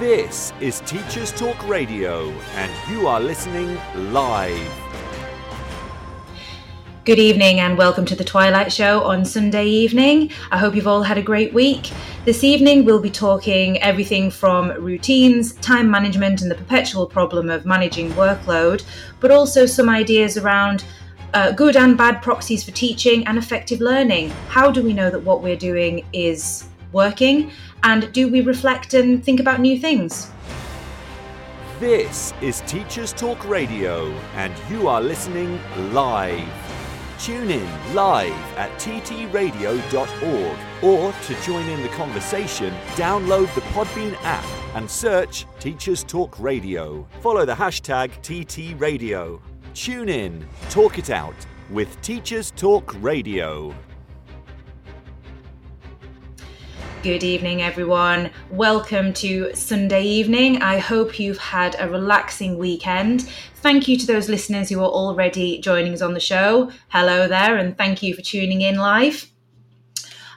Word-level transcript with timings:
This 0.00 0.54
is 0.62 0.80
Teachers 0.86 1.30
Talk 1.30 1.68
Radio, 1.68 2.30
and 2.54 2.90
you 2.90 3.06
are 3.06 3.20
listening 3.20 3.78
live. 3.94 4.72
Good 7.04 7.18
evening 7.18 7.60
and 7.60 7.76
welcome 7.76 8.06
to 8.06 8.16
the 8.16 8.24
Twilight 8.24 8.72
Show 8.72 9.02
on 9.02 9.26
Sunday 9.26 9.66
evening. 9.66 10.30
I 10.50 10.56
hope 10.56 10.74
you've 10.74 10.86
all 10.86 11.02
had 11.02 11.18
a 11.18 11.22
great 11.22 11.52
week. 11.52 11.90
This 12.24 12.42
evening 12.44 12.86
we'll 12.86 13.02
be 13.02 13.10
talking 13.10 13.76
everything 13.82 14.30
from 14.30 14.70
routines, 14.82 15.52
time 15.56 15.90
management, 15.90 16.40
and 16.40 16.50
the 16.50 16.54
perpetual 16.54 17.04
problem 17.04 17.50
of 17.50 17.66
managing 17.66 18.10
workload, 18.12 18.82
but 19.20 19.30
also 19.30 19.66
some 19.66 19.90
ideas 19.90 20.38
around 20.38 20.82
uh, 21.34 21.52
good 21.52 21.76
and 21.76 21.98
bad 21.98 22.22
proxies 22.22 22.64
for 22.64 22.70
teaching 22.70 23.26
and 23.26 23.36
effective 23.36 23.82
learning. 23.82 24.30
How 24.48 24.70
do 24.70 24.82
we 24.82 24.94
know 24.94 25.10
that 25.10 25.20
what 25.20 25.42
we're 25.42 25.56
doing 25.56 26.06
is 26.14 26.69
working? 26.92 27.50
And 27.82 28.12
do 28.12 28.28
we 28.28 28.40
reflect 28.40 28.94
and 28.94 29.24
think 29.24 29.40
about 29.40 29.60
new 29.60 29.78
things? 29.78 30.30
This 31.78 32.34
is 32.42 32.60
Teachers 32.66 33.12
Talk 33.12 33.48
Radio, 33.48 34.10
and 34.34 34.52
you 34.68 34.86
are 34.86 35.00
listening 35.00 35.58
live. 35.94 36.46
Tune 37.18 37.50
in 37.50 37.94
live 37.94 38.32
at 38.56 38.70
ttradio.org 38.78 40.58
or 40.82 41.12
to 41.12 41.42
join 41.42 41.66
in 41.68 41.82
the 41.82 41.88
conversation, 41.88 42.74
download 42.96 43.54
the 43.54 43.60
Podbean 43.72 44.14
app 44.22 44.44
and 44.74 44.90
search 44.90 45.46
Teachers 45.58 46.04
Talk 46.04 46.38
Radio. 46.38 47.06
Follow 47.20 47.44
the 47.44 47.54
hashtag 47.54 48.10
TTRadio. 48.22 49.40
Tune 49.74 50.08
in, 50.08 50.46
talk 50.68 50.98
it 50.98 51.10
out 51.10 51.34
with 51.70 52.00
Teachers 52.02 52.50
Talk 52.52 52.94
Radio. 53.02 53.74
Good 57.02 57.24
evening, 57.24 57.62
everyone. 57.62 58.30
Welcome 58.50 59.14
to 59.14 59.54
Sunday 59.54 60.04
evening. 60.04 60.60
I 60.60 60.76
hope 60.76 61.18
you've 61.18 61.38
had 61.38 61.74
a 61.78 61.88
relaxing 61.88 62.58
weekend. 62.58 63.22
Thank 63.54 63.88
you 63.88 63.96
to 63.96 64.06
those 64.06 64.28
listeners 64.28 64.68
who 64.68 64.80
are 64.80 64.90
already 64.90 65.60
joining 65.60 65.94
us 65.94 66.02
on 66.02 66.12
the 66.12 66.20
show. 66.20 66.70
Hello 66.88 67.26
there, 67.26 67.56
and 67.56 67.78
thank 67.78 68.02
you 68.02 68.14
for 68.14 68.20
tuning 68.20 68.60
in 68.60 68.76
live. 68.76 69.30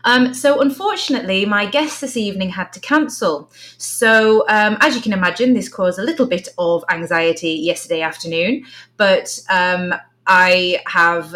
Um, 0.06 0.34
so, 0.34 0.62
unfortunately, 0.62 1.46
my 1.46 1.66
guest 1.66 2.00
this 2.00 2.16
evening 2.16 2.52
had 2.52 2.72
to 2.72 2.80
cancel. 2.80 3.52
So, 3.78 4.48
um, 4.48 4.78
as 4.80 4.96
you 4.96 5.02
can 5.02 5.12
imagine, 5.12 5.54
this 5.54 5.68
caused 5.68 6.00
a 6.00 6.04
little 6.04 6.28
bit 6.28 6.48
of 6.58 6.86
anxiety 6.90 7.52
yesterday 7.56 8.00
afternoon. 8.00 8.64
But 8.96 9.38
um, 9.50 9.94
I 10.28 10.80
have 10.88 11.36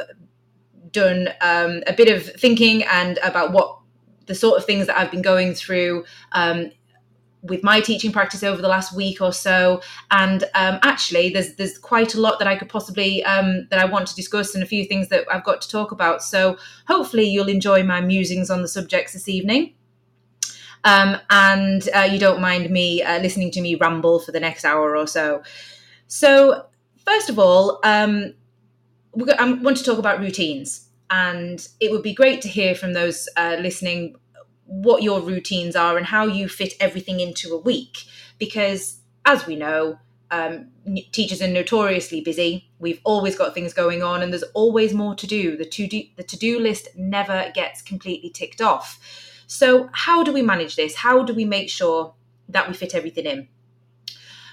done 0.92 1.28
um, 1.42 1.83
a 1.86 1.92
bit 1.92 2.08
of 2.08 2.23
thinking 2.39 2.83
and 2.83 3.20
about 3.22 3.52
what 3.52 3.78
the 4.28 4.36
sort 4.36 4.58
of 4.58 4.66
things 4.66 4.88
that 4.88 4.97
I've 4.97 5.11
been 5.11 5.22
going 5.22 5.53
through 5.53 6.06
um, 6.33 6.72
with 7.44 7.64
my 7.64 7.80
teaching 7.80 8.11
practice 8.11 8.44
over 8.44 8.61
the 8.61 8.67
last 8.67 8.95
week 8.95 9.22
or 9.22 9.31
so. 9.31 9.81
And 10.11 10.44
um, 10.56 10.80
actually, 10.83 11.30
there's 11.30 11.56
there's 11.56 11.78
quite 11.78 12.14
a 12.14 12.22
lot 12.22 12.39
that 12.39 12.48
I 12.48 12.55
could 12.55 12.70
possibly 12.70 13.23
um, 13.23 13.67
that 13.70 13.80
I 13.80 13.86
want 13.86 14.08
to 14.08 14.16
discuss, 14.16 14.53
and 14.53 14.64
a 14.64 14.67
few 14.67 14.86
things 14.86 15.09
that 15.09 15.25
I've 15.31 15.44
got 15.44 15.61
to 15.61 15.70
talk 15.70 15.92
about. 15.92 16.22
So 16.22 16.58
hopefully, 16.88 17.23
you'll 17.23 17.50
enjoy 17.50 17.83
my 17.83 18.02
musings 18.02 18.50
on 18.50 18.61
the 18.61 18.67
subjects 18.67 19.14
this 19.14 19.28
evening. 19.28 19.73
Um, 20.83 21.17
and 21.30 21.88
uh, 21.94 22.08
you 22.09 22.20
don't 22.20 22.39
mind 22.39 22.70
me 22.70 23.02
uh, 23.02 23.20
listening 23.20 23.52
to 23.52 23.61
me 23.61 23.75
ramble 23.75 24.20
for 24.20 24.31
the 24.31 24.39
next 24.39 24.64
hour 24.64 24.95
or 24.95 25.08
so. 25.08 25.42
So, 26.08 26.67
first 27.03 27.30
of 27.30 27.39
all, 27.39 27.80
um, 27.83 28.33
I 29.38 29.52
want 29.53 29.78
to 29.78 29.83
talk 29.83 29.98
about 29.98 30.20
routines 30.20 30.86
and 31.09 31.67
it 31.80 31.91
would 31.91 32.03
be 32.03 32.13
great 32.13 32.41
to 32.41 32.47
hear 32.47 32.75
from 32.75 32.94
those 32.94 33.30
uh, 33.38 33.58
listening 33.59 34.16
what 34.66 35.02
your 35.02 35.22
routines 35.22 35.75
are 35.75 35.98
and 35.98 36.05
how 36.05 36.26
you 36.26 36.49
fit 36.49 36.73
everything 36.80 37.20
into 37.20 37.54
a 37.54 37.58
week. 37.58 37.99
Because 38.37 38.99
as 39.26 39.48
we 39.48 39.55
know, 39.55 39.99
um, 40.30 40.67
teachers 41.11 41.42
are 41.42 41.48
notoriously 41.48 42.21
busy. 42.21 42.70
We've 42.80 42.99
always 43.04 43.37
got 43.37 43.54
things 43.54 43.73
going 43.73 44.04
on, 44.04 44.21
and 44.21 44.31
there's 44.31 44.43
always 44.54 44.93
more 44.93 45.15
to 45.15 45.27
do. 45.27 45.55
The 45.55 45.65
to 45.65 45.87
do 45.87 46.04
the 46.17 46.23
to 46.23 46.37
do 46.37 46.59
list 46.59 46.89
never 46.98 47.52
gets 47.55 47.81
completely 47.81 48.30
ticked 48.30 48.61
off. 48.61 48.99
So, 49.48 49.89
how 49.93 50.23
do 50.23 50.33
we 50.33 50.42
manage 50.42 50.76
this? 50.76 50.95
How 50.95 51.23
do 51.23 51.33
we 51.33 51.45
make 51.45 51.70
sure 51.70 52.14
that 52.49 52.67
we 52.67 52.73
fit 52.73 52.93
everything 52.93 53.26
in? 53.26 53.48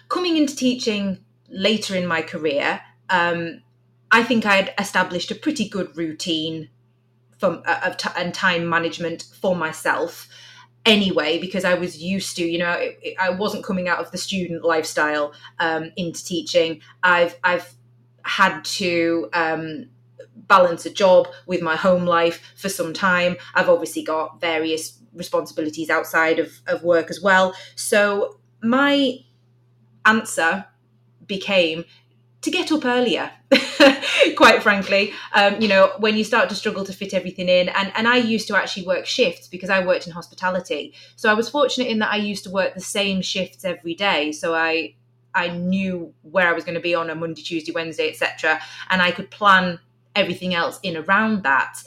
Coming 0.08 0.36
into 0.36 0.54
teaching 0.54 1.18
later 1.48 1.96
in 1.96 2.06
my 2.06 2.22
career, 2.22 2.80
um, 3.10 3.62
I 4.14 4.22
think 4.22 4.46
I 4.46 4.54
had 4.54 4.74
established 4.78 5.32
a 5.32 5.34
pretty 5.34 5.68
good 5.68 5.96
routine 5.96 6.70
from 7.38 7.62
uh, 7.66 7.90
t- 7.90 8.08
and 8.16 8.32
time 8.32 8.68
management 8.68 9.24
for 9.40 9.56
myself 9.56 10.28
anyway 10.86 11.40
because 11.40 11.64
I 11.64 11.74
was 11.74 12.00
used 12.00 12.36
to 12.36 12.44
you 12.44 12.58
know 12.58 12.72
it, 12.74 12.98
it, 13.02 13.16
I 13.20 13.30
wasn't 13.30 13.64
coming 13.64 13.88
out 13.88 13.98
of 13.98 14.12
the 14.12 14.18
student 14.18 14.64
lifestyle 14.64 15.32
um, 15.58 15.90
into 15.96 16.24
teaching. 16.24 16.80
I've 17.02 17.36
I've 17.42 17.74
had 18.22 18.64
to 18.80 19.28
um, 19.32 19.86
balance 20.36 20.86
a 20.86 20.90
job 20.90 21.26
with 21.46 21.60
my 21.60 21.74
home 21.74 22.04
life 22.06 22.52
for 22.56 22.68
some 22.68 22.92
time. 22.94 23.36
I've 23.56 23.68
obviously 23.68 24.04
got 24.04 24.40
various 24.40 24.96
responsibilities 25.12 25.90
outside 25.90 26.38
of, 26.38 26.52
of 26.68 26.84
work 26.84 27.10
as 27.10 27.20
well. 27.20 27.54
So 27.74 28.38
my 28.62 29.18
answer 30.06 30.66
became 31.26 31.84
to 32.44 32.50
get 32.50 32.70
up 32.70 32.84
earlier 32.84 33.30
quite 34.36 34.62
frankly. 34.62 35.12
Um, 35.32 35.60
you 35.60 35.68
know 35.68 35.92
when 35.98 36.16
you 36.16 36.24
start 36.24 36.48
to 36.50 36.54
struggle 36.54 36.84
to 36.84 36.92
fit 36.92 37.14
everything 37.14 37.48
in 37.48 37.68
and, 37.68 37.92
and 37.94 38.06
i 38.08 38.16
used 38.16 38.46
to 38.48 38.56
actually 38.56 38.86
work 38.86 39.06
shifts 39.06 39.48
because 39.48 39.70
i 39.70 39.84
worked 39.84 40.06
in 40.06 40.12
hospitality. 40.12 40.94
So 41.16 41.30
i 41.30 41.34
was 41.34 41.48
fortunate 41.48 41.88
in 41.88 41.98
that 42.00 42.12
i 42.12 42.16
used 42.16 42.44
to 42.44 42.50
work 42.50 42.74
the 42.74 42.80
same 42.80 43.22
shifts 43.22 43.64
every 43.64 43.94
day. 43.94 44.32
So 44.32 44.54
i 44.54 44.94
i 45.34 45.48
knew 45.48 46.14
where 46.22 46.48
i 46.48 46.52
was 46.52 46.64
going 46.64 46.76
to 46.76 46.80
be 46.80 46.94
on 46.94 47.10
a 47.10 47.14
monday 47.14 47.42
tuesday 47.42 47.72
wednesday 47.72 48.08
etc 48.08 48.60
and 48.88 49.02
i 49.02 49.10
could 49.10 49.28
plan 49.32 49.80
everything 50.14 50.54
else 50.54 50.78
in 50.82 50.96
around 50.96 51.42
that. 51.42 51.78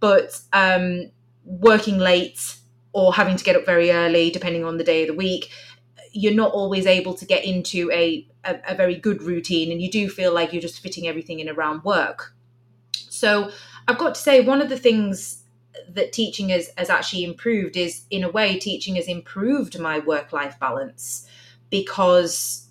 But 0.00 0.40
um, 0.52 1.10
working 1.44 1.98
late 1.98 2.56
or 2.92 3.14
having 3.14 3.36
to 3.36 3.44
get 3.44 3.56
up 3.56 3.64
very 3.64 3.90
early 3.90 4.30
depending 4.30 4.64
on 4.64 4.76
the 4.76 4.84
day 4.84 5.02
of 5.02 5.08
the 5.08 5.14
week 5.14 5.50
you're 6.12 6.34
not 6.34 6.52
always 6.52 6.86
able 6.86 7.14
to 7.14 7.24
get 7.24 7.44
into 7.44 7.90
a, 7.90 8.26
a, 8.44 8.58
a 8.68 8.74
very 8.74 8.96
good 8.96 9.22
routine 9.22 9.72
and 9.72 9.80
you 9.80 9.90
do 9.90 10.08
feel 10.08 10.32
like 10.32 10.52
you're 10.52 10.62
just 10.62 10.80
fitting 10.80 11.08
everything 11.08 11.40
in 11.40 11.48
around 11.48 11.82
work. 11.84 12.34
So 12.92 13.50
I've 13.88 13.98
got 13.98 14.14
to 14.14 14.20
say, 14.20 14.40
one 14.40 14.60
of 14.60 14.68
the 14.68 14.78
things 14.78 15.42
that 15.88 16.12
teaching 16.12 16.50
has, 16.50 16.70
has 16.76 16.90
actually 16.90 17.24
improved 17.24 17.76
is, 17.76 18.04
in 18.10 18.24
a 18.24 18.30
way, 18.30 18.58
teaching 18.58 18.96
has 18.96 19.06
improved 19.08 19.78
my 19.78 19.98
work 19.98 20.32
life 20.32 20.58
balance 20.60 21.26
because 21.70 22.68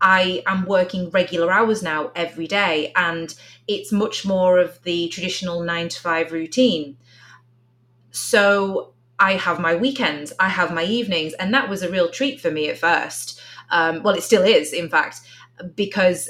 I 0.00 0.42
am 0.46 0.66
working 0.66 1.10
regular 1.10 1.52
hours 1.52 1.82
now 1.82 2.10
every 2.14 2.46
day, 2.46 2.92
and 2.96 3.34
it's 3.68 3.92
much 3.92 4.24
more 4.24 4.58
of 4.58 4.82
the 4.82 5.08
traditional 5.08 5.62
nine 5.62 5.88
to 5.88 6.00
five 6.00 6.32
routine. 6.32 6.96
So 8.10 8.94
I 9.22 9.34
have 9.34 9.60
my 9.60 9.76
weekends, 9.76 10.32
I 10.40 10.48
have 10.48 10.74
my 10.74 10.82
evenings, 10.82 11.32
and 11.34 11.54
that 11.54 11.70
was 11.70 11.82
a 11.82 11.88
real 11.88 12.10
treat 12.10 12.40
for 12.40 12.50
me 12.50 12.68
at 12.68 12.76
first. 12.76 13.40
Um, 13.70 14.02
well, 14.02 14.16
it 14.16 14.24
still 14.24 14.42
is, 14.42 14.72
in 14.72 14.88
fact, 14.88 15.20
because 15.76 16.28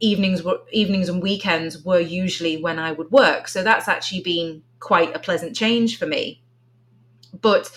evenings 0.00 0.42
were 0.42 0.58
evenings 0.72 1.08
and 1.08 1.22
weekends 1.22 1.84
were 1.84 2.00
usually 2.00 2.60
when 2.60 2.80
I 2.80 2.90
would 2.90 3.12
work. 3.12 3.46
So 3.46 3.62
that's 3.62 3.86
actually 3.86 4.22
been 4.22 4.64
quite 4.80 5.14
a 5.14 5.20
pleasant 5.20 5.54
change 5.54 6.00
for 6.00 6.06
me. 6.06 6.42
But 7.40 7.70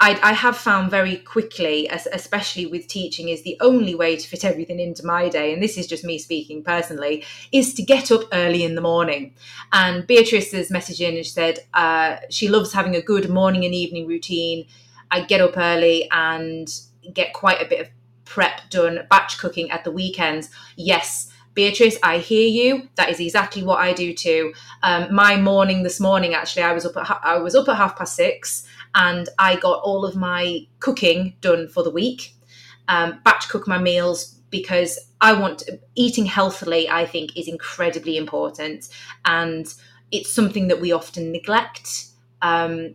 I, 0.00 0.18
I, 0.22 0.32
have 0.32 0.56
found 0.56 0.92
very 0.92 1.16
quickly, 1.16 1.88
especially 1.88 2.66
with 2.66 2.86
teaching, 2.86 3.30
is 3.30 3.42
the 3.42 3.56
only 3.60 3.96
way 3.96 4.16
to 4.16 4.28
fit 4.28 4.44
everything 4.44 4.78
into 4.78 5.04
my 5.04 5.28
day, 5.28 5.52
and 5.52 5.60
this 5.60 5.76
is 5.76 5.88
just 5.88 6.04
me 6.04 6.18
speaking 6.18 6.62
personally, 6.62 7.24
is 7.50 7.74
to 7.74 7.82
get 7.82 8.12
up 8.12 8.22
early 8.32 8.62
in 8.62 8.76
the 8.76 8.80
morning. 8.80 9.34
And 9.72 10.06
Beatrice 10.06 10.52
has 10.52 10.70
messaged 10.70 11.00
in 11.00 11.16
and 11.16 11.26
she 11.26 11.32
said 11.32 11.60
uh, 11.74 12.18
she 12.30 12.48
loves 12.48 12.72
having 12.72 12.94
a 12.94 13.02
good 13.02 13.28
morning 13.28 13.64
and 13.64 13.74
evening 13.74 14.06
routine. 14.06 14.66
I 15.10 15.22
get 15.22 15.40
up 15.40 15.56
early 15.56 16.08
and 16.12 16.72
get 17.12 17.32
quite 17.32 17.60
a 17.60 17.68
bit 17.68 17.80
of 17.80 17.88
prep 18.24 18.70
done, 18.70 19.00
batch 19.10 19.38
cooking 19.38 19.70
at 19.72 19.82
the 19.82 19.90
weekends. 19.90 20.50
Yes, 20.76 21.32
Beatrice, 21.54 21.98
I 22.04 22.18
hear 22.18 22.46
you. 22.46 22.88
That 22.94 23.10
is 23.10 23.18
exactly 23.18 23.64
what 23.64 23.80
I 23.80 23.92
do 23.92 24.14
too. 24.14 24.52
Um, 24.84 25.12
my 25.12 25.36
morning 25.36 25.82
this 25.82 25.98
morning, 25.98 26.34
actually, 26.34 26.62
I 26.62 26.72
was 26.72 26.86
up 26.86 26.96
at 26.96 27.20
I 27.24 27.38
was 27.38 27.56
up 27.56 27.68
at 27.68 27.74
half 27.74 27.98
past 27.98 28.14
six 28.14 28.64
and 28.94 29.28
I 29.38 29.56
got 29.56 29.82
all 29.82 30.04
of 30.04 30.16
my 30.16 30.66
cooking 30.80 31.36
done 31.40 31.68
for 31.68 31.82
the 31.82 31.90
week. 31.90 32.34
Um, 32.88 33.20
batch 33.24 33.48
cook 33.48 33.68
my 33.68 33.78
meals 33.78 34.34
because 34.50 34.98
I 35.20 35.32
want 35.34 35.68
eating 35.94 36.26
healthily. 36.26 36.88
I 36.88 37.04
think 37.04 37.36
is 37.36 37.48
incredibly 37.48 38.16
important, 38.16 38.88
and 39.24 39.72
it's 40.10 40.32
something 40.32 40.68
that 40.68 40.80
we 40.80 40.92
often 40.92 41.32
neglect. 41.32 42.06
Um, 42.40 42.94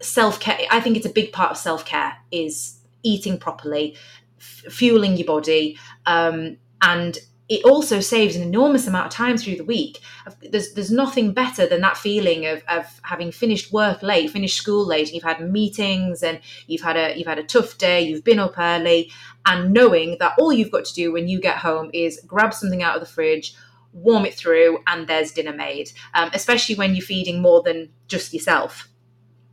self 0.00 0.40
care. 0.40 0.58
I 0.70 0.80
think 0.80 0.96
it's 0.96 1.06
a 1.06 1.10
big 1.12 1.32
part 1.32 1.50
of 1.50 1.56
self 1.56 1.84
care 1.84 2.16
is 2.30 2.78
eating 3.02 3.38
properly, 3.38 3.96
f- 4.38 4.72
fueling 4.72 5.16
your 5.16 5.26
body, 5.26 5.78
um, 6.06 6.56
and 6.82 7.18
it 7.48 7.64
also 7.64 8.00
saves 8.00 8.34
an 8.34 8.42
enormous 8.42 8.88
amount 8.88 9.06
of 9.06 9.12
time 9.12 9.36
through 9.36 9.56
the 9.56 9.64
week. 9.64 10.00
There's 10.40 10.72
there's 10.72 10.90
nothing 10.90 11.32
better 11.32 11.66
than 11.66 11.80
that 11.82 11.96
feeling 11.96 12.46
of, 12.46 12.62
of 12.68 13.00
having 13.02 13.30
finished 13.30 13.72
work 13.72 14.02
late, 14.02 14.30
finished 14.30 14.56
school 14.56 14.84
late, 14.84 15.06
and 15.06 15.14
you've 15.14 15.22
had 15.22 15.40
meetings 15.40 16.22
and 16.22 16.40
you've 16.66 16.80
had 16.80 16.96
a 16.96 17.16
you've 17.16 17.28
had 17.28 17.38
a 17.38 17.44
tough 17.44 17.78
day, 17.78 18.00
you've 18.00 18.24
been 18.24 18.40
up 18.40 18.58
early, 18.58 19.12
and 19.44 19.72
knowing 19.72 20.16
that 20.18 20.34
all 20.38 20.52
you've 20.52 20.72
got 20.72 20.84
to 20.86 20.94
do 20.94 21.12
when 21.12 21.28
you 21.28 21.40
get 21.40 21.58
home 21.58 21.90
is 21.92 22.20
grab 22.26 22.52
something 22.52 22.82
out 22.82 22.96
of 22.96 23.00
the 23.00 23.06
fridge, 23.06 23.54
warm 23.92 24.26
it 24.26 24.34
through, 24.34 24.80
and 24.88 25.06
there's 25.06 25.30
dinner 25.30 25.52
made. 25.52 25.92
Um, 26.14 26.30
especially 26.34 26.74
when 26.74 26.96
you're 26.96 27.04
feeding 27.04 27.40
more 27.40 27.62
than 27.62 27.90
just 28.08 28.34
yourself. 28.34 28.88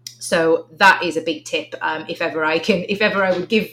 So 0.05 0.67
that 0.77 1.03
is 1.03 1.15
a 1.15 1.21
big 1.21 1.45
tip. 1.45 1.75
Um, 1.81 2.05
if 2.07 2.21
ever 2.21 2.43
I 2.43 2.57
can, 2.57 2.85
if 2.89 3.01
ever 3.01 3.23
I 3.23 3.37
would 3.37 3.49
give 3.49 3.69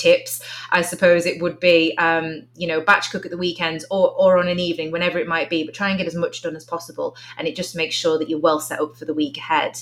tips, 0.00 0.42
I 0.70 0.82
suppose 0.82 1.26
it 1.26 1.40
would 1.42 1.60
be, 1.60 1.96
um, 1.98 2.46
you 2.56 2.66
know, 2.66 2.80
batch 2.80 3.10
cook 3.10 3.24
at 3.24 3.30
the 3.30 3.36
weekends 3.36 3.84
or, 3.90 4.10
or 4.18 4.38
on 4.38 4.48
an 4.48 4.58
evening, 4.58 4.90
whenever 4.90 5.18
it 5.18 5.28
might 5.28 5.50
be, 5.50 5.64
but 5.64 5.74
try 5.74 5.88
and 5.90 5.98
get 5.98 6.06
as 6.06 6.14
much 6.14 6.42
done 6.42 6.56
as 6.56 6.64
possible. 6.64 7.16
And 7.36 7.46
it 7.46 7.56
just 7.56 7.76
makes 7.76 7.94
sure 7.94 8.18
that 8.18 8.28
you're 8.28 8.40
well 8.40 8.60
set 8.60 8.80
up 8.80 8.96
for 8.96 9.04
the 9.04 9.14
week 9.14 9.36
ahead. 9.36 9.80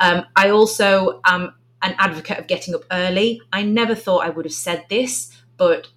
Um, 0.00 0.24
I 0.36 0.50
also 0.50 1.20
am 1.24 1.54
an 1.82 1.94
advocate 1.98 2.38
of 2.38 2.46
getting 2.46 2.74
up 2.74 2.84
early. 2.90 3.40
I 3.52 3.62
never 3.62 3.94
thought 3.94 4.26
I 4.26 4.30
would 4.30 4.44
have 4.44 4.52
said 4.52 4.84
this, 4.88 5.32
but 5.56 5.88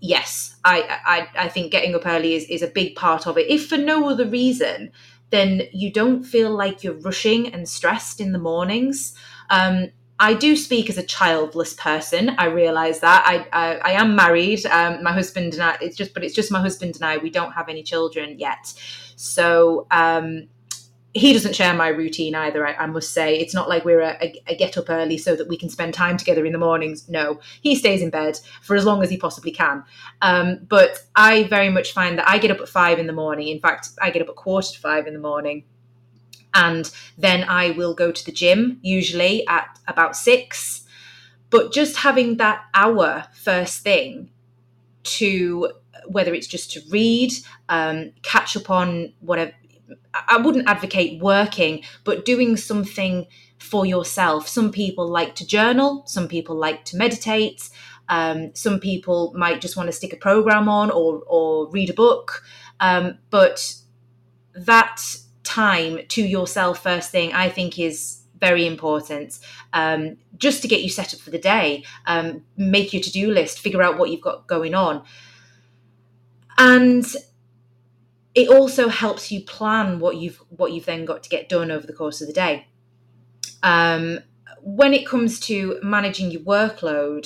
yes, 0.00 0.56
I, 0.64 1.00
I, 1.06 1.44
I 1.44 1.48
think 1.48 1.72
getting 1.72 1.94
up 1.94 2.06
early 2.06 2.34
is, 2.34 2.44
is 2.44 2.62
a 2.62 2.68
big 2.68 2.96
part 2.96 3.26
of 3.26 3.38
it. 3.38 3.48
If 3.48 3.68
for 3.68 3.78
no 3.78 4.08
other 4.08 4.26
reason, 4.26 4.90
then 5.30 5.62
you 5.72 5.92
don't 5.92 6.22
feel 6.22 6.50
like 6.50 6.84
you're 6.84 7.00
rushing 7.00 7.52
and 7.52 7.68
stressed 7.68 8.20
in 8.20 8.32
the 8.32 8.38
mornings. 8.38 9.14
Um, 9.50 9.88
I 10.18 10.34
do 10.34 10.56
speak 10.56 10.88
as 10.88 10.96
a 10.96 11.02
childless 11.02 11.74
person. 11.74 12.30
I 12.38 12.46
realize 12.46 13.00
that 13.00 13.24
I 13.26 13.46
I, 13.52 13.74
I 13.76 13.92
am 13.92 14.16
married. 14.16 14.64
Um, 14.66 15.02
my 15.02 15.12
husband 15.12 15.54
and 15.54 15.62
I. 15.62 15.76
It's 15.80 15.96
just, 15.96 16.14
but 16.14 16.24
it's 16.24 16.34
just 16.34 16.50
my 16.50 16.60
husband 16.60 16.94
and 16.96 17.04
I. 17.04 17.18
We 17.18 17.30
don't 17.30 17.52
have 17.52 17.68
any 17.68 17.82
children 17.82 18.38
yet, 18.38 18.72
so 19.16 19.86
um, 19.90 20.48
he 21.16 21.32
doesn't 21.32 21.56
share 21.56 21.72
my 21.72 21.88
routine 21.88 22.34
either. 22.34 22.66
I, 22.66 22.74
I 22.74 22.86
must 22.86 23.12
say, 23.12 23.38
it's 23.38 23.54
not 23.54 23.70
like 23.70 23.84
we're 23.84 24.00
a, 24.00 24.18
a, 24.20 24.42
a, 24.48 24.56
get 24.56 24.76
up 24.76 24.90
early 24.90 25.16
so 25.16 25.34
that 25.34 25.48
we 25.48 25.56
can 25.56 25.70
spend 25.70 25.94
time 25.94 26.18
together 26.18 26.44
in 26.44 26.52
the 26.52 26.58
mornings. 26.58 27.08
No, 27.08 27.40
he 27.62 27.74
stays 27.74 28.02
in 28.02 28.10
bed 28.10 28.38
for 28.60 28.76
as 28.76 28.84
long 28.84 29.02
as 29.02 29.08
he 29.08 29.16
possibly 29.16 29.50
can. 29.50 29.82
Um, 30.20 30.60
but 30.68 31.02
I 31.14 31.44
very 31.44 31.70
much 31.70 31.92
find 31.92 32.18
that 32.18 32.28
I 32.28 32.36
get 32.36 32.50
up 32.50 32.60
at 32.60 32.68
five 32.68 32.98
in 32.98 33.06
the 33.06 33.14
morning. 33.14 33.48
In 33.48 33.60
fact, 33.60 33.88
I 34.00 34.10
get 34.10 34.20
up 34.20 34.28
at 34.28 34.36
quarter 34.36 34.72
to 34.72 34.78
five 34.78 35.06
in 35.06 35.14
the 35.14 35.20
morning 35.20 35.64
and 36.56 36.90
then 37.16 37.44
I 37.48 37.70
will 37.70 37.94
go 37.94 38.10
to 38.10 38.24
the 38.24 38.32
gym, 38.32 38.80
usually 38.82 39.46
at 39.46 39.78
about 39.86 40.16
six. 40.16 40.82
But 41.50 41.72
just 41.72 41.98
having 41.98 42.38
that 42.38 42.64
hour 42.74 43.26
first 43.34 43.82
thing 43.82 44.30
to 45.04 45.70
whether 46.08 46.34
it's 46.34 46.46
just 46.46 46.72
to 46.72 46.80
read, 46.90 47.32
um, 47.68 48.12
catch 48.22 48.56
up 48.56 48.70
on 48.70 49.12
whatever. 49.20 49.52
I 50.14 50.38
wouldn't 50.38 50.68
advocate 50.68 51.20
working, 51.20 51.82
but 52.04 52.24
doing 52.24 52.56
something 52.56 53.26
for 53.58 53.86
yourself. 53.86 54.48
Some 54.48 54.72
people 54.72 55.06
like 55.08 55.34
to 55.36 55.46
journal, 55.46 56.04
some 56.06 56.26
people 56.26 56.56
like 56.56 56.84
to 56.86 56.96
meditate, 56.96 57.68
um, 58.08 58.54
some 58.54 58.80
people 58.80 59.32
might 59.36 59.60
just 59.60 59.76
want 59.76 59.88
to 59.88 59.92
stick 59.92 60.12
a 60.12 60.16
program 60.16 60.68
on 60.68 60.90
or, 60.90 61.22
or 61.26 61.68
read 61.70 61.90
a 61.90 61.94
book. 61.94 62.42
Um, 62.80 63.18
but 63.30 63.74
that 64.54 65.02
time 65.46 66.00
to 66.08 66.22
yourself 66.22 66.82
first 66.82 67.10
thing, 67.10 67.32
I 67.32 67.48
think 67.48 67.78
is 67.78 68.22
very 68.38 68.66
important. 68.66 69.38
Um, 69.72 70.18
just 70.36 70.60
to 70.62 70.68
get 70.68 70.82
you 70.82 70.90
set 70.90 71.14
up 71.14 71.20
for 71.20 71.30
the 71.30 71.38
day 71.38 71.84
um, 72.04 72.42
make 72.56 72.92
your 72.92 73.02
to-do 73.02 73.30
list 73.30 73.60
figure 73.60 73.82
out 73.82 73.96
what 73.96 74.10
you've 74.10 74.20
got 74.20 74.46
going 74.46 74.74
on. 74.74 75.02
And 76.58 77.06
it 78.34 78.48
also 78.48 78.88
helps 78.88 79.32
you 79.32 79.40
plan 79.42 79.98
what 79.98 80.16
you've 80.16 80.42
what 80.50 80.72
you've 80.72 80.84
then 80.84 81.04
got 81.04 81.22
to 81.22 81.28
get 81.30 81.48
done 81.48 81.70
over 81.70 81.86
the 81.86 81.92
course 81.92 82.20
of 82.20 82.26
the 82.26 82.34
day. 82.34 82.66
Um, 83.62 84.20
when 84.62 84.92
it 84.92 85.06
comes 85.06 85.38
to 85.38 85.78
managing 85.82 86.30
your 86.30 86.40
workload 86.42 87.24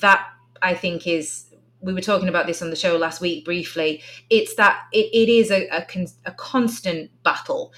that 0.00 0.26
i 0.62 0.72
think 0.72 1.06
is 1.06 1.45
we 1.80 1.92
were 1.92 2.00
talking 2.00 2.28
about 2.28 2.46
this 2.46 2.62
on 2.62 2.70
the 2.70 2.76
show 2.76 2.96
last 2.96 3.20
week 3.20 3.44
briefly. 3.44 4.02
It's 4.30 4.54
that 4.56 4.84
it, 4.92 5.06
it 5.12 5.30
is 5.30 5.50
a, 5.50 5.68
a, 5.68 5.86
a 6.24 6.32
constant 6.32 7.10
battle. 7.22 7.72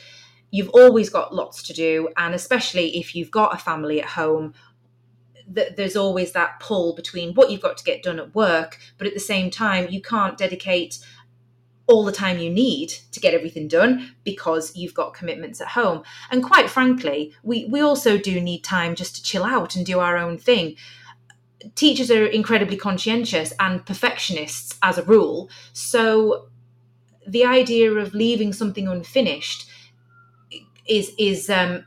You've 0.51 0.71
always 0.71 1.11
got 1.11 1.35
lots 1.35 1.63
to 1.65 1.75
do, 1.75 2.09
and 2.17 2.35
especially 2.35 2.97
if 2.99 3.15
you've 3.15 3.31
got 3.31 3.55
a 3.55 3.59
family 3.59 4.01
at 4.01 4.09
home, 4.09 4.55
that 5.51 5.77
there's 5.77 5.97
always 5.97 6.33
that 6.33 6.61
pull 6.61 6.95
between 6.95 7.35
what 7.35 7.51
you've 7.51 7.61
got 7.61 7.77
to 7.79 7.85
get 7.85 8.03
done 8.03 8.19
at 8.19 8.35
work, 8.35 8.79
but 8.97 9.07
at 9.07 9.15
the 9.15 9.21
same 9.21 9.51
time, 9.51 9.89
you 9.91 10.01
can't 10.01 10.39
dedicate 10.39 10.99
all 11.87 12.05
the 12.05 12.13
time 12.13 12.39
you 12.39 12.51
need 12.51 12.91
to 13.11 13.19
get 13.19 13.33
everything 13.33 13.67
done 13.67 14.15
because 14.23 14.77
you've 14.77 14.93
got 14.93 15.15
commitments 15.15 15.61
at 15.61 15.69
home. 15.69 16.03
And 16.31 16.45
quite 16.45 16.69
frankly, 16.69 17.33
we, 17.43 17.65
we 17.65 17.81
also 17.81 18.19
do 18.19 18.41
need 18.41 18.63
time 18.63 18.95
just 18.95 19.17
to 19.17 19.23
chill 19.23 19.43
out 19.43 19.75
and 19.75 19.87
do 19.87 19.99
our 19.99 20.19
own 20.19 20.37
thing 20.37 20.77
teachers 21.75 22.11
are 22.11 22.27
incredibly 22.27 22.77
conscientious 22.77 23.53
and 23.59 23.85
perfectionists 23.85 24.79
as 24.83 24.99
a 24.99 25.03
rule. 25.03 25.51
So 25.73 26.49
the 27.27 27.45
idea 27.45 27.93
of 27.93 28.15
leaving 28.15 28.53
something 28.53 28.89
unfinished 28.89 29.69
is 30.87 31.13
is 31.19 31.51
um, 31.51 31.85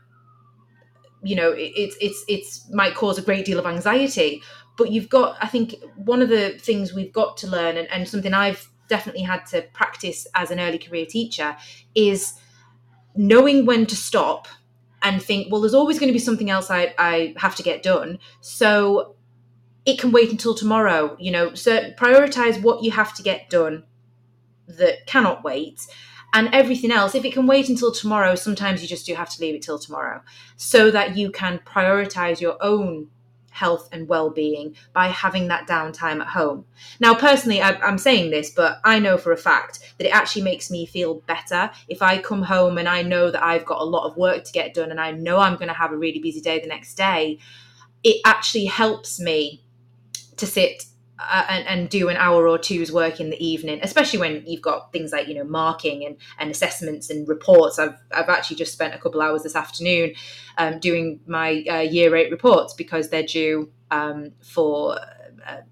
you 1.22 1.34
know 1.34 1.52
it's 1.56 1.96
it's 2.00 2.24
it's 2.28 2.70
might 2.70 2.94
cause 2.94 3.18
a 3.18 3.22
great 3.22 3.44
deal 3.44 3.58
of 3.58 3.66
anxiety. 3.66 4.42
But 4.78 4.90
you've 4.90 5.10
got, 5.10 5.36
I 5.38 5.48
think, 5.48 5.74
one 5.96 6.22
of 6.22 6.30
the 6.30 6.58
things 6.58 6.94
we've 6.94 7.12
got 7.12 7.36
to 7.38 7.46
learn, 7.46 7.76
and, 7.76 7.86
and 7.92 8.08
something 8.08 8.32
I've 8.32 8.70
definitely 8.88 9.20
had 9.22 9.44
to 9.46 9.62
practice 9.74 10.26
as 10.34 10.50
an 10.50 10.58
early 10.58 10.78
career 10.78 11.04
teacher, 11.04 11.54
is 11.94 12.32
knowing 13.14 13.66
when 13.66 13.84
to 13.86 13.96
stop 13.96 14.48
and 15.02 15.22
think, 15.22 15.52
well, 15.52 15.60
there's 15.60 15.74
always 15.74 15.98
going 15.98 16.08
to 16.08 16.12
be 16.12 16.18
something 16.18 16.48
else 16.48 16.70
I, 16.70 16.94
I 16.96 17.34
have 17.36 17.54
to 17.56 17.62
get 17.62 17.82
done. 17.82 18.18
So 18.40 19.14
it 19.84 19.98
can 19.98 20.12
wait 20.12 20.30
until 20.30 20.54
tomorrow. 20.54 21.16
You 21.18 21.30
know, 21.30 21.54
so 21.54 21.90
prioritize 21.92 22.60
what 22.62 22.82
you 22.82 22.90
have 22.92 23.14
to 23.16 23.22
get 23.22 23.50
done 23.50 23.84
that 24.66 25.06
cannot 25.06 25.44
wait. 25.44 25.86
And 26.34 26.48
everything 26.54 26.90
else, 26.90 27.14
if 27.14 27.24
it 27.24 27.34
can 27.34 27.46
wait 27.46 27.68
until 27.68 27.92
tomorrow, 27.92 28.34
sometimes 28.34 28.80
you 28.80 28.88
just 28.88 29.04
do 29.04 29.14
have 29.14 29.28
to 29.30 29.40
leave 29.40 29.54
it 29.54 29.62
till 29.62 29.78
tomorrow 29.78 30.22
so 30.56 30.90
that 30.90 31.16
you 31.16 31.30
can 31.30 31.58
prioritize 31.58 32.40
your 32.40 32.56
own 32.62 33.08
health 33.50 33.86
and 33.92 34.08
well-being 34.08 34.74
by 34.94 35.08
having 35.08 35.48
that 35.48 35.68
downtime 35.68 36.22
at 36.22 36.28
home. 36.28 36.64
Now, 37.00 37.14
personally, 37.14 37.60
I, 37.60 37.72
am 37.86 37.98
saying 37.98 38.30
this, 38.30 38.50
but 38.50 38.80
I 38.82 38.98
know 38.98 39.18
for 39.18 39.30
a 39.30 39.36
fact 39.36 39.94
that 39.98 40.06
it 40.06 40.14
actually 40.14 40.42
makes 40.42 40.70
me 40.70 40.86
feel 40.86 41.16
better 41.26 41.70
if 41.86 42.00
I 42.00 42.16
come 42.16 42.42
home 42.42 42.78
and 42.78 42.88
I 42.88 43.02
know 43.02 43.30
that 43.30 43.44
I've 43.44 43.66
got 43.66 43.82
a 43.82 43.84
lot 43.84 44.08
of 44.08 44.16
work 44.16 44.44
to 44.44 44.52
get 44.52 44.72
done 44.72 44.90
and 44.90 44.98
I 44.98 45.10
know 45.10 45.38
I'm 45.38 45.56
going 45.56 45.68
to 45.68 45.74
have 45.74 45.92
a 45.92 45.98
really 45.98 46.18
busy 46.18 46.40
day 46.40 46.60
the 46.60 46.66
next 46.66 46.94
day. 46.94 47.38
It 48.02 48.22
actually 48.24 48.64
helps 48.64 49.20
me 49.20 49.62
to 50.42 50.46
sit 50.46 50.86
uh, 51.20 51.44
and, 51.48 51.66
and, 51.68 51.88
do 51.88 52.08
an 52.08 52.16
hour 52.16 52.48
or 52.48 52.58
two's 52.58 52.90
work 52.90 53.20
in 53.20 53.30
the 53.30 53.44
evening, 53.44 53.78
especially 53.84 54.18
when 54.18 54.42
you've 54.44 54.60
got 54.60 54.90
things 54.92 55.12
like 55.12 55.28
you 55.28 55.34
know 55.34 55.44
marking 55.44 56.04
and, 56.04 56.16
and 56.40 56.50
assessments 56.50 57.10
and 57.10 57.28
reports. 57.28 57.78
I've 57.78 57.96
I've 58.10 58.28
actually 58.28 58.56
just 58.56 58.72
spent 58.72 58.92
a 58.92 58.98
couple 58.98 59.22
hours 59.22 59.44
this 59.44 59.54
afternoon 59.54 60.14
um, 60.58 60.80
doing 60.80 61.20
my 61.26 61.64
uh, 61.70 61.78
year 61.78 62.16
eight 62.16 62.32
reports 62.32 62.74
because 62.74 63.08
they're 63.10 63.22
due 63.22 63.70
um, 63.90 64.32
for. 64.42 64.98
Uh, 65.46 65.62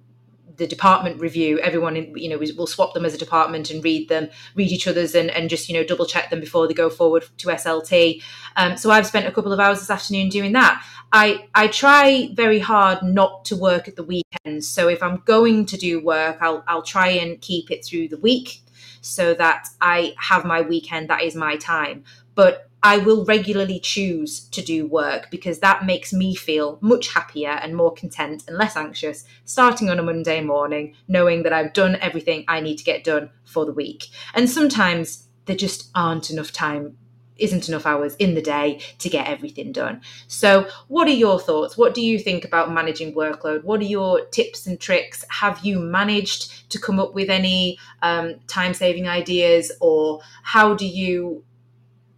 the 0.60 0.66
department 0.66 1.18
review 1.20 1.58
everyone 1.60 1.96
in, 1.96 2.16
you 2.16 2.28
know 2.28 2.38
we'll 2.38 2.66
swap 2.66 2.94
them 2.94 3.04
as 3.04 3.14
a 3.14 3.18
department 3.18 3.70
and 3.70 3.82
read 3.82 4.08
them 4.08 4.28
read 4.54 4.70
each 4.70 4.86
other's 4.86 5.14
and, 5.14 5.30
and 5.30 5.50
just 5.50 5.68
you 5.68 5.74
know 5.74 5.82
double 5.82 6.06
check 6.06 6.30
them 6.30 6.38
before 6.38 6.68
they 6.68 6.74
go 6.74 6.88
forward 6.88 7.24
to 7.38 7.48
slt 7.48 8.22
um, 8.56 8.76
so 8.76 8.90
i've 8.90 9.06
spent 9.06 9.26
a 9.26 9.32
couple 9.32 9.52
of 9.52 9.58
hours 9.58 9.80
this 9.80 9.90
afternoon 9.90 10.28
doing 10.28 10.52
that 10.52 10.84
I 11.12 11.48
I 11.54 11.66
try 11.68 12.30
very 12.34 12.60
hard 12.60 13.02
not 13.02 13.44
to 13.46 13.56
work 13.56 13.88
at 13.88 13.96
the 13.96 14.04
weekends. 14.04 14.68
So 14.68 14.88
if 14.88 15.02
I'm 15.02 15.22
going 15.26 15.66
to 15.66 15.76
do 15.76 16.04
work, 16.04 16.38
I'll 16.40 16.62
I'll 16.68 16.82
try 16.82 17.08
and 17.08 17.40
keep 17.40 17.70
it 17.70 17.84
through 17.84 18.08
the 18.08 18.16
week 18.18 18.60
so 19.00 19.34
that 19.34 19.66
I 19.80 20.14
have 20.18 20.44
my 20.44 20.60
weekend 20.60 21.10
that 21.10 21.22
is 21.22 21.34
my 21.34 21.56
time. 21.56 22.04
But 22.34 22.69
I 22.82 22.98
will 22.98 23.24
regularly 23.24 23.78
choose 23.78 24.40
to 24.50 24.62
do 24.62 24.86
work 24.86 25.30
because 25.30 25.58
that 25.58 25.84
makes 25.84 26.12
me 26.12 26.34
feel 26.34 26.78
much 26.80 27.12
happier 27.12 27.50
and 27.50 27.76
more 27.76 27.92
content 27.92 28.44
and 28.48 28.56
less 28.56 28.76
anxious 28.76 29.24
starting 29.44 29.90
on 29.90 29.98
a 29.98 30.02
Monday 30.02 30.40
morning, 30.40 30.94
knowing 31.06 31.42
that 31.42 31.52
I've 31.52 31.72
done 31.72 31.96
everything 31.96 32.44
I 32.48 32.60
need 32.60 32.76
to 32.78 32.84
get 32.84 33.04
done 33.04 33.30
for 33.44 33.66
the 33.66 33.72
week. 33.72 34.06
And 34.34 34.48
sometimes 34.48 35.26
there 35.46 35.56
just 35.56 35.90
aren't 35.94 36.30
enough 36.30 36.52
time 36.52 36.96
isn't 37.40 37.68
enough 37.68 37.86
hours 37.86 38.14
in 38.16 38.34
the 38.34 38.42
day 38.42 38.80
to 38.98 39.08
get 39.08 39.26
everything 39.26 39.72
done. 39.72 40.00
So, 40.28 40.68
what 40.88 41.08
are 41.08 41.12
your 41.12 41.40
thoughts? 41.40 41.76
What 41.76 41.94
do 41.94 42.02
you 42.02 42.18
think 42.18 42.44
about 42.44 42.72
managing 42.72 43.14
workload? 43.14 43.64
What 43.64 43.80
are 43.80 43.84
your 43.84 44.26
tips 44.26 44.66
and 44.66 44.78
tricks? 44.78 45.24
Have 45.30 45.64
you 45.64 45.80
managed 45.80 46.70
to 46.70 46.78
come 46.78 47.00
up 47.00 47.14
with 47.14 47.30
any 47.30 47.78
um, 48.02 48.34
time 48.46 48.74
saving 48.74 49.08
ideas, 49.08 49.72
or 49.80 50.20
how 50.42 50.74
do 50.74 50.86
you 50.86 51.42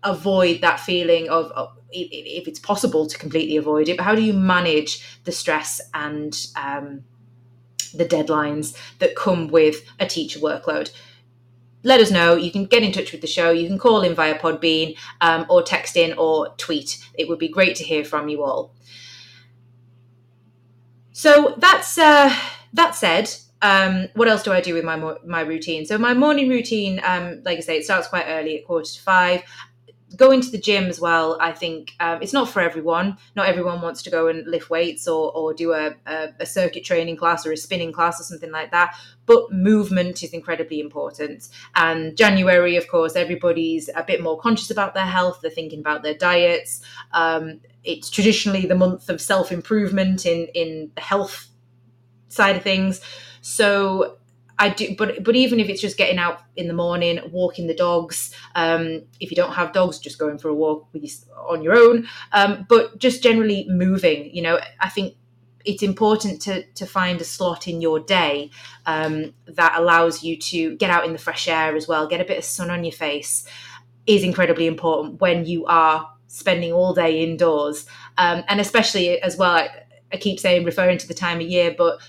avoid 0.05 0.61
that 0.61 0.81
feeling 0.81 1.29
of, 1.29 1.51
of 1.53 1.77
if 1.91 2.49
it's 2.49 2.59
possible 2.59 3.07
to 3.07 3.19
completely 3.19 3.57
avoid 3.57 3.89
it, 3.89 3.97
but 3.99 4.05
how 4.05 4.15
do 4.15 4.23
you 4.23 4.33
manage 4.33 5.21
the 5.25 5.33
stress 5.33 5.81
and 5.93 6.47
um, 6.57 7.05
the 7.95 8.05
deadlines 8.05 8.77
that 8.99 9.15
come 9.15 9.49
with 9.49 9.85
a 10.01 10.07
teacher 10.07 10.41
workload 10.41 10.91
let 11.85 12.01
us 12.01 12.11
know. 12.11 12.37
You 12.37 12.51
can 12.51 12.67
get 12.67 12.83
in 12.83 12.93
touch 12.93 13.13
with 13.13 13.21
the 13.21 13.27
show. 13.27 13.51
You 13.51 13.67
can 13.67 13.79
call 13.79 14.03
in 14.03 14.15
via 14.15 14.39
Podbean 14.39 14.97
um, 15.21 15.47
or 15.49 15.63
text 15.63 15.97
in 15.97 16.13
or 16.15 16.55
tweet. 16.57 17.05
It 17.15 17.29
would 17.29 17.39
be 17.39 17.49
great 17.49 17.77
to 17.77 17.85
hear 17.85 18.05
from 18.05 18.29
you 18.29 18.43
all. 18.43 18.75
So 21.13 21.55
that's 21.59 21.99
uh, 21.99 22.35
that 22.73 22.95
said. 22.95 23.35
Um, 23.61 24.09
what 24.15 24.27
else 24.27 24.43
do 24.43 24.53
I 24.53 24.61
do 24.61 24.75
with 24.75 24.85
my 24.85 24.97
my 25.25 25.41
routine? 25.41 25.87
So 25.87 25.99
my 25.99 26.15
morning 26.15 26.49
routine, 26.49 27.01
um, 27.05 27.43
like 27.45 27.59
I 27.59 27.61
say, 27.61 27.79
it 27.79 27.85
starts 27.85 28.09
quite 28.09 28.25
early 28.27 28.59
at 28.59 28.67
quarter 28.67 28.91
to 28.91 29.01
five 29.01 29.43
going 30.17 30.41
to 30.41 30.51
the 30.51 30.59
gym 30.59 30.85
as 30.85 31.01
well 31.01 31.37
i 31.41 31.53
think 31.53 31.93
um, 32.01 32.21
it's 32.21 32.33
not 32.33 32.49
for 32.49 32.61
everyone. 32.61 33.17
Not 33.37 33.47
everyone 33.47 33.81
wants 33.81 34.03
to 34.03 34.11
go 34.11 34.29
and 34.29 34.47
lift 34.47 34.71
weights 34.71 35.07
or, 35.07 35.33
or 35.33 35.55
do 35.55 35.73
a, 35.73 35.95
a, 36.07 36.29
a, 36.41 36.47
circuit 36.47 36.85
training 36.85 37.17
class 37.17 37.47
or 37.47 37.53
a 37.53 37.57
spinning 37.57 37.93
class 37.93 38.21
or 38.21 38.25
something 38.25 38.51
like 38.51 38.71
that 38.73 38.97
but 39.27 39.53
movement 39.53 40.23
is 40.23 40.33
incredibly 40.33 40.81
important. 40.81 41.49
And 41.75 42.17
january 42.17 42.77
of 42.77 42.89
course 42.89 43.17
everybody's 43.17 43.89
a 43.95 44.03
bit 44.03 44.23
more 44.23 44.39
conscious 44.39 44.71
about 44.71 44.95
their 44.95 45.07
health 45.07 45.41
they're 45.43 45.51
thinking 45.51 45.81
about 45.81 46.03
their 46.03 46.15
diets. 46.15 46.83
Um, 47.13 47.61
it's 47.85 48.11
traditionally 48.11 48.67
the 48.67 48.75
month 48.75 49.09
of 49.09 49.21
self-improvement 49.21 50.27
in 50.27 50.47
in 50.55 50.91
the 50.95 51.01
health 51.01 51.49
side 52.29 52.57
of 52.57 52.63
things. 52.63 53.01
So 53.41 54.19
I 54.59 54.69
do, 54.69 54.95
but 54.97 55.25
but 55.25 55.35
even 55.35 55.61
if 55.61 55.69
it's 55.69 55.81
just 55.81 55.97
getting 55.97 56.19
out 56.19 56.41
in 56.57 56.69
the 56.69 56.75
morning, 56.75 57.21
walking 57.31 57.67
the 57.67 57.75
dogs. 57.75 58.35
Um, 58.55 59.03
if 59.21 59.31
you 59.31 59.37
don't 59.37 59.53
have 59.53 59.73
dogs, 59.73 59.99
just 59.99 60.19
going 60.19 60.39
for 60.39 60.49
a 60.49 60.55
walk 60.55 60.89
with 60.93 61.03
you, 61.03 61.11
on 61.49 61.63
your 61.63 61.75
own. 61.75 62.07
Um, 62.33 62.67
but 62.69 62.99
just 62.99 63.23
generally 63.23 63.67
moving. 63.69 64.35
You 64.35 64.43
know, 64.43 64.61
I 64.81 64.89
think 64.89 65.17
it's 65.65 65.83
important 65.83 66.41
to 66.43 66.65
to 66.75 66.87
find 66.87 67.21
a 67.21 67.25
slot 67.25 67.69
in 67.69 67.81
your 67.81 68.01
day 68.01 68.51
um, 68.87 69.35
that 69.47 69.75
allows 69.77 70.23
you 70.23 70.37
to 70.37 70.77
get 70.77 70.91
out 70.91 71.05
in 71.05 71.13
the 71.13 71.19
fresh 71.19 71.49
air 71.49 71.75
as 71.77 71.89
well, 71.89 72.07
get 72.07 72.21
a 72.21 72.25
bit 72.25 72.39
of 72.39 72.45
sun 72.45 72.71
on 72.71 72.85
your 72.85 72.93
face. 72.93 73.47
Is 74.05 74.25
incredibly 74.25 74.67
important 74.67 75.21
when 75.21 75.47
you 75.47 75.65
are 75.67 76.11
spending 76.27 76.73
all 76.73 76.93
day 76.93 77.23
indoors, 77.23 77.87
um, 78.19 78.43
and 78.49 78.61
especially 78.61 79.21
as 79.23 79.37
well. 79.37 79.53
I, 79.53 79.69
I 80.13 80.17
keep 80.17 80.41
saying 80.41 80.65
referring 80.65 80.99
to 80.99 81.09
the 81.09 81.15
time 81.15 81.41
of 81.41 81.47
year, 81.47 81.75
but 81.77 82.01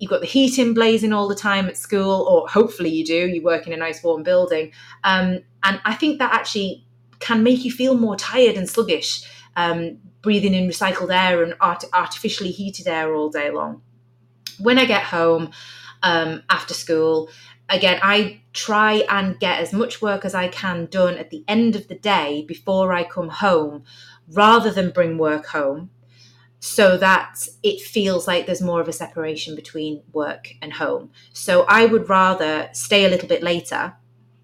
you've 0.00 0.10
got 0.10 0.22
the 0.22 0.26
heating 0.26 0.74
blazing 0.74 1.12
all 1.12 1.28
the 1.28 1.34
time 1.34 1.66
at 1.66 1.76
school, 1.76 2.22
or 2.22 2.48
hopefully 2.48 2.88
you 2.88 3.04
do, 3.04 3.28
you 3.28 3.42
work 3.42 3.66
in 3.66 3.72
a 3.72 3.76
nice 3.76 4.02
warm 4.02 4.22
building. 4.22 4.72
Um, 5.04 5.40
and 5.62 5.80
I 5.84 5.94
think 5.94 6.18
that 6.18 6.32
actually 6.32 6.86
can 7.20 7.42
make 7.42 7.64
you 7.64 7.70
feel 7.70 7.96
more 7.96 8.16
tired 8.16 8.56
and 8.56 8.68
sluggish, 8.68 9.22
um, 9.56 9.98
breathing 10.22 10.54
in 10.54 10.66
recycled 10.66 11.14
air 11.14 11.42
and 11.42 11.54
art- 11.60 11.84
artificially 11.92 12.50
heated 12.50 12.88
air 12.88 13.14
all 13.14 13.28
day 13.28 13.50
long. 13.50 13.82
When 14.58 14.78
I 14.78 14.86
get 14.86 15.02
home 15.02 15.50
um, 16.02 16.42
after 16.48 16.72
school, 16.72 17.28
again, 17.68 18.00
I 18.02 18.40
try 18.54 19.04
and 19.10 19.38
get 19.38 19.60
as 19.60 19.72
much 19.72 20.00
work 20.00 20.24
as 20.24 20.34
I 20.34 20.48
can 20.48 20.86
done 20.86 21.18
at 21.18 21.28
the 21.28 21.44
end 21.46 21.76
of 21.76 21.88
the 21.88 21.94
day 21.94 22.42
before 22.48 22.94
I 22.94 23.04
come 23.04 23.28
home 23.28 23.84
rather 24.32 24.70
than 24.70 24.90
bring 24.90 25.18
work 25.18 25.46
home 25.46 25.90
so 26.60 26.98
that 26.98 27.48
it 27.62 27.80
feels 27.80 28.28
like 28.28 28.44
there's 28.44 28.60
more 28.60 28.80
of 28.80 28.88
a 28.88 28.92
separation 28.92 29.56
between 29.56 30.02
work 30.12 30.52
and 30.60 30.74
home. 30.74 31.10
So 31.32 31.64
I 31.66 31.86
would 31.86 32.08
rather 32.08 32.68
stay 32.72 33.06
a 33.06 33.08
little 33.08 33.28
bit 33.28 33.42
later 33.42 33.94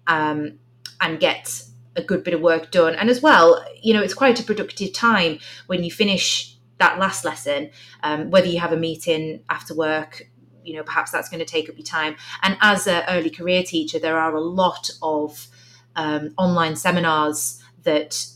um, 0.07 0.57
and 0.99 1.19
get 1.19 1.63
a 1.95 2.01
good 2.01 2.23
bit 2.23 2.33
of 2.33 2.41
work 2.41 2.71
done. 2.71 2.95
And 2.95 3.09
as 3.09 3.21
well, 3.21 3.63
you 3.81 3.93
know, 3.93 4.01
it's 4.01 4.15
quite 4.15 4.39
a 4.39 4.43
productive 4.43 4.93
time 4.93 5.39
when 5.67 5.83
you 5.83 5.91
finish 5.91 6.57
that 6.79 6.99
last 6.99 7.23
lesson, 7.23 7.69
um, 8.03 8.31
whether 8.31 8.47
you 8.47 8.59
have 8.59 8.71
a 8.71 8.77
meeting 8.77 9.43
after 9.49 9.75
work. 9.75 10.23
You 10.63 10.75
know, 10.75 10.83
perhaps 10.83 11.11
that's 11.11 11.29
going 11.29 11.39
to 11.39 11.45
take 11.45 11.69
up 11.69 11.77
your 11.77 11.85
time. 11.85 12.17
And 12.43 12.57
as 12.61 12.87
an 12.87 13.03
early 13.07 13.29
career 13.29 13.63
teacher, 13.63 13.99
there 13.99 14.17
are 14.17 14.35
a 14.35 14.41
lot 14.41 14.89
of 15.01 15.47
um, 15.95 16.33
online 16.37 16.75
seminars 16.75 17.63
that 17.83 18.27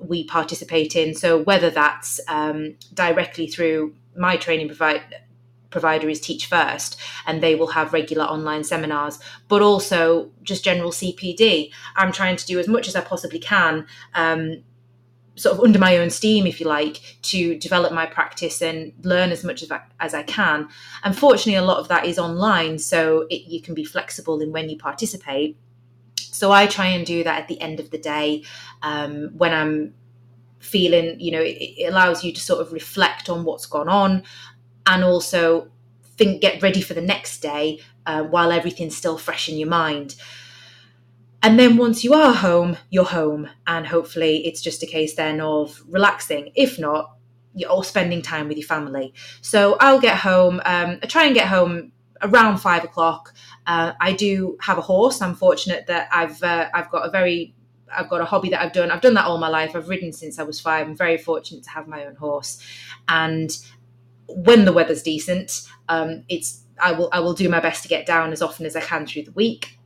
we 0.00 0.24
participate 0.24 0.96
in. 0.96 1.14
So 1.14 1.38
whether 1.38 1.70
that's 1.70 2.20
um, 2.28 2.76
directly 2.94 3.46
through 3.46 3.94
my 4.16 4.36
training 4.36 4.68
provider 4.68 5.04
provider 5.70 6.08
is 6.08 6.20
Teach 6.20 6.46
First, 6.46 6.98
and 7.26 7.42
they 7.42 7.54
will 7.54 7.66
have 7.68 7.92
regular 7.92 8.24
online 8.24 8.64
seminars, 8.64 9.18
but 9.48 9.60
also 9.60 10.30
just 10.42 10.64
general 10.64 10.90
CPD. 10.90 11.70
I'm 11.94 12.10
trying 12.10 12.36
to 12.36 12.46
do 12.46 12.58
as 12.58 12.68
much 12.68 12.88
as 12.88 12.96
I 12.96 13.02
possibly 13.02 13.38
can. 13.38 13.86
Um, 14.14 14.62
sort 15.38 15.56
of 15.56 15.64
under 15.64 15.78
my 15.78 15.98
own 15.98 16.10
steam, 16.10 16.46
if 16.46 16.60
you 16.60 16.66
like, 16.66 17.00
to 17.22 17.56
develop 17.58 17.92
my 17.92 18.06
practice 18.06 18.60
and 18.60 18.92
learn 19.02 19.30
as 19.30 19.44
much 19.44 19.62
as 19.62 19.70
I, 19.70 19.80
as 20.00 20.14
I 20.14 20.24
can. 20.24 20.68
Unfortunately, 21.04 21.54
a 21.54 21.62
lot 21.62 21.78
of 21.78 21.88
that 21.88 22.06
is 22.06 22.18
online, 22.18 22.78
so 22.78 23.26
it, 23.30 23.42
you 23.48 23.62
can 23.62 23.74
be 23.74 23.84
flexible 23.84 24.40
in 24.40 24.52
when 24.52 24.68
you 24.68 24.76
participate. 24.76 25.56
So 26.38 26.52
I 26.52 26.66
try 26.68 26.86
and 26.86 27.04
do 27.04 27.24
that 27.24 27.40
at 27.40 27.48
the 27.48 27.60
end 27.60 27.80
of 27.80 27.90
the 27.90 27.98
day 27.98 28.44
um, 28.82 29.30
when 29.36 29.52
I'm 29.52 29.94
feeling, 30.60 31.18
you 31.18 31.32
know, 31.32 31.40
it, 31.40 31.56
it 31.56 31.92
allows 31.92 32.22
you 32.22 32.32
to 32.32 32.40
sort 32.40 32.60
of 32.60 32.72
reflect 32.72 33.28
on 33.28 33.44
what's 33.44 33.66
gone 33.66 33.88
on 33.88 34.22
and 34.86 35.02
also 35.02 35.70
think, 36.16 36.40
get 36.40 36.62
ready 36.62 36.80
for 36.80 36.94
the 36.94 37.00
next 37.00 37.40
day 37.40 37.80
uh, 38.06 38.22
while 38.22 38.52
everything's 38.52 38.96
still 38.96 39.18
fresh 39.18 39.48
in 39.48 39.58
your 39.58 39.68
mind. 39.68 40.14
And 41.42 41.58
then 41.58 41.76
once 41.76 42.04
you 42.04 42.14
are 42.14 42.32
home, 42.32 42.76
you're 42.90 43.04
home. 43.04 43.48
And 43.66 43.86
hopefully 43.86 44.46
it's 44.46 44.60
just 44.60 44.82
a 44.82 44.86
case 44.86 45.14
then 45.14 45.40
of 45.40 45.82
relaxing. 45.88 46.52
If 46.54 46.78
not, 46.78 47.16
you're 47.54 47.70
all 47.70 47.82
spending 47.82 48.22
time 48.22 48.46
with 48.46 48.58
your 48.58 48.66
family. 48.66 49.12
So 49.40 49.76
I'll 49.80 50.00
get 50.00 50.18
home, 50.18 50.60
um, 50.64 50.98
I 51.02 51.06
try 51.06 51.24
and 51.24 51.34
get 51.34 51.48
home 51.48 51.92
around 52.22 52.58
five 52.58 52.84
o'clock. 52.84 53.34
Uh, 53.66 53.92
I 54.00 54.12
do 54.12 54.56
have 54.60 54.78
a 54.78 54.80
horse. 54.82 55.20
I'm 55.20 55.34
fortunate 55.34 55.86
that 55.86 56.08
I've 56.12 56.42
uh, 56.42 56.68
I've 56.74 56.90
got 56.90 57.06
a 57.06 57.10
very 57.10 57.54
I've 57.94 58.08
got 58.08 58.20
a 58.20 58.24
hobby 58.24 58.50
that 58.50 58.60
I've 58.60 58.72
done. 58.72 58.90
I've 58.90 59.00
done 59.00 59.14
that 59.14 59.24
all 59.24 59.38
my 59.38 59.48
life. 59.48 59.74
I've 59.74 59.88
ridden 59.88 60.12
since 60.12 60.38
I 60.38 60.42
was 60.42 60.60
five. 60.60 60.86
I'm 60.86 60.96
very 60.96 61.18
fortunate 61.18 61.64
to 61.64 61.70
have 61.70 61.88
my 61.88 62.04
own 62.04 62.16
horse, 62.16 62.62
and 63.08 63.56
when 64.28 64.64
the 64.64 64.72
weather's 64.72 65.02
decent, 65.02 65.62
um, 65.88 66.24
it's 66.28 66.62
I 66.80 66.92
will 66.92 67.08
I 67.12 67.20
will 67.20 67.34
do 67.34 67.48
my 67.48 67.60
best 67.60 67.82
to 67.82 67.88
get 67.88 68.06
down 68.06 68.32
as 68.32 68.42
often 68.42 68.66
as 68.66 68.76
I 68.76 68.80
can 68.80 69.06
through 69.06 69.22
the 69.24 69.32
week, 69.32 69.78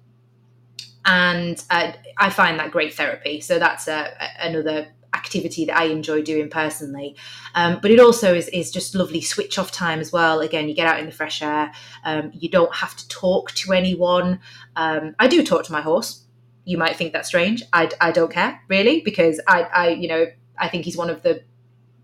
and 1.05 1.63
uh, 1.71 1.93
I 2.19 2.31
find 2.31 2.59
that 2.59 2.71
great 2.71 2.95
therapy. 2.95 3.41
So 3.41 3.59
that's 3.59 3.89
a, 3.89 4.13
another 4.41 4.89
activity 5.15 5.65
that 5.67 5.77
I 5.77 5.85
enjoy 5.85 6.23
doing 6.23 6.49
personally. 6.49 7.17
Um, 7.55 7.79
but 7.81 7.91
it 7.91 8.01
also 8.01 8.35
is, 8.35 8.49
is 8.49 8.71
just 8.71 8.95
lovely 8.95 9.21
switch 9.21 9.59
off 9.59 9.71
time 9.71 10.01
as 10.01 10.13
well. 10.13 10.41
Again, 10.41 10.69
you 10.69 10.75
get 10.75 10.87
out 10.87 10.99
in 10.99 11.07
the 11.07 11.13
fresh 11.13 11.43
air. 11.43 11.73
Um, 12.05 12.31
you 12.35 12.49
don't 12.49 12.75
have 12.75 12.97
to 12.97 13.09
talk 13.09 13.53
to 13.53 13.73
anyone. 13.73 14.41
Um, 14.77 15.15
I 15.19 15.29
do 15.29 15.45
talk 15.45 15.65
to 15.65 15.73
my 15.73 15.81
horse. 15.81 16.25
You 16.65 16.79
might 16.79 16.97
think 16.97 17.13
that's 17.13 17.29
strange. 17.29 17.63
I, 17.73 17.91
I 18.01 18.13
don't 18.13 18.33
care 18.33 18.61
really 18.69 19.01
because 19.01 19.41
I, 19.47 19.63
I, 19.63 19.89
you 19.91 20.09
know, 20.09 20.27
I 20.59 20.69
think 20.69 20.85
he's 20.85 20.97
one 20.97 21.11
of 21.11 21.23
the 21.23 21.43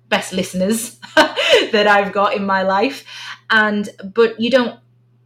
best 0.09 0.33
listeners 0.33 0.99
that 1.17 1.87
I've 1.87 2.13
got 2.13 2.35
in 2.35 2.45
my 2.45 2.63
life. 2.63 3.05
And, 3.51 3.89
but 4.05 4.41
you 4.41 4.51
don't, 4.51 4.81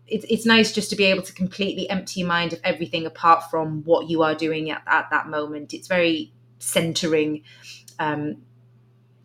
it's, 0.06 0.26
it's 0.28 0.44
nice 0.44 0.72
just 0.72 0.90
to 0.90 0.96
be 0.96 1.04
able 1.04 1.22
to 1.22 1.32
completely 1.32 1.88
empty 1.88 2.20
your 2.20 2.28
mind 2.28 2.52
of 2.52 2.60
everything 2.64 3.06
apart 3.06 3.50
from 3.50 3.82
what 3.84 4.10
you 4.10 4.22
are 4.22 4.34
doing 4.34 4.70
at, 4.70 4.82
at 4.86 5.08
that 5.10 5.28
moment. 5.28 5.72
It's 5.72 5.88
very 5.88 6.32
centering 6.62 7.42
um, 7.98 8.42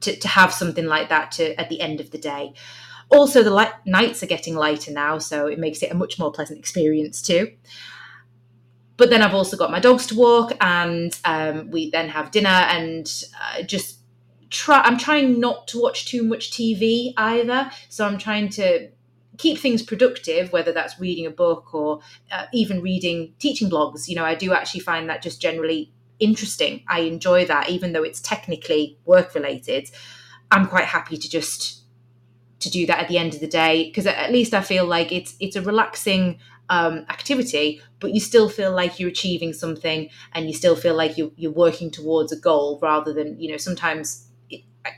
to, 0.01 0.15
to 0.15 0.27
have 0.27 0.53
something 0.53 0.85
like 0.85 1.09
that 1.09 1.31
to 1.33 1.59
at 1.59 1.69
the 1.69 1.81
end 1.81 1.99
of 1.99 2.11
the 2.11 2.17
day. 2.17 2.53
Also, 3.09 3.41
the 3.41 3.51
light, 3.51 3.71
nights 3.85 4.21
are 4.21 4.27
getting 4.27 4.55
lighter 4.55 4.91
now, 4.91 5.17
so 5.17 5.47
it 5.47 5.59
makes 5.59 5.81
it 5.81 5.91
a 5.91 5.95
much 5.95 6.19
more 6.19 6.31
pleasant 6.31 6.59
experience 6.59 7.21
too. 7.21 7.53
But 8.97 9.09
then 9.09 9.21
I've 9.21 9.33
also 9.33 9.55
got 9.55 9.71
my 9.71 9.79
dogs 9.79 10.07
to 10.07 10.15
walk, 10.15 10.53
and 10.59 11.17
um, 11.23 11.71
we 11.71 11.89
then 11.89 12.09
have 12.09 12.31
dinner, 12.31 12.49
and 12.49 13.09
uh, 13.41 13.61
just 13.61 13.99
try. 14.49 14.81
I'm 14.81 14.97
trying 14.97 15.39
not 15.39 15.67
to 15.69 15.81
watch 15.81 16.07
too 16.07 16.23
much 16.23 16.51
TV 16.51 17.13
either, 17.15 17.71
so 17.89 18.05
I'm 18.05 18.17
trying 18.17 18.49
to 18.49 18.89
keep 19.37 19.59
things 19.59 19.83
productive, 19.83 20.51
whether 20.51 20.71
that's 20.71 20.99
reading 20.99 21.27
a 21.27 21.31
book 21.31 21.73
or 21.73 21.99
uh, 22.31 22.45
even 22.51 22.81
reading 22.81 23.33
teaching 23.39 23.69
blogs. 23.69 24.07
You 24.07 24.15
know, 24.15 24.25
I 24.25 24.35
do 24.35 24.51
actually 24.51 24.81
find 24.81 25.09
that 25.09 25.21
just 25.21 25.39
generally 25.39 25.93
interesting. 26.19 26.83
I 26.87 27.01
enjoy 27.01 27.45
that, 27.45 27.69
even 27.69 27.93
though 27.93 28.03
it's 28.03 28.21
technically 28.21 28.97
work 29.05 29.35
related. 29.35 29.89
I'm 30.51 30.67
quite 30.67 30.85
happy 30.85 31.17
to 31.17 31.29
just 31.29 31.83
to 32.59 32.69
do 32.69 32.85
that 32.87 32.99
at 32.99 33.07
the 33.07 33.17
end 33.17 33.33
of 33.35 33.39
the 33.39 33.47
day 33.47 33.85
because 33.85 34.07
at 34.07 34.31
least 34.31 34.53
I 34.53 34.61
feel 34.61 34.85
like 34.85 35.11
it's 35.11 35.35
it's 35.39 35.55
a 35.55 35.61
relaxing 35.61 36.39
um, 36.69 37.05
activity, 37.09 37.81
but 37.99 38.13
you 38.13 38.19
still 38.19 38.49
feel 38.49 38.71
like 38.71 38.99
you're 38.99 39.09
achieving 39.09 39.53
something 39.53 40.09
and 40.33 40.47
you 40.47 40.53
still 40.53 40.75
feel 40.75 40.95
like 40.95 41.17
you, 41.17 41.31
you're 41.37 41.51
working 41.51 41.89
towards 41.91 42.31
a 42.31 42.39
goal 42.39 42.79
rather 42.81 43.13
than 43.13 43.39
you 43.39 43.51
know 43.51 43.57
sometimes. 43.57 44.26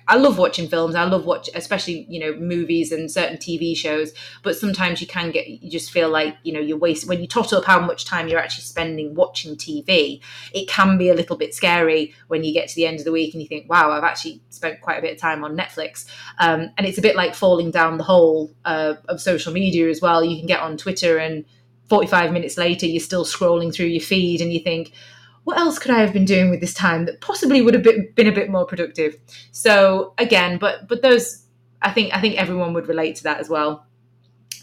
I 0.07 0.17
love 0.17 0.37
watching 0.37 0.67
films. 0.67 0.95
I 0.95 1.03
love 1.03 1.25
watch, 1.25 1.49
especially 1.53 2.05
you 2.09 2.19
know 2.19 2.35
movies 2.39 2.91
and 2.91 3.11
certain 3.11 3.37
TV 3.37 3.75
shows. 3.75 4.11
But 4.43 4.55
sometimes 4.55 5.01
you 5.01 5.07
can 5.07 5.31
get, 5.31 5.47
you 5.47 5.69
just 5.69 5.91
feel 5.91 6.09
like 6.09 6.37
you 6.43 6.53
know 6.53 6.59
you're 6.59 6.77
wasting 6.77 7.09
when 7.09 7.21
you 7.21 7.27
tot 7.27 7.53
up 7.53 7.65
how 7.65 7.79
much 7.79 8.05
time 8.05 8.27
you're 8.27 8.39
actually 8.39 8.63
spending 8.63 9.15
watching 9.15 9.55
TV. 9.55 10.21
It 10.53 10.67
can 10.67 10.97
be 10.97 11.09
a 11.09 11.13
little 11.13 11.37
bit 11.37 11.53
scary 11.53 12.13
when 12.27 12.43
you 12.43 12.53
get 12.53 12.69
to 12.69 12.75
the 12.75 12.85
end 12.85 12.99
of 12.99 13.05
the 13.05 13.11
week 13.11 13.33
and 13.33 13.41
you 13.41 13.47
think, 13.47 13.69
wow, 13.69 13.91
I've 13.91 14.03
actually 14.03 14.41
spent 14.49 14.81
quite 14.81 14.97
a 14.97 15.01
bit 15.01 15.13
of 15.13 15.19
time 15.19 15.43
on 15.43 15.57
Netflix. 15.57 16.05
Um, 16.39 16.69
and 16.77 16.87
it's 16.87 16.97
a 16.97 17.01
bit 17.01 17.15
like 17.15 17.35
falling 17.35 17.71
down 17.71 17.97
the 17.97 18.03
hole 18.03 18.51
uh, 18.65 18.95
of 19.07 19.21
social 19.21 19.53
media 19.53 19.89
as 19.89 20.01
well. 20.01 20.23
You 20.23 20.37
can 20.37 20.47
get 20.47 20.61
on 20.61 20.77
Twitter 20.77 21.17
and 21.17 21.45
45 21.89 22.31
minutes 22.31 22.57
later 22.57 22.85
you're 22.85 22.99
still 22.99 23.25
scrolling 23.25 23.73
through 23.73 23.87
your 23.87 24.01
feed 24.01 24.41
and 24.41 24.53
you 24.53 24.59
think 24.59 24.93
what 25.49 25.57
else 25.57 25.79
could 25.79 25.89
I 25.89 26.01
have 26.01 26.13
been 26.13 26.25
doing 26.25 26.51
with 26.51 26.59
this 26.61 26.75
time 26.75 27.05
that 27.07 27.21
possibly 27.21 27.63
would 27.63 27.73
have 27.73 27.81
been, 27.81 28.27
a 28.27 28.31
bit 28.31 28.51
more 28.51 28.67
productive? 28.67 29.15
So 29.51 30.13
again, 30.19 30.59
but 30.59 30.87
but 30.87 31.01
those 31.01 31.43
I 31.81 31.89
think 31.89 32.15
I 32.15 32.21
think 32.21 32.37
everyone 32.37 32.75
would 32.75 32.87
relate 32.87 33.15
to 33.15 33.23
that 33.23 33.39
as 33.39 33.49
well. 33.49 33.87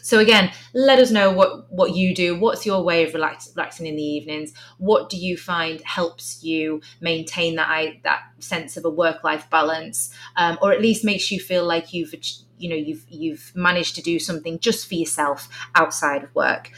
So 0.02 0.21
again, 0.21 0.52
let 0.75 1.00
us 1.00 1.11
know 1.11 1.33
what 1.33 1.73
what 1.73 1.97
you 1.97 2.14
do. 2.14 2.38
What's 2.38 2.64
your 2.64 2.85
way 2.85 3.02
of 3.02 3.14
relax, 3.14 3.52
relaxing 3.57 3.87
in 3.87 3.97
the 3.97 4.02
evenings? 4.05 4.52
What 4.78 5.11
do 5.11 5.16
you 5.16 5.37
find 5.37 5.81
helps 5.81 6.45
you 6.45 6.81
maintain 7.00 7.57
that 7.57 7.95
that 8.05 8.21
sense 8.38 8.76
of 8.76 8.85
a 8.85 8.90
work 8.90 9.25
life 9.25 9.50
balance, 9.50 10.14
um, 10.37 10.57
or 10.62 10.71
at 10.71 10.81
least 10.81 11.05
makes 11.05 11.33
you 11.33 11.40
feel 11.40 11.64
like 11.64 11.93
you've 11.93 12.14
you 12.59 12.69
know 12.69 12.76
you've 12.76 13.05
you've 13.09 13.50
managed 13.57 13.97
to 13.97 14.02
do 14.02 14.21
something 14.21 14.61
just 14.61 14.87
for 14.87 14.95
yourself 14.95 15.49
outside 15.75 16.23
of 16.23 16.33
work. 16.37 16.71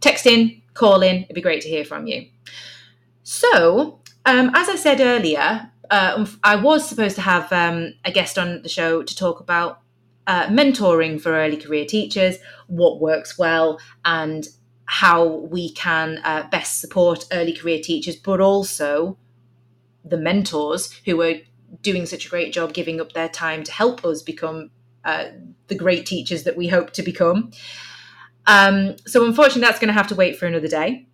Text 0.00 0.24
in, 0.24 0.62
call 0.72 1.02
in. 1.02 1.24
It'd 1.24 1.34
be 1.34 1.42
great 1.42 1.60
to 1.60 1.68
hear 1.68 1.84
from 1.84 2.06
you. 2.06 2.28
So, 3.22 4.00
um, 4.24 4.50
as 4.54 4.68
I 4.68 4.76
said 4.76 5.00
earlier, 5.00 5.70
uh, 5.90 6.26
I 6.42 6.56
was 6.56 6.88
supposed 6.88 7.16
to 7.16 7.22
have 7.22 7.52
um, 7.52 7.94
a 8.04 8.10
guest 8.10 8.38
on 8.38 8.62
the 8.62 8.68
show 8.68 9.02
to 9.02 9.16
talk 9.16 9.40
about 9.40 9.80
uh, 10.26 10.46
mentoring 10.46 11.20
for 11.20 11.34
early 11.34 11.56
career 11.56 11.84
teachers, 11.84 12.36
what 12.66 13.00
works 13.00 13.38
well, 13.38 13.78
and 14.04 14.48
how 14.86 15.26
we 15.26 15.72
can 15.72 16.20
uh, 16.24 16.48
best 16.50 16.80
support 16.80 17.24
early 17.32 17.52
career 17.52 17.80
teachers, 17.82 18.16
but 18.16 18.40
also 18.40 19.18
the 20.04 20.16
mentors 20.16 20.92
who 21.04 21.20
are 21.22 21.34
doing 21.80 22.06
such 22.06 22.26
a 22.26 22.28
great 22.28 22.52
job 22.52 22.72
giving 22.72 23.00
up 23.00 23.12
their 23.12 23.28
time 23.28 23.62
to 23.64 23.72
help 23.72 24.04
us 24.04 24.22
become 24.22 24.70
uh, 25.04 25.26
the 25.68 25.74
great 25.74 26.06
teachers 26.06 26.44
that 26.44 26.56
we 26.56 26.68
hope 26.68 26.92
to 26.92 27.02
become. 27.02 27.50
Um, 28.46 28.96
so, 29.06 29.24
unfortunately, 29.24 29.62
that's 29.62 29.78
going 29.78 29.88
to 29.88 29.94
have 29.94 30.08
to 30.08 30.14
wait 30.14 30.36
for 30.36 30.46
another 30.46 30.68
day. 30.68 31.06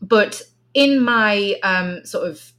But 0.00 0.42
in 0.74 1.00
my 1.00 1.58
um, 1.62 2.04
sort 2.04 2.28
of 2.28 2.52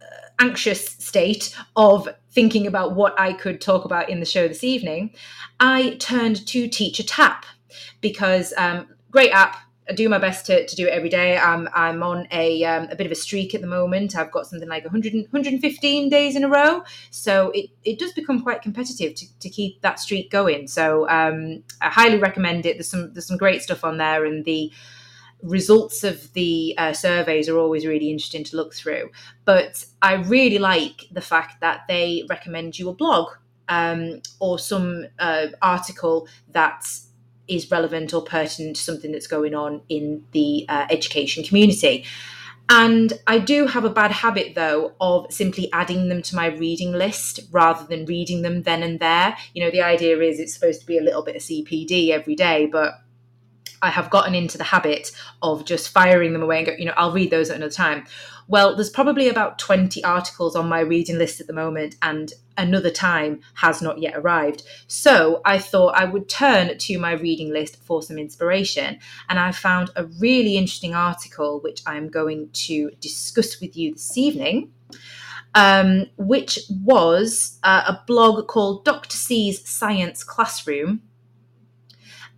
uh, 0.00 0.04
anxious 0.38 0.84
state 0.84 1.56
of 1.74 2.08
thinking 2.30 2.66
about 2.66 2.94
what 2.94 3.18
I 3.18 3.32
could 3.32 3.60
talk 3.60 3.84
about 3.84 4.10
in 4.10 4.20
the 4.20 4.26
show 4.26 4.46
this 4.46 4.62
evening, 4.62 5.14
I 5.58 5.96
turned 5.98 6.46
to 6.48 6.68
Teacher 6.68 7.02
Tapp 7.02 7.46
because 8.00 8.52
um, 8.56 8.88
great 9.10 9.30
app. 9.30 9.56
I 9.88 9.92
do 9.92 10.08
my 10.08 10.16
best 10.16 10.46
to, 10.46 10.66
to 10.66 10.76
do 10.76 10.86
it 10.86 10.92
every 10.92 11.10
day. 11.10 11.36
I'm, 11.36 11.68
I'm 11.74 12.02
on 12.02 12.26
a, 12.30 12.64
um, 12.64 12.88
a 12.90 12.96
bit 12.96 13.04
of 13.04 13.12
a 13.12 13.14
streak 13.14 13.54
at 13.54 13.60
the 13.60 13.66
moment. 13.66 14.16
I've 14.16 14.30
got 14.30 14.46
something 14.46 14.68
like 14.68 14.82
100, 14.82 15.12
115 15.12 16.08
days 16.08 16.36
in 16.36 16.42
a 16.44 16.48
row. 16.48 16.82
So 17.10 17.50
it, 17.50 17.68
it 17.84 17.98
does 17.98 18.12
become 18.14 18.40
quite 18.42 18.62
competitive 18.62 19.14
to, 19.14 19.38
to 19.40 19.50
keep 19.50 19.82
that 19.82 20.00
streak 20.00 20.30
going. 20.30 20.68
So 20.68 21.06
um, 21.10 21.64
I 21.82 21.90
highly 21.90 22.16
recommend 22.16 22.64
it. 22.64 22.76
There's 22.76 22.88
some, 22.88 23.12
there's 23.12 23.26
some 23.26 23.36
great 23.36 23.60
stuff 23.60 23.84
on 23.84 23.98
there 23.98 24.24
and 24.24 24.42
the, 24.46 24.72
results 25.44 26.02
of 26.02 26.32
the 26.32 26.74
uh, 26.78 26.92
surveys 26.92 27.48
are 27.48 27.58
always 27.58 27.86
really 27.86 28.10
interesting 28.10 28.42
to 28.44 28.56
look 28.56 28.74
through. 28.74 29.10
But 29.44 29.84
I 30.02 30.14
really 30.14 30.58
like 30.58 31.06
the 31.12 31.20
fact 31.20 31.60
that 31.60 31.82
they 31.86 32.24
recommend 32.28 32.78
you 32.78 32.88
a 32.88 32.94
blog 32.94 33.28
um, 33.68 34.20
or 34.40 34.58
some 34.58 35.06
uh, 35.18 35.48
article 35.62 36.26
that 36.52 36.86
is 37.46 37.70
relevant 37.70 38.14
or 38.14 38.22
pertinent 38.22 38.76
to 38.76 38.82
something 38.82 39.12
that's 39.12 39.26
going 39.26 39.54
on 39.54 39.82
in 39.88 40.24
the 40.32 40.64
uh, 40.68 40.86
education 40.90 41.44
community. 41.44 42.04
And 42.70 43.12
I 43.26 43.40
do 43.40 43.66
have 43.66 43.84
a 43.84 43.90
bad 43.90 44.10
habit, 44.10 44.54
though, 44.54 44.94
of 44.98 45.30
simply 45.30 45.70
adding 45.74 46.08
them 46.08 46.22
to 46.22 46.34
my 46.34 46.46
reading 46.46 46.92
list 46.92 47.40
rather 47.50 47.84
than 47.84 48.06
reading 48.06 48.40
them 48.40 48.62
then 48.62 48.82
and 48.82 48.98
there. 49.00 49.36
You 49.52 49.62
know, 49.62 49.70
the 49.70 49.82
idea 49.82 50.18
is 50.20 50.40
it's 50.40 50.54
supposed 50.54 50.80
to 50.80 50.86
be 50.86 50.96
a 50.96 51.02
little 51.02 51.22
bit 51.22 51.36
of 51.36 51.42
CPD 51.42 52.08
every 52.08 52.34
day, 52.34 52.64
but 52.64 52.94
I 53.84 53.90
have 53.90 54.10
gotten 54.10 54.34
into 54.34 54.56
the 54.56 54.64
habit 54.64 55.12
of 55.42 55.64
just 55.64 55.90
firing 55.90 56.32
them 56.32 56.42
away 56.42 56.58
and 56.58 56.66
go, 56.66 56.72
you 56.78 56.86
know, 56.86 56.94
I'll 56.96 57.12
read 57.12 57.30
those 57.30 57.50
at 57.50 57.56
another 57.56 57.70
time. 57.70 58.06
Well, 58.48 58.74
there's 58.74 58.90
probably 58.90 59.28
about 59.28 59.58
20 59.58 60.02
articles 60.04 60.56
on 60.56 60.68
my 60.68 60.80
reading 60.80 61.18
list 61.18 61.40
at 61.40 61.46
the 61.46 61.52
moment, 61.52 61.96
and 62.02 62.32
another 62.56 62.90
time 62.90 63.40
has 63.54 63.80
not 63.80 63.98
yet 63.98 64.16
arrived. 64.16 64.62
So 64.86 65.40
I 65.44 65.58
thought 65.58 65.96
I 65.96 66.04
would 66.04 66.28
turn 66.28 66.76
to 66.76 66.98
my 66.98 67.12
reading 67.12 67.50
list 67.52 67.76
for 67.84 68.02
some 68.02 68.18
inspiration. 68.18 68.98
And 69.28 69.38
I 69.38 69.52
found 69.52 69.90
a 69.96 70.04
really 70.04 70.56
interesting 70.56 70.94
article, 70.94 71.60
which 71.60 71.82
I'm 71.86 72.08
going 72.08 72.50
to 72.52 72.90
discuss 73.00 73.60
with 73.60 73.76
you 73.76 73.92
this 73.92 74.16
evening. 74.16 74.72
Um, 75.56 76.06
which 76.16 76.58
was 76.68 77.60
uh, 77.62 77.84
a 77.86 78.02
blog 78.08 78.48
called 78.48 78.84
Dr. 78.84 79.16
C's 79.16 79.68
Science 79.68 80.24
Classroom, 80.24 81.02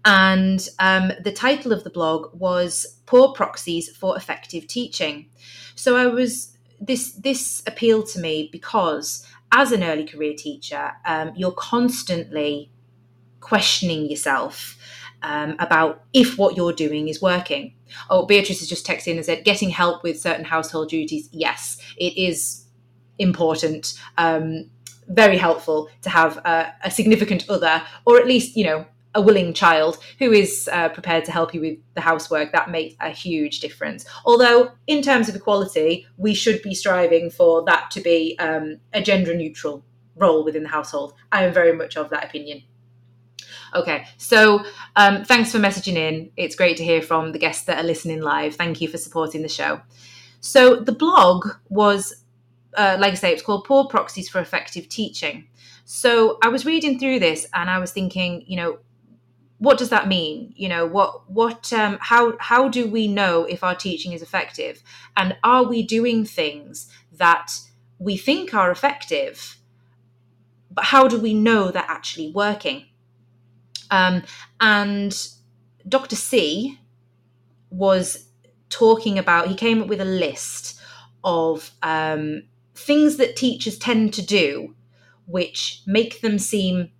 and 0.06 0.66
um, 0.78 1.12
the 1.22 1.32
title 1.32 1.72
of 1.72 1.84
the 1.84 1.90
blog 1.90 2.32
was 2.32 3.00
"Poor 3.04 3.34
Proxies 3.34 3.94
for 3.94 4.16
Effective 4.16 4.66
Teaching." 4.66 5.28
So 5.74 5.96
I 5.96 6.06
was 6.06 6.56
this 6.80 7.12
this 7.12 7.62
appealed 7.66 8.08
to 8.10 8.20
me 8.20 8.48
because 8.50 9.26
as 9.52 9.72
an 9.72 9.82
early 9.82 10.06
career 10.06 10.34
teacher, 10.36 10.92
um, 11.04 11.32
you're 11.36 11.52
constantly 11.52 12.70
questioning 13.40 14.08
yourself 14.10 14.76
um, 15.22 15.56
about 15.58 16.04
if 16.12 16.38
what 16.38 16.56
you're 16.56 16.72
doing 16.72 17.08
is 17.08 17.20
working. 17.22 17.74
Oh, 18.10 18.26
Beatrice 18.26 18.60
has 18.60 18.68
just 18.68 18.86
texted 18.86 19.08
in 19.08 19.16
and 19.16 19.26
said, 19.26 19.44
getting 19.44 19.70
help 19.70 20.02
with 20.02 20.20
certain 20.20 20.44
household 20.44 20.88
duties. 20.88 21.28
Yes, 21.32 21.78
it 21.96 22.16
is 22.16 22.66
important. 23.18 23.94
Um, 24.18 24.70
very 25.08 25.38
helpful 25.38 25.88
to 26.02 26.10
have 26.10 26.38
a, 26.38 26.72
a 26.82 26.90
significant 26.90 27.48
other, 27.48 27.82
or 28.04 28.18
at 28.18 28.26
least, 28.26 28.56
you 28.56 28.64
know, 28.64 28.86
a 29.16 29.20
willing 29.22 29.54
child 29.54 29.98
who 30.18 30.30
is 30.30 30.68
uh, 30.72 30.90
prepared 30.90 31.24
to 31.24 31.32
help 31.32 31.54
you 31.54 31.60
with 31.60 31.78
the 31.94 32.02
housework, 32.02 32.52
that 32.52 32.70
makes 32.70 32.94
a 33.00 33.08
huge 33.08 33.60
difference. 33.60 34.04
Although, 34.26 34.72
in 34.86 35.02
terms 35.02 35.28
of 35.28 35.34
equality, 35.34 36.06
we 36.18 36.34
should 36.34 36.62
be 36.62 36.74
striving 36.74 37.30
for 37.30 37.64
that 37.64 37.90
to 37.92 38.00
be 38.00 38.36
um, 38.38 38.76
a 38.92 39.02
gender 39.02 39.34
neutral 39.34 39.82
role 40.14 40.44
within 40.44 40.62
the 40.62 40.68
household. 40.68 41.14
I 41.32 41.44
am 41.44 41.52
very 41.52 41.72
much 41.72 41.96
of 41.96 42.10
that 42.10 42.24
opinion. 42.24 42.62
Okay, 43.74 44.06
so 44.18 44.64
um, 44.96 45.24
thanks 45.24 45.50
for 45.50 45.58
messaging 45.58 45.96
in. 45.96 46.30
It's 46.36 46.54
great 46.54 46.76
to 46.76 46.84
hear 46.84 47.02
from 47.02 47.32
the 47.32 47.38
guests 47.38 47.64
that 47.64 47.78
are 47.78 47.86
listening 47.86 48.20
live. 48.20 48.54
Thank 48.54 48.80
you 48.80 48.88
for 48.88 48.98
supporting 48.98 49.42
the 49.42 49.48
show. 49.48 49.80
So, 50.40 50.76
the 50.76 50.92
blog 50.92 51.48
was, 51.70 52.22
uh, 52.76 52.98
like 53.00 53.12
I 53.12 53.16
say, 53.16 53.32
it's 53.32 53.42
called 53.42 53.64
Poor 53.64 53.86
Proxies 53.86 54.28
for 54.28 54.40
Effective 54.40 54.88
Teaching. 54.88 55.48
So, 55.84 56.38
I 56.42 56.48
was 56.48 56.64
reading 56.64 56.98
through 56.98 57.18
this 57.18 57.46
and 57.52 57.68
I 57.68 57.78
was 57.78 57.92
thinking, 57.92 58.44
you 58.46 58.56
know, 58.56 58.78
what 59.58 59.78
does 59.78 59.88
that 59.88 60.08
mean? 60.08 60.52
You 60.56 60.68
know 60.68 60.86
what 60.86 61.30
what 61.30 61.72
um, 61.72 61.98
how 62.00 62.36
how 62.38 62.68
do 62.68 62.86
we 62.86 63.08
know 63.08 63.44
if 63.44 63.64
our 63.64 63.74
teaching 63.74 64.12
is 64.12 64.22
effective? 64.22 64.82
And 65.16 65.36
are 65.42 65.64
we 65.64 65.82
doing 65.82 66.24
things 66.24 66.90
that 67.12 67.52
we 67.98 68.16
think 68.16 68.52
are 68.52 68.70
effective 68.70 69.56
but 70.76 70.84
how 70.84 71.08
do 71.08 71.18
we 71.18 71.32
know 71.32 71.70
they're 71.70 71.82
actually 71.88 72.30
working? 72.30 72.84
Um, 73.90 74.22
and 74.60 75.16
dr 75.88 76.16
c 76.16 76.76
was 77.70 78.26
talking 78.68 79.16
about 79.16 79.46
he 79.46 79.54
came 79.54 79.80
up 79.80 79.86
with 79.86 80.00
a 80.00 80.04
list 80.04 80.80
of 81.22 81.70
um, 81.84 82.42
things 82.74 83.16
that 83.18 83.36
teachers 83.36 83.78
tend 83.78 84.12
to 84.14 84.22
do 84.22 84.74
which 85.26 85.82
make 85.86 86.20
them 86.20 86.38
seem 86.38 86.90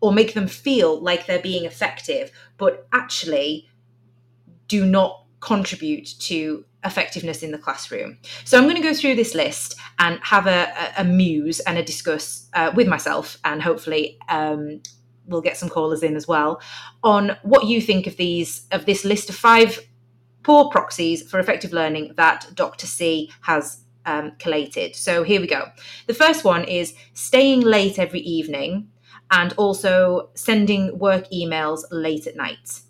or 0.00 0.12
make 0.12 0.34
them 0.34 0.46
feel 0.46 1.00
like 1.00 1.26
they're 1.26 1.40
being 1.40 1.64
effective, 1.64 2.32
but 2.56 2.86
actually 2.92 3.68
do 4.68 4.84
not 4.86 5.24
contribute 5.40 6.06
to 6.20 6.64
effectiveness 6.84 7.42
in 7.42 7.50
the 7.50 7.58
classroom. 7.58 8.18
So 8.44 8.56
I'm 8.56 8.64
going 8.64 8.76
to 8.76 8.82
go 8.82 8.94
through 8.94 9.16
this 9.16 9.34
list 9.34 9.74
and 9.98 10.18
have 10.22 10.46
a, 10.46 10.72
a, 10.98 11.02
a 11.02 11.04
muse 11.04 11.60
and 11.60 11.76
a 11.76 11.82
discuss 11.82 12.48
uh, 12.54 12.72
with 12.74 12.88
myself, 12.88 13.38
and 13.44 13.62
hopefully 13.62 14.18
um, 14.28 14.80
we'll 15.26 15.40
get 15.40 15.56
some 15.56 15.68
callers 15.68 16.02
in 16.02 16.16
as 16.16 16.26
well 16.26 16.60
on 17.02 17.36
what 17.42 17.66
you 17.66 17.80
think 17.80 18.06
of 18.06 18.16
these 18.16 18.66
of 18.72 18.86
this 18.86 19.04
list 19.04 19.28
of 19.30 19.36
five 19.36 19.80
poor 20.42 20.70
proxies 20.70 21.28
for 21.28 21.38
effective 21.38 21.72
learning 21.72 22.12
that 22.16 22.46
Dr. 22.54 22.86
C 22.86 23.30
has 23.42 23.82
um, 24.06 24.32
collated. 24.38 24.96
So 24.96 25.22
here 25.22 25.40
we 25.40 25.46
go. 25.46 25.68
The 26.06 26.14
first 26.14 26.44
one 26.44 26.64
is 26.64 26.94
staying 27.12 27.60
late 27.60 27.98
every 27.98 28.20
evening 28.20 28.88
and 29.30 29.52
also 29.54 30.30
sending 30.34 30.98
work 30.98 31.30
emails 31.30 31.84
late 31.90 32.26
at 32.26 32.36
night, 32.36 32.80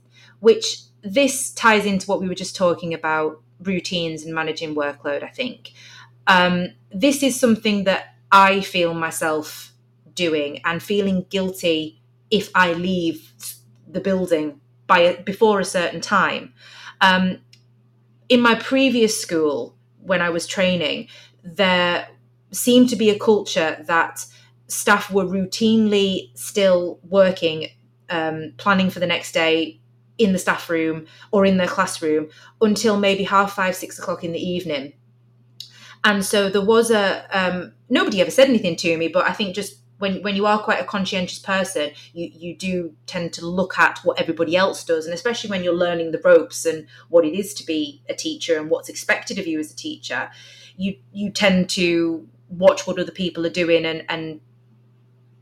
which 0.41 0.83
this 1.03 1.51
ties 1.53 1.87
into 1.87 2.07
what 2.07 2.21
we 2.21 2.29
were 2.29 2.35
just 2.35 2.57
talking 2.57 2.95
about 2.95 3.41
routines 3.63 4.25
and 4.25 4.35
managing 4.35 4.75
workload, 4.75 5.23
I 5.23 5.29
think. 5.29 5.73
Um, 6.27 6.69
this 6.91 7.23
is 7.23 7.39
something 7.39 7.85
that 7.85 8.15
I 8.33 8.61
feel 8.61 8.95
myself 8.95 9.73
doing 10.15 10.61
and 10.65 10.83
feeling 10.83 11.27
guilty 11.31 12.01
if 12.31 12.51
I 12.55 12.73
leave 12.73 13.33
the 13.89 14.01
building 14.01 14.61
by 14.87 15.15
before 15.25 15.61
a 15.61 15.65
certain 15.65 16.01
time. 16.01 16.53
Um, 17.01 17.39
in 18.29 18.41
my 18.41 18.55
previous 18.55 19.21
school, 19.21 19.75
when 20.01 20.23
I 20.23 20.31
was 20.31 20.47
training, 20.47 21.09
there 21.43 22.09
seemed 22.53 22.89
to 22.91 22.97
be 22.97 23.11
a 23.11 23.19
culture 23.19 23.83
that 23.87 24.25
staff 24.71 25.11
were 25.11 25.25
routinely 25.25 26.37
still 26.37 27.01
working, 27.09 27.69
um, 28.09 28.53
planning 28.57 28.91
for 28.91 29.01
the 29.01 29.07
next 29.07 29.33
day 29.33 29.81
in 30.19 30.33
the 30.33 30.39
staff 30.39 30.69
room 30.69 31.07
or 31.33 31.47
in 31.47 31.57
their 31.57 31.67
classroom 31.67 32.29
until 32.61 32.99
maybe 32.99 33.25
half 33.25 33.55
five, 33.55 33.75
six 33.75 33.99
o'clock 33.99 34.23
in 34.23 34.33
the 34.33 34.39
evening. 34.39 34.93
And 36.05 36.25
so 36.25 36.49
there 36.49 36.65
was 36.65 36.91
a 36.91 37.27
um, 37.31 37.73
nobody 37.89 38.21
ever 38.21 38.31
said 38.31 38.49
anything 38.49 38.77
to 38.77 38.97
me, 38.97 39.09
but 39.09 39.27
I 39.27 39.33
think 39.33 39.55
just 39.55 39.81
when 39.99 40.23
when 40.23 40.35
you 40.35 40.47
are 40.47 40.59
quite 40.59 40.81
a 40.81 40.85
conscientious 40.85 41.39
person, 41.39 41.91
you 42.15 42.31
you 42.33 42.57
do 42.57 42.95
tend 43.07 43.33
to 43.35 43.47
look 43.47 43.79
at 43.79 43.99
what 43.99 44.19
everybody 44.19 44.57
else 44.57 44.83
does, 44.85 45.05
and 45.05 45.15
especially 45.15 45.51
when 45.51 45.63
you're 45.63 45.75
learning 45.75 46.13
the 46.13 46.21
ropes 46.25 46.65
and 46.65 46.87
what 47.09 47.25
it 47.25 47.35
is 47.35 47.53
to 47.55 47.67
be 47.67 48.03
a 48.09 48.15
teacher 48.15 48.59
and 48.59 48.71
what's 48.71 48.89
expected 48.89 49.39
of 49.39 49.47
you 49.47 49.59
as 49.61 49.73
a 49.73 49.77
teacher, 49.77 50.31
you 50.77 50.97
you 51.13 51.31
tend 51.31 51.69
to 51.71 52.27
watch 52.49 52.87
what 52.87 52.99
other 52.99 53.13
people 53.13 53.47
are 53.47 53.51
doing 53.51 53.85
and 53.85 54.05
and 54.09 54.41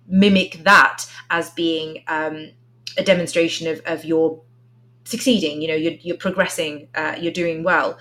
mimic 0.08 0.62
that 0.64 1.04
as 1.30 1.50
being 1.50 2.02
um, 2.08 2.50
a 2.96 3.02
demonstration 3.02 3.68
of, 3.68 3.80
of 3.86 4.04
your 4.04 4.42
succeeding 5.04 5.62
you 5.62 5.68
know 5.68 5.74
you're, 5.74 5.94
you're 6.00 6.16
progressing 6.16 6.88
uh, 6.94 7.14
you're 7.18 7.32
doing 7.32 7.62
well. 7.62 7.98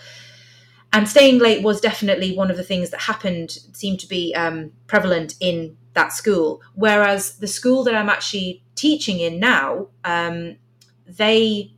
And 0.94 1.08
staying 1.08 1.40
late 1.40 1.64
was 1.64 1.82
definitely 1.82 2.36
one 2.36 2.50
of 2.50 2.56
the 2.56 2.64
things 2.64 2.92
that 2.92 3.02
happened 3.02 3.52
seemed 3.74 4.00
to 4.00 4.08
be 4.08 4.34
um, 4.34 4.72
prevalent 4.88 5.36
in 5.42 5.76
that 5.94 6.14
school. 6.14 6.62
Whereas 6.76 7.38
the 7.38 7.48
school 7.48 7.84
that 7.84 7.96
i'm 7.96 8.10
actually 8.10 8.64
teaching 8.76 9.20
in 9.20 9.40
now 9.40 9.88
um, 10.06 10.58
they 11.06 11.74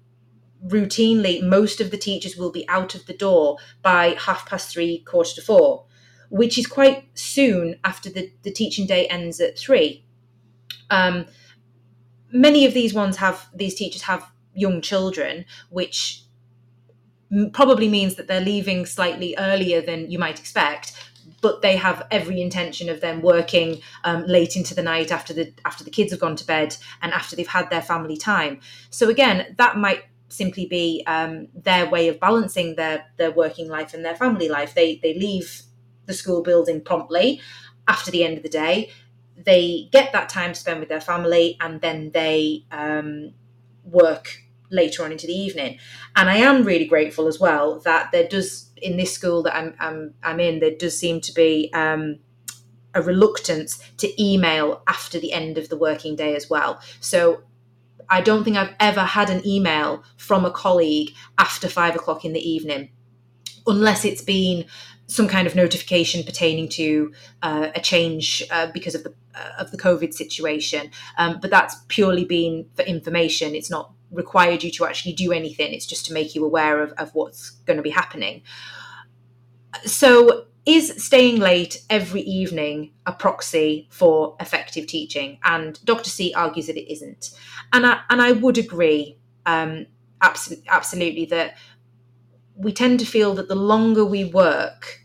routinely 0.67 1.41
most 1.41 1.79
of 1.79 1.91
the 1.91 1.97
teachers 1.97 2.35
will 2.35 2.51
be 2.51 2.67
out 2.67 2.93
of 2.93 3.05
the 3.05 3.13
door 3.13 3.57
by 3.81 4.15
half 4.19 4.47
past 4.47 4.69
three 4.69 4.99
quarter 4.99 5.35
to 5.35 5.41
four 5.41 5.85
which 6.29 6.57
is 6.57 6.67
quite 6.67 7.07
soon 7.15 7.75
after 7.83 8.09
the, 8.09 8.31
the 8.43 8.51
teaching 8.51 8.85
day 8.85 9.07
ends 9.07 9.39
at 9.39 9.57
three 9.57 10.03
um, 10.89 11.25
many 12.31 12.65
of 12.65 12.73
these 12.73 12.93
ones 12.93 13.17
have 13.17 13.47
these 13.53 13.75
teachers 13.75 14.03
have 14.03 14.29
young 14.53 14.81
children 14.81 15.45
which 15.69 16.23
probably 17.53 17.87
means 17.87 18.15
that 18.15 18.27
they're 18.27 18.41
leaving 18.41 18.85
slightly 18.85 19.35
earlier 19.37 19.81
than 19.81 20.09
you 20.09 20.17
might 20.17 20.39
expect 20.39 20.93
but 21.41 21.61
they 21.61 21.75
have 21.75 22.05
every 22.11 22.41
intention 22.41 22.89
of 22.89 23.01
them 23.01 23.21
working 23.21 23.81
um, 24.03 24.25
late 24.25 24.55
into 24.55 24.75
the 24.75 24.81
night 24.81 25.11
after 25.11 25.33
the 25.33 25.53
after 25.65 25.83
the 25.83 25.89
kids 25.89 26.11
have 26.11 26.19
gone 26.19 26.35
to 26.35 26.45
bed 26.45 26.75
and 27.01 27.13
after 27.13 27.35
they've 27.35 27.47
had 27.47 27.69
their 27.69 27.81
family 27.81 28.17
time. 28.17 28.59
So 28.89 29.09
again 29.09 29.55
that 29.57 29.77
might 29.77 30.03
simply 30.27 30.65
be 30.65 31.03
um, 31.07 31.47
their 31.53 31.89
way 31.89 32.07
of 32.07 32.19
balancing 32.19 32.75
their 32.75 33.05
their 33.17 33.31
working 33.31 33.69
life 33.69 33.93
and 33.93 34.03
their 34.03 34.15
family 34.15 34.49
life. 34.49 34.73
They 34.75 34.99
they 35.01 35.13
leave 35.13 35.61
the 36.07 36.13
school 36.13 36.41
building 36.41 36.81
promptly 36.81 37.39
after 37.87 38.11
the 38.11 38.23
end 38.23 38.37
of 38.37 38.43
the 38.43 38.49
day 38.49 38.89
they 39.45 39.87
get 39.91 40.11
that 40.11 40.29
time 40.29 40.53
to 40.53 40.59
spend 40.59 40.79
with 40.79 40.89
their 40.89 41.01
family 41.01 41.57
and 41.61 41.81
then 41.81 42.11
they 42.11 42.65
um, 42.71 43.33
work 43.83 44.37
later 44.69 45.03
on 45.03 45.11
into 45.11 45.27
the 45.27 45.33
evening. 45.33 45.79
And 46.15 46.29
I 46.29 46.37
am 46.37 46.63
really 46.63 46.85
grateful 46.85 47.27
as 47.27 47.39
well 47.39 47.79
that 47.81 48.11
there 48.11 48.27
does 48.27 48.69
in 48.81 48.97
this 48.97 49.13
school 49.13 49.43
that 49.43 49.55
I'm 49.55 49.75
I'm, 49.79 50.13
I'm 50.23 50.39
in 50.39 50.59
there 50.59 50.75
does 50.75 50.97
seem 50.97 51.21
to 51.21 51.33
be 51.33 51.69
um, 51.73 52.19
a 52.93 53.01
reluctance 53.01 53.79
to 53.97 54.23
email 54.23 54.81
after 54.87 55.19
the 55.19 55.33
end 55.33 55.57
of 55.57 55.69
the 55.69 55.77
working 55.77 56.15
day 56.15 56.35
as 56.35 56.49
well. 56.49 56.81
So 56.99 57.43
I 58.09 58.21
don't 58.21 58.43
think 58.43 58.57
I've 58.57 58.75
ever 58.79 59.01
had 59.01 59.29
an 59.29 59.45
email 59.45 60.03
from 60.17 60.45
a 60.45 60.51
colleague 60.51 61.11
after 61.37 61.67
five 61.67 61.95
o'clock 61.95 62.25
in 62.25 62.33
the 62.33 62.49
evening, 62.49 62.89
unless 63.67 64.03
it's 64.03 64.23
been 64.23 64.65
some 65.09 65.27
kind 65.27 65.47
of 65.47 65.55
notification 65.55 66.23
pertaining 66.23 66.69
to 66.69 67.11
uh, 67.41 67.69
a 67.75 67.81
change 67.81 68.43
uh, 68.51 68.71
because 68.71 68.93
of 68.93 69.03
the 69.03 69.13
uh, 69.35 69.51
of 69.59 69.71
the 69.71 69.77
COVID 69.77 70.13
situation. 70.13 70.91
Um, 71.17 71.39
but 71.41 71.49
that's 71.49 71.75
purely 71.87 72.25
been 72.25 72.67
for 72.75 72.83
information. 72.83 73.55
It's 73.55 73.69
not 73.69 73.91
required 74.11 74.63
you 74.63 74.71
to 74.71 74.85
actually 74.85 75.13
do 75.13 75.31
anything. 75.31 75.73
It's 75.73 75.85
just 75.85 76.05
to 76.07 76.13
make 76.13 76.35
you 76.35 76.45
aware 76.45 76.81
of, 76.81 76.91
of 76.93 77.13
what's 77.13 77.51
going 77.65 77.77
to 77.77 77.83
be 77.83 77.89
happening. 77.89 78.43
So, 79.85 80.45
is 80.65 81.03
staying 81.03 81.39
late 81.39 81.83
every 81.89 82.21
evening 82.21 82.91
a 83.05 83.11
proxy 83.11 83.87
for 83.89 84.35
effective 84.39 84.85
teaching? 84.85 85.39
And 85.43 85.83
Dr. 85.85 86.09
C 86.09 86.33
argues 86.33 86.67
that 86.67 86.77
it 86.77 86.91
isn't. 86.91 87.31
And 87.73 87.85
I, 87.85 88.01
and 88.09 88.21
I 88.21 88.33
would 88.33 88.57
agree 88.57 89.17
um, 89.45 89.87
absolutely, 90.21 90.69
absolutely 90.69 91.25
that 91.25 91.55
we 92.59 92.73
tend 92.73 92.99
to 92.99 93.05
feel 93.05 93.33
that 93.35 93.47
the 93.47 93.55
longer 93.55 94.05
we 94.05 94.25
work, 94.25 94.99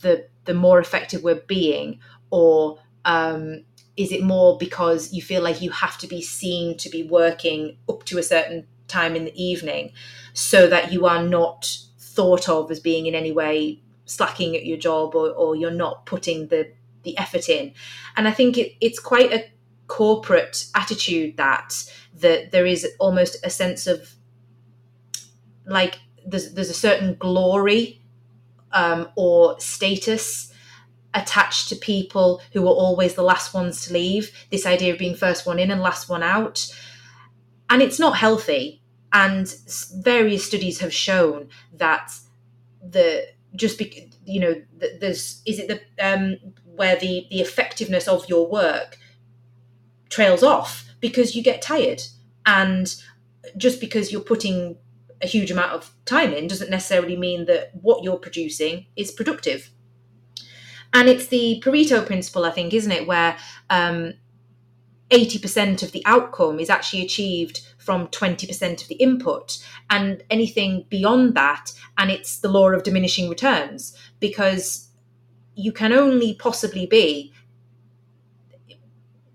the 0.00 0.28
the 0.44 0.54
more 0.54 0.78
effective 0.78 1.22
we're 1.22 1.34
being, 1.34 1.98
or 2.30 2.78
um, 3.04 3.64
is 3.96 4.12
it 4.12 4.22
more 4.22 4.56
because 4.56 5.12
you 5.12 5.20
feel 5.20 5.42
like 5.42 5.60
you 5.60 5.70
have 5.70 5.98
to 5.98 6.06
be 6.06 6.22
seen 6.22 6.76
to 6.78 6.88
be 6.88 7.02
working 7.02 7.76
up 7.88 8.04
to 8.04 8.18
a 8.18 8.22
certain 8.22 8.66
time 8.86 9.16
in 9.16 9.24
the 9.24 9.42
evening 9.42 9.92
so 10.32 10.68
that 10.68 10.92
you 10.92 11.06
are 11.06 11.22
not 11.22 11.76
thought 11.98 12.48
of 12.48 12.70
as 12.70 12.78
being 12.78 13.06
in 13.06 13.14
any 13.14 13.32
way 13.32 13.80
slacking 14.04 14.54
at 14.54 14.64
your 14.64 14.78
job 14.78 15.16
or, 15.16 15.30
or 15.30 15.56
you're 15.56 15.70
not 15.70 16.06
putting 16.06 16.48
the 16.48 16.70
the 17.02 17.18
effort 17.18 17.48
in? 17.48 17.72
And 18.16 18.28
i 18.28 18.32
think 18.32 18.56
it, 18.58 18.72
it's 18.80 19.00
quite 19.00 19.32
a 19.32 19.50
corporate 19.88 20.66
attitude 20.74 21.36
that 21.36 21.74
that 22.14 22.50
there 22.52 22.66
is 22.66 22.86
almost 22.98 23.36
a 23.44 23.50
sense 23.50 23.86
of 23.86 24.14
like 25.66 25.98
there's 26.26 26.52
there's 26.54 26.70
a 26.70 26.74
certain 26.74 27.14
glory 27.14 28.02
um, 28.72 29.08
or 29.16 29.58
status 29.60 30.52
attached 31.14 31.68
to 31.70 31.76
people 31.76 32.42
who 32.52 32.64
are 32.64 32.74
always 32.74 33.14
the 33.14 33.22
last 33.22 33.54
ones 33.54 33.86
to 33.86 33.92
leave. 33.92 34.30
This 34.50 34.66
idea 34.66 34.92
of 34.92 34.98
being 34.98 35.14
first 35.14 35.46
one 35.46 35.58
in 35.58 35.70
and 35.70 35.80
last 35.80 36.08
one 36.08 36.22
out. 36.22 36.66
And 37.70 37.80
it's 37.80 37.98
not 37.98 38.18
healthy. 38.18 38.82
And 39.12 39.52
various 39.96 40.44
studies 40.44 40.80
have 40.80 40.92
shown 40.92 41.48
that 41.72 42.12
the 42.82 43.26
just 43.54 43.78
be, 43.78 44.10
you 44.26 44.40
know 44.40 44.62
there's 45.00 45.40
is 45.46 45.58
it 45.58 45.68
the 45.68 45.80
um, 46.06 46.36
where 46.64 46.96
the 46.96 47.26
the 47.30 47.40
effectiveness 47.40 48.06
of 48.06 48.28
your 48.28 48.46
work 48.50 48.98
trails 50.10 50.42
off 50.42 50.84
because 51.00 51.34
you 51.34 51.42
get 51.42 51.62
tired 51.62 52.02
and 52.44 52.96
just 53.56 53.80
because 53.80 54.12
you're 54.12 54.20
putting 54.20 54.76
a 55.22 55.26
huge 55.26 55.50
amount 55.50 55.72
of 55.72 55.90
time 56.04 56.32
in 56.32 56.46
doesn't 56.46 56.70
necessarily 56.70 57.16
mean 57.16 57.46
that 57.46 57.70
what 57.80 58.04
you're 58.04 58.18
producing 58.18 58.86
is 58.96 59.10
productive. 59.10 59.70
And 60.92 61.08
it's 61.08 61.26
the 61.26 61.62
Pareto 61.64 62.04
principle, 62.04 62.44
I 62.44 62.50
think, 62.50 62.72
isn't 62.72 62.92
it, 62.92 63.06
where 63.06 63.36
um, 63.70 64.14
80% 65.10 65.82
of 65.82 65.92
the 65.92 66.02
outcome 66.04 66.58
is 66.58 66.70
actually 66.70 67.02
achieved 67.02 67.66
from 67.78 68.08
20% 68.08 68.82
of 68.82 68.88
the 68.88 68.96
input 68.96 69.64
and 69.90 70.22
anything 70.28 70.84
beyond 70.88 71.34
that 71.34 71.72
and 71.96 72.10
it's 72.10 72.38
the 72.38 72.48
law 72.48 72.70
of 72.70 72.82
diminishing 72.82 73.28
returns 73.28 73.96
because 74.18 74.88
you 75.54 75.70
can 75.70 75.92
only 75.92 76.34
possibly 76.34 76.86
be 76.86 77.32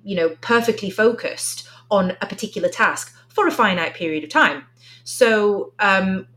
you 0.03 0.15
know 0.15 0.35
perfectly 0.41 0.89
focused 0.89 1.67
on 1.89 2.11
a 2.21 2.25
particular 2.25 2.67
task 2.67 3.15
for 3.29 3.47
a 3.47 3.51
finite 3.51 3.93
period 3.93 4.23
of 4.23 4.29
time 4.29 4.65
so 5.03 5.73
um, 5.79 6.27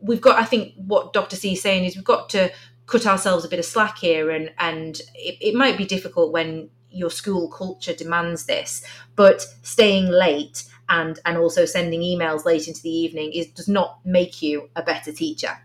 we've 0.00 0.20
got 0.20 0.38
i 0.38 0.44
think 0.44 0.74
what 0.76 1.12
dr 1.12 1.34
c 1.34 1.52
is 1.52 1.62
saying 1.62 1.84
is 1.84 1.96
we've 1.96 2.04
got 2.04 2.28
to 2.28 2.50
cut 2.86 3.06
ourselves 3.06 3.44
a 3.44 3.48
bit 3.48 3.58
of 3.58 3.64
slack 3.64 3.98
here 3.98 4.30
and 4.30 4.52
and 4.58 5.00
it, 5.14 5.36
it 5.40 5.54
might 5.54 5.76
be 5.76 5.84
difficult 5.84 6.32
when 6.32 6.68
your 6.90 7.10
school 7.10 7.48
culture 7.48 7.92
demands 7.92 8.46
this 8.46 8.84
but 9.16 9.44
staying 9.62 10.06
late 10.08 10.64
and 10.88 11.18
and 11.24 11.36
also 11.36 11.64
sending 11.64 12.00
emails 12.00 12.44
late 12.44 12.68
into 12.68 12.82
the 12.82 12.90
evening 12.90 13.32
is 13.32 13.48
does 13.48 13.68
not 13.68 13.98
make 14.04 14.42
you 14.42 14.68
a 14.76 14.82
better 14.82 15.12
teacher. 15.12 15.58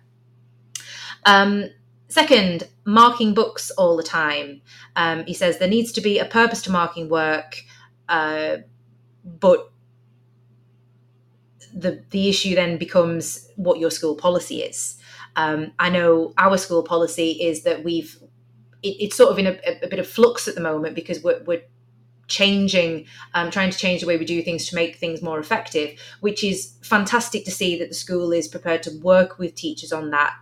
Um, 1.25 1.65
second 2.07 2.67
marking 2.85 3.33
books 3.33 3.71
all 3.71 3.95
the 3.95 4.03
time. 4.03 4.61
Um, 4.95 5.25
he 5.25 5.33
says 5.33 5.59
there 5.59 5.67
needs 5.67 5.91
to 5.93 6.01
be 6.01 6.19
a 6.19 6.25
purpose 6.25 6.61
to 6.63 6.71
marking 6.71 7.09
work 7.09 7.61
uh, 8.09 8.57
but 9.23 9.70
the 11.73 12.03
the 12.09 12.29
issue 12.29 12.55
then 12.55 12.77
becomes 12.77 13.49
what 13.55 13.79
your 13.79 13.91
school 13.91 14.15
policy 14.15 14.61
is 14.61 14.97
um, 15.35 15.71
I 15.79 15.89
know 15.89 16.33
our 16.37 16.57
school 16.57 16.83
policy 16.83 17.31
is 17.31 17.63
that 17.63 17.83
we've 17.83 18.17
it, 18.83 18.95
it's 18.99 19.15
sort 19.15 19.31
of 19.31 19.39
in 19.39 19.47
a, 19.47 19.57
a, 19.83 19.87
bit 19.87 19.99
of 19.99 20.07
flux 20.07 20.47
at 20.47 20.55
the 20.55 20.61
moment 20.61 20.95
because 20.95 21.23
we're, 21.23 21.41
we're 21.45 21.63
changing, 22.27 23.05
um, 23.33 23.51
trying 23.51 23.69
to 23.69 23.77
change 23.77 24.01
the 24.01 24.07
way 24.07 24.17
we 24.17 24.25
do 24.25 24.41
things 24.41 24.67
to 24.69 24.75
make 24.75 24.95
things 24.95 25.21
more 25.21 25.39
effective, 25.39 25.99
which 26.21 26.43
is 26.43 26.73
fantastic 26.81 27.45
to 27.45 27.51
see 27.51 27.77
that 27.77 27.89
the 27.89 27.95
school 27.95 28.31
is 28.31 28.47
prepared 28.47 28.83
to 28.83 28.99
work 29.01 29.37
with 29.37 29.55
teachers 29.55 29.91
on 29.91 30.09
that 30.11 30.33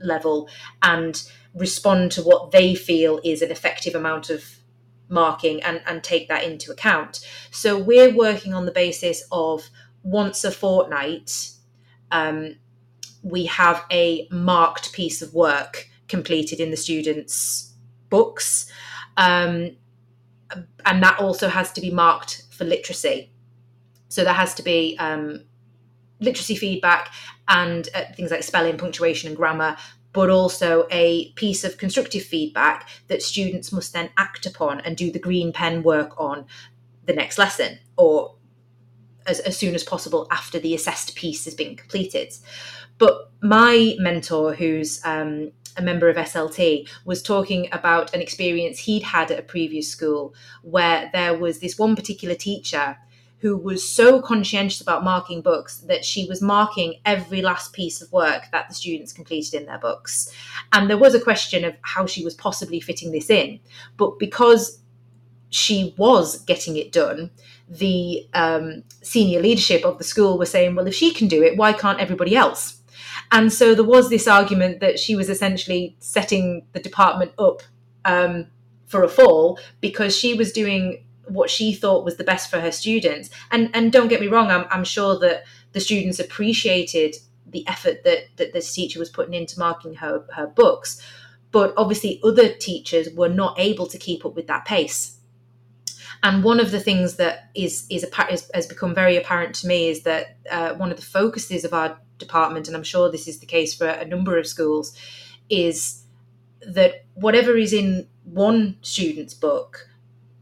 level 0.00 0.48
and 0.82 1.28
respond 1.54 2.10
to 2.12 2.22
what 2.22 2.50
they 2.50 2.74
feel 2.74 3.20
is 3.24 3.42
an 3.42 3.50
effective 3.50 3.94
amount 3.94 4.30
of 4.30 4.56
marking 5.08 5.62
and, 5.62 5.82
and 5.86 6.02
take 6.02 6.28
that 6.28 6.42
into 6.42 6.72
account. 6.72 7.20
So 7.50 7.78
we're 7.78 8.14
working 8.14 8.54
on 8.54 8.66
the 8.66 8.72
basis 8.72 9.22
of 9.30 9.68
once 10.02 10.44
a 10.44 10.50
fortnight, 10.50 11.50
um, 12.10 12.56
we 13.22 13.46
have 13.46 13.84
a 13.90 14.28
marked 14.30 14.92
piece 14.92 15.22
of 15.22 15.32
work 15.34 15.88
completed 16.08 16.60
in 16.60 16.70
the 16.70 16.76
students' 16.76 17.72
books. 18.10 18.70
Um, 19.16 19.76
and 20.84 21.02
that 21.02 21.18
also 21.18 21.48
has 21.48 21.72
to 21.72 21.80
be 21.80 21.90
marked 21.90 22.42
for 22.50 22.64
literacy. 22.64 23.32
So 24.08 24.24
there 24.24 24.34
has 24.34 24.54
to 24.54 24.62
be 24.62 24.96
um, 24.98 25.44
literacy 26.20 26.56
feedback 26.56 27.12
and 27.48 27.88
uh, 27.94 28.04
things 28.14 28.30
like 28.30 28.42
spelling, 28.42 28.76
punctuation, 28.76 29.28
and 29.28 29.36
grammar, 29.36 29.76
but 30.12 30.28
also 30.28 30.86
a 30.90 31.32
piece 31.32 31.64
of 31.64 31.78
constructive 31.78 32.22
feedback 32.22 32.88
that 33.08 33.22
students 33.22 33.72
must 33.72 33.92
then 33.92 34.10
act 34.18 34.44
upon 34.44 34.80
and 34.80 34.96
do 34.96 35.10
the 35.10 35.18
green 35.18 35.52
pen 35.52 35.82
work 35.82 36.20
on 36.20 36.44
the 37.06 37.14
next 37.14 37.38
lesson 37.38 37.78
or 37.96 38.36
as, 39.26 39.40
as 39.40 39.56
soon 39.56 39.74
as 39.74 39.82
possible 39.82 40.26
after 40.30 40.58
the 40.58 40.74
assessed 40.74 41.14
piece 41.16 41.44
has 41.44 41.54
been 41.54 41.76
completed. 41.76 42.34
But 42.98 43.30
my 43.42 43.96
mentor, 43.98 44.54
who's 44.54 45.04
um, 45.04 45.52
a 45.76 45.82
member 45.82 46.08
of 46.08 46.16
SLT, 46.16 46.88
was 47.04 47.22
talking 47.22 47.68
about 47.72 48.14
an 48.14 48.20
experience 48.20 48.78
he'd 48.78 49.02
had 49.02 49.30
at 49.30 49.38
a 49.38 49.42
previous 49.42 49.88
school 49.88 50.34
where 50.62 51.10
there 51.12 51.36
was 51.36 51.58
this 51.58 51.78
one 51.78 51.96
particular 51.96 52.34
teacher 52.34 52.96
who 53.42 53.56
was 53.56 53.86
so 53.86 54.22
conscientious 54.22 54.80
about 54.80 55.02
marking 55.02 55.42
books 55.42 55.78
that 55.78 56.04
she 56.04 56.28
was 56.28 56.40
marking 56.40 56.94
every 57.04 57.42
last 57.42 57.72
piece 57.72 58.00
of 58.00 58.12
work 58.12 58.44
that 58.52 58.68
the 58.68 58.74
students 58.74 59.12
completed 59.12 59.60
in 59.60 59.66
their 59.66 59.80
books. 59.80 60.32
And 60.72 60.88
there 60.88 60.96
was 60.96 61.12
a 61.12 61.20
question 61.20 61.64
of 61.64 61.74
how 61.82 62.06
she 62.06 62.22
was 62.22 62.34
possibly 62.34 62.78
fitting 62.78 63.10
this 63.10 63.30
in. 63.30 63.58
But 63.96 64.20
because 64.20 64.78
she 65.50 65.92
was 65.98 66.38
getting 66.44 66.76
it 66.76 66.92
done, 66.92 67.32
the 67.72 68.28
um, 68.34 68.84
senior 69.00 69.40
leadership 69.40 69.84
of 69.84 69.96
the 69.96 70.04
school 70.04 70.36
were 70.36 70.46
saying, 70.46 70.74
well, 70.74 70.86
if 70.86 70.94
she 70.94 71.12
can 71.12 71.26
do 71.26 71.42
it, 71.42 71.56
why 71.56 71.72
can't 71.72 72.00
everybody 72.00 72.36
else? 72.36 72.80
And 73.30 73.50
so 73.50 73.74
there 73.74 73.84
was 73.84 74.10
this 74.10 74.28
argument 74.28 74.80
that 74.80 74.98
she 74.98 75.16
was 75.16 75.30
essentially 75.30 75.96
setting 75.98 76.66
the 76.72 76.80
department 76.80 77.32
up 77.38 77.62
um, 78.04 78.48
for 78.86 79.02
a 79.02 79.08
fall 79.08 79.58
because 79.80 80.14
she 80.14 80.34
was 80.34 80.52
doing 80.52 81.02
what 81.28 81.48
she 81.48 81.72
thought 81.72 82.04
was 82.04 82.16
the 82.16 82.24
best 82.24 82.50
for 82.50 82.60
her 82.60 82.72
students. 82.72 83.30
And 83.50 83.70
and 83.74 83.90
don't 83.90 84.08
get 84.08 84.20
me 84.20 84.26
wrong, 84.26 84.50
I'm, 84.50 84.66
I'm 84.70 84.84
sure 84.84 85.18
that 85.20 85.44
the 85.72 85.80
students 85.80 86.18
appreciated 86.18 87.16
the 87.46 87.66
effort 87.66 88.04
that, 88.04 88.24
that 88.36 88.52
this 88.52 88.72
teacher 88.72 88.98
was 88.98 89.08
putting 89.08 89.34
into 89.34 89.58
marking 89.58 89.94
her, 89.94 90.24
her 90.34 90.46
books. 90.46 91.00
But 91.52 91.72
obviously, 91.76 92.20
other 92.22 92.50
teachers 92.50 93.08
were 93.14 93.28
not 93.28 93.58
able 93.58 93.86
to 93.86 93.98
keep 93.98 94.26
up 94.26 94.34
with 94.34 94.46
that 94.48 94.64
pace. 94.64 95.18
And 96.22 96.44
one 96.44 96.60
of 96.60 96.70
the 96.70 96.80
things 96.80 97.16
that 97.16 97.50
is 97.54 97.86
is, 97.90 98.04
is 98.30 98.50
has 98.54 98.66
become 98.66 98.94
very 98.94 99.16
apparent 99.16 99.54
to 99.56 99.66
me 99.66 99.88
is 99.88 100.02
that 100.02 100.36
uh, 100.50 100.74
one 100.74 100.90
of 100.90 100.96
the 100.96 101.02
focuses 101.02 101.64
of 101.64 101.74
our 101.74 101.98
department, 102.18 102.68
and 102.68 102.76
I'm 102.76 102.84
sure 102.84 103.10
this 103.10 103.26
is 103.26 103.40
the 103.40 103.46
case 103.46 103.74
for 103.74 103.88
a 103.88 104.04
number 104.04 104.38
of 104.38 104.46
schools, 104.46 104.96
is 105.50 106.04
that 106.66 107.04
whatever 107.14 107.56
is 107.56 107.72
in 107.72 108.08
one 108.24 108.76
student's 108.82 109.34
book 109.34 109.88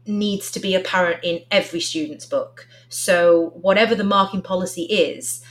needs 0.05 0.51
to 0.51 0.59
be 0.59 0.75
apparent 0.75 1.23
in 1.23 1.41
every 1.51 1.79
student's 1.79 2.25
book. 2.25 2.67
So, 2.89 3.51
whatever 3.55 3.95
the 3.95 4.03
marking 4.03 4.41
policy 4.41 4.83
is 4.83 5.43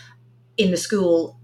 in 0.56 0.70
the 0.70 0.76
school, 0.76 1.38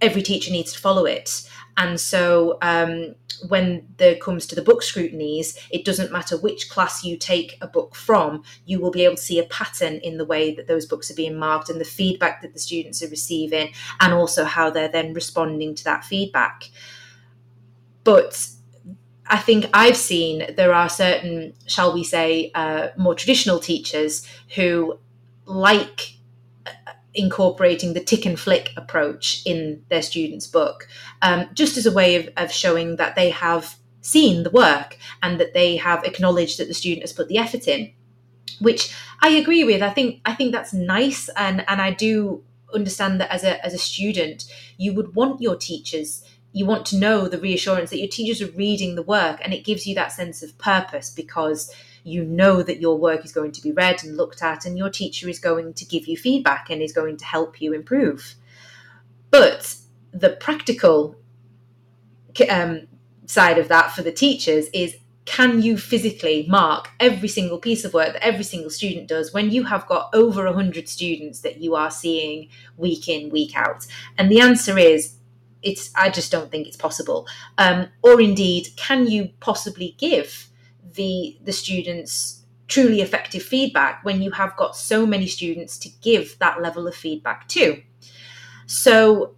every 0.00 0.22
teacher 0.22 0.50
needs 0.50 0.72
to 0.72 0.78
follow 0.78 1.04
it. 1.04 1.48
And 1.76 2.00
so, 2.00 2.58
um, 2.62 3.14
when 3.48 3.86
there 3.96 4.16
comes 4.16 4.46
to 4.46 4.54
the 4.54 4.62
book 4.62 4.82
scrutinies, 4.82 5.58
it 5.70 5.84
doesn't 5.84 6.12
matter 6.12 6.36
which 6.36 6.70
class 6.70 7.04
you 7.04 7.16
take 7.16 7.58
a 7.60 7.66
book 7.66 7.94
from, 7.94 8.42
you 8.64 8.80
will 8.80 8.90
be 8.90 9.04
able 9.04 9.16
to 9.16 9.22
see 9.22 9.38
a 9.38 9.44
pattern 9.44 9.94
in 10.02 10.18
the 10.18 10.24
way 10.24 10.54
that 10.54 10.66
those 10.68 10.86
books 10.86 11.10
are 11.10 11.14
being 11.14 11.36
marked 11.36 11.68
and 11.68 11.80
the 11.80 11.84
feedback 11.84 12.42
that 12.42 12.52
the 12.52 12.58
students 12.58 13.02
are 13.02 13.08
receiving, 13.08 13.72
and 14.00 14.12
also 14.12 14.44
how 14.44 14.70
they're 14.70 14.88
then 14.88 15.12
responding 15.12 15.74
to 15.74 15.84
that 15.84 16.04
feedback. 16.04 16.64
But 18.04 18.48
I 19.26 19.38
think 19.38 19.66
I've 19.72 19.96
seen 19.96 20.54
there 20.56 20.74
are 20.74 20.88
certain, 20.88 21.54
shall 21.66 21.94
we 21.94 22.04
say, 22.04 22.50
uh, 22.54 22.88
more 22.96 23.14
traditional 23.14 23.58
teachers 23.58 24.26
who 24.54 24.98
like 25.44 26.16
incorporating 27.14 27.92
the 27.92 28.02
tick 28.02 28.24
and 28.24 28.38
flick 28.38 28.70
approach 28.76 29.42
in 29.44 29.84
their 29.88 30.02
students' 30.02 30.46
book, 30.46 30.88
um, 31.20 31.48
just 31.54 31.76
as 31.76 31.86
a 31.86 31.92
way 31.92 32.16
of, 32.16 32.28
of 32.36 32.52
showing 32.52 32.96
that 32.96 33.14
they 33.14 33.30
have 33.30 33.76
seen 34.00 34.42
the 34.42 34.50
work 34.50 34.96
and 35.22 35.38
that 35.38 35.54
they 35.54 35.76
have 35.76 36.04
acknowledged 36.04 36.58
that 36.58 36.68
the 36.68 36.74
student 36.74 37.02
has 37.02 37.12
put 37.12 37.28
the 37.28 37.38
effort 37.38 37.68
in, 37.68 37.92
which 38.60 38.94
I 39.20 39.30
agree 39.30 39.64
with. 39.64 39.82
I 39.82 39.90
think 39.90 40.20
I 40.24 40.34
think 40.34 40.52
that's 40.52 40.72
nice, 40.72 41.28
and 41.36 41.64
and 41.68 41.80
I 41.80 41.92
do 41.92 42.42
understand 42.74 43.20
that 43.20 43.30
as 43.30 43.44
a 43.44 43.64
as 43.64 43.74
a 43.74 43.78
student, 43.78 44.44
you 44.78 44.94
would 44.94 45.14
want 45.14 45.40
your 45.40 45.56
teachers 45.56 46.24
you 46.52 46.66
want 46.66 46.84
to 46.86 46.98
know 46.98 47.28
the 47.28 47.38
reassurance 47.38 47.90
that 47.90 47.98
your 47.98 48.08
teachers 48.08 48.42
are 48.42 48.52
reading 48.52 48.94
the 48.94 49.02
work 49.02 49.40
and 49.42 49.52
it 49.52 49.64
gives 49.64 49.86
you 49.86 49.94
that 49.94 50.12
sense 50.12 50.42
of 50.42 50.56
purpose 50.58 51.10
because 51.10 51.72
you 52.04 52.24
know 52.24 52.62
that 52.62 52.80
your 52.80 52.98
work 52.98 53.24
is 53.24 53.32
going 53.32 53.52
to 53.52 53.62
be 53.62 53.72
read 53.72 54.02
and 54.02 54.16
looked 54.16 54.42
at 54.42 54.64
and 54.64 54.76
your 54.76 54.90
teacher 54.90 55.28
is 55.28 55.38
going 55.38 55.72
to 55.74 55.84
give 55.84 56.06
you 56.06 56.16
feedback 56.16 56.68
and 56.70 56.82
is 56.82 56.92
going 56.92 57.16
to 57.16 57.24
help 57.24 57.60
you 57.60 57.72
improve 57.72 58.34
but 59.30 59.76
the 60.12 60.30
practical 60.30 61.16
um, 62.48 62.86
side 63.26 63.58
of 63.58 63.68
that 63.68 63.92
for 63.92 64.02
the 64.02 64.12
teachers 64.12 64.68
is 64.72 64.96
can 65.24 65.62
you 65.62 65.78
physically 65.78 66.44
mark 66.48 66.88
every 66.98 67.28
single 67.28 67.58
piece 67.58 67.84
of 67.84 67.94
work 67.94 68.12
that 68.12 68.24
every 68.24 68.42
single 68.42 68.70
student 68.70 69.06
does 69.06 69.32
when 69.32 69.50
you 69.50 69.62
have 69.64 69.86
got 69.86 70.10
over 70.12 70.44
100 70.44 70.88
students 70.88 71.40
that 71.40 71.58
you 71.58 71.76
are 71.76 71.90
seeing 71.90 72.48
week 72.76 73.08
in 73.08 73.30
week 73.30 73.56
out 73.56 73.86
and 74.18 74.30
the 74.30 74.40
answer 74.40 74.76
is 74.76 75.14
it's 75.62 75.90
I 75.94 76.10
just 76.10 76.30
don't 76.32 76.50
think 76.50 76.66
it's 76.66 76.76
possible. 76.76 77.26
Um, 77.58 77.88
or 78.02 78.20
indeed, 78.20 78.68
can 78.76 79.06
you 79.06 79.30
possibly 79.40 79.94
give 79.98 80.48
the 80.94 81.38
the 81.42 81.52
students 81.52 82.44
truly 82.68 83.00
effective 83.00 83.42
feedback 83.42 84.04
when 84.04 84.22
you 84.22 84.30
have 84.30 84.56
got 84.56 84.76
so 84.76 85.04
many 85.04 85.26
students 85.26 85.76
to 85.78 85.88
give 86.00 86.38
that 86.38 86.62
level 86.62 86.86
of 86.86 86.94
feedback 86.94 87.48
to? 87.48 87.82
So. 88.66 89.36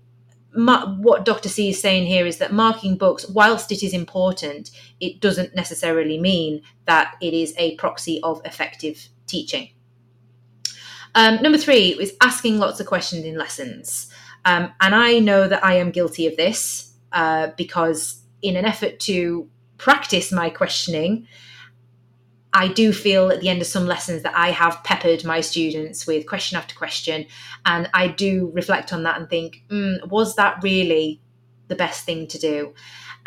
What 0.57 1.25
Dr. 1.25 1.49
C 1.49 1.71
is 1.71 1.81
saying 1.81 2.07
here 2.07 2.27
is 2.27 2.39
that 2.39 2.53
marking 2.53 2.97
books, 2.97 3.29
whilst 3.29 3.73
it 3.73 3.83
is 3.83 3.93
important, 3.93 4.71
it 5.01 5.19
doesn't 5.19 5.57
necessarily 5.57 6.17
mean 6.17 6.63
that 6.85 7.17
it 7.21 7.35
is 7.35 7.53
a 7.59 7.75
proxy 7.75 8.21
of 8.23 8.41
effective 8.45 9.09
teaching. 9.27 9.71
Um, 11.15 11.41
number 11.43 11.59
three 11.59 11.91
is 12.01 12.15
asking 12.21 12.59
lots 12.59 12.81
of 12.81 12.87
questions 12.87 13.25
in 13.25 13.37
lessons. 13.37 14.11
Um, 14.45 14.73
and 14.81 14.95
I 14.95 15.21
know 15.21 15.49
that 15.49 15.65
I 15.65 15.75
am 15.75 15.91
guilty 15.91 16.27
of 16.27 16.37
this 16.37 16.93
uh, 17.13 17.49
because, 17.57 18.21
in 18.43 18.57
an 18.57 18.65
effort 18.65 19.01
to 19.01 19.49
practice 19.85 20.33
my 20.33 20.49
questioning, 20.49 21.29
I 22.55 22.69
do 22.69 22.91
feel 22.91 23.31
at 23.31 23.43
the 23.43 23.51
end 23.51 23.61
of 23.61 23.67
some 23.67 23.85
lessons 23.85 24.23
that 24.23 24.35
I 24.35 24.51
have 24.51 24.83
peppered 24.83 25.27
my 25.27 25.43
students 25.43 26.07
with 26.07 26.27
question 26.27 26.57
after 26.57 26.75
question. 26.75 27.27
And 27.67 27.91
I 27.93 28.09
do 28.09 28.51
reflect 28.55 28.95
on 28.95 29.03
that 29.03 29.21
and 29.21 29.29
think, 29.29 29.63
mm, 29.69 30.09
was 30.09 30.37
that 30.37 30.63
really 30.63 31.21
the 31.69 31.75
best 31.75 32.07
thing 32.07 32.27
to 32.29 32.39
do? 32.39 32.73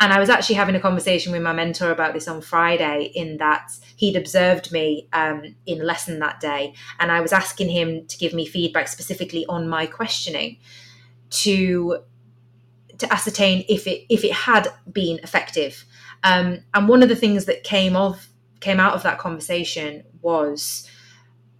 And 0.00 0.12
I 0.12 0.18
was 0.18 0.30
actually 0.30 0.56
having 0.56 0.74
a 0.74 0.80
conversation 0.80 1.30
with 1.30 1.42
my 1.42 1.52
mentor 1.52 1.92
about 1.92 2.12
this 2.12 2.26
on 2.26 2.40
Friday, 2.40 3.12
in 3.14 3.36
that 3.36 3.70
he'd 3.94 4.16
observed 4.16 4.72
me 4.72 5.08
um, 5.12 5.54
in 5.64 5.86
lesson 5.86 6.18
that 6.18 6.40
day. 6.40 6.74
And 6.98 7.12
I 7.12 7.20
was 7.20 7.32
asking 7.32 7.68
him 7.68 8.04
to 8.08 8.18
give 8.18 8.34
me 8.34 8.46
feedback 8.46 8.88
specifically 8.88 9.46
on 9.46 9.68
my 9.68 9.86
questioning 9.86 10.58
to 11.30 11.98
to 12.98 13.12
ascertain 13.12 13.64
if 13.68 13.86
it 13.86 14.06
if 14.08 14.24
it 14.24 14.32
had 14.32 14.66
been 14.90 15.20
effective. 15.22 15.84
Um, 16.24 16.60
and 16.74 16.88
one 16.88 17.02
of 17.02 17.08
the 17.08 17.16
things 17.16 17.44
that 17.46 17.64
came 17.64 17.96
of 17.96 18.28
came 18.60 18.80
out 18.80 18.94
of 18.94 19.02
that 19.04 19.18
conversation 19.18 20.04
was 20.20 20.88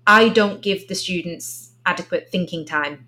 I 0.06 0.28
don't 0.28 0.62
give 0.62 0.88
the 0.88 0.94
students 0.94 1.72
adequate 1.86 2.28
thinking 2.30 2.64
time. 2.64 3.06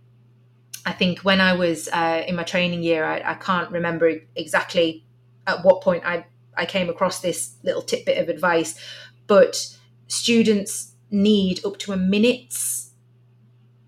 I 0.87 0.93
think 0.93 1.21
when 1.21 1.41
I 1.41 1.53
was 1.53 1.89
uh, 1.89 2.25
in 2.27 2.37
my 2.37 2.45
training 2.45 2.83
year, 2.83 3.05
I, 3.05 3.33
I, 3.33 3.35
can't 3.35 3.71
remember 3.71 4.13
exactly 4.35 5.05
at 5.47 5.63
what 5.65 5.83
point 5.83 6.05
I, 6.07 6.25
I 6.57 6.65
came 6.65 6.89
across 6.89 7.21
this 7.21 7.57
little 7.63 7.83
tidbit 7.83 8.17
of 8.17 8.29
advice, 8.29 8.81
but 9.27 9.77
students 10.07 10.93
need 11.11 11.65
up 11.65 11.79
to 11.79 11.93
a 11.93 11.97
minute's 11.97 12.93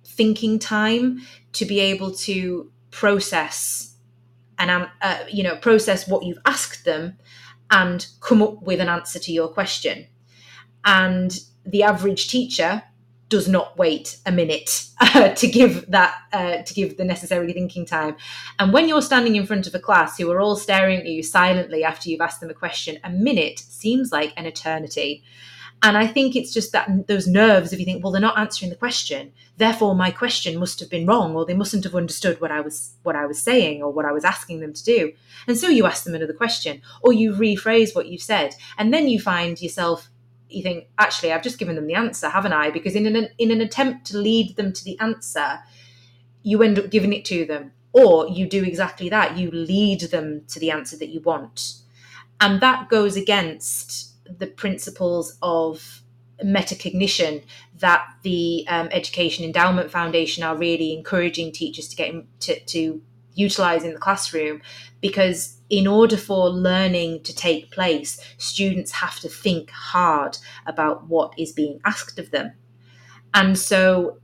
thinking 0.05 0.59
time 0.59 1.21
to 1.53 1.65
be 1.65 1.81
able 1.81 2.13
to 2.13 2.71
process 2.91 3.95
and 4.59 4.71
um, 4.71 4.87
uh, 5.01 5.19
you 5.31 5.43
know 5.43 5.57
process 5.57 6.07
what 6.07 6.25
you've 6.25 6.39
asked 6.45 6.85
them 6.85 7.17
and 7.73 8.07
come 8.21 8.41
up 8.41 8.63
with 8.63 8.79
an 8.79 8.89
answer 8.89 9.19
to 9.19 9.33
your 9.33 9.49
question 9.49 10.07
and 10.85 11.41
the 11.65 11.83
average 11.83 12.29
teacher 12.29 12.83
does 13.33 13.49
not 13.49 13.79
wait 13.79 14.19
a 14.27 14.31
minute 14.31 14.85
uh, 15.01 15.31
to 15.31 15.47
give 15.49 15.91
that 15.91 16.15
uh, 16.35 16.59
to 16.59 16.75
give 16.75 16.99
the 16.99 17.05
necessary 17.05 17.51
thinking 17.55 17.87
time. 17.87 18.15
And 18.59 18.75
when 18.75 18.89
you're 18.89 19.01
standing 19.01 19.37
in 19.37 19.47
front 19.47 19.67
of 19.67 19.75
a 19.75 19.79
class 19.79 20.19
who 20.19 20.31
are 20.31 20.39
all 20.39 20.55
staring 20.55 21.01
at 21.01 21.07
you 21.07 21.23
silently 21.23 21.83
after 21.83 22.11
you've 22.11 22.21
asked 22.21 22.41
them 22.41 22.51
a 22.51 22.55
question, 22.55 22.99
a 23.05 23.11
minute 23.11 23.59
seems 23.59 24.13
like 24.13 24.35
an 24.37 24.45
eternity. 24.45 25.25
And 25.85 25.99
I 25.99 26.07
think 26.07 26.37
it's 26.37 26.53
just 26.53 26.71
that 26.73 27.09
those 27.09 27.27
nerves 27.27 27.73
if 27.73 27.81
you 27.81 27.85
think, 27.85 28.03
well, 28.03 28.13
they're 28.13 28.21
not 28.21 28.39
answering 28.39 28.71
the 28.71 28.77
question, 28.77 29.33
therefore 29.57 29.97
my 29.97 30.13
question 30.13 30.59
must 30.59 30.79
have 30.79 30.89
been 30.89 31.07
wrong, 31.07 31.35
or 31.35 31.45
they 31.45 31.55
mustn't 31.55 31.85
have 31.85 31.97
understood 31.97 32.41
what 32.41 32.53
I 32.53 32.61
was 32.61 32.95
what 33.03 33.17
I 33.17 33.27
was 33.27 33.43
saying 33.43 33.83
or 33.83 33.93
what 33.93 34.05
I 34.05 34.13
was 34.13 34.25
asking 34.25 34.61
them 34.61 34.73
to 34.73 34.85
do. 34.85 35.13
And 35.49 35.59
so 35.59 35.69
you 35.69 35.87
ask 35.87 36.05
them 36.05 36.15
another 36.15 36.33
question, 36.33 36.83
or 37.03 37.13
you 37.13 37.33
rephrase 37.33 37.97
what 37.97 38.07
you've 38.07 38.23
said, 38.23 38.55
and 38.79 38.95
then 38.95 39.09
you 39.09 39.21
find 39.21 39.61
yourself 39.61 40.09
you 40.49 40.63
think, 40.63 40.87
actually, 40.99 41.33
I've 41.33 41.43
just 41.43 41.59
given 41.59 41.77
them 41.77 41.87
the 41.87 41.95
answer, 41.95 42.29
haven't 42.29 42.53
I? 42.53 42.71
Because 42.71 42.95
in 42.95 43.07
an 43.07 43.29
in 43.39 43.51
an 43.51 43.61
attempt 43.61 44.07
to 44.09 44.19
lead 44.19 44.57
them 44.57 44.73
to 44.73 44.85
the 44.85 44.99
answer, 45.01 45.61
you 46.43 46.63
end 46.63 46.79
up 46.79 46.91
giving 46.91 47.13
it 47.13 47.25
to 47.27 47.45
them, 47.45 47.73
or 47.93 48.29
you 48.29 48.47
do 48.47 48.63
exactly 48.63 49.09
that. 49.09 49.37
You 49.37 49.51
lead 49.51 50.03
them 50.03 50.45
to 50.49 50.61
the 50.61 50.71
answer 50.71 50.97
that 50.99 51.09
you 51.09 51.21
want, 51.21 51.75
and 52.41 52.61
that 52.61 52.89
goes 52.89 53.17
against 53.17 54.12
the 54.39 54.47
principles 54.47 55.37
of 55.43 56.03
metacognition 56.45 57.45
that 57.79 58.07
the 58.23 58.65
um, 58.69 58.89
Education 58.91 59.45
Endowment 59.45 59.91
Foundation 59.91 60.43
are 60.43 60.57
really 60.57 60.93
encouraging 60.93 61.53
teachers 61.53 61.89
to 61.89 61.97
get 61.97 62.15
to, 62.41 62.61
to 62.61 63.03
utilize 63.35 63.85
in 63.85 63.93
the 63.93 63.99
classroom 63.99 64.61
because 65.01 65.59
in 65.71 65.87
order 65.87 66.17
for 66.17 66.51
learning 66.51 67.23
to 67.23 67.35
take 67.35 67.71
place, 67.71 68.21
students 68.39 68.93
have 68.93 69.19
to 69.21 69.29
think 69.29 69.71
hard 69.71 70.37
about 70.67 71.09
what 71.09 71.33
is 71.39 71.53
being 71.53 71.81
asked 71.85 72.19
of 72.19 72.31
them. 72.31 72.53
And 73.35 73.59
so, 73.59 74.19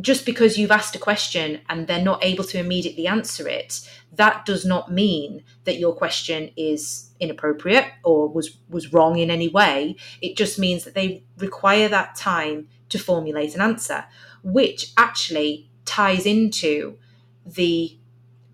just 0.00 0.26
because 0.26 0.58
you've 0.58 0.70
asked 0.70 0.96
a 0.96 0.98
question 0.98 1.60
and 1.68 1.86
they're 1.86 2.02
not 2.02 2.24
able 2.24 2.44
to 2.44 2.58
immediately 2.58 3.06
answer 3.06 3.46
it, 3.46 3.80
that 4.12 4.44
does 4.44 4.64
not 4.64 4.92
mean 4.92 5.44
that 5.64 5.78
your 5.78 5.94
question 5.94 6.50
is 6.56 7.10
inappropriate 7.20 7.86
or 8.04 8.28
was, 8.28 8.58
was 8.68 8.92
wrong 8.92 9.18
in 9.18 9.30
any 9.30 9.48
way. 9.48 9.96
It 10.20 10.36
just 10.36 10.58
means 10.58 10.84
that 10.84 10.94
they 10.94 11.24
require 11.38 11.88
that 11.88 12.16
time 12.16 12.68
to 12.88 12.98
formulate 12.98 13.54
an 13.54 13.60
answer, 13.60 14.04
which 14.42 14.92
actually 14.96 15.70
ties 15.84 16.26
into 16.26 16.98
the 17.46 17.96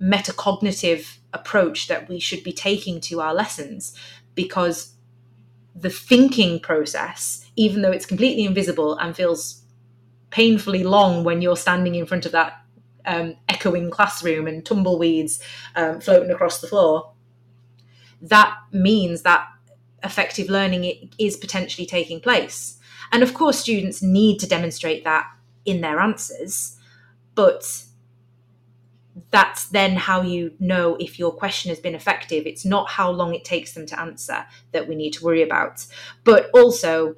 metacognitive 0.01 1.19
approach 1.33 1.89
that 1.89 2.09
we 2.09 2.19
should 2.19 2.45
be 2.45 2.53
taking 2.53 3.01
to 3.01 3.21
our 3.21 3.35
lessons 3.35 3.97
because 4.35 4.95
the 5.75 5.91
thinking 5.91 6.61
process, 6.61 7.51
even 7.57 7.83
though 7.83 7.93
it's 7.93 8.07
completely 8.07 8.45
invisible 8.45 8.97
and 8.99 9.17
feels 9.17 9.63
painfully 10.31 10.83
long 10.83 11.25
when 11.25 11.41
you're 11.41 11.57
standing 11.57 11.95
in 11.95 12.07
front 12.07 12.27
of 12.27 12.33
that 12.33 12.61
um, 13.07 13.37
echoing 13.49 13.91
classroom 13.91 14.47
and 14.47 14.65
tumbleweeds 14.65 15.43
um, 15.75 16.01
floating 16.01 16.31
across 16.31 16.61
the 16.61 16.67
floor, 16.67 17.13
that 18.21 18.57
means 18.73 19.23
that 19.23 19.47
effective 20.03 20.49
learning 20.49 21.11
is 21.19 21.37
potentially 21.37 21.87
taking 21.87 22.21
place. 22.21 22.79
And 23.13 23.23
of 23.23 23.35
course, 23.35 23.59
students 23.59 24.03
need 24.03 24.39
to 24.41 24.49
demonstrate 24.49 25.05
that 25.05 25.27
in 25.65 25.81
their 25.81 26.01
answers, 26.01 26.77
but 27.35 27.85
that's 29.31 29.67
then 29.69 29.97
how 29.97 30.23
you 30.23 30.53
know 30.61 30.97
if 31.01 31.19
your 31.19 31.33
question 31.33 31.69
has 31.71 31.79
been 31.79 31.95
effective. 31.95 32.47
It's 32.47 32.65
not 32.65 32.91
how 32.91 33.11
long 33.11 33.35
it 33.35 33.45
takes 33.45 33.73
them 33.73 33.87
to 33.87 34.01
answer 34.01 34.47
that 34.73 34.89
we 34.89 34.95
need 34.95 35.13
to 35.15 35.25
worry 35.25 35.43
about. 35.43 35.87
But 36.25 36.51
also, 36.53 37.17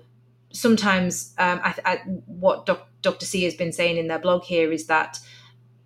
sometimes 0.53 1.35
um, 1.38 1.61
I, 1.62 1.74
I, 1.85 1.96
what 2.27 2.66
doc, 2.66 2.88
Dr. 3.03 3.27
C 3.27 3.42
has 3.44 3.55
been 3.55 3.72
saying 3.72 3.96
in 3.96 4.09
their 4.09 4.18
blog 4.18 4.44
here 4.44 4.72
is 4.72 4.87
that 4.87 5.18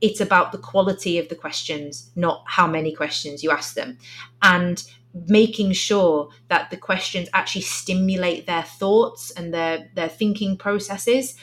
it's 0.03 0.21
about 0.21 0.53
the 0.53 0.59
quality 0.59 1.19
of 1.19 1.29
the 1.29 1.35
questions, 1.35 2.11
not 2.17 2.43
how 2.47 2.67
many 2.67 2.93
questions 2.93 3.43
you 3.43 3.51
ask 3.51 3.75
them. 3.75 3.97
And 4.43 4.85
making 5.29 5.73
sure 5.73 6.29
that 6.49 6.71
the 6.71 6.77
questions 6.77 7.29
actually 7.33 7.63
stimulate 7.63 8.47
their 8.47 8.63
thoughts 8.63 9.31
and 9.31 9.55
their, 9.55 9.89
their 9.95 10.09
thinking 10.09 10.57
processes 10.57 11.37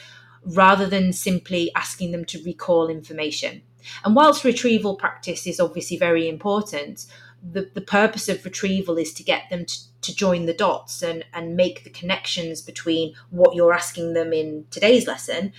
rather 0.44 0.86
than 0.86 1.12
simply 1.12 1.70
asking 1.74 2.12
them 2.12 2.24
to 2.24 2.42
recall 2.44 2.88
information. 2.88 3.62
And 4.04 4.14
whilst 4.14 4.44
retrieval 4.44 4.96
practice 4.96 5.46
is 5.46 5.60
obviously 5.60 5.96
very 5.96 6.28
important, 6.28 7.06
the, 7.42 7.70
the 7.74 7.80
purpose 7.80 8.28
of 8.28 8.44
retrieval 8.44 8.98
is 8.98 9.14
to 9.14 9.22
get 9.22 9.48
them 9.48 9.64
to, 9.64 10.00
to 10.02 10.14
join 10.14 10.44
the 10.44 10.52
dots 10.52 11.02
and, 11.02 11.24
and 11.32 11.56
make 11.56 11.84
the 11.84 11.90
connections 11.90 12.60
between 12.60 13.14
what 13.30 13.54
you're 13.54 13.72
asking 13.72 14.12
them 14.12 14.32
in 14.32 14.66
today's 14.70 15.06
lesson 15.06 15.52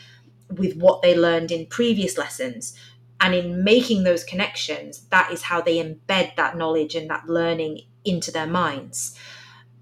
with 0.52 0.76
what 0.76 1.02
they 1.02 1.18
learned 1.18 1.52
in 1.52 1.66
previous 1.66 2.18
lessons. 2.18 2.78
And 3.22 3.36
in 3.36 3.64
making 3.64 4.04
those 4.04 4.24
connections, 4.24 5.06
that 5.12 5.32
is 5.32 5.44
how 5.44 5.62
they 5.62 5.78
embed 5.78 6.36
that 6.36 6.58
knowledge 6.58 6.96
and 6.96 7.10
that 7.10 7.30
learning 7.30 7.82
into 8.04 8.32
their 8.32 8.48
minds. 8.48 9.16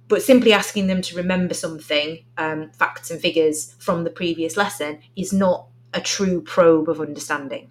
But 0.10 0.22
simply 0.22 0.52
asking 0.54 0.88
them 0.88 1.02
to 1.04 1.16
remember 1.16 1.54
something, 1.54 2.26
um, 2.38 2.70
facts 2.72 3.10
and 3.10 3.22
figures 3.22 3.76
from 3.80 4.04
the 4.04 4.10
previous 4.10 4.58
lesson, 4.58 5.00
is 5.16 5.32
not 5.32 5.68
a 5.94 6.02
true 6.02 6.42
probe 6.42 6.90
of 6.90 7.00
understanding. 7.00 7.70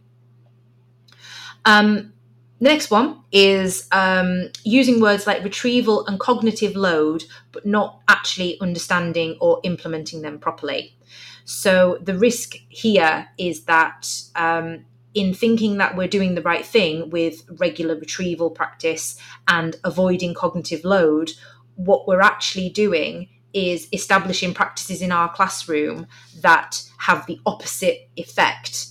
Um, 1.64 2.14
the 2.60 2.64
next 2.64 2.90
one 2.90 3.20
is 3.30 3.86
um, 3.92 4.50
using 4.64 5.00
words 5.00 5.26
like 5.26 5.44
retrieval 5.44 6.06
and 6.06 6.18
cognitive 6.18 6.74
load, 6.74 7.24
but 7.52 7.66
not 7.66 8.00
actually 8.08 8.58
understanding 8.60 9.36
or 9.40 9.60
implementing 9.64 10.22
them 10.22 10.38
properly. 10.38 10.96
So 11.44 11.98
the 12.00 12.18
risk 12.18 12.56
here 12.68 13.28
is 13.38 13.64
that 13.64 14.10
um, 14.34 14.86
in 15.14 15.34
thinking 15.34 15.78
that 15.78 15.96
we're 15.96 16.08
doing 16.08 16.34
the 16.34 16.42
right 16.42 16.64
thing 16.64 17.10
with 17.10 17.42
regular 17.58 17.94
retrieval 17.96 18.50
practice 18.50 19.18
and 19.46 19.76
avoiding 19.84 20.34
cognitive 20.34 20.84
load, 20.84 21.32
what 21.76 22.06
we're 22.06 22.20
actually 22.20 22.68
doing 22.68 23.28
is 23.52 23.88
establishing 23.92 24.52
practices 24.52 25.00
in 25.00 25.10
our 25.10 25.32
classroom 25.32 26.06
that 26.40 26.82
have 26.98 27.26
the 27.26 27.40
opposite 27.46 28.08
effect 28.16 28.88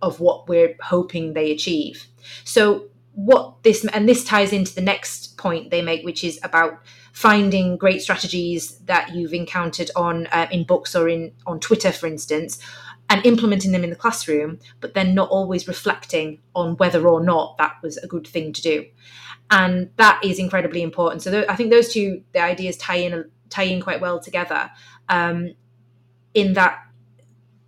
of 0.00 0.18
what 0.20 0.48
we're 0.48 0.74
hoping 0.80 1.32
they 1.32 1.50
achieve. 1.50 2.06
So 2.44 2.88
what 3.14 3.62
this 3.62 3.84
and 3.84 4.08
this 4.08 4.24
ties 4.24 4.52
into 4.52 4.74
the 4.74 4.80
next 4.80 5.36
point 5.36 5.70
they 5.70 5.82
make, 5.82 6.04
which 6.04 6.24
is 6.24 6.40
about 6.42 6.80
finding 7.12 7.76
great 7.76 8.00
strategies 8.00 8.78
that 8.86 9.14
you've 9.14 9.34
encountered 9.34 9.90
on 9.94 10.26
uh, 10.28 10.48
in 10.50 10.64
books 10.64 10.96
or 10.96 11.08
in 11.08 11.32
on 11.46 11.60
Twitter, 11.60 11.92
for 11.92 12.06
instance, 12.06 12.58
and 13.12 13.26
implementing 13.26 13.72
them 13.72 13.84
in 13.84 13.90
the 13.90 13.96
classroom, 13.96 14.58
but 14.80 14.94
then 14.94 15.14
not 15.14 15.28
always 15.28 15.68
reflecting 15.68 16.40
on 16.54 16.78
whether 16.78 17.06
or 17.06 17.22
not 17.22 17.58
that 17.58 17.74
was 17.82 17.98
a 17.98 18.06
good 18.06 18.26
thing 18.26 18.54
to 18.54 18.62
do, 18.62 18.86
and 19.50 19.90
that 19.98 20.18
is 20.24 20.38
incredibly 20.38 20.80
important. 20.80 21.20
So 21.20 21.30
th- 21.30 21.44
I 21.46 21.54
think 21.54 21.70
those 21.70 21.92
two 21.92 22.22
the 22.32 22.40
ideas 22.40 22.78
tie 22.78 22.96
in 22.96 23.30
tie 23.50 23.64
in 23.64 23.82
quite 23.82 24.00
well 24.00 24.18
together. 24.18 24.70
Um, 25.10 25.54
in 26.32 26.54
that 26.54 26.78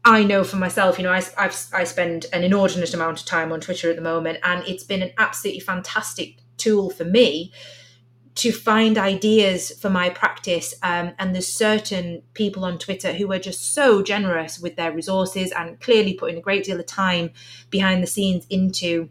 I 0.02 0.24
know 0.24 0.44
for 0.44 0.56
myself, 0.56 0.96
you 0.96 1.04
know, 1.04 1.12
I, 1.12 1.22
I've, 1.36 1.66
I 1.74 1.84
spend 1.84 2.24
an 2.32 2.42
inordinate 2.42 2.94
amount 2.94 3.20
of 3.20 3.26
time 3.26 3.52
on 3.52 3.60
Twitter 3.60 3.90
at 3.90 3.96
the 3.96 4.02
moment, 4.02 4.38
and 4.44 4.66
it's 4.66 4.84
been 4.84 5.02
an 5.02 5.12
absolutely 5.18 5.60
fantastic 5.60 6.38
tool 6.56 6.88
for 6.88 7.04
me 7.04 7.52
to 8.36 8.50
find 8.50 8.98
ideas 8.98 9.70
for 9.80 9.88
my 9.88 10.10
practice. 10.10 10.74
Um, 10.82 11.12
and 11.18 11.34
there's 11.34 11.52
certain 11.52 12.22
people 12.34 12.64
on 12.64 12.78
Twitter 12.78 13.12
who 13.12 13.30
are 13.32 13.38
just 13.38 13.74
so 13.74 14.02
generous 14.02 14.58
with 14.58 14.76
their 14.76 14.92
resources 14.92 15.52
and 15.52 15.80
clearly 15.80 16.14
putting 16.14 16.38
a 16.38 16.40
great 16.40 16.64
deal 16.64 16.80
of 16.80 16.86
time 16.86 17.30
behind 17.70 18.02
the 18.02 18.08
scenes 18.08 18.46
into 18.50 19.08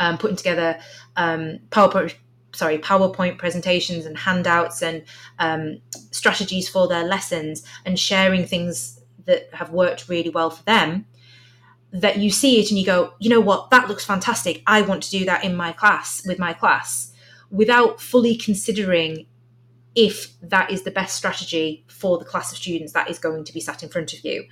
um, 0.00 0.18
putting 0.18 0.36
together 0.36 0.78
um, 1.16 1.60
PowerPoint. 1.70 2.14
Sorry, 2.52 2.78
PowerPoint 2.78 3.38
presentations 3.38 4.06
and 4.06 4.16
handouts 4.16 4.80
and 4.80 5.04
um, 5.40 5.78
strategies 6.12 6.68
for 6.68 6.86
their 6.86 7.04
lessons 7.04 7.64
and 7.84 7.98
sharing 7.98 8.46
things 8.46 9.00
that 9.26 9.48
have 9.52 9.70
worked 9.70 10.08
really 10.08 10.30
well 10.30 10.50
for 10.50 10.62
them 10.64 11.06
that 11.92 12.18
you 12.18 12.30
see 12.30 12.60
it 12.60 12.70
and 12.70 12.78
you 12.78 12.84
go, 12.84 13.14
you 13.20 13.30
know 13.30 13.40
what, 13.40 13.70
that 13.70 13.88
looks 13.88 14.04
fantastic. 14.04 14.62
I 14.66 14.82
want 14.82 15.04
to 15.04 15.10
do 15.10 15.24
that 15.24 15.44
in 15.44 15.54
my 15.54 15.72
class 15.72 16.24
with 16.26 16.40
my 16.40 16.52
class 16.52 17.12
without 17.54 18.00
fully 18.00 18.36
considering 18.36 19.26
if 19.94 20.38
that 20.40 20.70
is 20.72 20.82
the 20.82 20.90
best 20.90 21.16
strategy 21.16 21.84
for 21.88 22.18
the 22.18 22.24
class 22.24 22.50
of 22.50 22.58
students 22.58 22.92
that 22.92 23.08
is 23.08 23.18
going 23.18 23.44
to 23.44 23.52
be 23.52 23.60
sat 23.60 23.82
in 23.82 23.88
front 23.88 24.12
of 24.12 24.24
you. 24.24 24.44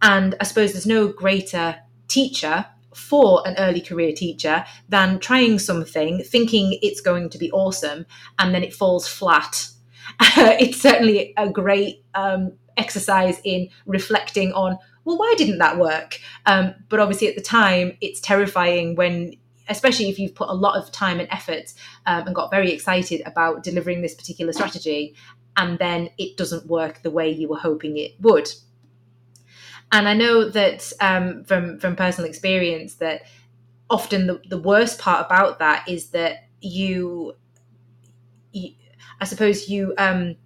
And 0.00 0.34
I 0.40 0.44
suppose 0.44 0.72
there's 0.72 0.86
no 0.86 1.08
greater 1.08 1.76
teacher 2.08 2.64
for 2.94 3.46
an 3.46 3.54
early 3.58 3.82
career 3.82 4.12
teacher 4.12 4.64
than 4.88 5.18
trying 5.18 5.58
something, 5.58 6.22
thinking 6.24 6.78
it's 6.80 7.02
going 7.02 7.28
to 7.30 7.38
be 7.38 7.50
awesome, 7.52 8.06
and 8.38 8.54
then 8.54 8.64
it 8.64 8.72
falls 8.72 9.06
flat. 9.06 9.68
it's 10.20 10.80
certainly 10.80 11.34
a 11.36 11.50
great 11.50 12.02
um, 12.14 12.52
exercise 12.78 13.40
in 13.44 13.68
reflecting 13.84 14.52
on 14.52 14.78
well 15.04 15.18
why 15.18 15.34
didn't 15.36 15.58
that 15.58 15.78
work 15.78 16.20
um, 16.46 16.72
but 16.88 17.00
obviously 17.00 17.26
at 17.26 17.34
the 17.34 17.42
time 17.42 17.96
it's 18.00 18.20
terrifying 18.20 18.94
when 18.94 19.34
especially 19.68 20.08
if 20.08 20.18
you've 20.18 20.34
put 20.34 20.48
a 20.48 20.54
lot 20.54 20.76
of 20.76 20.90
time 20.92 21.20
and 21.20 21.28
effort 21.30 21.72
um, 22.06 22.26
and 22.26 22.34
got 22.34 22.50
very 22.50 22.72
excited 22.72 23.22
about 23.26 23.62
delivering 23.62 24.02
this 24.02 24.14
particular 24.14 24.52
strategy 24.52 25.14
and 25.56 25.78
then 25.78 26.08
it 26.18 26.36
doesn't 26.36 26.66
work 26.66 27.02
the 27.02 27.10
way 27.10 27.28
you 27.28 27.48
were 27.48 27.58
hoping 27.58 27.98
it 27.98 28.14
would. 28.20 28.48
And 29.90 30.08
I 30.08 30.14
know 30.14 30.48
that 30.48 30.92
um, 31.00 31.44
from 31.44 31.78
from 31.78 31.96
personal 31.96 32.28
experience 32.28 32.94
that 32.96 33.22
often 33.90 34.26
the, 34.26 34.40
the 34.48 34.60
worst 34.60 34.98
part 34.98 35.24
about 35.24 35.58
that 35.58 35.88
is 35.88 36.10
that 36.10 36.48
you, 36.60 37.34
you 38.52 38.74
I 39.20 39.24
suppose 39.24 39.68
you 39.68 39.94
um, 39.98 40.36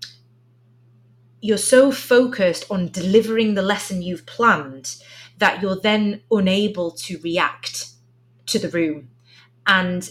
you're 1.40 1.58
so 1.58 1.90
focused 1.90 2.64
on 2.70 2.88
delivering 2.88 3.54
the 3.54 3.62
lesson 3.62 4.00
you've 4.00 4.26
planned 4.26 4.96
that 5.38 5.60
you're 5.60 5.80
then 5.80 6.22
unable 6.30 6.92
to 6.92 7.18
react 7.18 7.88
to 8.46 8.58
the 8.60 8.68
room 8.68 9.08
and 9.66 10.10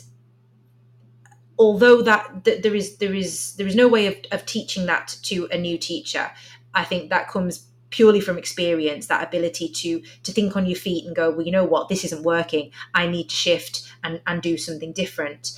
although 1.60 2.02
that, 2.02 2.44
that 2.44 2.64
there 2.64 2.76
is 2.76 2.98
there 2.98 3.14
is 3.14 3.56
there 3.56 3.68
is 3.68 3.76
no 3.76 3.88
way 3.88 4.08
of, 4.08 4.16
of 4.32 4.46
teaching 4.46 4.86
that 4.88 5.16
to 5.22 5.48
a 5.52 5.58
new 5.58 5.78
teacher 5.78 6.32
i 6.74 6.84
think 6.84 7.10
that 7.10 7.28
comes 7.28 7.68
purely 7.92 8.22
from 8.22 8.38
experience 8.38 9.08
that 9.08 9.26
ability 9.28 9.70
to 9.70 10.02
to 10.24 10.32
think 10.32 10.56
on 10.56 10.66
your 10.66 10.78
feet 10.78 11.06
and 11.06 11.16
go 11.16 11.30
well 11.30 11.46
you 11.46 11.52
know 11.52 11.66
what? 11.66 11.90
This 11.90 12.04
isn't 12.06 12.24
working. 12.24 12.72
I 12.96 13.08
need 13.08 13.30
to 13.30 13.36
shift 13.36 13.84
and 14.04 14.22
and 14.26 14.42
do 14.42 14.58
something 14.58 14.94
different. 14.94 15.52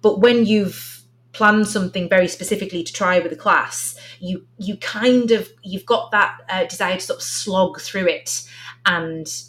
But 0.00 0.20
when 0.20 0.46
you've 0.46 1.02
planned 1.32 1.68
something 1.68 2.08
very 2.08 2.28
specifically 2.28 2.82
to 2.82 2.92
try 2.92 3.18
with 3.18 3.30
a 3.30 3.36
class 3.36 3.94
you 4.20 4.46
you 4.56 4.74
kind 4.78 5.30
of 5.32 5.50
you've 5.62 5.84
got 5.84 6.10
that 6.10 6.38
uh, 6.48 6.64
desire 6.64 6.94
to 6.94 7.00
sort 7.02 7.18
of 7.18 7.22
slog 7.22 7.78
through 7.78 8.06
it 8.06 8.42
and 8.86 9.42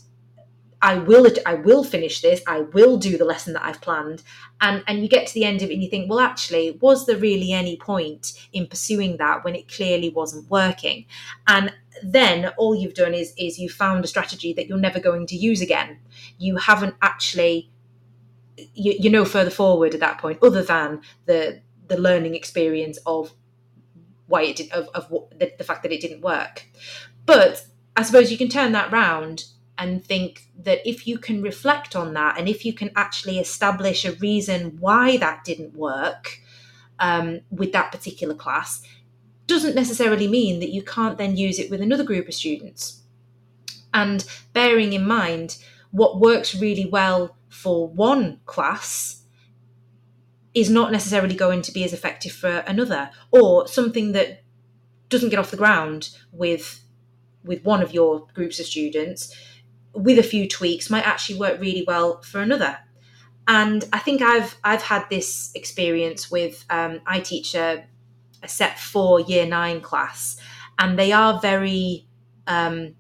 I 0.82 0.96
will 0.96 1.28
I 1.46 1.56
will 1.56 1.84
finish 1.84 2.22
this. 2.22 2.42
I 2.48 2.62
will 2.62 2.98
do 2.98 3.18
the 3.18 3.26
lesson 3.26 3.54
that 3.54 3.64
I've 3.64 3.82
planned. 3.82 4.24
And 4.62 4.84
and 4.88 5.02
you 5.02 5.08
get 5.08 5.28
to 5.28 5.34
the 5.34 5.44
end 5.44 5.62
of 5.62 5.70
it 5.70 5.74
and 5.74 5.84
you 5.84 5.90
think, 5.90 6.10
well, 6.10 6.20
actually, 6.20 6.78
was 6.82 7.06
there 7.06 7.18
really 7.18 7.52
any 7.52 7.78
point 7.78 8.34
in 8.54 8.68
pursuing 8.68 9.18
that 9.18 9.44
when 9.44 9.56
it 9.56 9.68
clearly 9.68 10.10
wasn't 10.10 10.50
working? 10.50 11.06
And 11.48 11.74
then 12.04 12.54
all 12.58 12.76
you've 12.76 12.94
done 12.94 13.14
is 13.14 13.34
is 13.38 13.60
you 13.60 13.70
found 13.70 14.06
a 14.06 14.08
strategy 14.08 14.54
that 14.54 14.68
you're 14.68 14.78
never 14.78 15.00
going 15.00 15.26
to 15.28 15.36
use 15.36 15.62
again. 15.62 16.00
You 16.38 16.58
haven't 16.58 16.96
actually 17.02 17.72
you, 18.74 18.96
you're 19.00 19.12
no 19.12 19.26
further 19.26 19.50
forward 19.50 19.94
at 19.94 20.00
that 20.00 20.20
point, 20.20 20.40
other 20.44 20.64
than 20.64 21.02
the 21.26 21.62
the 21.88 22.00
learning 22.00 22.36
experience 22.36 23.00
of 23.06 23.34
why 24.28 24.44
it 24.44 24.58
did 24.58 24.72
of, 24.72 24.90
of 24.94 25.10
the, 25.40 25.54
the 25.58 25.64
fact 25.64 25.84
that 25.84 25.92
it 25.92 26.02
didn't 26.02 26.22
work. 26.22 26.66
But 27.26 27.66
I 27.96 28.04
suppose 28.04 28.32
you 28.32 28.38
can 28.38 28.50
turn 28.50 28.74
that 28.74 28.92
round 28.92 29.46
and 29.78 30.04
think 30.04 30.48
that 30.58 30.88
if 30.88 31.08
you 31.08 31.18
can 31.18 31.42
reflect 31.42 31.96
on 31.96 32.14
that 32.14 32.38
and 32.38 32.50
if 32.50 32.66
you 32.66 32.74
can 32.74 32.92
actually 32.96 33.40
establish 33.40 34.06
a 34.06 34.14
reason 34.14 34.78
why 34.80 35.18
that 35.18 35.44
didn't 35.44 35.76
work 35.76 36.40
um, 37.00 37.42
with 37.52 37.72
that 37.74 37.92
particular 37.92 38.34
class, 38.34 38.82
doesn't 39.46 39.76
necessarily 39.76 40.28
mean 40.28 40.60
that 40.60 40.72
you 40.72 40.82
can't 40.82 41.18
then 41.18 41.38
use 41.38 41.60
it 41.60 41.70
with 41.70 41.82
another 41.82 42.04
group 42.04 42.28
of 42.28 42.34
students. 42.34 43.04
And 43.94 44.26
bearing 44.54 44.94
in 44.94 45.08
mind 45.08 45.58
what 45.92 46.20
works 46.20 46.56
really 46.56 46.86
well 46.86 47.38
for 47.50 47.88
one 47.88 48.40
class 48.46 49.24
is 50.54 50.70
not 50.70 50.92
necessarily 50.92 51.36
going 51.36 51.62
to 51.62 51.72
be 51.72 51.84
as 51.84 51.94
effective 51.94 52.32
for 52.32 52.58
another, 52.68 53.12
or 53.32 53.68
something 53.68 54.12
that 54.14 54.44
doesn't 55.08 55.30
get 55.30 55.40
off 55.40 55.52
the 55.52 55.58
ground 55.58 56.10
with 56.32 56.84
with 57.44 57.64
one 57.64 57.82
of 57.82 57.94
your 57.94 58.28
groups 58.34 58.60
of 58.60 58.66
students 58.66 59.34
with 59.98 60.20
a 60.20 60.24
few 60.24 60.48
tweaks 60.48 60.89
might 60.89 61.08
actually 61.08 61.39
work 61.39 61.60
really 61.60 61.84
well 61.86 62.22
for 62.22 62.39
another. 62.39 62.78
And 63.48 63.84
I 63.91 64.00
think 64.00 64.22
I've 64.22 64.58
I've 64.64 64.84
had 64.84 65.10
this 65.10 65.52
experience 65.56 66.30
with 66.30 66.66
um, 66.70 67.02
I 67.06 67.20
teach 67.20 67.56
a, 67.56 67.86
a 68.43 68.48
set 68.48 68.78
four 68.78 69.22
year 69.22 69.45
nine 69.45 69.82
class, 69.82 70.38
and 70.78 71.00
they 71.00 71.12
are 71.12 71.39
very 71.39 72.06
um, 72.45 72.95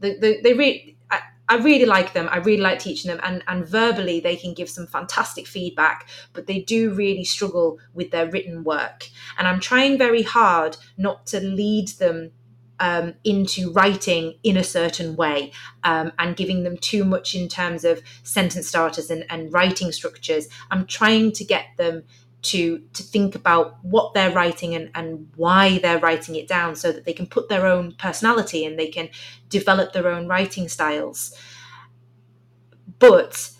they, 0.00 0.16
they, 0.16 0.40
they 0.42 0.52
really 0.52 0.98
I, 1.10 1.20
I 1.48 1.56
really 1.56 1.86
like 1.86 2.12
them. 2.12 2.28
I 2.30 2.36
really 2.38 2.60
like 2.62 2.78
teaching 2.78 3.10
them, 3.10 3.20
and 3.24 3.42
and 3.48 3.66
verbally 3.66 4.20
they 4.20 4.36
can 4.36 4.52
give 4.52 4.68
some 4.68 4.86
fantastic 4.86 5.46
feedback, 5.46 6.08
but 6.34 6.46
they 6.46 6.60
do 6.60 6.92
really 6.92 7.24
struggle 7.24 7.78
with 7.94 8.10
their 8.10 8.30
written 8.30 8.64
work. 8.64 9.08
And 9.38 9.48
I'm 9.48 9.60
trying 9.60 9.96
very 9.96 10.22
hard 10.22 10.76
not 10.98 11.26
to 11.28 11.40
lead 11.40 11.88
them 11.98 12.32
um, 12.80 13.14
into 13.24 13.72
writing 13.72 14.38
in 14.42 14.56
a 14.56 14.64
certain 14.64 15.16
way 15.16 15.52
um, 15.84 16.12
and 16.18 16.36
giving 16.36 16.62
them 16.62 16.76
too 16.76 17.04
much 17.04 17.34
in 17.34 17.48
terms 17.48 17.84
of 17.84 18.02
sentence 18.22 18.68
starters 18.68 19.10
and, 19.10 19.24
and 19.30 19.52
writing 19.52 19.92
structures. 19.92 20.48
I'm 20.70 20.86
trying 20.86 21.32
to 21.32 21.44
get 21.44 21.66
them 21.76 22.04
to 22.42 22.78
to 22.92 23.02
think 23.02 23.34
about 23.34 23.82
what 23.84 24.14
they're 24.14 24.30
writing 24.30 24.74
and, 24.74 24.90
and 24.94 25.28
why 25.36 25.78
they're 25.78 25.98
writing 25.98 26.36
it 26.36 26.46
down 26.46 26.76
so 26.76 26.92
that 26.92 27.04
they 27.04 27.12
can 27.12 27.26
put 27.26 27.48
their 27.48 27.66
own 27.66 27.92
personality 27.92 28.64
and 28.64 28.78
they 28.78 28.88
can 28.88 29.08
develop 29.48 29.92
their 29.92 30.08
own 30.08 30.28
writing 30.28 30.68
styles. 30.68 31.36
But 32.98 33.50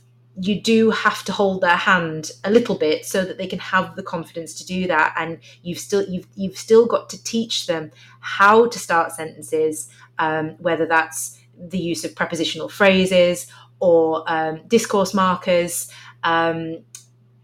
you 0.41 0.61
do 0.61 0.91
have 0.91 1.25
to 1.25 1.33
hold 1.33 1.63
their 1.63 1.77
hand 1.77 2.31
a 2.45 2.51
little 2.51 2.75
bit 2.75 3.07
so 3.07 3.25
that 3.25 3.39
they 3.39 3.47
can 3.47 3.59
have 3.59 3.97
the 3.97 4.03
confidence 4.03 4.55
to 4.55 4.67
do 4.67 4.87
that. 4.87 5.15
And 5.17 5.39
you've 5.63 5.79
still 5.79 6.07
you've 6.09 6.27
you've 6.35 6.59
still 6.59 6.87
got 6.87 7.09
to 7.11 7.23
teach 7.25 7.67
them 7.67 7.91
how 8.21 8.67
to 8.67 8.79
start 8.79 9.13
sentences 9.13 9.89
um, 10.19 10.51
whether 10.59 10.87
that's 10.87 11.39
the 11.59 11.79
use 11.79 12.05
of 12.05 12.15
prepositional 12.15 12.69
phrases 12.69 13.47
or 13.81 14.25
um, 14.27 14.61
discourse 14.69 15.15
markers 15.15 15.91
um, 16.25 16.79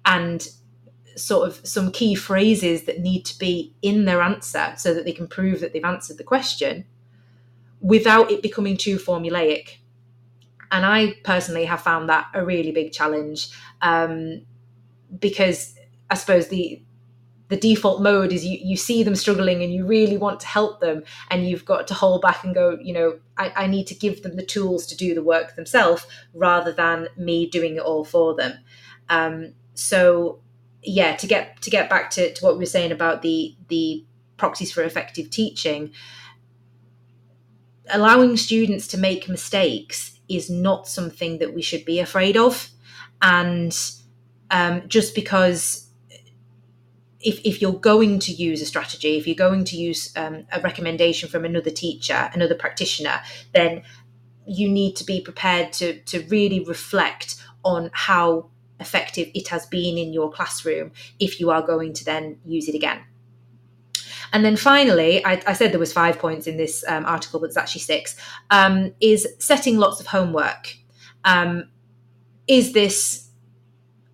and 0.04 0.48
sort 1.16 1.46
of 1.46 1.66
some 1.66 1.92
key 1.92 2.14
phrases 2.14 2.84
that 2.84 3.00
need 3.00 3.24
to 3.24 3.38
be 3.38 3.74
in 3.82 4.04
their 4.04 4.22
answer 4.22 4.72
so 4.76 4.94
that 4.94 5.04
they 5.04 5.12
can 5.12 5.28
prove 5.28 5.60
that 5.60 5.72
they've 5.72 5.84
answered 5.84 6.16
the 6.16 6.24
question 6.24 6.84
without 7.80 8.30
it 8.30 8.42
becoming 8.42 8.76
too 8.76 8.96
formulaic 8.96 9.76
and 10.72 10.86
I 10.86 11.14
personally 11.22 11.66
have 11.66 11.82
found 11.82 12.08
that 12.08 12.28
a 12.34 12.44
really 12.44 12.72
big 12.72 12.92
challenge 12.92 13.50
um, 13.82 14.42
because 15.16 15.74
I 16.10 16.14
suppose 16.16 16.48
the 16.48 16.82
the 17.48 17.56
default 17.58 18.00
mode 18.00 18.32
is 18.32 18.46
you, 18.46 18.58
you 18.62 18.78
see 18.78 19.02
them 19.02 19.14
struggling 19.14 19.62
and 19.62 19.74
you 19.74 19.84
really 19.84 20.16
want 20.16 20.40
to 20.40 20.46
help 20.46 20.80
them 20.80 21.04
and 21.30 21.46
you've 21.46 21.66
got 21.66 21.86
to 21.88 21.92
hold 21.92 22.22
back 22.22 22.42
and 22.42 22.54
go 22.54 22.78
you 22.80 22.94
know 22.94 23.18
I, 23.36 23.52
I 23.54 23.66
need 23.66 23.86
to 23.88 23.94
give 23.94 24.22
them 24.22 24.36
the 24.36 24.44
tools 24.44 24.86
to 24.86 24.96
do 24.96 25.14
the 25.14 25.22
work 25.22 25.54
themselves 25.54 26.06
rather 26.32 26.72
than 26.72 27.08
me 27.18 27.46
doing 27.46 27.76
it 27.76 27.82
all 27.82 28.04
for 28.04 28.34
them. 28.34 28.58
Um, 29.10 29.52
so 29.74 30.40
yeah 30.82 31.14
to 31.16 31.26
get 31.26 31.60
to 31.62 31.70
get 31.70 31.90
back 31.90 32.10
to, 32.10 32.32
to 32.32 32.44
what 32.44 32.54
we 32.54 32.60
were 32.60 32.66
saying 32.66 32.92
about 32.92 33.20
the 33.20 33.54
the 33.68 34.04
proxies 34.38 34.72
for 34.72 34.82
effective 34.82 35.28
teaching 35.28 35.92
allowing 37.90 38.36
students 38.36 38.86
to 38.88 38.98
make 38.98 39.28
mistakes 39.28 40.18
is 40.36 40.50
not 40.50 40.88
something 40.88 41.38
that 41.38 41.54
we 41.54 41.62
should 41.62 41.84
be 41.84 42.00
afraid 42.00 42.36
of. 42.36 42.70
And 43.20 43.76
um, 44.50 44.82
just 44.88 45.14
because 45.14 45.88
if, 47.20 47.40
if 47.44 47.62
you're 47.62 47.72
going 47.72 48.18
to 48.20 48.32
use 48.32 48.60
a 48.60 48.66
strategy, 48.66 49.16
if 49.16 49.26
you're 49.26 49.36
going 49.36 49.64
to 49.64 49.76
use 49.76 50.12
um, 50.16 50.44
a 50.52 50.60
recommendation 50.60 51.28
from 51.28 51.44
another 51.44 51.70
teacher, 51.70 52.30
another 52.34 52.54
practitioner, 52.54 53.20
then 53.54 53.82
you 54.46 54.68
need 54.68 54.96
to 54.96 55.04
be 55.04 55.20
prepared 55.20 55.72
to, 55.72 56.00
to 56.00 56.24
really 56.26 56.64
reflect 56.64 57.36
on 57.64 57.90
how 57.92 58.50
effective 58.80 59.30
it 59.34 59.48
has 59.48 59.66
been 59.66 59.96
in 59.96 60.12
your 60.12 60.30
classroom 60.30 60.90
if 61.20 61.38
you 61.38 61.50
are 61.50 61.62
going 61.62 61.92
to 61.92 62.04
then 62.04 62.38
use 62.44 62.68
it 62.68 62.74
again. 62.74 63.00
And 64.32 64.44
then 64.44 64.56
finally, 64.56 65.24
I, 65.24 65.42
I 65.46 65.52
said 65.52 65.72
there 65.72 65.78
was 65.78 65.92
five 65.92 66.18
points 66.18 66.46
in 66.46 66.56
this 66.56 66.84
um, 66.88 67.04
article, 67.04 67.40
but 67.40 67.46
it's 67.46 67.56
actually 67.56 67.82
six. 67.82 68.16
Um, 68.50 68.94
is 69.00 69.28
setting 69.38 69.78
lots 69.78 70.00
of 70.00 70.06
homework. 70.06 70.76
Um, 71.24 71.68
is 72.48 72.72
this 72.72 73.28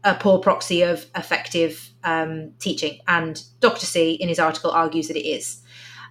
a 0.05 0.15
poor 0.15 0.39
proxy 0.39 0.83
of 0.83 1.07
effective 1.17 1.91
um, 2.05 2.53
teaching? 2.59 2.99
And 3.07 3.43
Dr. 3.61 3.87
C 3.87 4.13
in 4.13 4.29
his 4.29 4.39
article 4.39 4.71
argues 4.71 5.09
that 5.09 5.17
it 5.17 5.29
is. 5.29 5.63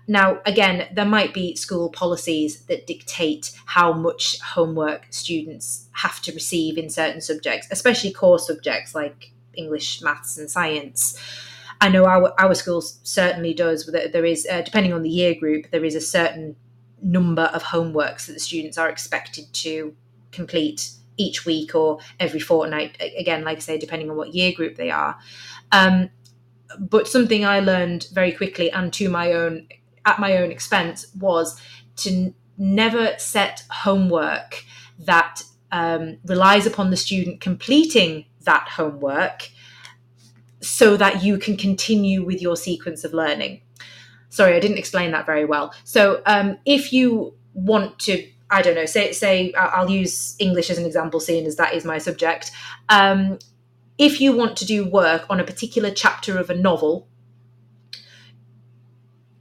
Now, 0.08 0.40
again, 0.46 0.88
there 0.94 1.06
might 1.06 1.34
be 1.34 1.56
school 1.56 1.90
policies 1.90 2.62
that 2.68 2.88
dictate 2.88 3.52
how 3.66 3.92
much 3.92 4.40
homework 4.40 5.08
students 5.10 5.90
have 5.92 6.22
to 6.22 6.32
receive 6.32 6.78
in 6.78 6.90
certain 6.90 7.20
subjects, 7.20 7.68
especially 7.72 8.14
core 8.14 8.40
subjects 8.40 8.96
like 8.96 9.32
English, 9.54 10.02
maths, 10.02 10.38
and 10.38 10.50
science. 10.50 11.20
I 11.80 11.90
know 11.90 12.06
our 12.06 12.34
our 12.40 12.56
school 12.56 12.82
certainly 12.82 13.54
does. 13.54 13.86
There 13.86 14.26
is, 14.26 14.48
uh, 14.50 14.62
depending 14.62 14.94
on 14.94 15.04
the 15.04 15.10
year 15.10 15.36
group, 15.36 15.70
there 15.72 15.86
is 15.86 15.96
a 15.96 16.02
certain 16.02 16.56
number 17.02 17.44
of 17.44 17.64
homeworks 17.64 18.26
that 18.26 18.34
the 18.34 18.40
students 18.40 18.78
are 18.78 18.90
expected 18.90 19.52
to 19.54 19.96
complete 20.32 20.92
each 21.18 21.46
week 21.46 21.76
or 21.76 22.00
every 22.20 22.40
fortnight. 22.40 22.98
Again, 23.18 23.44
like 23.44 23.58
I 23.58 23.62
say, 23.62 23.78
depending 23.78 24.10
on 24.10 24.18
what 24.18 24.34
year 24.34 24.52
group 24.52 24.76
they 24.76 24.92
are. 24.92 25.18
Um, 25.72 26.10
but 26.80 27.08
something 27.08 27.46
I 27.46 27.60
learned 27.60 28.08
very 28.12 28.32
quickly 28.32 28.72
and 28.72 28.92
to 28.94 29.10
my 29.10 29.34
own 29.34 29.68
at 30.06 30.20
my 30.20 30.38
own 30.38 30.52
expense 30.52 31.08
was 31.18 31.60
to 31.98 32.10
n- 32.10 32.36
never 32.58 33.16
set 33.18 33.64
homework 33.70 34.64
that 35.00 35.44
um, 35.72 36.18
relies 36.26 36.66
upon 36.66 36.92
the 36.92 36.98
student 36.98 37.42
completing 37.42 38.26
that 38.42 38.68
homework 38.70 39.50
so 40.68 40.98
that 40.98 41.24
you 41.24 41.38
can 41.38 41.58
continue 41.58 42.24
with 42.24 42.42
your 42.42 42.56
sequence 42.56 43.04
of 43.04 43.14
learning. 43.14 43.62
Sorry, 44.30 44.56
I 44.56 44.60
didn't 44.60 44.78
explain 44.78 45.12
that 45.12 45.26
very 45.26 45.46
well. 45.46 45.74
So, 45.84 46.22
um, 46.26 46.58
if 46.66 46.92
you 46.92 47.34
want 47.54 48.00
to 48.00 48.28
I 48.50 48.62
don't 48.62 48.76
know, 48.76 48.86
say, 48.86 49.12
say 49.12 49.54
I'll 49.54 49.90
use 49.90 50.36
English 50.40 50.70
as 50.70 50.78
an 50.78 50.86
example, 50.86 51.20
seeing 51.20 51.46
as 51.46 51.58
that 51.58 51.74
is 51.74 51.84
my 51.84 51.98
subject. 51.98 52.52
Um, 52.88 53.40
if 53.98 54.22
you 54.22 54.32
want 54.32 54.56
to 54.58 54.66
do 54.66 54.88
work 54.88 55.26
on 55.30 55.40
a 55.40 55.44
particular 55.44 55.92
chapter 55.92 56.38
of 56.38 56.50
a 56.50 56.56
novel, 56.56 57.10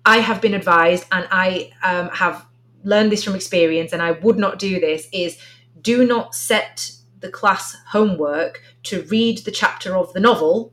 I 0.05 0.19
have 0.19 0.41
been 0.41 0.55
advised, 0.55 1.05
and 1.13 1.29
I 1.31 1.71
um, 1.83 2.09
have 2.09 2.47
learned 2.83 3.13
this 3.13 3.23
from 3.23 3.35
experience, 3.35 3.93
and 3.93 4.03
I 4.03 4.13
would 4.13 4.39
not 4.39 4.59
do 4.59 4.81
this, 4.81 5.09
is 5.13 5.39
do 5.81 6.07
not 6.07 6.35
set 6.35 6.91
the 7.21 7.31
class 7.31 7.77
homework 7.89 8.63
to 8.85 9.03
read 9.03 9.39
the 9.39 9.51
chapter 9.51 9.97
of 9.97 10.13
the 10.13 10.21
novel 10.21 10.73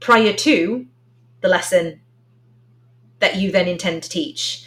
prior 0.00 0.32
to 0.32 0.86
the 1.40 1.48
lesson 1.48 2.00
that 3.20 3.36
you 3.36 3.52
then 3.52 3.68
intend 3.68 4.02
to 4.02 4.08
teach 4.08 4.66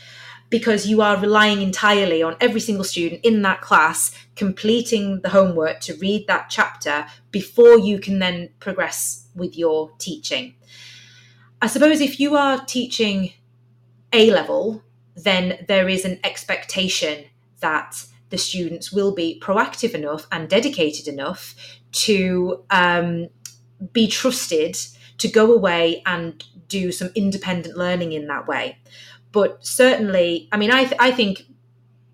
because 0.49 0.86
you 0.86 1.01
are 1.01 1.19
relying 1.19 1.63
entirely 1.63 2.21
on 2.21 2.38
every 2.39 2.59
single 2.59 2.84
student 2.84 3.19
in 3.25 3.41
that 3.41 3.59
class 3.59 4.15
completing 4.36 5.19
the 5.21 5.29
homework 5.29 5.79
to 5.79 5.95
read 5.95 6.27
that 6.27 6.47
chapter 6.47 7.07
before 7.31 7.79
you 7.79 7.97
can 7.99 8.19
then 8.19 8.49
progress 8.59 9.27
with 9.34 9.57
your 9.57 9.89
teaching. 9.97 10.53
I 11.59 11.65
suppose 11.65 12.01
if 12.01 12.19
you 12.19 12.36
are 12.36 12.63
teaching 12.65 13.34
A 14.11 14.29
level, 14.29 14.84
then 15.15 15.65
there 15.67 15.89
is 15.89 16.05
an 16.05 16.19
expectation 16.23 17.25
that 17.61 18.05
the 18.29 18.38
students 18.38 18.91
will 18.91 19.15
be 19.15 19.39
proactive 19.41 19.95
enough 19.95 20.27
and 20.31 20.47
dedicated 20.47 21.07
enough 21.07 21.55
to 21.93 22.63
um, 22.69 23.27
be 23.91 24.07
trusted 24.07 24.77
to 25.18 25.28
go 25.28 25.53
away 25.53 26.01
and 26.05 26.43
do 26.68 26.91
some 26.91 27.09
independent 27.16 27.78
learning 27.78 28.14
in 28.14 28.28
that 28.28 28.47
way. 28.47 28.78
But 29.32 29.66
certainly, 29.66 30.47
I 30.51 30.57
mean, 30.57 30.72
I, 30.72 30.86
th- 30.86 30.99
I 30.99 31.11
think 31.11 31.43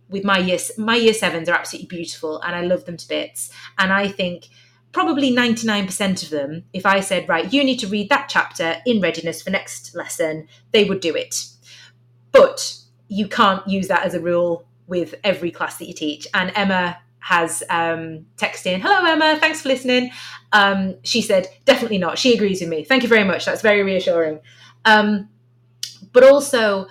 with 0.10 0.24
my 0.24 0.38
year, 0.38 0.58
my 0.78 0.96
year 0.96 1.14
sevens 1.14 1.48
are 1.50 1.56
absolutely 1.56 1.88
beautiful 1.88 2.42
and 2.42 2.56
I 2.56 2.62
love 2.62 2.86
them 2.86 2.98
to 2.98 3.08
bits. 3.08 3.52
And 3.78 3.94
I 3.94 4.08
think 4.08 4.48
probably 4.92 5.32
99% 5.32 6.24
of 6.24 6.30
them, 6.30 6.64
if 6.74 6.86
I 6.86 7.00
said, 7.00 7.30
right, 7.30 7.52
you 7.52 7.64
need 7.64 7.80
to 7.80 7.88
read 7.88 8.10
that 8.10 8.28
chapter 8.30 8.78
in 8.86 9.02
readiness 9.02 9.42
for 9.42 9.50
next 9.50 9.96
lesson, 9.96 10.48
they 10.72 10.86
would 10.86 11.00
do 11.00 11.16
it. 11.16 11.46
But 12.32 12.76
you 13.08 13.28
can't 13.28 13.68
use 13.68 13.88
that 13.88 14.04
as 14.04 14.14
a 14.14 14.20
rule 14.20 14.66
with 14.88 15.16
every 15.24 15.52
class 15.52 15.78
that 15.78 15.88
you 15.88 15.94
teach. 15.94 16.28
And 16.34 16.52
Emma 16.56 16.98
has 17.20 17.64
um, 17.70 18.26
texted 18.38 18.68
in, 18.68 18.82
hello, 18.82 19.06
Emma, 19.06 19.38
thanks 19.40 19.62
for 19.62 19.70
listening. 19.70 20.12
Um, 20.52 20.96
she 21.04 21.22
said, 21.22 21.48
definitely 21.66 21.98
not. 21.98 22.18
She 22.18 22.34
agrees 22.34 22.62
with 22.62 22.70
me. 22.70 22.84
Thank 22.84 23.04
you 23.04 23.10
very 23.10 23.24
much. 23.24 23.46
That's 23.46 23.62
very 23.62 23.84
reassuring. 23.84 24.40
Um, 24.86 25.30
but 26.12 26.24
also, 26.24 26.88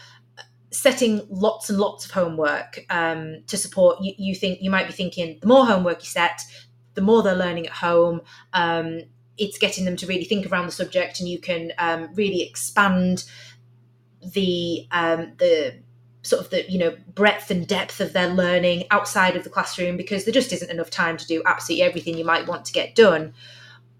setting 0.70 1.26
lots 1.30 1.70
and 1.70 1.78
lots 1.78 2.04
of 2.04 2.10
homework 2.10 2.84
um, 2.90 3.42
to 3.46 3.56
support 3.56 4.00
you, 4.02 4.12
you 4.18 4.34
think 4.34 4.60
you 4.60 4.70
might 4.70 4.86
be 4.86 4.92
thinking 4.92 5.38
the 5.40 5.46
more 5.46 5.66
homework 5.66 6.00
you 6.00 6.08
set 6.08 6.42
the 6.94 7.00
more 7.00 7.22
they're 7.22 7.34
learning 7.34 7.66
at 7.66 7.72
home 7.72 8.20
um, 8.52 9.00
it's 9.38 9.56
getting 9.56 9.84
them 9.84 9.96
to 9.96 10.06
really 10.06 10.24
think 10.24 10.50
around 10.50 10.66
the 10.66 10.72
subject 10.72 11.20
and 11.20 11.28
you 11.28 11.38
can 11.38 11.72
um, 11.78 12.10
really 12.14 12.42
expand 12.42 13.24
the 14.20 14.86
um, 14.90 15.32
the 15.38 15.80
sort 16.22 16.42
of 16.42 16.50
the 16.50 16.70
you 16.70 16.78
know 16.78 16.96
breadth 17.14 17.50
and 17.50 17.66
depth 17.66 18.00
of 18.00 18.12
their 18.12 18.28
learning 18.28 18.84
outside 18.90 19.36
of 19.36 19.44
the 19.44 19.50
classroom 19.50 19.96
because 19.96 20.24
there 20.24 20.32
just 20.32 20.52
isn't 20.52 20.70
enough 20.70 20.90
time 20.90 21.16
to 21.16 21.26
do 21.26 21.42
absolutely 21.46 21.82
everything 21.82 22.18
you 22.18 22.24
might 22.24 22.46
want 22.46 22.64
to 22.64 22.72
get 22.72 22.94
done. 22.94 23.32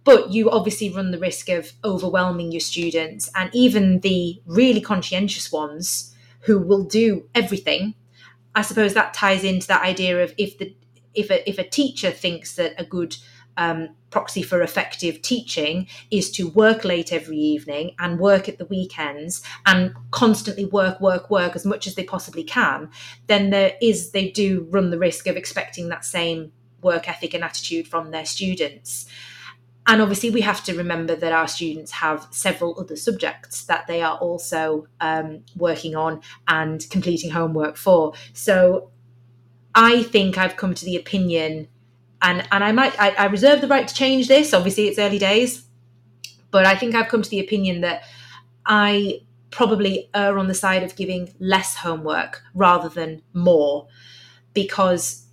But 0.05 0.31
you 0.31 0.51
obviously 0.51 0.91
run 0.91 1.11
the 1.11 1.19
risk 1.19 1.49
of 1.49 1.73
overwhelming 1.85 2.51
your 2.51 2.61
students 2.61 3.31
and 3.35 3.51
even 3.55 4.01
the 4.01 4.41
really 4.47 4.81
conscientious 4.81 5.53
ones 5.53 6.15
who 6.41 6.59
will 6.59 6.85
do 6.85 7.29
everything. 7.35 7.95
I 8.55 8.63
suppose 8.63 8.95
that 8.95 9.13
ties 9.13 9.45
into 9.45 9.67
that 9.69 9.83
idea 9.83 10.23
of 10.23 10.35
if 10.39 10.59
the 10.59 10.75
if 11.15 11.31
a, 11.31 11.49
if 11.49 11.59
a 11.59 11.69
teacher 11.69 12.11
thinks 12.11 12.55
that 12.57 12.75
a 12.79 12.85
good 12.85 13.17
um, 13.59 13.91
proxy 14.11 14.43
for 14.43 14.63
effective 14.63 15.21
teaching 15.21 15.87
is 16.11 16.31
to 16.31 16.49
work 16.49 16.85
late 16.85 17.13
every 17.13 17.37
evening 17.37 17.95
and 17.99 18.19
work 18.19 18.49
at 18.49 18.57
the 18.57 18.65
weekends 18.65 19.43
and 19.67 19.95
constantly 20.11 20.65
work, 20.65 20.99
work, 21.01 21.31
work 21.31 21.55
as 21.55 21.67
much 21.67 21.87
as 21.87 21.95
they 21.95 22.05
possibly 22.05 22.45
can, 22.45 22.89
then 23.27 23.51
there 23.51 23.77
is, 23.83 24.13
they 24.13 24.31
do 24.31 24.67
run 24.71 24.91
the 24.91 24.99
risk 24.99 25.27
of 25.27 25.37
expecting 25.37 25.89
that 25.89 26.05
same 26.05 26.51
work 26.81 27.09
ethic 27.09 27.35
and 27.35 27.45
attitude 27.45 27.87
from 27.87 28.11
their 28.11 28.25
students. 28.25 29.07
And 29.87 30.03
obviously, 30.03 30.29
we 30.31 30.43
have 30.43 30.63
to 30.65 30.75
remember 30.75 31.17
that 31.17 31.33
our 31.33 31.49
students 31.49 31.93
have 31.93 32.29
several 32.31 32.79
other 32.79 32.95
subjects 32.95 33.65
that 33.65 33.87
they 33.87 34.03
are 34.03 34.19
also 34.19 34.87
um, 35.01 35.45
working 35.57 35.97
on 35.97 36.21
and 36.47 36.87
completing 36.91 37.31
homework 37.31 37.77
for. 37.79 38.13
So 38.35 38.91
I 39.75 40.03
think 40.03 40.37
I've 40.37 40.57
come 40.57 40.75
to 40.75 40.85
the 40.85 40.97
opinion 40.97 41.69
and 42.23 42.47
and 42.51 42.65
I 42.65 42.73
might 42.73 42.99
I, 43.01 43.11
I 43.11 43.27
reserve 43.27 43.61
the 43.61 43.69
right 43.69 43.87
to 43.87 43.95
change 43.95 44.29
this. 44.29 44.53
Obviously, 44.53 44.89
it's 44.89 44.99
early 44.99 45.19
days, 45.19 45.65
but 46.51 46.67
I 46.67 46.77
think 46.77 46.95
I've 46.95 47.09
come 47.09 47.23
to 47.23 47.31
the 47.31 47.41
opinion 47.41 47.81
that 47.83 48.03
I 48.67 49.21
probably 49.51 50.11
err 50.15 50.39
on 50.39 50.49
the 50.49 50.55
side 50.55 50.83
of 50.83 50.97
giving 50.97 51.35
less 51.39 51.77
homework 51.77 52.43
rather 52.55 52.89
than 52.89 53.23
more, 53.33 53.89
because 54.55 55.25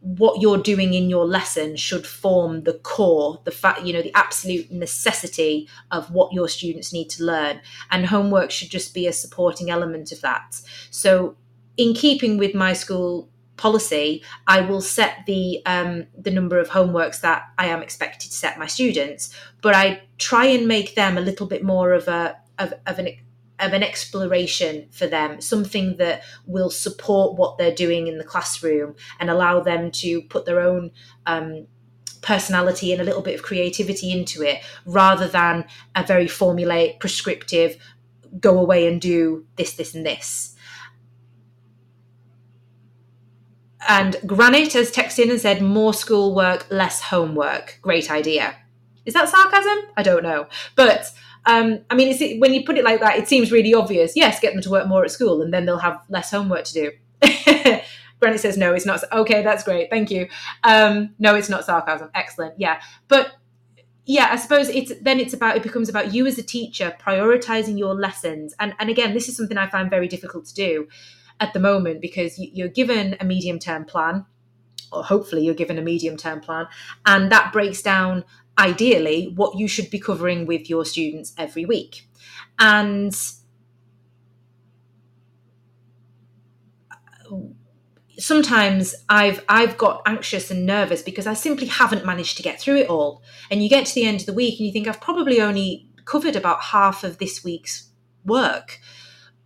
what 0.00 0.40
you're 0.40 0.58
doing 0.58 0.94
in 0.94 1.10
your 1.10 1.26
lesson 1.26 1.76
should 1.76 2.06
form 2.06 2.62
the 2.62 2.72
core 2.72 3.38
the 3.44 3.50
fact 3.50 3.82
you 3.82 3.92
know 3.92 4.00
the 4.00 4.14
absolute 4.14 4.70
necessity 4.72 5.68
of 5.90 6.10
what 6.10 6.32
your 6.32 6.48
students 6.48 6.90
need 6.90 7.10
to 7.10 7.22
learn 7.22 7.60
and 7.90 8.06
homework 8.06 8.50
should 8.50 8.70
just 8.70 8.94
be 8.94 9.06
a 9.06 9.12
supporting 9.12 9.70
element 9.70 10.10
of 10.10 10.20
that 10.22 10.58
so 10.90 11.36
in 11.76 11.92
keeping 11.92 12.38
with 12.38 12.54
my 12.54 12.72
school 12.72 13.28
policy, 13.60 14.22
I 14.46 14.62
will 14.62 14.80
set 14.80 15.26
the 15.26 15.62
um, 15.66 16.06
the 16.16 16.30
number 16.30 16.58
of 16.58 16.70
homeworks 16.70 17.20
that 17.20 17.42
I 17.58 17.66
am 17.66 17.82
expected 17.82 18.30
to 18.30 18.36
set 18.36 18.58
my 18.58 18.66
students, 18.66 19.34
but 19.60 19.74
I 19.74 20.02
try 20.18 20.46
and 20.46 20.66
make 20.66 20.94
them 20.94 21.18
a 21.18 21.20
little 21.20 21.46
bit 21.46 21.62
more 21.62 21.92
of 21.92 22.08
a 22.08 22.36
of, 22.58 22.72
of 22.86 22.98
an 22.98 23.08
of 23.58 23.74
an 23.74 23.82
exploration 23.82 24.88
for 24.90 25.06
them, 25.06 25.40
something 25.40 25.98
that 25.98 26.22
will 26.46 26.70
support 26.70 27.36
what 27.36 27.58
they're 27.58 27.74
doing 27.74 28.06
in 28.06 28.16
the 28.16 28.24
classroom 28.24 28.94
and 29.18 29.28
allow 29.28 29.60
them 29.60 29.90
to 29.90 30.22
put 30.22 30.46
their 30.46 30.60
own 30.60 30.90
um, 31.26 31.66
personality 32.22 32.92
and 32.92 33.02
a 33.02 33.04
little 33.04 33.20
bit 33.20 33.34
of 33.34 33.42
creativity 33.42 34.10
into 34.10 34.42
it, 34.42 34.62
rather 34.86 35.28
than 35.28 35.66
a 35.94 36.02
very 36.02 36.26
formulaic, 36.26 36.98
prescriptive, 37.00 37.76
go 38.40 38.58
away 38.58 38.86
and 38.86 39.00
do 39.00 39.44
this, 39.56 39.74
this, 39.74 39.94
and 39.94 40.06
this. 40.06 40.56
And 43.88 44.16
Granite 44.26 44.74
has 44.74 44.90
texted 44.90 45.24
in 45.24 45.30
and 45.30 45.40
said, 45.40 45.62
more 45.62 45.94
schoolwork, 45.94 46.66
less 46.70 47.00
homework. 47.00 47.78
Great 47.82 48.10
idea. 48.10 48.56
Is 49.06 49.14
that 49.14 49.28
sarcasm? 49.28 49.78
I 49.96 50.02
don't 50.02 50.22
know. 50.22 50.46
But 50.76 51.10
um, 51.46 51.80
I 51.88 51.94
mean, 51.94 52.38
when 52.38 52.52
you 52.52 52.64
put 52.64 52.76
it 52.76 52.84
like 52.84 53.00
that, 53.00 53.16
it 53.16 53.28
seems 53.28 53.50
really 53.50 53.72
obvious. 53.72 54.14
Yes, 54.14 54.40
get 54.40 54.52
them 54.52 54.62
to 54.62 54.70
work 54.70 54.86
more 54.86 55.04
at 55.04 55.10
school 55.10 55.40
and 55.42 55.52
then 55.52 55.64
they'll 55.64 55.78
have 55.78 56.00
less 56.08 56.30
homework 56.30 56.64
to 56.64 56.72
do. 56.74 56.90
Granite 58.20 58.40
says, 58.40 58.58
no, 58.58 58.74
it's 58.74 58.84
not. 58.84 59.02
Okay, 59.10 59.42
that's 59.42 59.64
great. 59.64 59.88
Thank 59.88 60.10
you. 60.10 60.28
Um, 60.62 61.14
no, 61.18 61.34
it's 61.34 61.48
not 61.48 61.64
sarcasm. 61.64 62.10
Excellent. 62.14 62.60
Yeah. 62.60 62.82
But 63.08 63.32
yeah, 64.04 64.28
I 64.30 64.36
suppose 64.36 64.68
it's 64.68 64.92
then 65.00 65.20
it's 65.20 65.32
about 65.32 65.56
it 65.56 65.62
becomes 65.62 65.88
about 65.88 66.12
you 66.12 66.26
as 66.26 66.36
a 66.36 66.42
teacher 66.42 66.94
prioritizing 67.00 67.78
your 67.78 67.94
lessons. 67.94 68.54
And 68.58 68.74
and 68.78 68.90
again, 68.90 69.14
this 69.14 69.28
is 69.28 69.36
something 69.36 69.56
I 69.56 69.68
find 69.68 69.88
very 69.88 70.08
difficult 70.08 70.46
to 70.46 70.54
do 70.54 70.88
at 71.40 71.54
the 71.54 71.60
moment 71.60 72.00
because 72.00 72.38
you're 72.38 72.68
given 72.68 73.16
a 73.18 73.24
medium 73.24 73.58
term 73.58 73.84
plan, 73.84 74.26
or 74.92 75.02
hopefully 75.02 75.44
you're 75.44 75.54
given 75.54 75.78
a 75.78 75.82
medium 75.82 76.16
term 76.16 76.40
plan, 76.40 76.66
and 77.06 77.32
that 77.32 77.52
breaks 77.52 77.82
down 77.82 78.24
ideally 78.58 79.32
what 79.34 79.56
you 79.56 79.66
should 79.66 79.90
be 79.90 79.98
covering 79.98 80.46
with 80.46 80.68
your 80.68 80.84
students 80.84 81.32
every 81.38 81.64
week. 81.64 82.06
And 82.58 83.16
uh, 86.90 87.36
sometimes 88.18 88.94
I've 89.08 89.42
I've 89.48 89.78
got 89.78 90.02
anxious 90.04 90.50
and 90.50 90.66
nervous 90.66 91.00
because 91.02 91.26
I 91.26 91.34
simply 91.34 91.68
haven't 91.68 92.04
managed 92.04 92.36
to 92.36 92.42
get 92.42 92.60
through 92.60 92.76
it 92.76 92.90
all. 92.90 93.22
And 93.50 93.62
you 93.62 93.70
get 93.70 93.86
to 93.86 93.94
the 93.94 94.04
end 94.04 94.20
of 94.20 94.26
the 94.26 94.34
week 94.34 94.58
and 94.58 94.66
you 94.66 94.72
think 94.72 94.86
I've 94.86 95.00
probably 95.00 95.40
only 95.40 95.88
covered 96.04 96.36
about 96.36 96.60
half 96.60 97.02
of 97.02 97.18
this 97.18 97.42
week's 97.42 97.90
work 98.24 98.78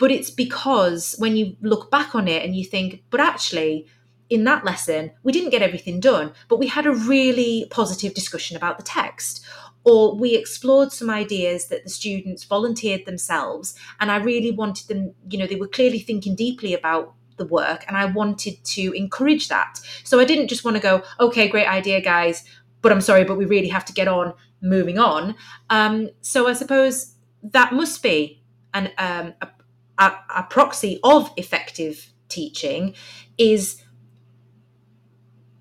but 0.05 0.13
it's 0.13 0.29
because 0.29 1.15
when 1.17 1.35
you 1.35 1.57
look 1.63 1.91
back 1.91 2.15
on 2.15 2.29
it 2.29 2.45
and 2.45 2.55
you 2.55 2.63
think, 2.63 3.03
but 3.09 3.21
actually, 3.21 3.87
in 4.29 4.45
that 4.45 4.63
lesson, 4.63 5.11
we 5.23 5.33
didn't 5.33 5.49
get 5.49 5.63
everything 5.63 5.99
done, 5.99 6.35
but 6.49 6.59
we 6.59 6.67
had 6.67 6.85
a 6.85 6.93
really 6.93 7.67
positive 7.71 8.13
discussion 8.13 8.55
about 8.55 8.77
the 8.77 8.85
text. 8.85 9.43
Or 9.83 10.15
we 10.15 10.37
explored 10.37 10.93
some 10.93 11.09
ideas 11.09 11.69
that 11.69 11.85
the 11.85 11.89
students 11.89 12.45
volunteered 12.45 13.07
themselves. 13.07 13.75
And 13.99 14.11
I 14.11 14.17
really 14.17 14.51
wanted 14.51 14.89
them, 14.89 15.15
you 15.31 15.39
know, 15.39 15.47
they 15.47 15.57
were 15.57 15.69
clearly 15.69 16.01
thinking 16.01 16.35
deeply 16.35 16.75
about 16.75 17.15
the 17.39 17.47
work 17.47 17.87
and 17.89 17.97
I 17.97 18.05
wanted 18.05 18.63
to 18.63 18.93
encourage 18.93 19.49
that. 19.49 19.81
So 20.05 20.21
I 20.21 20.27
didn't 20.27 20.49
just 20.49 20.67
want 20.67 20.77
to 20.77 20.83
go, 20.83 21.03
okay, 21.19 21.49
great 21.49 21.67
idea, 21.67 22.03
guys, 22.03 22.45
but 22.83 22.93
I'm 22.93 23.01
sorry, 23.01 23.25
but 23.25 23.39
we 23.39 23.47
really 23.47 23.69
have 23.69 23.87
to 23.87 23.95
get 23.95 24.07
on 24.07 24.35
moving 24.61 24.99
on. 24.99 25.35
Um, 25.71 26.11
so 26.21 26.47
I 26.47 26.53
suppose 26.53 27.15
that 27.43 27.73
must 27.73 28.03
be 28.03 28.43
an, 28.75 28.91
um, 28.99 29.33
a, 29.41 29.49
a, 29.99 30.13
a 30.37 30.43
proxy 30.45 31.01
of 31.03 31.33
effective 31.37 32.13
teaching 32.29 32.95
is 33.39 33.83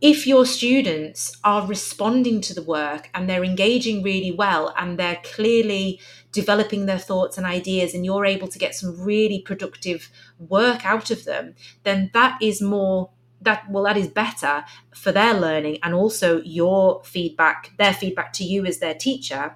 if 0.03 0.27
your 0.27 0.45
students 0.45 1.37
are 1.45 1.65
responding 1.65 2.41
to 2.41 2.53
the 2.53 2.61
work 2.61 3.09
and 3.13 3.29
they're 3.29 3.43
engaging 3.43 4.03
really 4.03 4.33
well 4.33 4.73
and 4.77 4.99
they're 4.99 5.21
clearly 5.23 5.97
developing 6.33 6.85
their 6.85 6.97
thoughts 6.97 7.37
and 7.37 7.47
ideas 7.47 7.93
and 7.93 8.03
you're 8.03 8.25
able 8.25 8.49
to 8.49 8.59
get 8.59 8.75
some 8.75 8.99
really 8.99 9.41
productive 9.41 10.09
work 10.37 10.85
out 10.85 11.09
of 11.09 11.23
them 11.23 11.55
then 11.83 12.11
that 12.13 12.37
is 12.41 12.61
more 12.61 13.11
that 13.41 13.63
well 13.69 13.83
that 13.83 13.95
is 13.95 14.07
better 14.09 14.65
for 14.93 15.13
their 15.13 15.33
learning 15.33 15.77
and 15.83 15.93
also 15.93 16.41
your 16.41 17.01
feedback 17.05 17.71
their 17.77 17.93
feedback 17.93 18.33
to 18.33 18.43
you 18.43 18.65
as 18.65 18.79
their 18.79 18.95
teacher 18.95 19.55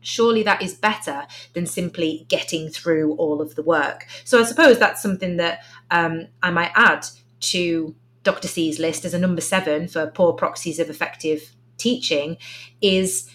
surely 0.00 0.42
that 0.42 0.62
is 0.62 0.74
better 0.74 1.26
than 1.52 1.66
simply 1.66 2.26
getting 2.28 2.68
through 2.68 3.14
all 3.16 3.40
of 3.40 3.54
the 3.54 3.62
work 3.62 4.06
so 4.24 4.40
i 4.40 4.44
suppose 4.44 4.78
that's 4.78 5.02
something 5.02 5.36
that 5.36 5.60
um, 5.90 6.26
i 6.42 6.50
might 6.50 6.72
add 6.74 7.04
to 7.40 7.94
dr 8.22 8.46
c's 8.46 8.78
list 8.78 9.04
as 9.04 9.14
a 9.14 9.18
number 9.18 9.40
seven 9.40 9.88
for 9.88 10.06
poor 10.06 10.32
proxies 10.32 10.78
of 10.78 10.90
effective 10.90 11.54
teaching 11.76 12.36
is 12.80 13.30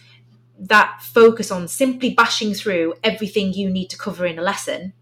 that 0.58 1.02
focus 1.02 1.52
on 1.52 1.68
simply 1.68 2.14
bashing 2.14 2.54
through 2.54 2.94
everything 3.04 3.54
you 3.54 3.70
need 3.70 3.90
to 3.90 3.98
cover 3.98 4.26
in 4.26 4.40
a 4.40 4.42
lesson 4.42 4.94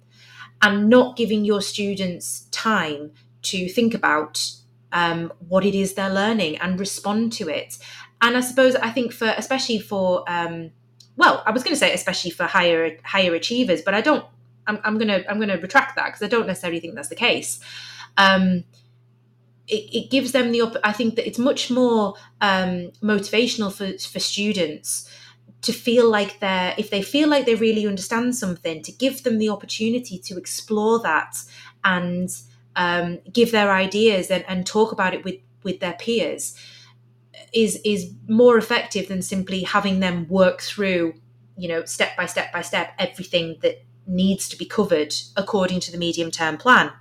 and 0.61 0.89
not 0.89 1.16
giving 1.16 1.45
your 1.45 1.61
students 1.61 2.47
time 2.51 3.11
to 3.41 3.68
think 3.68 3.93
about 3.93 4.51
um, 4.93 5.32
what 5.47 5.66
it 5.66 5.76
is 5.76 5.93
they're 5.93 6.09
learning 6.09 6.57
and 6.57 6.80
respond 6.80 7.34
to 7.34 7.49
it. 7.49 7.78
And 8.22 8.38
I 8.38 8.41
suppose 8.41 8.76
I 8.76 8.89
think 8.89 9.11
for 9.11 9.28
especially 9.38 9.80
for 9.80 10.24
um, 10.28 10.72
well, 11.16 11.43
I 11.45 11.51
was 11.51 11.64
going 11.64 11.74
to 11.74 11.80
say 11.80 11.93
especially 11.93 12.32
for 12.32 12.45
higher 12.45 12.97
higher 13.03 13.34
achievers, 13.34 13.82
but 13.82 13.93
I 13.93 14.01
don't. 14.01 14.26
I'm, 14.66 14.80
I'm 14.84 14.97
gonna 14.97 15.24
I'm 15.30 15.39
gonna 15.39 15.57
retract 15.57 15.95
that 15.97 16.05
because 16.05 16.24
I 16.24 16.28
don't 16.28 16.47
necessarily 16.47 16.80
think 16.80 16.95
that's 16.95 17.09
the 17.09 17.16
case. 17.16 17.59
Um, 18.18 18.64
it, 19.68 19.95
it, 19.95 20.11
gives 20.11 20.32
them 20.32 20.51
the 20.51 20.61
op- 20.61 20.78
I 20.84 20.91
think 20.91 21.16
that 21.16 21.26
it's 21.28 21.39
much 21.39 21.70
more 21.72 22.16
um, 22.41 22.91
motivational 23.01 23.72
for 23.74 23.97
for 24.07 24.20
students 24.20 25.09
to 25.61 25.74
feel 25.74 26.09
like 26.09 26.39
they're 26.39 26.74
if 26.78 26.89
they 26.89 27.01
feel 27.01 27.30
like 27.30 27.45
they 27.45 27.55
really 27.55 27.88
understand 27.88 28.36
something 28.36 28.82
to 28.84 28.91
give 28.91 29.24
them 29.24 29.38
the 29.38 29.49
opportunity 29.49 30.18
to 30.20 30.38
explore 30.38 30.99
that 30.99 31.38
and 31.84 32.30
um, 32.76 33.20
give 33.32 33.51
their 33.51 33.72
ideas 33.72 34.30
and, 34.30 34.43
and 34.47 34.66
talk 34.66 34.91
about 34.91 35.14
it 35.14 35.24
with 35.24 35.36
with 35.64 35.80
their 35.80 35.93
peers 35.93 36.55
is 37.54 37.80
is 37.84 38.12
more 38.28 38.58
effective 38.58 39.08
than 39.08 39.22
simply 39.22 39.64
having 39.64 39.99
them 39.99 40.28
work 40.28 40.62
through 40.62 41.14
you 41.58 41.68
know 41.68 41.86
step 41.86 42.16
by 42.18 42.26
step 42.26 42.51
by 42.51 42.62
step 42.62 42.93
everything 42.99 43.58
that 43.62 43.84
needs 44.08 44.49
to 44.49 44.58
be 44.58 44.66
covered 44.66 45.14
according 45.38 45.80
to 45.80 45.91
the 45.91 45.97
medium 45.97 46.32
term 46.32 46.58
plan 46.58 46.91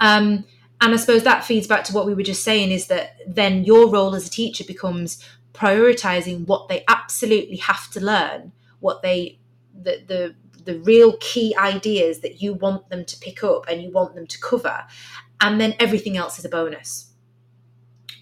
um, 0.00 0.44
and 0.80 0.92
i 0.92 0.96
suppose 0.96 1.22
that 1.22 1.44
feeds 1.44 1.66
back 1.66 1.84
to 1.84 1.92
what 1.92 2.06
we 2.06 2.14
were 2.14 2.22
just 2.22 2.44
saying 2.44 2.70
is 2.70 2.88
that 2.88 3.16
then 3.26 3.64
your 3.64 3.88
role 3.88 4.14
as 4.14 4.26
a 4.26 4.30
teacher 4.30 4.64
becomes 4.64 5.24
prioritizing 5.54 6.46
what 6.46 6.68
they 6.68 6.84
absolutely 6.88 7.56
have 7.56 7.90
to 7.90 8.00
learn 8.00 8.52
what 8.80 9.02
they 9.02 9.38
the 9.72 10.02
the 10.06 10.34
the 10.66 10.78
real 10.80 11.16
key 11.20 11.56
ideas 11.56 12.20
that 12.20 12.42
you 12.42 12.52
want 12.52 12.90
them 12.90 13.04
to 13.06 13.16
pick 13.18 13.42
up 13.42 13.66
and 13.68 13.80
you 13.80 13.90
want 13.90 14.14
them 14.14 14.26
to 14.26 14.38
cover. 14.40 14.84
And 15.40 15.60
then 15.60 15.74
everything 15.78 16.16
else 16.16 16.38
is 16.38 16.44
a 16.44 16.48
bonus. 16.48 17.05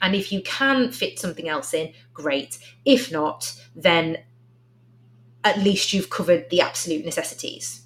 And 0.03 0.15
if 0.15 0.33
you 0.33 0.43
can 0.43 0.93
fit 0.93 1.19
something 1.19 1.49
else 1.49 1.75
in, 1.75 1.93
great. 2.13 2.59
If 2.85 3.11
not, 3.11 3.55
then 3.75 4.19
at 5.43 5.59
least 5.59 5.93
you've 5.93 6.11
covered 6.11 6.49
the 6.51 6.61
absolute 6.61 7.05
necessities. 7.05 7.83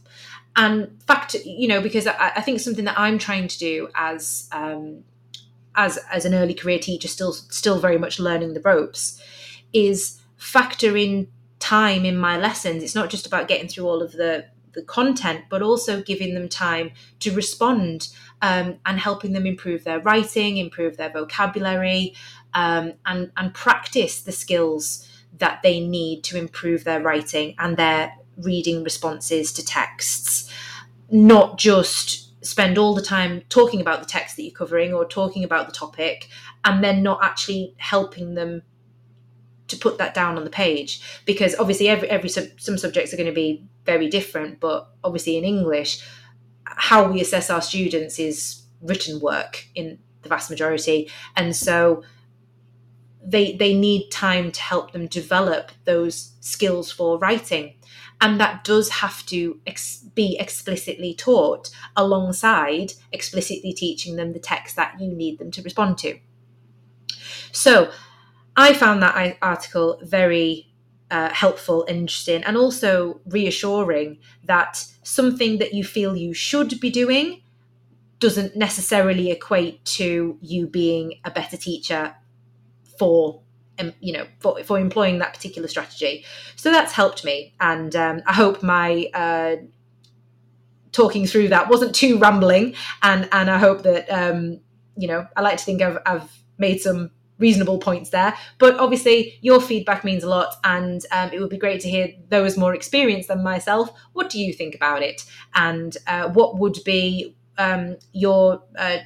And 0.57 1.01
fact, 1.07 1.35
you 1.45 1.69
know, 1.69 1.81
because 1.81 2.07
I, 2.07 2.33
I 2.37 2.41
think 2.41 2.61
something 2.61 2.85
that 2.85 2.99
I'm 2.99 3.19
trying 3.19 3.49
to 3.49 3.59
do 3.59 3.89
as 3.95 4.49
um, 4.53 5.05
as 5.77 5.99
as 6.11 6.25
an 6.25 6.35
early 6.35 6.55
career 6.55 6.79
teacher, 6.79 7.09
still 7.09 7.33
still 7.33 7.79
very 7.79 7.99
much 7.99 8.19
learning 8.19 8.55
the 8.55 8.61
ropes, 8.61 9.21
is 9.73 10.21
factor 10.37 10.97
in 10.97 11.29
time 11.61 12.05
in 12.05 12.17
my 12.17 12.37
lessons. 12.39 12.83
It's 12.83 12.95
not 12.95 13.11
just 13.11 13.27
about 13.27 13.49
getting 13.49 13.69
through 13.69 13.87
all 13.87 14.03
of 14.03 14.13
the 14.13 14.47
the 14.73 14.83
content, 14.83 15.45
but 15.49 15.63
also 15.63 16.03
giving 16.03 16.35
them 16.35 16.49
time 16.49 16.93
to 17.21 17.33
respond 17.33 18.09
um, 18.43 18.79
and 18.87 18.99
helping 18.99 19.33
them 19.33 19.47
improve 19.47 19.85
their 19.85 20.01
writing, 20.01 20.57
improve 20.57 20.97
their 20.97 21.11
vocabulary, 21.11 22.15
um, 22.55 22.95
and 23.07 23.31
and 23.37 23.55
practice 23.55 24.21
the 24.21 24.33
skills 24.33 25.09
that 25.39 25.63
they 25.63 25.81
need 25.81 26.25
to 26.25 26.37
improve 26.37 26.85
their 26.85 27.01
writing 27.01 27.55
and 27.59 27.77
their 27.77 28.15
reading 28.37 28.83
responses 28.83 29.53
to 29.53 29.65
texts. 29.65 30.51
Not 31.11 31.59
just 31.59 32.29
spend 32.45 32.79
all 32.79 32.95
the 32.95 33.03
time 33.03 33.43
talking 33.49 33.81
about 33.81 34.01
the 34.01 34.07
text 34.07 34.37
that 34.37 34.43
you're 34.43 34.53
covering 34.53 34.95
or 34.95 35.05
talking 35.05 35.45
about 35.45 35.67
the 35.67 35.73
topic 35.73 36.29
and 36.65 36.83
then 36.83 37.03
not 37.03 37.19
actually 37.23 37.75
helping 37.79 38.35
them 38.35 38.63
to 39.67 39.77
put 39.77 39.99
that 39.99 40.15
down 40.15 40.37
on 40.37 40.45
the 40.45 40.51
page 40.51 41.03
because 41.27 41.55
obviously 41.57 41.89
every 41.89 42.09
every 42.09 42.29
some 42.29 42.79
subjects 42.79 43.13
are 43.13 43.17
going 43.17 43.29
to 43.29 43.35
be 43.35 43.67
very 43.85 44.09
different 44.09 44.61
but 44.61 44.89
obviously 45.05 45.37
in 45.37 45.45
english 45.45 46.03
how 46.77 47.11
we 47.11 47.21
assess 47.21 47.51
our 47.51 47.63
students 47.63 48.19
is 48.19 48.63
written 48.81 49.21
work 49.21 49.67
in 49.75 49.99
the 50.23 50.29
vast 50.29 50.51
majority. 50.51 51.11
And 51.37 51.55
so 51.55 52.03
they 53.25 53.57
they 53.57 53.75
need 53.75 54.11
time 54.11 54.51
to 54.53 54.61
help 54.61 54.93
them 54.93 55.07
develop 55.07 55.71
those 55.85 56.33
skills 56.41 56.91
for 56.91 57.19
writing. 57.19 57.75
And 58.21 58.41
that 58.41 58.65
does 58.65 58.89
have 58.89 59.25
to 59.27 59.61
ex- 59.67 59.99
be 60.15 60.37
explicitly 60.41 61.15
taught 61.15 61.71
alongside 61.97 62.95
explicitly 63.13 63.73
teaching 63.73 64.17
them 64.17 64.33
the 64.33 64.41
text 64.41 64.75
that 64.77 65.01
you 65.01 65.13
need 65.13 65.39
them 65.39 65.51
to 65.53 65.63
respond 65.63 65.99
to. 65.99 66.19
So 67.53 67.93
I 68.57 68.73
found 68.73 69.03
that 69.03 69.39
article 69.41 70.01
very 70.03 70.68
uh, 71.11 71.31
helpful, 71.31 71.85
interesting, 71.89 72.43
and 72.45 72.57
also 72.57 73.21
reassuring 73.27 74.19
that 74.45 74.85
something 75.03 75.59
that 75.59 75.73
you 75.75 75.85
feel 75.85 76.17
you 76.17 76.35
should 76.35 76.81
be 76.81 76.91
doing 76.91 77.43
doesn't 78.19 78.57
necessarily 78.57 79.31
equate 79.31 79.85
to 79.85 80.37
you 80.41 80.67
being 80.67 81.15
a 81.25 81.31
better 81.31 81.57
teacher 81.57 82.15
for 82.99 83.43
you 84.01 84.13
know 84.13 84.27
for, 84.41 84.63
for 84.65 84.79
employing 84.79 85.19
that 85.19 85.33
particular 85.33 85.69
strategy. 85.69 86.25
So 86.57 86.71
that's 86.71 86.93
helped 86.93 87.25
me 87.25 87.55
and 87.61 87.95
um, 87.95 88.23
i 88.27 88.33
hope 88.33 88.63
my 88.63 89.09
uh, 89.15 89.57
talking 90.93 91.27
through 91.27 91.49
that 91.49 91.69
wasn't 91.69 91.95
too 91.95 92.19
rambling 92.19 92.75
and 93.03 93.29
and 93.31 93.51
i 93.51 93.59
hope 93.59 93.83
that 93.83 94.09
um, 94.11 94.61
you 94.97 95.07
know 95.07 95.27
i 95.37 95.41
like 95.41 95.59
to 95.59 95.65
think 95.65 95.81
i've, 95.81 95.99
I've 96.05 96.43
made 96.59 96.81
some 96.81 97.11
reasonable 97.39 97.79
points 97.79 98.11
there. 98.11 98.35
But 98.59 98.79
obviously, 98.79 99.39
your 99.41 99.61
feedback 99.61 100.05
means 100.05 100.25
a 100.25 100.29
lot, 100.29 100.55
and 100.65 101.05
um, 101.13 101.31
it 101.33 101.41
would 101.41 101.51
be 101.51 101.59
great 101.59 101.81
to 101.83 101.91
hear 101.91 102.13
those 102.29 102.57
more 102.57 102.75
experienced 102.75 103.29
than 103.29 103.43
myself. 103.43 103.91
What 104.13 104.31
do 104.31 104.39
you 104.39 104.53
think 104.53 104.75
about 104.75 105.03
it? 105.03 105.25
And 105.55 105.97
uh, 106.07 106.29
what 106.31 106.59
would 106.59 106.79
be 106.85 107.37
um, 107.57 107.97
your 108.13 108.63
uh, 108.77 108.99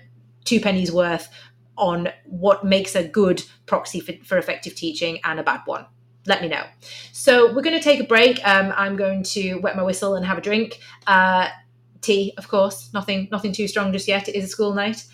two 0.44 0.60
pennies 0.60 0.92
worth 0.92 1.28
on 1.76 2.08
what 2.26 2.64
makes 2.64 2.94
a 2.94 3.06
good 3.06 3.42
proxy 3.66 4.00
for, 4.00 4.12
for, 4.24 4.36
effective 4.36 4.74
teaching 4.74 5.18
and 5.24 5.40
a 5.40 5.42
bad 5.42 5.60
one? 5.64 5.86
Let 6.26 6.42
me 6.42 6.48
know. 6.48 6.64
So 7.12 7.52
we're 7.52 7.62
going 7.62 7.76
to 7.76 7.82
take 7.82 7.98
a 7.98 8.04
break. 8.04 8.46
Um, 8.46 8.72
I'm 8.76 8.96
going 8.96 9.24
to 9.24 9.56
wet 9.56 9.76
my 9.76 9.82
whistle 9.82 10.14
and 10.14 10.24
have 10.24 10.38
a 10.38 10.40
drink. 10.40 10.78
Uh, 11.06 11.48
tea, 12.00 12.34
of 12.36 12.48
course. 12.48 12.90
Nothing, 12.92 13.28
nothing 13.32 13.52
too 13.52 13.66
strong 13.66 13.92
just 13.92 14.06
yet. 14.06 14.28
It 14.28 14.36
is 14.36 14.44
a 14.44 14.48
school 14.48 14.74
night 14.74 15.04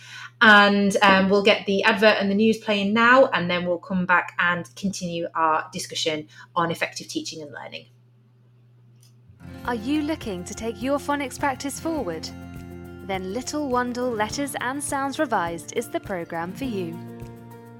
and 0.41 0.97
um, 1.03 1.29
we'll 1.29 1.43
get 1.43 1.67
the 1.67 1.83
advert 1.83 2.17
and 2.19 2.31
the 2.31 2.35
news 2.35 2.59
playing 2.59 2.93
now, 2.93 3.27
and 3.27 3.51
then 3.51 3.67
we'll 3.67 3.79
come 3.79 4.07
back 4.07 4.35
and 4.39 4.69
continue 4.77 5.27
our 5.35 5.69
discussion 5.73 6.29
on 6.55 6.71
effective 6.71 7.09
teaching 7.09 7.43
and 7.43 7.53
learning. 7.53 7.87
Are 9.65 9.75
you 9.75 10.03
looking 10.03 10.45
to 10.45 10.55
take 10.55 10.83
your 10.83 10.99
phonics 10.99 11.39
practice 11.39 11.81
forward? 11.81 12.29
Then 13.07 13.33
Little 13.33 13.69
Wandle 13.69 14.17
Letters 14.17 14.55
and 14.61 14.83
Sounds 14.83 15.19
Revised 15.19 15.73
is 15.77 15.89
the 15.89 16.01
programme 16.01 16.53
for 16.53 16.65
you. 16.65 16.97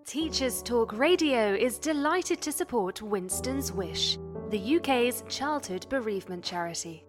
Teachers 0.05 0.63
Talk 0.63 0.97
Radio 0.97 1.53
is 1.53 1.77
delighted 1.77 2.41
to 2.41 2.51
support 2.51 3.03
Winston's 3.03 3.71
Wish 3.71 4.17
the 4.49 4.77
UK's 4.77 5.23
childhood 5.29 5.85
bereavement 5.91 6.43
charity. 6.43 7.05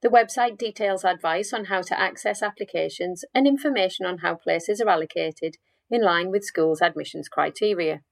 The 0.00 0.08
website 0.08 0.58
details 0.58 1.04
advice 1.04 1.52
on 1.52 1.64
how 1.64 1.82
to 1.82 1.98
access 1.98 2.42
applications 2.42 3.24
and 3.34 3.48
information 3.48 4.06
on 4.06 4.18
how 4.18 4.36
places 4.36 4.80
are 4.80 4.88
allocated 4.88 5.56
in 5.90 6.02
line 6.02 6.30
with 6.30 6.44
schools' 6.44 6.82
admissions 6.82 7.28
criteria. 7.28 8.02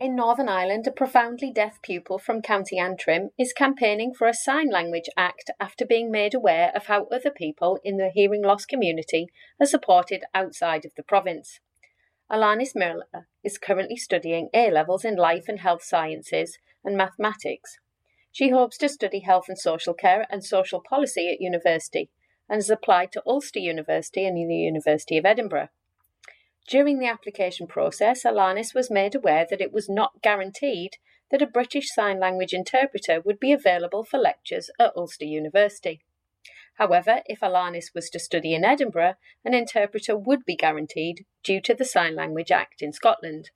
In 0.00 0.16
Northern 0.16 0.48
Ireland, 0.48 0.86
a 0.86 0.92
profoundly 0.92 1.52
deaf 1.52 1.82
pupil 1.82 2.18
from 2.18 2.40
County 2.40 2.78
Antrim 2.78 3.32
is 3.38 3.52
campaigning 3.52 4.14
for 4.14 4.26
a 4.26 4.32
Sign 4.32 4.70
Language 4.70 5.10
Act 5.14 5.50
after 5.60 5.84
being 5.84 6.10
made 6.10 6.32
aware 6.32 6.72
of 6.74 6.86
how 6.86 7.04
other 7.12 7.30
people 7.30 7.78
in 7.84 7.98
the 7.98 8.08
hearing 8.08 8.42
loss 8.42 8.64
community 8.64 9.26
are 9.60 9.66
supported 9.66 10.24
outside 10.32 10.86
of 10.86 10.94
the 10.96 11.02
province. 11.02 11.60
Alanis 12.32 12.74
Miller 12.74 13.28
is 13.44 13.58
currently 13.58 13.96
studying 13.96 14.48
A 14.54 14.70
levels 14.70 15.04
in 15.04 15.16
life 15.16 15.44
and 15.48 15.60
health 15.60 15.82
sciences 15.84 16.56
and 16.82 16.96
mathematics. 16.96 17.76
She 18.32 18.48
hopes 18.48 18.78
to 18.78 18.88
study 18.88 19.20
health 19.20 19.50
and 19.50 19.58
social 19.58 19.92
care 19.92 20.26
and 20.30 20.42
social 20.42 20.80
policy 20.80 21.30
at 21.30 21.42
university 21.42 22.08
and 22.48 22.56
has 22.56 22.70
applied 22.70 23.12
to 23.12 23.22
Ulster 23.26 23.58
University 23.58 24.24
and 24.24 24.34
the 24.34 24.54
University 24.54 25.18
of 25.18 25.26
Edinburgh. 25.26 25.68
During 26.68 26.98
the 26.98 27.08
application 27.08 27.66
process, 27.66 28.24
Alanis 28.24 28.74
was 28.74 28.90
made 28.90 29.14
aware 29.14 29.46
that 29.48 29.60
it 29.60 29.72
was 29.72 29.88
not 29.88 30.22
guaranteed 30.22 30.98
that 31.30 31.42
a 31.42 31.46
British 31.46 31.92
Sign 31.92 32.20
Language 32.20 32.52
interpreter 32.52 33.20
would 33.20 33.40
be 33.40 33.52
available 33.52 34.04
for 34.04 34.18
lectures 34.18 34.70
at 34.78 34.96
Ulster 34.96 35.24
University. 35.24 36.00
However, 36.74 37.22
if 37.26 37.40
Alanis 37.40 37.94
was 37.94 38.08
to 38.10 38.18
study 38.18 38.54
in 38.54 38.64
Edinburgh, 38.64 39.14
an 39.44 39.52
interpreter 39.52 40.16
would 40.16 40.44
be 40.44 40.56
guaranteed 40.56 41.26
due 41.42 41.60
to 41.62 41.74
the 41.74 41.84
Sign 41.84 42.14
Language 42.16 42.50
Act 42.50 42.82
in 42.82 42.92
Scotland. 42.92 43.50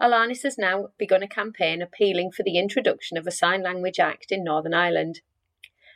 Alanis 0.00 0.42
has 0.42 0.58
now 0.58 0.88
begun 0.98 1.22
a 1.22 1.28
campaign 1.28 1.80
appealing 1.80 2.32
for 2.32 2.42
the 2.42 2.58
introduction 2.58 3.16
of 3.16 3.26
a 3.26 3.30
Sign 3.30 3.62
Language 3.62 4.00
Act 4.00 4.32
in 4.32 4.44
Northern 4.44 4.74
Ireland. 4.74 5.20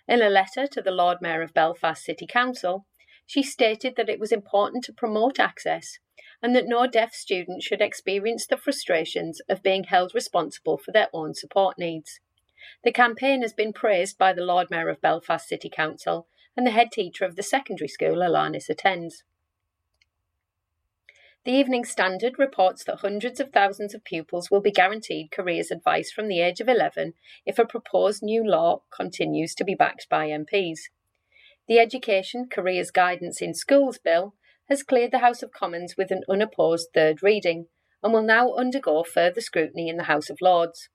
In 0.07 0.23
a 0.23 0.31
letter 0.31 0.67
to 0.69 0.81
the 0.81 0.91
Lord 0.91 1.19
Mayor 1.21 1.43
of 1.43 1.53
Belfast 1.53 2.03
City 2.03 2.27
Council, 2.27 2.87
she 3.27 3.43
stated 3.43 3.97
that 3.97 4.09
it 4.09 4.21
was 4.21 4.33
important 4.33 4.85
to 4.85 4.93
promote 4.93 5.39
access 5.39 5.99
and 6.43 6.55
that 6.55 6.69
no 6.69 6.87
deaf 6.87 7.15
student 7.15 7.63
should 7.63 7.81
experience 7.81 8.47
the 8.47 8.57
frustrations 8.57 9.41
of 9.49 9.63
being 9.63 9.85
held 9.85 10.15
responsible 10.15 10.79
for 10.79 10.93
their 10.93 11.09
own 11.13 11.35
support 11.35 11.79
needs. 11.79 12.21
The 12.85 12.93
campaign 12.93 13.43
has 13.43 13.53
been 13.53 13.73
praised 13.73 14.19
by 14.19 14.33
the 14.33 14.45
Lord 14.45 14.71
Mayor 14.71 14.89
of 14.89 15.01
Belfast 15.01 15.49
City 15.49 15.71
Council 15.71 16.27
and 16.57 16.67
the 16.67 16.73
head 16.73 16.91
teacher 16.93 17.25
of 17.25 17.37
the 17.37 17.43
secondary 17.43 17.89
school 17.89 18.17
Alanis 18.17 18.69
attends. 18.69 19.25
The 21.45 21.53
Evening 21.53 21.85
Standard 21.85 22.39
reports 22.39 22.85
that 22.85 22.99
hundreds 22.99 23.41
of 23.41 23.53
thousands 23.53 23.95
of 23.95 24.05
pupils 24.05 24.51
will 24.51 24.61
be 24.61 24.71
guaranteed 24.71 25.31
careers 25.31 25.71
advice 25.71 26.13
from 26.13 26.29
the 26.29 26.41
age 26.41 26.61
of 26.61 26.69
11 26.69 27.15
if 27.47 27.59
a 27.59 27.65
proposed 27.65 28.23
new 28.23 28.45
law 28.45 28.83
continues 28.91 29.55
to 29.55 29.65
be 29.65 29.75
backed 29.75 30.09
by 30.11 30.29
MPs. 30.29 30.91
The 31.67 31.79
Education 31.79 32.49
Careers 32.51 32.91
Guidance 32.91 33.41
in 33.41 33.55
Schools 33.55 33.99
Bill 33.99 34.35
has 34.69 34.83
cleared 34.83 35.11
the 35.11 35.19
House 35.19 35.43
of 35.43 35.53
Commons 35.53 35.97
with 35.97 36.11
an 36.11 36.23
unopposed 36.29 36.89
third 36.93 37.23
reading 37.23 37.67
and 38.03 38.13
will 38.13 38.23
now 38.23 38.53
undergo 38.55 39.03
further 39.03 39.41
scrutiny 39.41 39.89
in 39.89 39.97
the 39.97 40.05
House 40.05 40.31
of 40.31 40.39
Lords. 40.41 40.89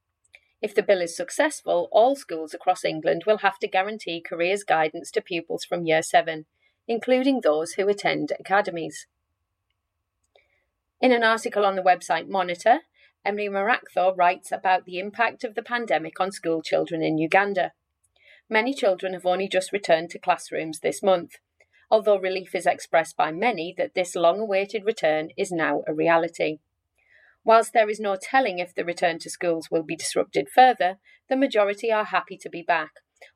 If 0.61 0.73
the 0.73 0.83
bill 0.83 1.01
is 1.01 1.15
successful, 1.15 1.89
all 1.91 2.15
schools 2.15 2.53
across 2.53 2.85
England 2.85 3.23
will 3.27 3.39
have 3.39 3.59
to 3.59 3.67
guarantee 3.67 4.21
careers 4.21 4.63
guidance 4.63 5.11
to 5.11 5.21
pupils 5.21 5.65
from 5.65 5.85
Year 5.85 6.01
7, 6.01 6.45
including 6.87 7.41
those 7.41 7.73
who 7.73 7.89
attend 7.89 8.31
academies. 8.39 9.07
In 11.01 11.11
an 11.11 11.23
article 11.23 11.65
on 11.65 11.75
the 11.75 11.81
website 11.81 12.29
Monitor, 12.29 12.79
Emily 13.25 13.49
Marakthor 13.49 14.15
writes 14.15 14.51
about 14.51 14.85
the 14.85 14.99
impact 14.99 15.43
of 15.43 15.55
the 15.55 15.61
pandemic 15.61 16.19
on 16.19 16.31
school 16.31 16.61
children 16.61 17.01
in 17.01 17.17
Uganda. 17.17 17.73
Many 18.49 18.73
children 18.73 19.13
have 19.13 19.25
only 19.25 19.47
just 19.47 19.73
returned 19.73 20.11
to 20.11 20.19
classrooms 20.19 20.79
this 20.79 21.03
month, 21.03 21.37
although 21.89 22.17
relief 22.17 22.55
is 22.55 22.65
expressed 22.65 23.15
by 23.17 23.31
many 23.31 23.73
that 23.77 23.93
this 23.93 24.15
long 24.15 24.39
awaited 24.39 24.85
return 24.85 25.29
is 25.37 25.51
now 25.51 25.83
a 25.87 25.93
reality. 25.93 26.59
Whilst 27.45 27.73
there 27.73 27.89
is 27.89 27.99
no 27.99 28.15
telling 28.15 28.59
if 28.59 28.73
the 28.73 28.85
return 28.85 29.19
to 29.19 29.29
schools 29.29 29.69
will 29.69 29.83
be 29.83 29.95
disrupted 29.95 30.47
further, 30.49 30.97
the 31.29 31.35
majority 31.35 31.91
are 31.91 32.05
happy 32.05 32.37
to 32.37 32.49
be 32.49 32.61
back, 32.61 32.91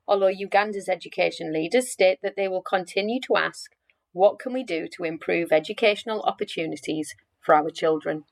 although 0.06 0.28
Uganda's 0.28 0.88
education 0.88 1.52
leaders 1.52 1.90
state 1.90 2.18
that 2.22 2.36
they 2.36 2.48
will 2.48 2.62
continue 2.62 3.20
to 3.26 3.36
ask 3.36 3.70
what 4.12 4.38
can 4.38 4.52
we 4.52 4.64
do 4.64 4.88
to 4.96 5.04
improve 5.04 5.52
educational 5.52 6.22
opportunities 6.22 7.14
for 7.40 7.54
our 7.54 7.70
children? 7.70 8.24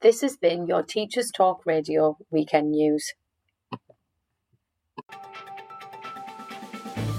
This 0.00 0.20
has 0.20 0.36
been 0.36 0.66
your 0.66 0.82
Teachers 0.82 1.30
Talk 1.30 1.64
Radio 1.64 2.18
Weekend 2.30 2.72
News. 2.72 3.14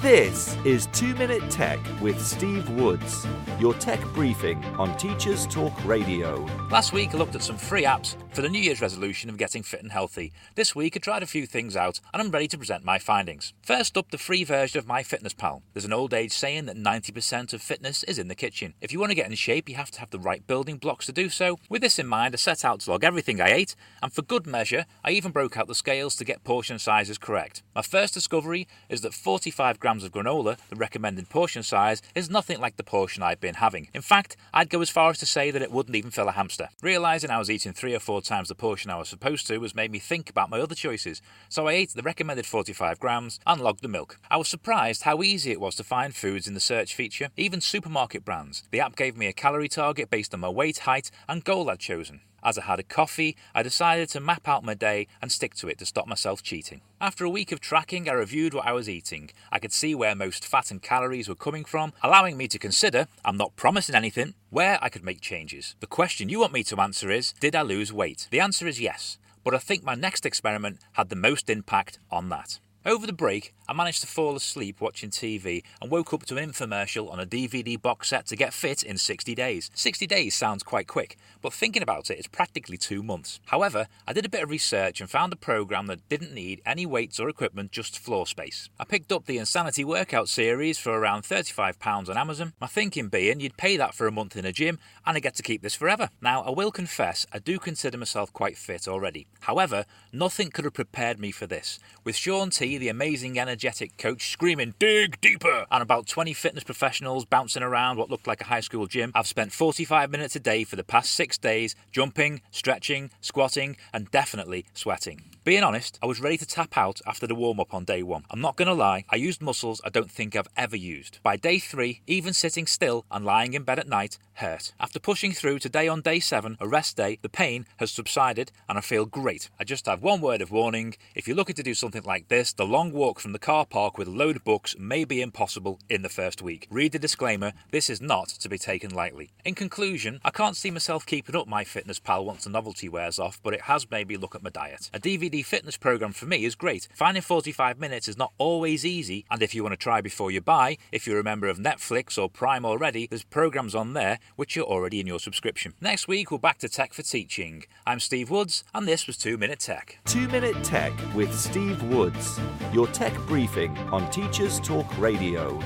This 0.03 0.57
is 0.65 0.87
2 0.87 1.15
Minute 1.15 1.49
Tech 1.49 1.79
with 2.01 2.21
Steve 2.21 2.69
Woods, 2.71 3.25
your 3.57 3.73
tech 3.75 4.03
briefing 4.07 4.61
on 4.77 4.97
Teachers 4.97 5.47
Talk 5.47 5.71
Radio. 5.85 6.45
Last 6.69 6.91
week 6.91 7.15
I 7.15 7.17
looked 7.17 7.35
at 7.35 7.41
some 7.41 7.55
free 7.55 7.85
apps 7.85 8.17
for 8.33 8.41
the 8.41 8.49
New 8.49 8.59
Year's 8.59 8.81
resolution 8.81 9.29
of 9.29 9.37
getting 9.37 9.63
fit 9.63 9.81
and 9.81 9.93
healthy. 9.93 10.33
This 10.55 10.75
week 10.75 10.97
I 10.97 10.99
tried 10.99 11.23
a 11.23 11.27
few 11.27 11.45
things 11.45 11.77
out 11.77 12.01
and 12.11 12.21
I'm 12.21 12.31
ready 12.31 12.49
to 12.49 12.57
present 12.57 12.83
my 12.83 12.99
findings. 12.99 13.53
First 13.61 13.97
up, 13.97 14.11
the 14.11 14.17
free 14.17 14.43
version 14.43 14.77
of 14.77 14.87
MyFitnessPal. 14.87 15.61
There's 15.73 15.85
an 15.85 15.93
old 15.93 16.13
age 16.13 16.33
saying 16.33 16.65
that 16.65 16.75
90% 16.75 17.53
of 17.53 17.61
fitness 17.61 18.03
is 18.03 18.19
in 18.19 18.27
the 18.27 18.35
kitchen. 18.35 18.73
If 18.81 18.91
you 18.91 18.99
want 18.99 19.11
to 19.11 19.15
get 19.15 19.29
in 19.29 19.35
shape, 19.35 19.69
you 19.69 19.75
have 19.75 19.91
to 19.91 20.01
have 20.01 20.09
the 20.09 20.19
right 20.19 20.45
building 20.45 20.75
blocks 20.75 21.05
to 21.05 21.13
do 21.13 21.29
so. 21.29 21.59
With 21.69 21.81
this 21.81 21.97
in 21.97 22.07
mind, 22.07 22.33
I 22.33 22.37
set 22.37 22.65
out 22.65 22.81
to 22.81 22.91
log 22.91 23.05
everything 23.05 23.39
I 23.39 23.53
ate, 23.53 23.73
and 24.01 24.11
for 24.11 24.21
good 24.21 24.45
measure, 24.45 24.85
I 25.05 25.11
even 25.11 25.31
broke 25.31 25.55
out 25.55 25.67
the 25.67 25.75
scales 25.75 26.17
to 26.17 26.25
get 26.25 26.43
portion 26.43 26.77
sizes 26.77 27.17
correct. 27.17 27.63
My 27.73 27.83
first 27.83 28.13
discovery 28.13 28.67
is 28.89 28.99
that 29.01 29.13
45 29.13 29.79
grams 29.79 29.92
grams 29.93 30.03
of 30.03 30.11
granola, 30.11 30.57
the 30.69 30.75
recommended 30.75 31.29
portion 31.29 31.61
size, 31.61 32.01
is 32.15 32.27
nothing 32.27 32.59
like 32.59 32.77
the 32.77 32.83
portion 32.83 33.21
I've 33.21 33.39
been 33.39 33.53
having. 33.53 33.89
In 33.93 34.01
fact, 34.01 34.35
I'd 34.51 34.71
go 34.71 34.81
as 34.81 34.89
far 34.89 35.11
as 35.11 35.19
to 35.19 35.27
say 35.27 35.51
that 35.51 35.61
it 35.61 35.71
wouldn't 35.71 35.95
even 35.95 36.09
fill 36.09 36.27
a 36.27 36.31
hamster. 36.31 36.69
Realising 36.81 37.29
I 37.29 37.37
was 37.37 37.51
eating 37.51 37.73
three 37.73 37.93
or 37.93 37.99
four 37.99 38.19
times 38.19 38.47
the 38.47 38.55
portion 38.55 38.89
I 38.89 38.97
was 38.97 39.07
supposed 39.07 39.45
to 39.47 39.61
has 39.61 39.75
made 39.75 39.91
me 39.91 39.99
think 39.99 40.31
about 40.31 40.49
my 40.49 40.59
other 40.59 40.73
choices, 40.73 41.21
so 41.47 41.67
I 41.67 41.73
ate 41.73 41.93
the 41.93 42.01
recommended 42.01 42.47
45 42.47 42.99
grams 42.99 43.39
and 43.45 43.61
logged 43.61 43.83
the 43.83 43.87
milk. 43.87 44.17
I 44.31 44.37
was 44.37 44.47
surprised 44.47 45.03
how 45.03 45.21
easy 45.21 45.51
it 45.51 45.61
was 45.61 45.75
to 45.75 45.83
find 45.83 46.15
foods 46.15 46.47
in 46.47 46.55
the 46.55 46.59
search 46.59 46.95
feature, 46.95 47.29
even 47.37 47.61
supermarket 47.61 48.25
brands. 48.25 48.63
The 48.71 48.79
app 48.79 48.95
gave 48.95 49.15
me 49.15 49.27
a 49.27 49.33
calorie 49.33 49.69
target 49.69 50.09
based 50.09 50.33
on 50.33 50.39
my 50.39 50.49
weight, 50.49 50.79
height, 50.79 51.11
and 51.29 51.43
goal 51.43 51.69
I'd 51.69 51.77
chosen. 51.77 52.21
As 52.43 52.57
I 52.57 52.63
had 52.63 52.79
a 52.79 52.83
coffee, 52.83 53.37
I 53.55 53.63
decided 53.63 54.09
to 54.09 54.19
map 54.19 54.47
out 54.47 54.65
my 54.65 54.73
day 54.73 55.07
and 55.21 55.31
stick 55.31 55.55
to 55.55 55.69
it 55.69 55.77
to 55.79 55.85
stop 55.85 56.07
myself 56.07 56.43
cheating. 56.43 56.81
After 56.99 57.23
a 57.23 57.29
week 57.29 57.53
of 57.53 57.61
tracking, 57.61 58.09
I 58.09 58.13
reviewed 58.13 58.53
what 58.53 58.67
I 58.67 58.73
was 58.73 58.89
eating. 58.89 59.31
I 59.49 59.59
could 59.59 59.71
see 59.71 59.95
where 59.95 60.13
most 60.13 60.45
fat 60.45 60.69
and 60.69 60.81
calories 60.81 61.29
were 61.29 61.35
coming 61.35 61.63
from, 61.63 61.93
allowing 62.01 62.35
me 62.35 62.49
to 62.49 62.59
consider, 62.59 63.07
I'm 63.23 63.37
not 63.37 63.55
promising 63.55 63.95
anything, 63.95 64.33
where 64.49 64.77
I 64.81 64.89
could 64.89 65.05
make 65.05 65.21
changes. 65.21 65.75
The 65.79 65.87
question 65.87 66.27
you 66.27 66.39
want 66.39 66.51
me 66.53 66.63
to 66.65 66.81
answer 66.81 67.09
is 67.09 67.33
Did 67.39 67.55
I 67.55 67.61
lose 67.61 67.93
weight? 67.93 68.27
The 68.29 68.41
answer 68.41 68.67
is 68.67 68.81
yes, 68.81 69.17
but 69.45 69.55
I 69.55 69.57
think 69.57 69.83
my 69.83 69.95
next 69.95 70.25
experiment 70.25 70.79
had 70.93 71.09
the 71.09 71.15
most 71.15 71.49
impact 71.49 71.99
on 72.11 72.27
that. 72.29 72.59
Over 72.85 73.07
the 73.07 73.13
break, 73.13 73.53
I 73.67 73.73
managed 73.73 74.01
to 74.01 74.07
fall 74.07 74.35
asleep 74.35 74.81
watching 74.81 75.09
TV 75.09 75.63
and 75.81 75.89
woke 75.89 76.13
up 76.13 76.25
to 76.25 76.37
an 76.37 76.51
infomercial 76.51 77.11
on 77.11 77.19
a 77.19 77.25
DVD 77.25 77.81
box 77.81 78.09
set 78.09 78.25
to 78.27 78.35
get 78.35 78.53
fit 78.53 78.83
in 78.83 78.97
60 78.97 79.33
days. 79.35 79.71
60 79.73 80.05
days 80.05 80.35
sounds 80.35 80.63
quite 80.63 80.87
quick, 80.87 81.17
but 81.41 81.53
thinking 81.53 81.81
about 81.81 82.09
it, 82.09 82.17
it's 82.17 82.27
practically 82.27 82.77
two 82.77 83.01
months. 83.01 83.39
However, 83.45 83.87
I 84.05 84.11
did 84.11 84.25
a 84.25 84.29
bit 84.29 84.43
of 84.43 84.49
research 84.49 84.99
and 84.99 85.09
found 85.09 85.31
a 85.31 85.37
program 85.37 85.87
that 85.87 86.07
didn't 86.09 86.33
need 86.33 86.61
any 86.65 86.85
weights 86.85 87.19
or 87.19 87.29
equipment, 87.29 87.71
just 87.71 87.97
floor 87.97 88.27
space. 88.27 88.69
I 88.79 88.83
picked 88.83 89.11
up 89.11 89.25
the 89.25 89.37
Insanity 89.37 89.85
Workout 89.85 90.27
series 90.27 90.77
for 90.77 90.91
around 90.91 91.23
£35 91.23 92.09
on 92.09 92.17
Amazon. 92.17 92.53
My 92.59 92.67
thinking 92.67 93.07
being 93.07 93.39
you'd 93.39 93.57
pay 93.57 93.77
that 93.77 93.93
for 93.93 94.07
a 94.07 94.11
month 94.11 94.35
in 94.35 94.45
a 94.45 94.51
gym 94.51 94.77
and 95.05 95.15
I 95.15 95.21
get 95.21 95.35
to 95.35 95.43
keep 95.43 95.61
this 95.61 95.75
forever. 95.75 96.09
Now, 96.21 96.41
I 96.41 96.49
will 96.49 96.71
confess, 96.71 97.25
I 97.31 97.39
do 97.39 97.59
consider 97.59 97.97
myself 97.97 98.33
quite 98.33 98.57
fit 98.57 98.87
already. 98.87 99.27
However, 99.41 99.85
nothing 100.11 100.49
could 100.51 100.65
have 100.65 100.73
prepared 100.73 101.19
me 101.19 101.31
for 101.31 101.47
this. 101.47 101.79
With 102.03 102.15
Shaun 102.15 102.49
T, 102.49 102.77
the 102.77 102.89
amazing 102.89 103.33
energetic 103.63 103.97
coach, 103.97 104.29
screaming, 104.29 104.73
dig 104.77 105.21
deeper, 105.21 105.65
and 105.71 105.81
about 105.81 106.05
20 106.05 106.33
fitness 106.33 106.65
professionals 106.65 107.23
bouncing 107.23 107.63
around 107.63 107.97
what 107.97 108.09
looked 108.09 108.27
like 108.27 108.41
a 108.41 108.45
high 108.45 108.59
school 108.59 108.87
gym, 108.87 109.09
I've 109.15 109.25
spent 109.25 109.53
45 109.53 110.11
minutes 110.11 110.35
a 110.35 110.41
day 110.41 110.65
for 110.65 110.75
the 110.75 110.83
past 110.83 111.13
six 111.13 111.37
days 111.37 111.73
jumping, 111.89 112.41
stretching, 112.51 113.09
squatting, 113.21 113.77
and 113.93 114.11
definitely 114.11 114.65
sweating. 114.73 115.21
Being 115.45 115.63
honest, 115.63 115.97
I 116.01 116.07
was 116.07 116.21
ready 116.21 116.37
to 116.37 116.45
tap 116.45 116.77
out 116.77 117.01
after 117.05 117.27
the 117.27 117.35
warm 117.35 117.59
up 117.59 117.73
on 117.73 117.83
day 117.85 118.03
one. 118.03 118.23
I'm 118.29 118.41
not 118.41 118.55
gonna 118.57 118.73
lie, 118.73 119.05
I 119.09 119.15
used 119.15 119.41
muscles 119.41 119.81
I 119.83 119.89
don't 119.89 120.11
think 120.11 120.35
I've 120.35 120.47
ever 120.57 120.77
used. 120.77 121.19
By 121.23 121.37
day 121.37 121.59
three, 121.59 122.01
even 122.07 122.33
sitting 122.33 122.65
still 122.65 123.05
and 123.11 123.25
lying 123.25 123.53
in 123.53 123.63
bed 123.63 123.79
at 123.79 123.87
night 123.87 124.17
hurt. 124.35 124.73
After 124.79 124.99
pushing 124.99 125.31
through 125.31 125.59
today 125.59 125.87
on 125.87 126.01
day 126.01 126.19
seven, 126.19 126.57
a 126.59 126.67
rest 126.67 126.97
day, 126.97 127.19
the 127.21 127.29
pain 127.29 127.65
has 127.77 127.91
subsided 127.91 128.51
and 128.69 128.77
I 128.77 128.81
feel 128.81 129.05
great. 129.05 129.49
I 129.59 129.63
just 129.63 129.85
have 129.85 130.01
one 130.01 130.21
word 130.21 130.41
of 130.41 130.51
warning 130.51 130.95
if 131.13 131.27
you're 131.27 131.37
looking 131.37 131.55
to 131.55 131.63
do 131.63 131.73
something 131.73 132.03
like 132.03 132.29
this, 132.29 132.53
the 132.53 132.65
long 132.65 132.93
walk 132.93 133.19
from 133.19 133.33
the 133.33 133.39
car 133.43 133.65
park 133.65 133.97
with 133.97 134.07
load 134.07 134.41
books 134.45 134.73
may 134.79 135.03
be 135.03 135.21
impossible 135.21 135.77
in 135.89 136.01
the 136.01 136.07
first 136.07 136.41
week. 136.41 136.65
Read 136.71 136.93
the 136.93 136.97
disclaimer, 136.97 137.51
this 137.71 137.89
is 137.89 137.99
not 137.99 138.29
to 138.29 138.47
be 138.47 138.57
taken 138.57 138.89
lightly. 138.89 139.31
In 139.43 139.53
conclusion, 139.53 140.21
I 140.23 140.29
can't 140.29 140.55
see 140.55 140.71
myself 140.71 141.05
keeping 141.05 141.35
up 141.35 141.45
MyFitnessPal 141.45 142.23
once 142.23 142.45
the 142.45 142.49
novelty 142.49 142.87
wears 142.87 143.19
off, 143.19 143.41
but 143.43 143.53
it 143.53 143.63
has 143.63 143.91
made 143.91 144.07
me 144.07 144.15
look 144.15 144.33
at 144.33 144.43
my 144.43 144.49
diet. 144.49 144.89
A 144.93 144.99
DVD 144.99 145.43
fitness 145.43 145.75
program 145.75 146.13
for 146.13 146.25
me 146.25 146.45
is 146.45 146.55
great. 146.55 146.87
Finding 146.95 147.21
45 147.21 147.77
minutes 147.77 148.07
is 148.07 148.17
not 148.17 148.31
always 148.37 148.85
easy, 148.85 149.25
and 149.29 149.43
if 149.43 149.53
you 149.53 149.61
want 149.61 149.73
to 149.73 149.77
try 149.77 149.99
before 149.99 150.31
you 150.31 150.39
buy, 150.39 150.77
if 150.93 151.05
you're 151.05 151.19
a 151.19 151.23
member 151.23 151.49
of 151.49 151.57
Netflix 151.57 152.17
or 152.17 152.29
Prime 152.29 152.63
already, 152.63 153.07
there's 153.07 153.25
programs 153.25 153.75
on 153.75 153.91
there 153.91 154.19
which 154.37 154.55
are 154.55 154.61
already 154.61 155.01
in 155.01 155.07
your 155.07 155.19
subscription. 155.19 155.73
Next 155.81 156.07
week, 156.07 156.31
we're 156.31 156.37
back 156.37 156.59
to 156.59 156.69
Tech 156.69 156.93
for 156.93 157.03
Teaching. 157.03 157.65
I'm 157.85 157.99
Steve 157.99 158.29
Woods, 158.29 158.63
and 158.73 158.87
this 158.87 159.05
was 159.05 159.17
2 159.17 159.37
Minute 159.37 159.59
Tech. 159.59 159.99
2 160.05 160.29
Minute 160.29 160.63
Tech 160.63 160.93
with 161.13 161.37
Steve 161.37 161.83
Woods, 161.83 162.39
your 162.71 162.87
tech 162.87 163.13
briefing 163.33 163.75
on 163.91 164.07
Teachers 164.11 164.59
Talk 164.59 164.85
Radio. 164.99 165.59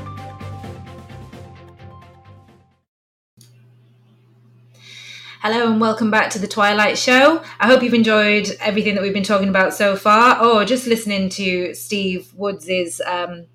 Hello 5.41 5.69
and 5.69 5.81
welcome 5.81 6.09
back 6.09 6.29
to 6.29 6.39
the 6.39 6.47
Twilight 6.47 6.97
Show. 6.97 7.43
I 7.59 7.67
hope 7.67 7.83
you've 7.83 7.93
enjoyed 7.93 8.47
everything 8.61 8.95
that 8.95 9.01
we've 9.01 9.13
been 9.13 9.21
talking 9.21 9.49
about 9.49 9.73
so 9.73 9.97
far. 9.97 10.41
or 10.41 10.63
just 10.63 10.87
listening 10.87 11.27
to 11.31 11.73
Steve 11.73 12.31
Woods's 12.35 13.01
um, 13.05 13.47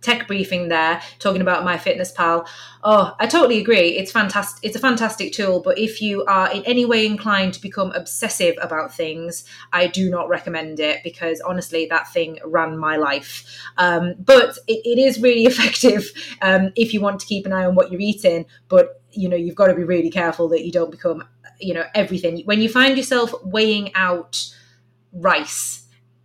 tech 0.00 0.26
briefing 0.26 0.68
there, 0.68 1.00
talking 1.18 1.40
about 1.40 1.64
MyFitnessPal. 1.64 2.46
Oh, 2.82 3.14
I 3.18 3.26
totally 3.26 3.58
agree. 3.58 3.96
It's 3.98 4.10
fantastic. 4.10 4.64
It's 4.64 4.76
a 4.76 4.80
fantastic 4.80 5.32
tool, 5.32 5.60
but 5.60 5.78
if 5.78 6.00
you 6.00 6.24
are 6.24 6.50
in 6.50 6.64
any 6.64 6.84
way 6.84 7.06
inclined 7.06 7.54
to 7.54 7.60
become 7.60 7.92
obsessive 7.92 8.56
about 8.60 8.94
things, 8.94 9.44
I 9.72 9.86
do 9.86 10.10
not 10.10 10.28
recommend 10.28 10.80
it 10.80 11.02
because 11.04 11.40
honestly, 11.40 11.86
that 11.86 12.12
thing 12.12 12.38
ran 12.44 12.78
my 12.78 12.96
life. 12.96 13.44
Um, 13.76 14.14
but 14.18 14.58
it, 14.66 14.80
it 14.84 14.98
is 14.98 15.20
really 15.20 15.44
effective 15.46 16.10
um, 16.42 16.72
if 16.76 16.94
you 16.94 17.00
want 17.00 17.20
to 17.20 17.26
keep 17.26 17.46
an 17.46 17.52
eye 17.52 17.64
on 17.64 17.74
what 17.74 17.90
you're 17.90 18.00
eating. 18.00 18.46
But 18.68 19.00
you 19.12 19.28
know 19.28 19.36
you've 19.36 19.54
got 19.54 19.66
to 19.66 19.74
be 19.74 19.84
really 19.84 20.10
careful 20.10 20.48
that 20.48 20.64
you 20.64 20.72
don't 20.72 20.90
become 20.90 21.26
you 21.58 21.74
know 21.74 21.84
everything 21.94 22.42
when 22.44 22.60
you 22.60 22.68
find 22.68 22.96
yourself 22.96 23.34
weighing 23.44 23.92
out 23.94 24.54
rice 25.12 25.79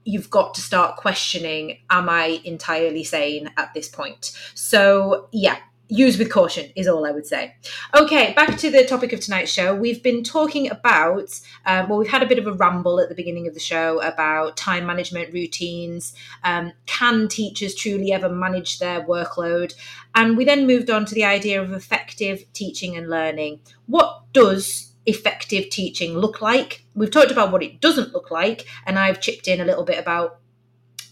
you've 0.06 0.30
got 0.30 0.54
to 0.54 0.62
start 0.62 0.96
questioning 0.96 1.78
am 1.90 2.08
i 2.10 2.40
entirely 2.46 3.04
sane 3.04 3.52
at 3.58 3.74
this 3.74 3.88
point 3.88 4.32
so 4.54 5.28
yeah 5.32 5.58
use 5.88 6.18
with 6.18 6.32
caution 6.32 6.72
is 6.76 6.88
all 6.88 7.06
I 7.06 7.12
would 7.12 7.28
say. 7.28 7.56
Okay, 7.96 8.34
back 8.34 8.58
to 8.58 8.70
the 8.70 8.86
topic 8.86 9.14
of 9.14 9.20
tonight's 9.20 9.52
show. 9.52 9.76
We've 9.76 10.02
been 10.02 10.24
talking 10.24 10.70
about, 10.70 11.40
um, 11.66 11.90
well, 11.90 12.00
we've 12.00 12.10
had 12.10 12.24
a 12.24 12.28
bit 12.28 12.40
of 12.40 12.48
a 12.48 12.54
ramble 12.54 13.00
at 13.00 13.10
the 13.10 13.16
beginning 13.16 13.48
of 13.48 13.54
the 13.54 13.60
show 13.60 14.02
about 14.02 14.58
time 14.58 14.86
management 14.86 15.34
routines. 15.34 16.14
Um, 16.44 16.74
can 16.86 17.28
teachers 17.28 17.76
truly 17.76 18.12
ever 18.12 18.30
manage 18.30 18.80
their 18.80 19.06
workload? 19.06 19.76
And 20.16 20.38
we 20.38 20.46
then 20.46 20.66
moved 20.66 20.90
on 20.90 21.06
to 21.06 21.16
the 21.16 21.26
idea 21.26 21.62
of 21.62 21.74
effective 21.74 22.52
teaching 22.54 22.96
and 22.96 23.10
learning. 23.10 23.60
What 23.86 24.24
does 24.34 24.92
effective 25.06 25.70
teaching 25.70 26.18
look 26.18 26.42
like? 26.42 26.84
We've 26.94 27.12
talked 27.12 27.32
about 27.32 27.52
what 27.52 27.64
it 27.64 27.82
doesn't 27.82 28.14
look 28.14 28.32
like, 28.32 28.66
and 28.86 28.98
I've 28.98 29.22
chipped 29.22 29.48
in 29.48 29.62
a 29.62 29.66
little 29.66 29.84
bit 29.84 30.00
about 30.00 30.40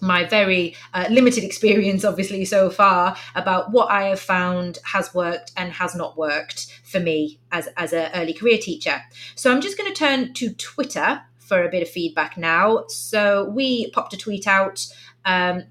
my 0.02 0.26
very 0.26 0.76
uh, 0.94 1.08
limited 1.10 1.44
experience, 1.50 2.04
obviously, 2.04 2.46
so 2.46 2.70
far 2.70 3.16
about 3.36 3.72
what 3.72 3.90
I 3.90 4.04
have 4.06 4.20
found 4.20 4.80
has 4.84 5.14
worked 5.14 5.52
and 5.58 5.72
has 5.74 5.96
not 5.96 6.18
worked 6.18 6.68
for 6.84 7.00
me 7.00 7.40
as, 7.52 7.70
as 7.78 7.94
an 7.94 8.12
early 8.14 8.34
career 8.34 8.58
teacher. 8.58 9.02
So 9.36 9.52
I'm 9.52 9.62
just 9.62 9.78
going 9.78 9.92
to 9.92 9.98
turn 9.98 10.34
to 10.36 10.54
Twitter 10.54 11.22
for 11.40 11.64
a 11.64 11.70
bit 11.70 11.82
of 11.82 11.90
feedback 11.90 12.38
now. 12.38 12.86
So 12.88 13.46
we 13.46 13.90
popped 13.92 14.14
a 14.14 14.18
tweet 14.18 14.48
out 14.48 14.86
um, 15.26 15.64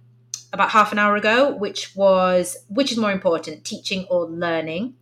about 0.53 0.70
half 0.70 0.93
an 0.93 0.99
hour 0.99 1.16
ago, 1.16 1.55
which 1.55 1.95
was 1.97 2.57
which 2.68 2.93
is 2.93 2.99
more 2.99 3.12
important, 3.12 3.64
teaching 3.64 4.07
or 4.11 4.27
learning? 4.27 4.95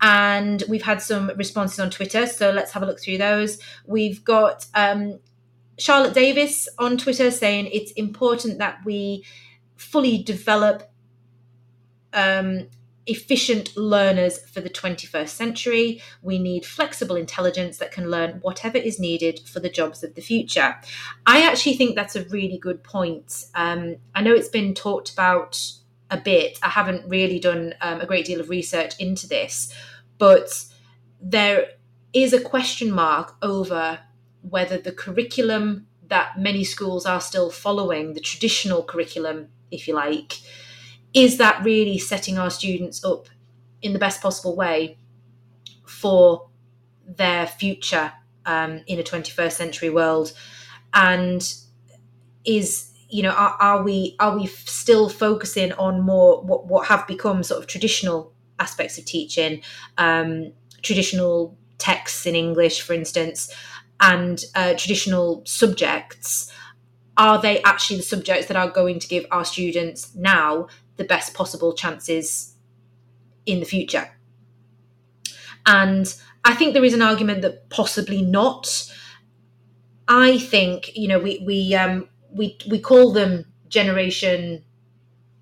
And 0.00 0.62
we've 0.68 0.82
had 0.82 1.02
some 1.02 1.30
responses 1.36 1.78
on 1.78 1.90
Twitter, 1.90 2.26
so 2.26 2.50
let's 2.50 2.72
have 2.72 2.82
a 2.82 2.86
look 2.86 3.00
through 3.00 3.18
those. 3.18 3.58
We've 3.86 4.24
got 4.24 4.66
um, 4.74 5.18
Charlotte 5.78 6.14
Davis 6.14 6.68
on 6.78 6.96
Twitter 6.96 7.30
saying 7.30 7.68
it's 7.72 7.92
important 7.92 8.58
that 8.58 8.78
we 8.84 9.24
fully 9.76 10.22
develop 10.22 10.90
um, 12.12 12.68
efficient 13.06 13.76
learners 13.76 14.38
for 14.50 14.60
the 14.60 14.70
21st 14.70 15.28
century. 15.28 16.02
We 16.22 16.38
need 16.38 16.64
flexible 16.64 17.16
intelligence 17.16 17.78
that 17.78 17.92
can 17.92 18.10
learn 18.10 18.38
whatever 18.42 18.78
is 18.78 19.00
needed 19.00 19.40
for 19.46 19.58
the 19.58 19.68
jobs 19.68 20.04
of 20.04 20.14
the 20.14 20.20
future. 20.20 20.76
I 21.26 21.42
actually 21.42 21.76
think 21.76 21.96
that's 21.96 22.14
a 22.14 22.24
really 22.24 22.58
good 22.58 22.84
point. 22.84 23.46
Um, 23.54 23.96
I 24.14 24.22
know 24.22 24.32
it's 24.32 24.48
been 24.48 24.74
talked 24.74 25.12
about 25.12 25.60
a 26.10 26.18
bit. 26.18 26.58
I 26.62 26.68
haven't 26.68 27.08
really 27.08 27.38
done 27.38 27.74
um, 27.80 28.00
a 28.00 28.06
great 28.06 28.26
deal 28.26 28.40
of 28.40 28.50
research 28.50 28.94
into 28.98 29.26
this, 29.26 29.72
but 30.20 30.66
there 31.20 31.66
is 32.12 32.32
a 32.32 32.40
question 32.40 32.92
mark 32.92 33.34
over 33.42 34.00
whether 34.42 34.78
the 34.78 34.92
curriculum 34.92 35.86
that 36.08 36.38
many 36.38 36.62
schools 36.62 37.06
are 37.06 37.20
still 37.20 37.50
following, 37.50 38.12
the 38.12 38.20
traditional 38.20 38.84
curriculum, 38.84 39.48
if 39.70 39.88
you 39.88 39.94
like, 39.94 40.34
is 41.14 41.38
that 41.38 41.64
really 41.64 41.98
setting 41.98 42.38
our 42.38 42.50
students 42.50 43.02
up 43.02 43.28
in 43.80 43.94
the 43.94 43.98
best 43.98 44.20
possible 44.20 44.54
way 44.54 44.98
for 45.86 46.48
their 47.06 47.46
future 47.46 48.12
um, 48.44 48.82
in 48.86 48.98
a 48.98 49.02
21st 49.02 49.52
century 49.52 49.90
world? 49.90 50.32
And 50.92 51.42
is 52.44 52.90
you 53.08 53.22
know 53.22 53.30
are, 53.30 53.56
are, 53.60 53.82
we 53.82 54.16
are 54.18 54.36
we 54.36 54.46
still 54.46 55.08
focusing 55.08 55.72
on 55.72 56.00
more 56.00 56.42
what, 56.42 56.66
what 56.66 56.88
have 56.88 57.06
become 57.06 57.42
sort 57.42 57.60
of 57.60 57.66
traditional 57.66 58.32
aspects 58.60 58.98
of 58.98 59.04
teaching 59.04 59.60
um, 59.98 60.52
traditional 60.82 61.56
texts 61.78 62.26
in 62.26 62.34
english 62.34 62.80
for 62.82 62.92
instance 62.92 63.52
and 64.00 64.44
uh, 64.54 64.74
traditional 64.74 65.42
subjects, 65.44 66.50
are 67.16 67.40
they 67.40 67.62
actually 67.62 67.98
the 67.98 68.02
subjects 68.02 68.46
that 68.46 68.56
are 68.56 68.70
going 68.70 68.98
to 68.98 69.06
give 69.06 69.26
our 69.30 69.44
students 69.44 70.14
now 70.14 70.68
the 70.96 71.04
best 71.04 71.34
possible 71.34 71.74
chances 71.74 72.54
in 73.44 73.60
the 73.60 73.66
future? 73.66 74.10
And 75.66 76.12
I 76.44 76.54
think 76.54 76.72
there 76.72 76.84
is 76.84 76.94
an 76.94 77.02
argument 77.02 77.42
that 77.42 77.68
possibly 77.68 78.22
not. 78.22 78.90
I 80.08 80.38
think 80.38 80.96
you 80.96 81.06
know 81.06 81.18
we 81.18 81.42
we 81.44 81.74
um, 81.74 82.08
we 82.32 82.56
we 82.68 82.80
call 82.80 83.12
them 83.12 83.44
Generation 83.68 84.64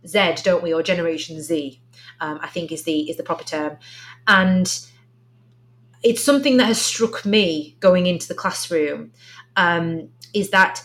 Z, 0.06 0.34
don't 0.42 0.62
we, 0.62 0.74
or 0.74 0.82
Generation 0.82 1.40
Z? 1.40 1.80
Um, 2.20 2.40
I 2.42 2.48
think 2.48 2.72
is 2.72 2.82
the 2.82 3.08
is 3.10 3.16
the 3.16 3.22
proper 3.22 3.44
term, 3.44 3.78
and 4.26 4.66
it's 6.02 6.22
something 6.22 6.56
that 6.58 6.66
has 6.66 6.80
struck 6.80 7.24
me 7.24 7.76
going 7.80 8.06
into 8.06 8.28
the 8.28 8.34
classroom 8.34 9.12
um, 9.56 10.08
is 10.34 10.50
that 10.50 10.82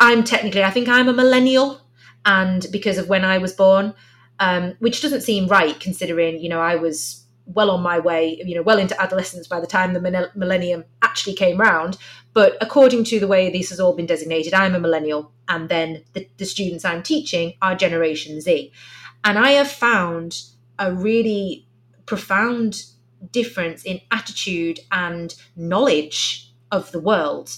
I'm 0.00 0.24
technically, 0.24 0.64
I 0.64 0.70
think 0.70 0.88
I'm 0.88 1.08
a 1.08 1.12
millennial, 1.12 1.80
and 2.24 2.66
because 2.70 2.98
of 2.98 3.08
when 3.08 3.24
I 3.24 3.38
was 3.38 3.52
born, 3.52 3.94
um, 4.38 4.74
which 4.78 5.02
doesn't 5.02 5.22
seem 5.22 5.46
right 5.46 5.78
considering, 5.78 6.40
you 6.40 6.48
know, 6.48 6.60
I 6.60 6.76
was 6.76 7.24
well 7.46 7.70
on 7.70 7.82
my 7.82 7.98
way, 7.98 8.42
you 8.44 8.54
know, 8.54 8.62
well 8.62 8.78
into 8.78 9.00
adolescence 9.00 9.46
by 9.46 9.60
the 9.60 9.66
time 9.66 9.92
the 9.92 10.30
millennium 10.34 10.84
actually 11.02 11.34
came 11.34 11.58
round. 11.58 11.96
But 12.32 12.56
according 12.60 13.04
to 13.04 13.20
the 13.20 13.28
way 13.28 13.50
this 13.50 13.70
has 13.70 13.80
all 13.80 13.94
been 13.94 14.06
designated, 14.06 14.52
I'm 14.52 14.74
a 14.74 14.80
millennial, 14.80 15.32
and 15.48 15.68
then 15.68 16.04
the, 16.12 16.28
the 16.36 16.44
students 16.44 16.84
I'm 16.84 17.02
teaching 17.02 17.54
are 17.62 17.74
Generation 17.74 18.40
Z. 18.40 18.72
And 19.26 19.40
I 19.40 19.50
have 19.50 19.70
found 19.70 20.40
a 20.78 20.94
really 20.94 21.66
profound 22.06 22.84
difference 23.32 23.82
in 23.82 24.00
attitude 24.12 24.78
and 24.92 25.34
knowledge 25.56 26.54
of 26.70 26.92
the 26.92 27.00
world 27.00 27.56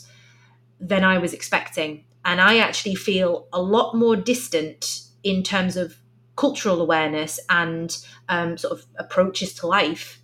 than 0.81 1.05
I 1.05 1.19
was 1.19 1.35
expecting. 1.35 2.07
And 2.25 2.41
I 2.41 2.57
actually 2.57 2.95
feel 2.95 3.49
a 3.53 3.61
lot 3.61 3.95
more 3.95 4.17
distant 4.17 5.03
in 5.23 5.43
terms 5.43 5.77
of 5.77 5.97
cultural 6.37 6.81
awareness 6.81 7.39
and 7.51 7.99
um, 8.31 8.57
sort 8.57 8.73
of 8.73 8.87
approaches 8.97 9.53
to 9.57 9.67
life 9.67 10.23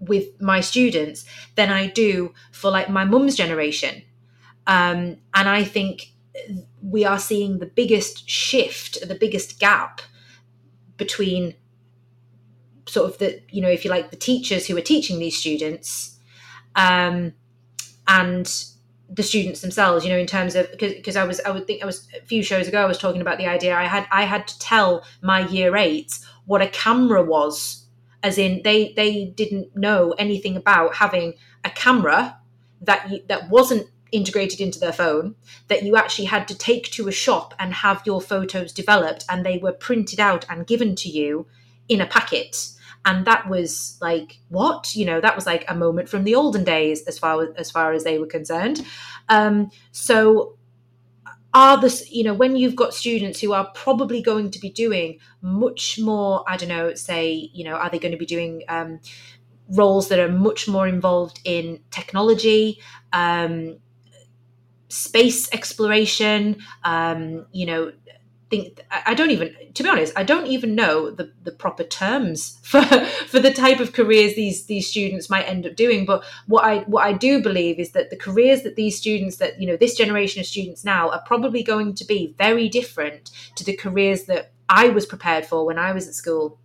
with 0.00 0.40
my 0.40 0.60
students 0.60 1.24
than 1.54 1.70
I 1.70 1.86
do 1.86 2.34
for 2.50 2.72
like 2.72 2.88
my 2.90 3.04
mum's 3.04 3.36
generation. 3.36 4.02
Um, 4.66 5.18
and 5.32 5.48
I 5.48 5.62
think 5.62 6.10
we 6.82 7.04
are 7.04 7.20
seeing 7.20 7.60
the 7.60 7.66
biggest 7.66 8.28
shift, 8.28 9.06
the 9.06 9.14
biggest 9.14 9.60
gap 9.60 10.00
between 10.96 11.54
sort 12.86 13.10
of 13.10 13.18
the, 13.18 13.40
you 13.48 13.60
know, 13.60 13.68
if 13.68 13.84
you 13.84 13.90
like, 13.90 14.10
the 14.10 14.16
teachers 14.16 14.66
who 14.66 14.76
are 14.76 14.82
teaching 14.82 15.18
these 15.18 15.36
students 15.36 16.18
um, 16.76 17.32
and 18.06 18.66
the 19.08 19.22
students 19.22 19.60
themselves 19.60 20.04
you 20.04 20.10
know 20.10 20.18
in 20.18 20.26
terms 20.26 20.54
of 20.54 20.66
because 20.78 21.14
i 21.14 21.24
was 21.24 21.40
i 21.42 21.50
would 21.50 21.66
think 21.66 21.82
i 21.82 21.86
was 21.86 22.08
a 22.16 22.24
few 22.24 22.42
shows 22.42 22.66
ago 22.66 22.82
i 22.82 22.86
was 22.86 22.98
talking 22.98 23.20
about 23.20 23.36
the 23.38 23.46
idea 23.46 23.76
i 23.76 23.84
had 23.84 24.06
i 24.10 24.24
had 24.24 24.46
to 24.48 24.58
tell 24.58 25.04
my 25.22 25.46
year 25.48 25.76
eights 25.76 26.26
what 26.46 26.62
a 26.62 26.68
camera 26.68 27.22
was 27.22 27.86
as 28.22 28.38
in 28.38 28.62
they 28.64 28.92
they 28.94 29.26
didn't 29.26 29.74
know 29.76 30.12
anything 30.12 30.56
about 30.56 30.94
having 30.94 31.34
a 31.64 31.70
camera 31.70 32.38
that 32.80 33.10
you, 33.10 33.22
that 33.28 33.48
wasn't 33.50 33.86
integrated 34.14 34.60
into 34.60 34.78
their 34.78 34.92
phone 34.92 35.34
that 35.68 35.82
you 35.82 35.96
actually 35.96 36.26
had 36.26 36.46
to 36.48 36.56
take 36.56 36.90
to 36.92 37.08
a 37.08 37.12
shop 37.12 37.54
and 37.58 37.74
have 37.74 38.02
your 38.06 38.20
photos 38.20 38.72
developed 38.72 39.24
and 39.28 39.44
they 39.44 39.58
were 39.58 39.72
printed 39.72 40.20
out 40.20 40.46
and 40.48 40.66
given 40.66 40.94
to 40.94 41.08
you 41.08 41.46
in 41.88 42.00
a 42.00 42.06
packet. 42.06 42.68
And 43.04 43.26
that 43.26 43.48
was 43.48 43.98
like 44.00 44.38
what? 44.48 44.94
You 44.94 45.04
know 45.04 45.20
that 45.20 45.36
was 45.36 45.46
like 45.46 45.64
a 45.68 45.74
moment 45.74 46.08
from 46.08 46.24
the 46.24 46.34
olden 46.34 46.64
days 46.64 47.02
as 47.02 47.18
far 47.18 47.52
as 47.56 47.70
far 47.70 47.92
as 47.92 48.04
they 48.04 48.18
were 48.18 48.26
concerned. 48.26 48.86
Um, 49.28 49.70
so 49.92 50.56
are 51.54 51.80
this 51.80 52.10
you 52.10 52.24
know 52.24 52.34
when 52.34 52.56
you've 52.56 52.76
got 52.76 52.92
students 52.92 53.40
who 53.40 53.52
are 53.52 53.70
probably 53.74 54.20
going 54.20 54.50
to 54.50 54.58
be 54.58 54.68
doing 54.68 55.18
much 55.40 55.98
more 56.00 56.44
i 56.48 56.56
don't 56.56 56.68
know 56.68 56.92
say 56.94 57.48
you 57.52 57.64
know 57.64 57.74
are 57.74 57.88
they 57.88 57.98
going 57.98 58.12
to 58.12 58.18
be 58.18 58.26
doing 58.26 58.62
um, 58.68 58.98
roles 59.70 60.08
that 60.08 60.18
are 60.18 60.28
much 60.28 60.68
more 60.68 60.86
involved 60.86 61.40
in 61.44 61.80
technology 61.90 62.80
um, 63.12 63.78
space 64.88 65.50
exploration 65.52 66.56
um, 66.84 67.46
you 67.52 67.66
know 67.66 67.92
think 68.50 68.84
I 68.90 69.14
don't 69.14 69.30
even 69.30 69.54
to 69.74 69.82
be 69.82 69.88
honest 69.88 70.12
I 70.16 70.22
don't 70.22 70.46
even 70.46 70.74
know 70.74 71.10
the, 71.10 71.32
the 71.42 71.52
proper 71.52 71.84
terms 71.84 72.58
for 72.62 72.82
for 72.82 73.40
the 73.40 73.52
type 73.52 73.80
of 73.80 73.92
careers 73.92 74.34
these 74.34 74.66
these 74.66 74.88
students 74.88 75.30
might 75.30 75.48
end 75.48 75.66
up 75.66 75.76
doing. 75.76 76.04
But 76.04 76.24
what 76.46 76.64
I 76.64 76.78
what 76.80 77.04
I 77.04 77.12
do 77.12 77.42
believe 77.42 77.78
is 77.78 77.92
that 77.92 78.10
the 78.10 78.16
careers 78.16 78.62
that 78.62 78.76
these 78.76 78.96
students 78.96 79.36
that 79.38 79.60
you 79.60 79.66
know 79.66 79.76
this 79.76 79.96
generation 79.96 80.40
of 80.40 80.46
students 80.46 80.84
now 80.84 81.10
are 81.10 81.22
probably 81.26 81.62
going 81.62 81.94
to 81.94 82.04
be 82.04 82.34
very 82.38 82.68
different 82.68 83.30
to 83.56 83.64
the 83.64 83.76
careers 83.76 84.24
that 84.24 84.52
I 84.68 84.88
was 84.88 85.06
prepared 85.06 85.46
for 85.46 85.66
when 85.66 85.78
I 85.78 85.92
was 85.92 86.08
at 86.08 86.14
school. 86.14 86.58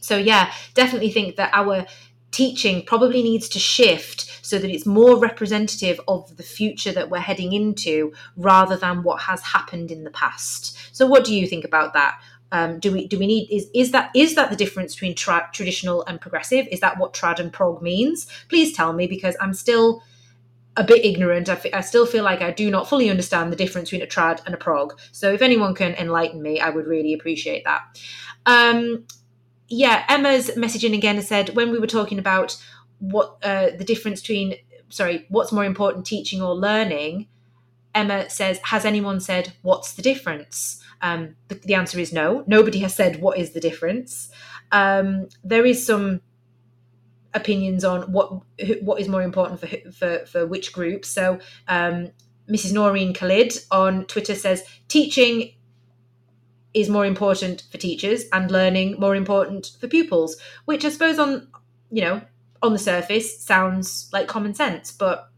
So 0.00 0.16
yeah 0.16 0.52
definitely 0.74 1.10
think 1.10 1.36
that 1.36 1.50
our 1.52 1.86
teaching 2.34 2.82
probably 2.84 3.22
needs 3.22 3.48
to 3.50 3.58
shift 3.58 4.30
so 4.44 4.58
that 4.58 4.70
it's 4.70 4.84
more 4.84 5.18
representative 5.18 6.00
of 6.08 6.36
the 6.36 6.42
future 6.42 6.92
that 6.92 7.08
we're 7.08 7.18
heading 7.18 7.52
into 7.52 8.12
rather 8.36 8.76
than 8.76 9.02
what 9.02 9.22
has 9.22 9.40
happened 9.40 9.90
in 9.90 10.04
the 10.04 10.10
past. 10.10 10.76
So, 10.94 11.06
what 11.06 11.24
do 11.24 11.34
you 11.34 11.46
think 11.46 11.64
about 11.64 11.94
that? 11.94 12.20
Um, 12.52 12.78
do 12.78 12.92
we 12.92 13.08
do 13.08 13.18
we 13.18 13.26
need 13.26 13.48
is 13.50 13.68
is 13.74 13.90
that 13.92 14.10
is 14.14 14.34
that 14.34 14.50
the 14.50 14.56
difference 14.56 14.94
between 14.94 15.14
tra- 15.14 15.48
traditional 15.52 16.04
and 16.06 16.20
progressive? 16.20 16.68
Is 16.70 16.80
that 16.80 16.98
what 16.98 17.14
trad 17.14 17.38
and 17.38 17.52
prog 17.52 17.82
means? 17.82 18.26
Please 18.48 18.76
tell 18.76 18.92
me 18.92 19.06
because 19.06 19.36
I'm 19.40 19.54
still 19.54 20.02
a 20.76 20.84
bit 20.84 21.04
ignorant. 21.04 21.48
I, 21.48 21.54
f- 21.54 21.66
I 21.72 21.80
still 21.80 22.06
feel 22.06 22.24
like 22.24 22.42
I 22.42 22.50
do 22.50 22.70
not 22.70 22.88
fully 22.88 23.08
understand 23.08 23.52
the 23.52 23.56
difference 23.56 23.90
between 23.90 24.06
a 24.06 24.10
trad 24.10 24.44
and 24.44 24.54
a 24.54 24.58
prog. 24.58 24.98
So 25.12 25.32
if 25.32 25.40
anyone 25.40 25.74
can 25.74 25.94
enlighten 25.94 26.42
me, 26.42 26.60
I 26.60 26.70
would 26.70 26.86
really 26.86 27.14
appreciate 27.14 27.64
that. 27.64 27.82
Um, 28.46 29.06
yeah, 29.68 30.04
Emma's 30.08 30.50
messaging 30.50 30.94
again 30.94 31.16
and 31.16 31.24
said 31.24 31.50
when 31.56 31.70
we 31.70 31.78
were 31.78 31.86
talking 31.86 32.18
about 32.18 32.56
what 32.98 33.38
uh, 33.42 33.70
the 33.76 33.84
difference 33.84 34.20
between, 34.20 34.54
sorry, 34.88 35.26
what's 35.28 35.52
more 35.52 35.64
important, 35.64 36.06
teaching 36.06 36.42
or 36.42 36.54
learning. 36.54 37.28
Emma 37.94 38.28
says, 38.28 38.58
has 38.64 38.84
anyone 38.84 39.20
said 39.20 39.52
what's 39.62 39.92
the 39.92 40.02
difference? 40.02 40.82
Um, 41.00 41.36
the, 41.48 41.54
the, 41.56 41.74
answer 41.74 41.98
is 42.00 42.12
no. 42.12 42.44
Nobody 42.46 42.80
has 42.80 42.94
said 42.94 43.20
what 43.20 43.38
is 43.38 43.52
the 43.52 43.60
difference. 43.60 44.30
Um, 44.72 45.28
there 45.44 45.64
is 45.64 45.84
some 45.84 46.22
opinions 47.34 47.84
on 47.84 48.02
what 48.12 48.42
what 48.80 49.00
is 49.00 49.08
more 49.08 49.22
important 49.22 49.60
for 49.60 49.90
for, 49.92 50.26
for 50.26 50.46
which 50.46 50.72
group. 50.72 51.04
So 51.04 51.38
um, 51.68 52.10
Mrs. 52.48 52.72
Noreen 52.72 53.12
Khalid 53.12 53.54
on 53.70 54.06
Twitter 54.06 54.34
says 54.34 54.64
teaching 54.88 55.54
is 56.74 56.88
more 56.88 57.06
important 57.06 57.62
for 57.70 57.78
teachers 57.78 58.24
and 58.32 58.50
learning 58.50 58.98
more 58.98 59.16
important 59.16 59.70
for 59.80 59.88
pupils, 59.88 60.36
which 60.64 60.84
I 60.84 60.90
suppose 60.90 61.18
on 61.18 61.48
you 61.90 62.02
know 62.02 62.20
on 62.62 62.72
the 62.72 62.78
surface 62.78 63.40
sounds 63.40 64.10
like 64.12 64.26
common 64.26 64.54
sense, 64.54 64.90
but 64.90 65.30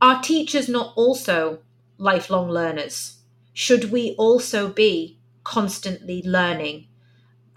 are 0.00 0.22
teachers 0.22 0.68
not 0.68 0.92
also 0.96 1.60
lifelong 1.98 2.48
learners? 2.48 3.18
Should 3.52 3.90
we 3.90 4.14
also 4.18 4.68
be 4.68 5.18
constantly 5.44 6.22
learning 6.24 6.88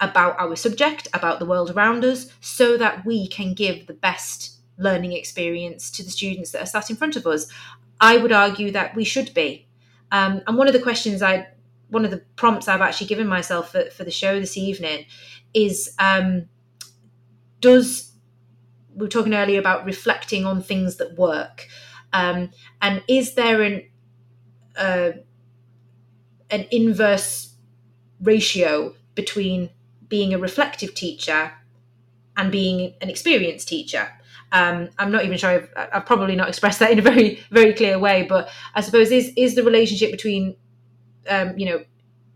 about 0.00 0.38
our 0.38 0.54
subject, 0.56 1.08
about 1.12 1.38
the 1.38 1.44
world 1.44 1.70
around 1.70 2.04
us, 2.04 2.30
so 2.40 2.76
that 2.76 3.04
we 3.04 3.28
can 3.28 3.54
give 3.54 3.86
the 3.86 3.94
best 3.94 4.58
learning 4.78 5.12
experience 5.12 5.90
to 5.90 6.02
the 6.02 6.10
students 6.10 6.52
that 6.52 6.62
are 6.62 6.66
sat 6.66 6.90
in 6.90 6.96
front 6.96 7.16
of 7.16 7.26
us? 7.26 7.46
I 8.00 8.16
would 8.16 8.32
argue 8.32 8.70
that 8.72 8.94
we 8.94 9.04
should 9.04 9.34
be. 9.34 9.66
Um, 10.12 10.40
and 10.46 10.56
one 10.56 10.68
of 10.68 10.72
the 10.72 10.80
questions 10.80 11.20
I 11.20 11.48
one 11.90 12.04
of 12.04 12.10
the 12.10 12.22
prompts 12.36 12.68
I've 12.68 12.80
actually 12.80 13.06
given 13.06 13.26
myself 13.26 13.72
for, 13.72 13.90
for 13.90 14.04
the 14.04 14.10
show 14.10 14.38
this 14.38 14.56
evening 14.56 15.06
is 15.54 15.94
um, 15.98 16.48
does 17.60 18.12
we 18.94 19.04
were 19.04 19.08
talking 19.08 19.34
earlier 19.34 19.60
about 19.60 19.84
reflecting 19.84 20.44
on 20.44 20.62
things 20.62 20.96
that 20.96 21.16
work 21.16 21.66
um, 22.12 22.50
and 22.80 23.02
is 23.08 23.34
there 23.34 23.62
an 23.62 23.82
uh, 24.76 25.10
an 26.50 26.66
inverse 26.70 27.54
ratio 28.20 28.94
between 29.14 29.70
being 30.08 30.32
a 30.32 30.38
reflective 30.38 30.94
teacher 30.94 31.52
and 32.36 32.50
being 32.50 32.94
an 33.00 33.10
experienced 33.10 33.68
teacher? 33.68 34.08
Um, 34.50 34.88
I'm 34.98 35.12
not 35.12 35.26
even 35.26 35.36
sure 35.36 35.50
I've, 35.50 35.70
I've, 35.92 36.06
probably 36.06 36.34
not 36.34 36.48
expressed 36.48 36.78
that 36.78 36.90
in 36.90 36.98
a 36.98 37.02
very 37.02 37.40
very 37.50 37.74
clear 37.74 37.98
way, 37.98 38.22
but 38.22 38.48
I 38.74 38.80
suppose 38.80 39.10
is 39.10 39.32
is 39.36 39.54
the 39.54 39.62
relationship 39.62 40.10
between 40.10 40.56
um, 41.28 41.58
you 41.58 41.66
know, 41.66 41.84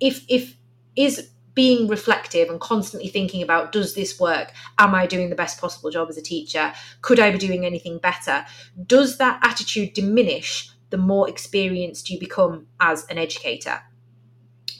if 0.00 0.24
if 0.28 0.56
is 0.96 1.30
being 1.54 1.86
reflective 1.86 2.48
and 2.48 2.60
constantly 2.60 3.08
thinking 3.08 3.42
about 3.42 3.72
does 3.72 3.94
this 3.94 4.18
work? 4.18 4.52
Am 4.78 4.94
i 4.94 5.06
doing 5.06 5.30
the 5.30 5.36
best 5.36 5.60
possible 5.60 5.90
job 5.90 6.08
as 6.08 6.16
a 6.16 6.22
teacher? 6.22 6.72
Could 7.02 7.20
i 7.20 7.30
be 7.30 7.38
doing 7.38 7.66
anything 7.66 7.98
better? 7.98 8.44
Does 8.86 9.18
that 9.18 9.38
attitude 9.42 9.92
diminish 9.92 10.70
the 10.90 10.98
more 10.98 11.28
experienced 11.28 12.10
you 12.10 12.18
become 12.18 12.66
as 12.80 13.06
an 13.06 13.18
educator? 13.18 13.80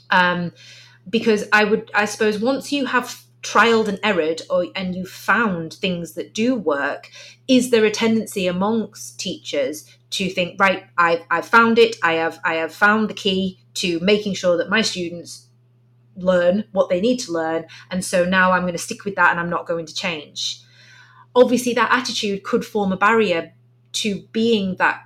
Um, 0.09 0.51
because 1.09 1.45
i 1.51 1.63
would 1.63 1.91
i 1.93 2.05
suppose 2.05 2.39
once 2.39 2.71
you 2.71 2.85
have 2.85 3.23
trialed 3.41 3.87
and 3.89 3.99
errored 4.03 4.41
or 4.49 4.67
and 4.75 4.95
you 4.95 5.05
found 5.05 5.73
things 5.73 6.13
that 6.13 6.33
do 6.33 6.55
work 6.55 7.09
is 7.47 7.71
there 7.71 7.85
a 7.85 7.91
tendency 7.91 8.47
amongst 8.47 9.19
teachers 9.19 9.85
to 10.09 10.29
think 10.29 10.59
right 10.59 10.85
i've, 10.97 11.21
I've 11.29 11.47
found 11.47 11.77
it. 11.79 11.97
I 12.03 12.13
have 12.13 12.39
i 12.45 12.55
have 12.55 12.73
found 12.73 13.09
the 13.09 13.13
key 13.13 13.59
to 13.75 13.99
making 13.99 14.33
sure 14.33 14.57
that 14.57 14.69
my 14.69 14.81
students 14.81 15.47
learn 16.15 16.65
what 16.71 16.89
they 16.89 17.01
need 17.01 17.17
to 17.17 17.31
learn. 17.31 17.65
And 17.89 18.03
so 18.03 18.25
now 18.25 18.51
I'm 18.51 18.63
going 18.63 18.73
to 18.73 18.79
stick 18.79 19.05
with 19.05 19.15
that 19.15 19.31
and 19.31 19.39
I'm 19.39 19.49
not 19.49 19.65
going 19.65 19.85
to 19.85 19.93
change. 19.93 20.61
Obviously, 21.35 21.73
that 21.73 21.91
attitude 21.91 22.43
could 22.43 22.63
form 22.65 22.91
a 22.91 22.97
barrier 22.97 23.53
to 23.93 24.21
being 24.31 24.75
that 24.75 25.01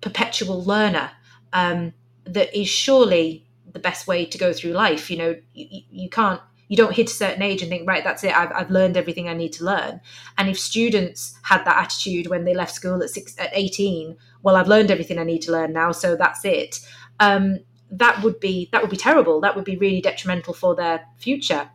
perpetual 0.00 0.62
learner 0.64 1.12
um, 1.52 1.92
that 2.24 2.56
is 2.58 2.68
surely 2.68 3.46
the 3.72 3.78
best 3.78 4.06
way 4.06 4.24
to 4.26 4.38
go 4.38 4.52
through 4.52 4.72
life. 4.72 5.10
You 5.10 5.16
know, 5.18 5.36
you, 5.54 5.82
you 5.90 6.10
can't 6.10 6.40
you 6.72 6.76
don't 6.76 6.94
hit 6.94 7.10
a 7.10 7.12
certain 7.12 7.42
age 7.42 7.60
and 7.60 7.68
think 7.68 7.86
right 7.86 8.02
that's 8.02 8.24
it 8.24 8.34
I've, 8.34 8.50
I've 8.52 8.70
learned 8.70 8.96
everything 8.96 9.28
i 9.28 9.34
need 9.34 9.52
to 9.54 9.64
learn 9.64 10.00
and 10.38 10.48
if 10.48 10.58
students 10.58 11.38
had 11.42 11.66
that 11.66 11.76
attitude 11.76 12.28
when 12.28 12.44
they 12.44 12.54
left 12.54 12.74
school 12.74 13.02
at 13.02 13.10
six 13.10 13.38
at 13.38 13.50
18 13.52 14.16
well 14.42 14.56
i've 14.56 14.68
learned 14.68 14.90
everything 14.90 15.18
i 15.18 15.22
need 15.22 15.42
to 15.42 15.52
learn 15.52 15.74
now 15.74 15.92
so 15.92 16.16
that's 16.16 16.46
it 16.46 16.80
um, 17.20 17.58
that 17.92 18.22
would 18.22 18.40
be 18.40 18.68
that 18.72 18.82
would 18.82 18.90
be 18.90 18.96
terrible. 18.96 19.40
That 19.40 19.56
would 19.56 19.64
be 19.64 19.76
really 19.76 20.00
detrimental 20.00 20.54
for 20.54 20.74
their 20.74 21.06
future. 21.18 21.70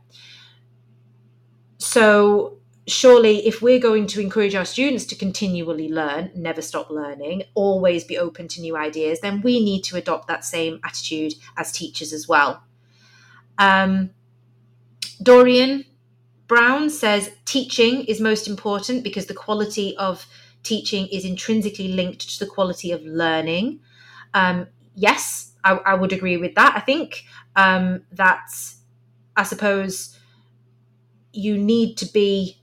so 1.78 2.58
surely 2.88 3.46
if 3.46 3.62
we're 3.62 3.80
going 3.80 4.08
to 4.08 4.22
encourage 4.22 4.56
our 4.56 4.66
students 4.66 5.06
to 5.06 5.16
continually 5.16 5.90
learn 5.90 6.32
never 6.36 6.62
stop 6.62 6.90
learning 6.90 7.44
always 7.54 8.04
be 8.04 8.18
open 8.18 8.48
to 8.48 8.62
new 8.62 8.78
ideas 8.78 9.20
then 9.20 9.42
we 9.42 9.64
need 9.64 9.84
to 9.84 9.98
adopt 9.98 10.28
that 10.28 10.44
same 10.46 10.80
attitude 10.84 11.34
as 11.58 11.72
teachers 11.72 12.14
as 12.14 12.28
well 12.28 12.64
um, 13.58 14.10
dorian 15.22 15.84
brown 16.48 16.90
says 16.90 17.32
teaching 17.46 18.04
is 18.06 18.22
most 18.22 18.48
important 18.48 19.04
because 19.04 19.26
the 19.26 19.34
quality 19.34 19.96
of 19.98 20.26
teaching 20.64 21.08
is 21.08 21.26
intrinsically 21.26 21.90
linked 21.90 22.22
to 22.30 22.40
the 22.40 22.50
quality 22.50 22.92
of 22.92 23.02
learning 23.04 23.80
um, 24.34 24.68
yes 24.96 25.54
I, 25.68 25.92
I, 25.92 25.94
would 25.96 26.14
agree 26.14 26.38
with 26.38 26.56
that 26.56 26.74
i 26.76 26.80
think 26.80 27.24
um, 27.56 28.04
that 28.12 28.50
i 29.36 29.44
suppose 29.44 30.18
you 31.34 31.58
need 31.58 31.98
to 31.98 32.06
be 32.06 32.58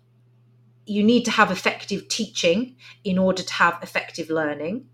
you 0.86 1.02
need 1.02 1.24
to 1.24 1.30
have 1.30 1.50
effective 1.50 2.08
teaching 2.08 2.76
in 3.04 3.18
order 3.18 3.42
to 3.42 3.54
have 3.54 3.78
effective 3.82 4.30
learning. 4.30 4.86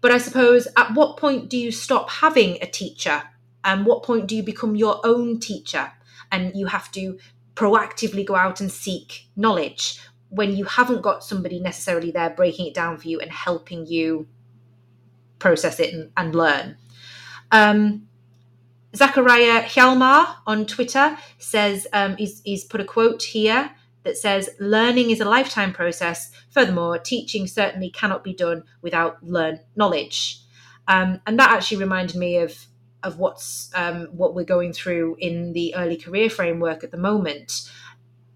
But 0.00 0.12
I 0.12 0.18
suppose 0.18 0.68
at 0.76 0.94
what 0.94 1.16
point 1.16 1.48
do 1.48 1.56
you 1.56 1.70
stop 1.70 2.10
having 2.10 2.58
a 2.62 2.66
teacher? 2.66 3.22
And 3.64 3.86
what 3.86 4.02
point 4.02 4.26
do 4.26 4.36
you 4.36 4.42
become 4.42 4.76
your 4.76 5.00
own 5.04 5.40
teacher? 5.40 5.92
And 6.30 6.54
you 6.54 6.66
have 6.66 6.90
to 6.92 7.18
proactively 7.54 8.24
go 8.24 8.36
out 8.36 8.60
and 8.60 8.70
seek 8.70 9.26
knowledge 9.36 10.00
when 10.30 10.56
you 10.56 10.64
haven't 10.64 11.02
got 11.02 11.24
somebody 11.24 11.58
necessarily 11.58 12.10
there 12.10 12.30
breaking 12.30 12.66
it 12.66 12.74
down 12.74 12.98
for 12.98 13.08
you 13.08 13.18
and 13.20 13.30
helping 13.30 13.86
you 13.86 14.28
process 15.38 15.80
it 15.80 15.92
and, 15.92 16.10
and 16.16 16.34
learn. 16.34 16.76
Um, 17.50 18.08
Zachariah 18.96 19.62
Hjalmar 19.62 20.36
on 20.46 20.66
Twitter 20.66 21.16
says 21.38 21.86
um, 21.92 22.16
he's, 22.16 22.40
he's 22.42 22.64
put 22.64 22.80
a 22.80 22.84
quote 22.84 23.22
here 23.22 23.70
that 24.04 24.16
says 24.16 24.50
learning 24.58 25.10
is 25.10 25.20
a 25.20 25.24
lifetime 25.24 25.72
process. 25.72 26.30
Furthermore, 26.50 26.98
teaching 26.98 27.46
certainly 27.46 27.90
cannot 27.90 28.24
be 28.24 28.32
done 28.32 28.64
without 28.80 29.22
learned 29.22 29.60
knowledge. 29.76 30.40
Um, 30.86 31.20
and 31.26 31.38
that 31.38 31.50
actually 31.50 31.78
reminded 31.78 32.16
me 32.16 32.38
of 32.38 32.66
of 33.04 33.18
what's 33.18 33.70
um, 33.74 34.06
what 34.06 34.34
we're 34.34 34.44
going 34.44 34.72
through 34.72 35.16
in 35.20 35.52
the 35.52 35.74
early 35.76 35.96
career 35.96 36.28
framework 36.28 36.82
at 36.82 36.90
the 36.90 36.96
moment. 36.96 37.70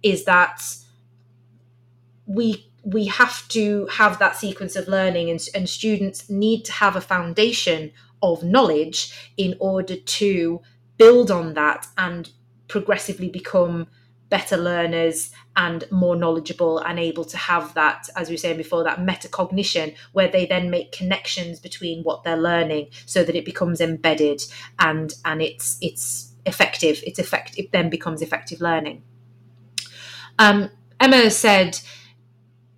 Is 0.03 0.25
that 0.25 0.63
we 2.27 2.71
we 2.85 3.07
have 3.07 3.49
to 3.49 3.87
have 3.87 4.19
that 4.19 4.37
sequence 4.37 4.77
of 4.77 4.89
learning, 4.89 5.31
and, 5.31 5.41
and 5.55 5.69
students 5.69 6.29
need 6.29 6.65
to 6.67 6.73
have 6.73 6.95
a 6.95 7.01
foundation 7.01 7.93
of 8.23 8.43
knowledge 8.43 9.33
in 9.37 9.57
order 9.59 9.97
to 9.97 10.61
build 10.97 11.31
on 11.31 11.55
that 11.55 11.87
and 11.99 12.31
progressively 12.69 13.29
become 13.29 13.87
better 14.33 14.57
learners 14.57 15.31
and 15.57 15.85
more 15.91 16.17
knowledgeable 16.17 16.79
and 16.79 16.99
able 16.99 17.23
to 17.25 17.37
have 17.37 17.75
that, 17.75 18.09
as 18.17 18.29
we 18.29 18.33
were 18.33 18.39
saying 18.39 18.57
before, 18.57 18.83
that 18.83 18.99
metacognition 18.99 19.95
where 20.13 20.29
they 20.29 20.47
then 20.47 20.71
make 20.71 20.91
connections 20.91 21.61
between 21.61 22.03
what 22.03 22.25
they're 22.25 22.39
learning 22.39 22.89
so 23.05 23.23
that 23.25 23.37
it 23.37 23.45
becomes 23.45 23.79
embedded 23.79 24.41
and 24.79 25.13
and 25.27 25.43
it's 25.43 25.77
it's 25.83 26.33
effective. 26.47 27.03
It's 27.07 27.19
effective 27.19 27.67
it 27.67 27.73
then 27.73 27.91
becomes 27.91 28.23
effective 28.23 28.63
learning. 28.63 29.03
Um, 30.39 30.71
Emma 30.99 31.31
said 31.31 31.79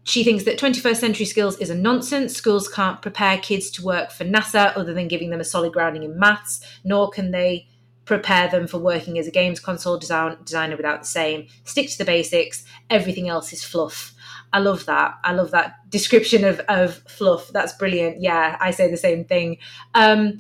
she 0.05 0.23
thinks 0.23 0.45
that 0.45 0.59
21st 0.59 0.97
century 0.97 1.27
skills 1.27 1.57
is 1.59 1.71
a 1.71 1.75
nonsense. 1.75 2.37
Schools 2.37 2.69
can't 2.69 3.01
prepare 3.01 3.39
kids 3.39 3.71
to 3.73 3.85
work 3.85 4.11
for 4.11 4.25
NASA 4.25 4.77
other 4.77 4.93
than 4.93 5.09
giving 5.09 5.31
them 5.31 5.41
a 5.41 5.45
solid 5.45 5.73
grounding 5.73 6.03
in 6.03 6.19
maths, 6.19 6.61
nor 6.85 7.11
can 7.11 7.31
they 7.31 7.67
prepare 8.05 8.49
them 8.49 8.67
for 8.67 8.79
working 8.79 9.19
as 9.19 9.27
a 9.27 9.31
games 9.31 9.59
console 9.59 9.99
design, 9.99 10.37
designer 10.45 10.77
without 10.77 11.01
the 11.01 11.07
same. 11.07 11.47
Stick 11.65 11.89
to 11.89 11.97
the 11.97 12.05
basics. 12.05 12.65
Everything 12.91 13.31
else 13.31 13.53
is 13.55 13.65
fluff. 13.65 14.13
I 14.53 14.59
love 14.59 14.85
that. 14.85 15.15
I 15.25 15.33
love 15.33 15.51
that 15.53 15.77
description 15.89 16.45
of, 16.45 16.61
of 16.69 16.97
fluff. 17.09 17.49
That's 17.49 17.73
brilliant. 17.73 18.21
Yeah, 18.21 18.59
I 18.61 18.73
say 18.73 18.91
the 18.91 18.99
same 18.99 19.25
thing. 19.25 19.57
Um, 19.95 20.39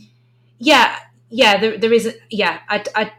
yeah, 0.59 0.99
yeah, 1.31 1.59
there, 1.59 1.79
there 1.79 1.93
is. 1.93 2.17
Yeah, 2.31 2.61
I, 2.69 2.85
I, 2.95 3.13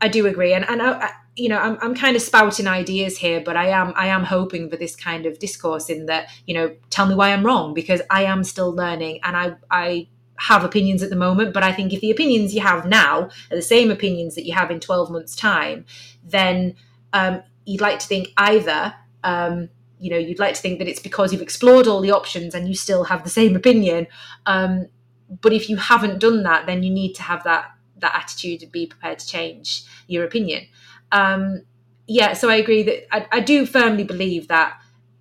I 0.00 0.08
do 0.08 0.26
agree. 0.26 0.54
And, 0.54 0.66
and 0.68 0.80
I, 0.80 1.12
you 1.36 1.48
know, 1.48 1.58
I'm, 1.58 1.78
I'm 1.80 1.94
kind 1.94 2.14
of 2.14 2.22
spouting 2.22 2.66
ideas 2.66 3.18
here, 3.18 3.40
but 3.40 3.56
I 3.56 3.68
am, 3.68 3.92
I 3.96 4.06
am 4.06 4.24
hoping 4.24 4.70
for 4.70 4.76
this 4.76 4.94
kind 4.94 5.26
of 5.26 5.38
discourse 5.38 5.90
in 5.90 6.06
that, 6.06 6.28
you 6.46 6.54
know, 6.54 6.74
tell 6.90 7.06
me 7.06 7.14
why 7.14 7.32
I'm 7.32 7.44
wrong 7.44 7.74
because 7.74 8.00
I 8.10 8.22
am 8.22 8.44
still 8.44 8.70
learning 8.70 9.18
and 9.24 9.36
I, 9.36 9.56
I 9.70 10.08
have 10.36 10.64
opinions 10.64 11.02
at 11.02 11.10
the 11.10 11.16
moment, 11.16 11.52
but 11.52 11.62
I 11.62 11.72
think 11.72 11.92
if 11.92 12.00
the 12.00 12.10
opinions 12.10 12.54
you 12.54 12.60
have 12.60 12.86
now 12.86 13.30
are 13.50 13.56
the 13.56 13.62
same 13.62 13.90
opinions 13.90 14.36
that 14.36 14.46
you 14.46 14.52
have 14.54 14.70
in 14.70 14.78
12 14.78 15.10
months' 15.10 15.34
time, 15.34 15.84
then 16.24 16.76
um, 17.12 17.42
you'd 17.64 17.80
like 17.80 17.98
to 17.98 18.06
think 18.06 18.28
either, 18.36 18.94
um, 19.24 19.70
you 19.98 20.10
know, 20.10 20.18
you'd 20.18 20.38
like 20.38 20.54
to 20.54 20.60
think 20.60 20.78
that 20.78 20.88
it's 20.88 21.00
because 21.00 21.32
you've 21.32 21.42
explored 21.42 21.88
all 21.88 22.00
the 22.00 22.12
options 22.12 22.54
and 22.54 22.68
you 22.68 22.74
still 22.74 23.04
have 23.04 23.24
the 23.24 23.30
same 23.30 23.56
opinion. 23.56 24.06
Um, 24.46 24.86
but 25.40 25.52
if 25.52 25.68
you 25.68 25.76
haven't 25.76 26.20
done 26.20 26.44
that, 26.44 26.66
then 26.66 26.82
you 26.84 26.90
need 26.90 27.14
to 27.14 27.22
have 27.22 27.42
that 27.44 27.70
that 27.98 28.14
attitude 28.14 28.62
and 28.62 28.70
be 28.70 28.86
prepared 28.86 29.18
to 29.18 29.26
change 29.26 29.84
your 30.06 30.24
opinion. 30.24 30.66
Um, 31.12 31.62
yeah, 32.06 32.34
so 32.34 32.48
I 32.50 32.56
agree 32.56 32.82
that 32.82 33.14
I, 33.14 33.26
I 33.32 33.40
do 33.40 33.66
firmly 33.66 34.04
believe 34.04 34.48
that 34.48 34.78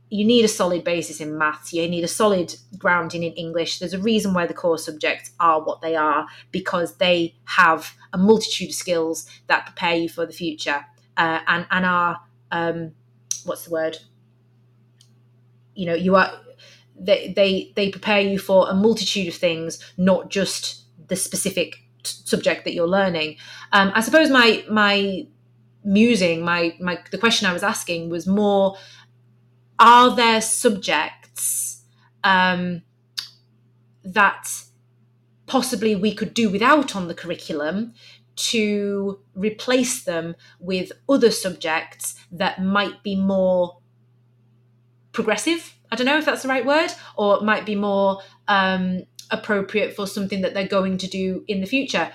you 0.10 0.26
need 0.26 0.46
a 0.46 0.48
solid 0.50 0.84
basis 0.84 1.20
in 1.20 1.40
maths 1.40 1.74
you 1.74 1.90
need 1.90 2.04
a 2.04 2.08
solid 2.08 2.56
grounding 2.78 3.24
in 3.24 3.34
english. 3.34 3.80
There's 3.80 3.94
a 3.96 4.00
reason 4.00 4.34
why 4.34 4.46
the 4.46 4.54
core 4.54 4.78
subjects 4.78 5.32
are 5.40 5.60
what 5.64 5.82
they 5.82 5.96
are 5.96 6.28
because 6.52 6.98
they 6.98 7.34
have 7.46 7.96
a 8.14 8.18
multitude 8.18 8.70
of 8.70 8.76
skills 8.76 9.28
that 9.48 9.66
prepare 9.66 9.96
you 9.96 10.08
for 10.10 10.26
the 10.28 10.34
future 10.34 10.86
uh, 11.18 11.40
and 11.48 11.66
and 11.72 11.86
are 11.86 12.20
um, 12.52 12.92
what's 13.46 13.66
the 13.66 13.72
word? 13.72 13.98
You 15.76 15.88
know 15.88 15.96
you 15.96 16.16
are 16.16 16.32
they 17.00 17.34
they 17.36 17.72
they 17.76 17.90
prepare 17.90 18.22
you 18.22 18.38
for 18.38 18.70
a 18.70 18.76
multitude 18.76 19.28
of 19.28 19.34
things 19.36 19.80
not 19.98 20.30
just 20.30 20.84
the 21.08 21.16
specific 21.16 21.78
t- 22.04 22.16
subject 22.26 22.64
that 22.66 22.74
you're 22.74 22.88
learning. 22.88 23.38
Um, 23.72 23.92
i 23.96 24.02
suppose 24.02 24.30
my 24.30 24.64
my 24.70 25.26
musing 25.84 26.42
my 26.42 26.76
my 26.80 26.98
the 27.12 27.18
question 27.18 27.48
i 27.48 27.54
was 27.54 27.64
asking 27.64 28.10
was 28.10 28.26
more 28.26 28.78
are 29.80 30.16
there 30.16 30.42
subjects 30.42 31.84
um, 32.24 32.82
that 34.04 34.50
possibly 35.46 35.96
we 35.96 36.14
could 36.14 36.34
do 36.34 36.50
without 36.50 36.96
on 36.96 37.08
the 37.08 37.14
curriculum 37.14 37.94
to 38.36 39.20
replace 39.36 40.04
them 40.04 40.36
with 40.60 40.92
other 41.08 41.32
subjects 41.32 42.16
that 42.32 42.64
might 42.64 43.04
be 43.04 43.16
more 43.16 43.80
progressive? 45.12 45.76
I 45.92 45.96
don't 45.96 46.08
know 46.08 46.18
if 46.18 46.26
that's 46.26 46.44
the 46.44 46.50
right 46.50 46.66
word, 46.66 46.92
or 47.18 47.38
it 47.38 47.44
might 47.44 47.66
be 47.66 47.76
more 47.76 48.22
um, 48.48 49.04
appropriate 49.30 49.96
for 49.96 50.08
something 50.08 50.42
that 50.42 50.54
they're 50.54 50.68
going 50.68 50.98
to 51.00 51.08
do 51.08 51.44
in 51.48 51.62
the 51.62 51.68
future. 51.68 52.12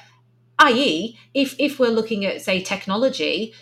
I.e., 0.58 1.18
if 1.34 1.54
if 1.58 1.78
we're 1.78 1.90
looking 1.90 2.24
at 2.24 2.42
say 2.42 2.62
technology, 2.62 3.54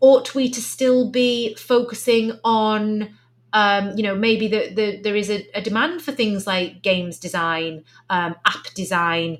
ought 0.00 0.34
we 0.34 0.50
to 0.50 0.60
still 0.60 1.10
be 1.10 1.54
focusing 1.54 2.38
on 2.44 3.16
um, 3.52 3.96
you 3.96 4.02
know 4.02 4.14
maybe 4.14 4.48
the, 4.48 4.72
the, 4.74 5.00
there 5.00 5.16
is 5.16 5.30
a, 5.30 5.46
a, 5.54 5.62
demand 5.62 6.02
for 6.02 6.12
things 6.12 6.46
like 6.46 6.82
games 6.82 7.18
design 7.18 7.84
um, 8.10 8.34
app 8.44 8.66
design 8.74 9.38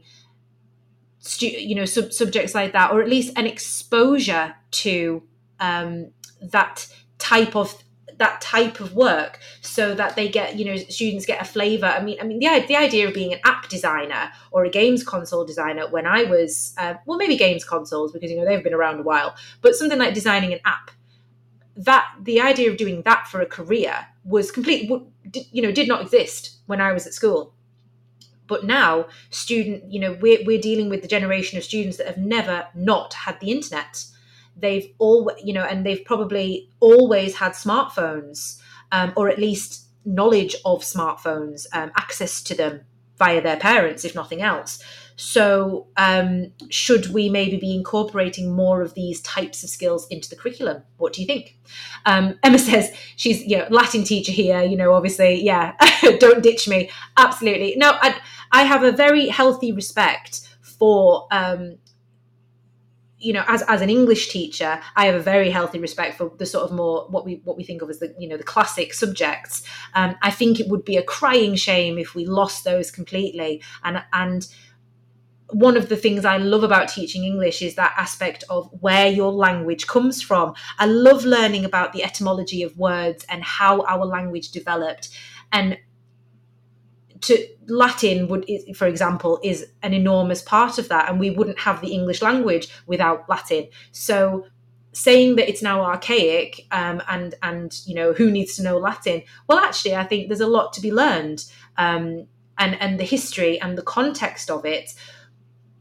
stu- 1.18 1.46
you 1.46 1.74
know 1.74 1.84
sub- 1.84 2.12
subjects 2.12 2.54
like 2.54 2.72
that 2.72 2.92
or 2.92 3.02
at 3.02 3.08
least 3.08 3.36
an 3.36 3.46
exposure 3.46 4.54
to 4.70 5.22
um, 5.60 6.10
that 6.40 6.86
type 7.18 7.54
of 7.54 7.82
that 8.18 8.40
type 8.40 8.80
of 8.80 8.94
work 8.94 9.38
so 9.60 9.94
that 9.94 10.16
they 10.16 10.28
get 10.28 10.56
you 10.56 10.64
know 10.64 10.76
students 10.76 11.26
get 11.26 11.40
a 11.40 11.44
flavor. 11.44 11.86
I 11.86 12.02
mean 12.02 12.18
i 12.20 12.24
mean 12.24 12.38
the, 12.38 12.64
the 12.66 12.76
idea 12.76 13.08
of 13.08 13.14
being 13.14 13.32
an 13.32 13.40
app 13.44 13.68
designer 13.68 14.30
or 14.50 14.64
a 14.64 14.70
games 14.70 15.02
console 15.02 15.44
designer 15.44 15.88
when 15.88 16.06
i 16.06 16.22
was 16.24 16.74
uh, 16.78 16.94
well 17.04 17.18
maybe 17.18 17.36
games 17.36 17.64
consoles 17.64 18.12
because 18.12 18.30
you 18.30 18.36
know 18.36 18.44
they've 18.44 18.62
been 18.62 18.74
around 18.74 18.98
a 19.00 19.02
while 19.02 19.34
but 19.60 19.74
something 19.74 19.98
like 19.98 20.14
designing 20.14 20.52
an 20.52 20.60
app 20.64 20.90
that 21.76 22.06
the 22.22 22.40
idea 22.40 22.70
of 22.70 22.76
doing 22.76 23.02
that 23.02 23.26
for 23.28 23.40
a 23.40 23.46
career 23.46 24.06
was 24.24 24.50
complete 24.50 24.90
you 25.52 25.62
know 25.62 25.70
did 25.70 25.88
not 25.88 26.00
exist 26.00 26.56
when 26.66 26.80
i 26.80 26.92
was 26.92 27.06
at 27.06 27.14
school. 27.14 27.52
But 28.48 28.64
now 28.64 29.06
student 29.30 29.90
you 29.92 30.00
know 30.00 30.16
we're, 30.20 30.44
we're 30.44 30.60
dealing 30.60 30.88
with 30.88 31.02
the 31.02 31.08
generation 31.08 31.58
of 31.58 31.64
students 31.64 31.96
that 31.98 32.06
have 32.06 32.18
never 32.18 32.68
not 32.74 33.12
had 33.12 33.40
the 33.40 33.50
internet 33.50 34.04
they've 34.56 34.92
all 34.98 35.30
you 35.42 35.52
know 35.52 35.64
and 35.64 35.84
they've 35.84 36.04
probably 36.04 36.70
always 36.80 37.36
had 37.36 37.52
smartphones 37.52 38.60
um, 38.92 39.12
or 39.16 39.28
at 39.28 39.38
least 39.38 39.86
knowledge 40.04 40.54
of 40.64 40.82
smartphones 40.82 41.66
um, 41.72 41.90
access 41.96 42.42
to 42.42 42.54
them 42.54 42.80
via 43.18 43.40
their 43.40 43.56
parents 43.56 44.04
if 44.04 44.14
nothing 44.14 44.42
else. 44.42 44.82
So 45.18 45.86
um, 45.96 46.52
should 46.68 47.06
we 47.08 47.30
maybe 47.30 47.56
be 47.56 47.74
incorporating 47.74 48.54
more 48.54 48.82
of 48.82 48.92
these 48.92 49.22
types 49.22 49.64
of 49.64 49.70
skills 49.70 50.06
into 50.08 50.28
the 50.28 50.36
curriculum? 50.36 50.82
What 50.98 51.14
do 51.14 51.22
you 51.22 51.26
think? 51.26 51.58
Um, 52.04 52.38
emma 52.42 52.58
says 52.70 52.94
she's 53.16 53.42
you 53.44 53.58
know 53.58 53.66
latin 53.70 54.04
teacher 54.04 54.32
here 54.32 54.62
you 54.62 54.76
know 54.76 54.92
obviously 54.92 55.42
yeah 55.42 55.74
don't 56.20 56.42
ditch 56.42 56.68
me. 56.68 56.90
Absolutely. 57.16 57.74
No 57.76 57.96
I, 58.00 58.18
I 58.52 58.62
have 58.64 58.82
a 58.82 58.92
very 58.92 59.28
healthy 59.28 59.72
respect 59.72 60.46
for 60.60 61.26
um, 61.30 61.78
you 63.18 63.32
know 63.32 63.44
as, 63.48 63.62
as 63.62 63.80
an 63.80 63.88
english 63.88 64.28
teacher 64.28 64.80
i 64.94 65.06
have 65.06 65.14
a 65.14 65.20
very 65.20 65.50
healthy 65.50 65.78
respect 65.78 66.16
for 66.16 66.32
the 66.38 66.46
sort 66.46 66.64
of 66.64 66.72
more 66.72 67.06
what 67.08 67.24
we 67.24 67.40
what 67.44 67.56
we 67.56 67.64
think 67.64 67.82
of 67.82 67.88
as 67.88 67.98
the 67.98 68.14
you 68.18 68.28
know 68.28 68.36
the 68.36 68.44
classic 68.44 68.92
subjects 68.92 69.62
um, 69.94 70.14
i 70.22 70.30
think 70.30 70.60
it 70.60 70.68
would 70.68 70.84
be 70.84 70.96
a 70.96 71.02
crying 71.02 71.54
shame 71.54 71.98
if 71.98 72.14
we 72.14 72.26
lost 72.26 72.64
those 72.64 72.90
completely 72.90 73.62
and 73.84 74.02
and 74.12 74.48
one 75.50 75.76
of 75.76 75.88
the 75.88 75.96
things 75.96 76.24
I 76.24 76.38
love 76.38 76.64
about 76.64 76.88
teaching 76.88 77.24
English 77.24 77.62
is 77.62 77.76
that 77.76 77.94
aspect 77.96 78.42
of 78.50 78.68
where 78.80 79.06
your 79.06 79.32
language 79.32 79.86
comes 79.86 80.20
from. 80.20 80.54
I 80.78 80.86
love 80.86 81.24
learning 81.24 81.64
about 81.64 81.92
the 81.92 82.02
etymology 82.02 82.64
of 82.64 82.76
words 82.76 83.24
and 83.28 83.44
how 83.44 83.82
our 83.82 84.04
language 84.04 84.50
developed. 84.50 85.10
And 85.52 85.78
to 87.22 87.48
Latin 87.66 88.28
would, 88.28 88.46
for 88.74 88.86
example, 88.86 89.38
is 89.42 89.66
an 89.82 89.94
enormous 89.94 90.42
part 90.42 90.78
of 90.78 90.88
that, 90.88 91.08
and 91.08 91.18
we 91.18 91.30
wouldn't 91.30 91.60
have 91.60 91.80
the 91.80 91.92
English 91.92 92.22
language 92.22 92.68
without 92.86 93.28
Latin. 93.28 93.68
So 93.92 94.46
saying 94.92 95.36
that 95.36 95.48
it's 95.48 95.62
now 95.62 95.82
archaic 95.82 96.66
um, 96.70 97.02
and 97.08 97.34
and 97.42 97.78
you 97.84 97.94
know 97.94 98.12
who 98.12 98.30
needs 98.30 98.56
to 98.56 98.62
know 98.62 98.78
Latin? 98.78 99.22
Well, 99.48 99.58
actually, 99.58 99.94
I 99.94 100.04
think 100.04 100.28
there's 100.28 100.40
a 100.40 100.46
lot 100.46 100.72
to 100.74 100.80
be 100.80 100.92
learned, 100.92 101.44
um, 101.76 102.26
and 102.58 102.80
and 102.80 102.98
the 102.98 103.04
history 103.04 103.60
and 103.60 103.76
the 103.76 103.82
context 103.82 104.50
of 104.50 104.64
it 104.64 104.94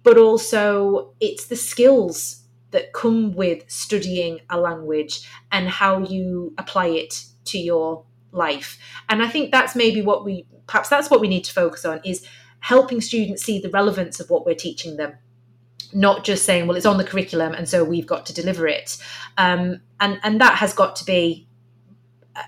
but 0.05 0.19
also 0.19 1.13
it's 1.19 1.47
the 1.47 1.55
skills 1.55 2.43
that 2.69 2.93
come 2.93 3.33
with 3.33 3.63
studying 3.69 4.39
a 4.49 4.59
language 4.59 5.27
and 5.51 5.67
how 5.67 5.99
you 5.99 6.53
apply 6.59 6.87
it 6.87 7.25
to 7.43 7.57
your 7.57 8.05
life. 8.31 8.77
And 9.09 9.23
I 9.23 9.27
think 9.27 9.51
that's 9.51 9.75
maybe 9.75 10.03
what 10.03 10.23
we 10.23 10.45
perhaps 10.67 10.89
that's 10.89 11.09
what 11.09 11.21
we 11.21 11.27
need 11.27 11.43
to 11.43 11.53
focus 11.53 11.85
on 11.85 11.99
is 12.03 12.25
helping 12.59 13.01
students 13.01 13.43
see 13.43 13.59
the 13.59 13.69
relevance 13.69 14.19
of 14.19 14.29
what 14.29 14.45
we're 14.45 14.55
teaching 14.55 14.97
them 14.97 15.13
not 15.93 16.23
just 16.23 16.45
saying 16.45 16.67
well 16.67 16.75
it's 16.75 16.85
on 16.85 16.97
the 16.97 17.03
curriculum 17.03 17.53
and 17.53 17.69
so 17.69 17.83
we've 17.83 18.07
got 18.07 18.25
to 18.25 18.33
deliver 18.33 18.67
it 18.67 18.97
um, 19.37 19.79
and 19.99 20.19
and 20.23 20.41
that 20.41 20.55
has 20.55 20.73
got 20.73 20.95
to 20.95 21.05
be 21.05 21.47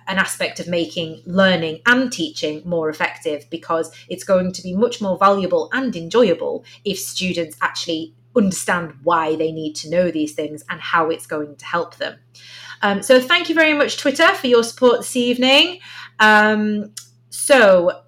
an 0.07 0.18
aspect 0.18 0.60
of 0.60 0.68
making 0.68 1.22
learning 1.26 1.81
and 1.85 2.11
teaching 2.11 2.61
more 2.65 2.89
effective 2.89 3.45
because 3.49 3.91
it's 4.10 4.23
going 4.23 4.52
to 4.52 4.61
be 4.61 4.73
much 4.73 5.02
more 5.02 5.18
valuable 5.18 5.69
and 5.72 5.95
enjoyable 5.95 6.65
if 6.84 6.99
students 6.99 7.57
actually 7.61 8.14
understand 8.35 8.94
why 9.03 9.35
they 9.35 9.52
need 9.52 9.76
to 9.76 9.89
know 9.89 10.11
these 10.11 10.34
things 10.34 10.64
and 10.69 10.80
how 10.80 11.10
it's 11.10 11.26
going 11.26 11.56
to 11.56 11.65
help 11.65 11.95
them. 11.95 12.18
Um, 12.81 13.02
so, 13.02 13.19
thank 13.19 13.49
you 13.49 13.56
very 13.56 13.73
much, 13.73 13.98
Twitter, 13.98 14.27
for 14.35 14.48
your 14.48 14.64
support 14.64 14.99
this 14.99 15.15
evening. 15.15 15.80
Um, 16.19 16.94
so, 17.30 18.03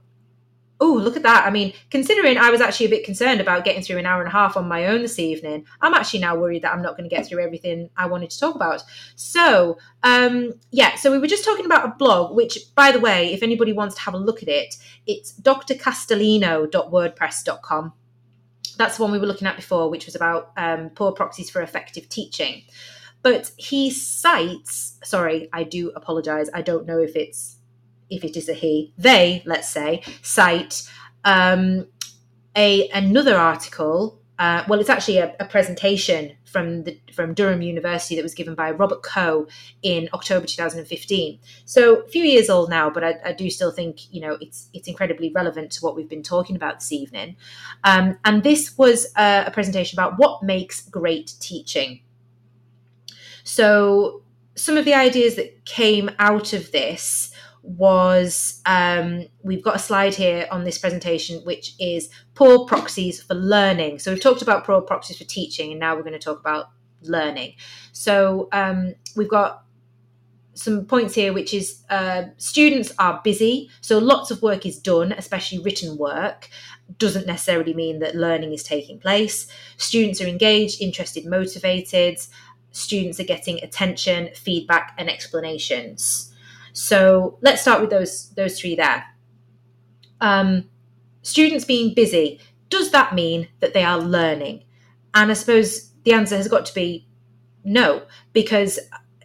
oh, 0.82 0.94
look 0.94 1.18
at 1.18 1.24
that. 1.24 1.46
I 1.46 1.50
mean, 1.50 1.74
considering 1.90 2.38
I 2.38 2.50
was 2.50 2.62
actually 2.62 2.86
a 2.86 2.90
bit 2.90 3.04
concerned 3.04 3.42
about 3.42 3.66
getting 3.66 3.82
through 3.82 3.98
an 3.98 4.06
hour 4.06 4.22
and 4.22 4.30
a 4.30 4.32
half 4.32 4.56
on 4.56 4.66
my 4.68 4.86
own 4.88 5.02
this 5.02 5.20
evening, 5.20 5.66
I'm 5.82 5.94
actually 5.94 6.22
now 6.22 6.38
worried 6.38 6.62
that 6.62 6.72
I'm 6.74 6.82
not 6.82 6.96
going 6.98 7.10
to 7.10 7.14
get 7.14 7.28
through 7.28 7.44
everything 7.44 7.90
I 7.98 8.06
wanted 8.06 8.30
to 8.30 8.40
talk 8.40 8.56
about. 8.56 8.82
So, 9.16 9.78
um, 10.04 10.54
yeah, 10.72 10.96
so 10.96 11.12
we 11.12 11.20
were 11.20 11.28
just 11.28 11.44
talking 11.44 11.66
about 11.66 11.86
a 11.86 11.96
blog, 11.98 12.34
which, 12.36 12.74
by 12.76 12.92
the 12.92 13.00
way, 13.00 13.34
if 13.34 13.44
anybody 13.44 13.74
wants 13.74 13.96
to 13.96 14.02
have 14.02 14.14
a 14.14 14.18
look 14.18 14.42
at 14.42 14.48
it, 14.48 14.76
it's 15.06 15.34
drcastellino.wordpress.com. 15.42 17.94
That's 18.78 18.96
the 18.96 19.04
one 19.04 19.12
we 19.12 19.20
were 19.20 19.28
looking 19.28 19.48
at 19.48 19.58
before, 19.58 19.90
which 19.90 20.06
was 20.06 20.16
about 20.16 20.54
um, 20.56 20.92
poor 20.92 21.12
proxies 21.12 21.50
for 21.50 21.62
effective 21.62 22.08
teaching. 22.08 22.64
But 23.22 23.52
he 23.58 23.92
cites, 23.92 24.98
sorry, 25.04 25.50
I 25.52 25.64
do 25.64 25.92
apologize. 25.94 26.50
I 26.54 26.62
don't 26.62 26.86
know 26.86 27.00
if 27.00 27.18
it's 27.18 27.59
if 28.10 28.23
it 28.23 28.36
is 28.36 28.49
a 28.49 28.53
he, 28.53 28.94
they, 28.98 29.44
let's 29.45 29.69
say, 29.69 30.03
cite 30.22 30.90
um, 31.23 31.88
a 32.56 32.90
another 32.90 33.36
article. 33.36 34.18
Uh, 34.38 34.64
well, 34.69 34.80
it's 34.80 34.90
actually 34.90 35.18
a, 35.18 35.36
a, 35.41 35.45
presentation 35.45 36.31
from 36.45 36.86
the 36.86 36.98
from 37.14 37.34
Durham 37.34 37.61
University 37.61 38.15
that 38.15 38.23
was 38.23 38.34
given 38.34 38.56
by 38.56 38.72
Robert 38.72 39.03
Coe 39.03 39.48
in 39.81 40.07
October 40.14 40.48
2015. 40.48 41.40
So 41.65 41.98
a 41.98 42.07
few 42.07 42.23
years 42.23 42.49
old 42.49 42.69
now, 42.69 42.90
but 42.90 43.03
I, 43.03 43.15
I 43.26 43.34
do 43.34 43.49
still 43.49 43.72
think 43.72 44.14
you 44.14 44.22
know 44.22 44.38
it's 44.40 44.69
it's 44.73 44.88
incredibly 44.88 45.30
relevant 45.30 45.72
to 45.73 45.81
what 45.81 45.95
we've 45.95 46.07
been 46.07 46.23
talking 46.23 46.56
about 46.56 46.80
this 46.80 46.94
evening. 46.94 47.36
Um, 47.84 48.18
and 48.23 48.41
this 48.44 48.77
was 48.77 49.07
a, 49.18 49.44
a 49.48 49.52
presentation 49.52 49.99
about 49.99 50.18
what 50.18 50.41
makes 50.41 50.88
great 50.88 51.34
teaching. 51.41 52.02
So 53.44 54.23
some 54.56 54.77
of 54.77 54.86
the 54.86 54.94
ideas 54.94 55.36
that 55.36 55.65
came 55.65 56.11
out 56.19 56.53
of 56.53 56.72
this 56.72 57.29
was 57.64 58.61
um, 58.65 59.26
we've 59.44 59.64
got 59.64 59.76
a 59.76 59.80
slide 59.80 60.15
here 60.15 60.48
on 60.52 60.64
this 60.64 60.77
presentation, 60.77 61.40
which 61.45 61.76
is 61.80 62.10
poor 62.36 62.65
proxies 62.65 63.22
for 63.22 63.34
learning. 63.34 63.99
So 63.99 64.11
we've 64.11 64.22
talked 64.22 64.41
about 64.41 64.65
poor 64.65 64.81
proxies 64.81 65.18
for 65.18 65.26
teaching, 65.26 65.72
and 65.72 65.80
now 65.80 65.95
we're 65.95 66.03
going 66.03 66.14
to 66.14 66.19
talk 66.19 66.40
about 66.40 66.69
learning. 67.02 67.56
So 67.91 68.49
um, 68.52 68.95
we've 69.15 69.30
got 69.30 69.64
some 70.53 70.86
points 70.86 71.15
here, 71.15 71.31
which 71.31 71.53
is 71.53 71.84
uh, 71.90 72.23
students 72.38 72.91
are 72.99 73.22
busy, 73.23 73.69
so 73.81 73.98
lots 73.98 74.30
of 74.30 74.41
work 74.41 74.65
is 74.65 74.77
done, 74.77 75.14
especially 75.14 75.60
written 75.60 75.98
work. 75.98 76.49
Doesn't 76.98 77.27
necessarily 77.27 77.73
mean 77.73 77.99
that 77.99 78.15
learning 78.15 78.52
is 78.52 78.64
taking 78.64 78.99
place. 78.99 79.48
Students 79.77 80.22
are 80.22 80.27
engaged, 80.27 80.81
interested, 80.81 81.26
motivated. 81.26 82.19
Students 82.72 83.19
are 83.19 83.26
getting 83.26 83.64
attention, 83.64 84.30
feedback, 84.36 84.94
and 84.98 85.10
explanations. 85.10 86.29
So 86.80 87.38
let's 87.42 87.62
start 87.62 87.82
with 87.82 87.90
those 87.90 88.30
those 88.36 88.58
three 88.58 88.76
there. 88.76 89.04
Um, 90.22 90.70
students 91.24 91.66
being 91.66 91.94
busy 91.94 92.40
does 92.70 92.92
that 92.92 93.14
mean 93.14 93.50
that 93.60 93.74
they 93.74 93.84
are 93.84 94.00
learning? 94.00 94.64
And 95.14 95.30
I 95.30 95.34
suppose 95.34 95.92
the 96.04 96.14
answer 96.14 96.38
has 96.38 96.48
got 96.48 96.66
to 96.68 96.74
be 96.74 97.08
no, 97.66 98.04
because 98.32 98.80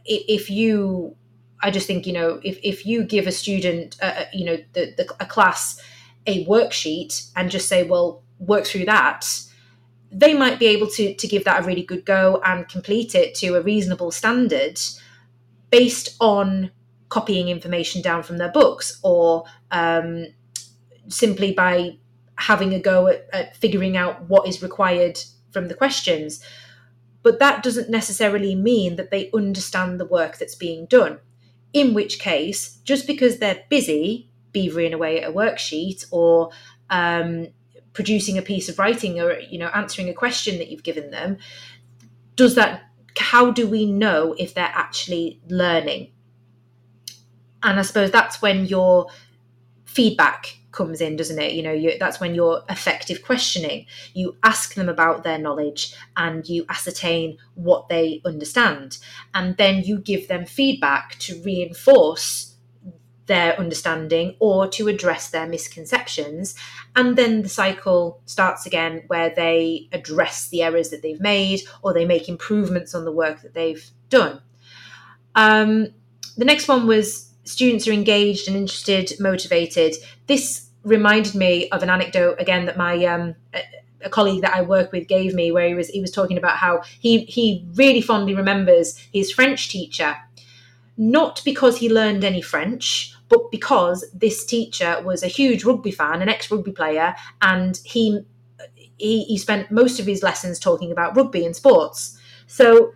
if 0.05 0.51
you, 0.51 1.15
I 1.63 1.71
just 1.71 1.87
think 1.87 2.07
you 2.07 2.13
know, 2.13 2.41
if 2.43 2.59
if 2.63 2.85
you 2.85 3.05
give 3.05 3.29
a 3.29 3.33
student, 3.33 3.97
uh, 4.03 4.25
you 4.33 4.45
know, 4.45 4.57
the, 4.73 4.95
the 4.97 5.15
a 5.21 5.27
class 5.27 5.81
a 6.27 6.45
worksheet 6.47 7.31
and 7.37 7.51
just 7.51 7.69
say, 7.69 7.85
well, 7.85 8.23
work 8.39 8.65
through 8.65 8.87
that, 8.87 9.27
they 10.11 10.35
might 10.35 10.59
be 10.59 10.67
able 10.67 10.89
to 10.89 11.15
to 11.15 11.29
give 11.29 11.45
that 11.45 11.63
a 11.63 11.67
really 11.67 11.85
good 11.85 12.05
go 12.05 12.41
and 12.45 12.69
complete 12.69 13.15
it 13.15 13.37
to 13.37 13.55
a 13.55 13.63
reasonable 13.63 14.11
standard 14.11 14.81
based 15.71 16.17
on 16.21 16.73
copying 17.15 17.49
information 17.49 18.03
down 18.03 18.25
from 18.25 18.39
their 18.39 18.51
books 18.51 18.99
or 19.05 19.45
um, 19.71 20.27
simply 21.07 21.53
by 21.53 21.97
having 22.35 22.75
a 22.75 22.81
go 22.81 23.07
at, 23.07 23.29
at 23.33 23.57
figuring 23.57 23.97
out 23.97 24.29
what 24.29 24.49
is 24.49 24.61
required 24.61 25.17
from 25.53 25.69
the 25.69 25.75
questions. 25.75 26.45
But 27.23 27.39
that 27.39 27.63
doesn't 27.63 27.89
necessarily 27.89 28.57
mean 28.57 28.97
that 28.97 29.13
they 29.13 29.31
understand 29.33 30.01
the 30.01 30.05
work 30.05 30.39
that's 30.39 30.57
being 30.57 30.87
done. 30.87 31.21
In 31.73 31.95
which 31.95 32.19
case, 32.19 32.79
just 32.83 33.07
because 33.07 33.39
they're 33.39 33.63
busy 33.71 34.29
beavering 34.53 34.93
away 34.93 35.21
at 35.21 35.31
a 35.31 35.33
worksheet 35.33 36.05
or 36.11 36.51
um, 36.91 37.47
producing 37.93 38.39
a 38.39 38.43
piece 38.43 38.69
of 38.69 38.81
writing 38.81 39.21
or 39.21 39.39
you 39.39 39.59
know 39.59 39.69
answering 39.69 40.09
a 40.09 40.15
question 40.15 40.59
that 40.59 40.69
you've 40.69 40.83
given 40.83 41.13
them, 41.13 41.39
does 42.35 42.57
that? 42.57 42.83
How 43.17 43.53
do 43.53 43.69
we 43.69 43.87
know 43.87 44.35
if 44.37 44.55
they're 44.55 44.75
actually 44.75 45.41
learning? 45.49 46.14
And 47.65 47.79
I 47.79 47.83
suppose 47.83 48.11
that's 48.11 48.41
when 48.41 48.67
your 48.67 49.09
feedback 49.85 50.59
comes 50.71 51.01
in 51.01 51.17
doesn't 51.17 51.39
it? 51.39 51.53
You 51.53 51.63
know 51.63 51.73
you, 51.73 51.97
that's 51.99 52.21
when 52.21 52.35
your 52.35 52.63
effective 52.69 53.23
questioning 53.23 53.87
you 54.13 54.37
ask 54.43 54.75
them 54.75 54.89
about 54.89 55.23
their 55.25 55.39
knowledge 55.39 55.95
and 56.17 56.49
you 56.49 56.67
ascertain 56.69 57.39
what 57.55 57.89
they 57.89 58.21
understand. 58.25 58.99
And 59.35 59.57
then 59.57 59.83
you 59.83 59.99
give 59.99 60.29
them 60.29 60.47
feedback 60.47 61.19
to 61.21 61.41
reinforce 61.43 62.55
their 63.27 63.59
understanding 63.59 64.37
or 64.39 64.69
to 64.69 64.89
address 64.89 65.31
their 65.31 65.47
misconceptions. 65.47 66.55
And 66.95 67.17
then 67.17 67.43
the 67.43 67.49
cycle 67.49 68.21
starts 68.27 68.67
again 68.67 69.05
where 69.07 69.31
they 69.35 69.89
address 69.93 70.49
the 70.49 70.63
errors 70.63 70.91
that 70.91 71.03
they've 71.03 71.21
made 71.21 71.61
or 71.83 71.95
they 71.95 72.05
make 72.05 72.29
improvements 72.29 72.95
on 72.95 73.05
the 73.05 73.13
work 73.13 73.43
that 73.43 73.55
they've 73.55 73.89
done. 74.11 74.43
Um, 75.35 75.89
the 76.37 76.45
next 76.45 76.69
one 76.69 76.87
was 76.87 77.34
students 77.45 77.87
are 77.87 77.93
engaged 77.93 78.49
and 78.49 78.57
interested, 78.57 79.13
motivated. 79.21 79.95
This 80.27 80.69
reminded 80.83 81.35
me 81.35 81.69
of 81.71 81.83
an 81.83 81.91
anecdote 81.91 82.37
again 82.39 82.67
that 82.67 82.77
my 82.77 83.05
um, 83.07 83.35
a 84.05 84.11
colleague 84.11 84.43
that 84.43 84.55
I 84.55 84.63
work 84.63 84.93
with 84.93 85.09
gave 85.09 85.35
me, 85.35 85.51
where 85.51 85.69
he 85.69 85.75
was 85.75 85.89
he 85.89 86.01
was 86.01 86.11
talking 86.11 86.39
about 86.39 86.57
how 86.57 86.83
he 87.01 87.25
he 87.25 87.67
really 87.75 88.01
fondly 88.01 88.35
remembers 88.35 88.97
his 89.13 89.33
French 89.33 89.69
teacher, 89.69 90.17
not 90.97 91.43
because 91.45 91.79
he 91.79 91.89
learned 91.89 92.25
any 92.25 92.43
French, 92.43 93.15
but 93.29 93.51
because 93.51 94.05
this 94.15 94.45
teacher 94.45 95.01
was 95.03 95.23
a 95.23 95.29
huge 95.29 95.65
rugby 95.65 95.91
fan, 95.91 96.23
an 96.23 96.29
ex 96.29 96.51
rugby 96.51 96.73
player, 96.73 97.15
and 97.43 97.81
he, 97.85 98.21
he 98.99 99.25
he 99.25 99.39
spent 99.39 99.71
most 99.71 99.99
of 99.99 100.07
his 100.07 100.23
lessons 100.23 100.59
talking 100.59 100.93
about 100.93 101.17
rugby 101.17 101.45
and 101.45 101.57
sports. 101.57 102.19
So 102.47 102.93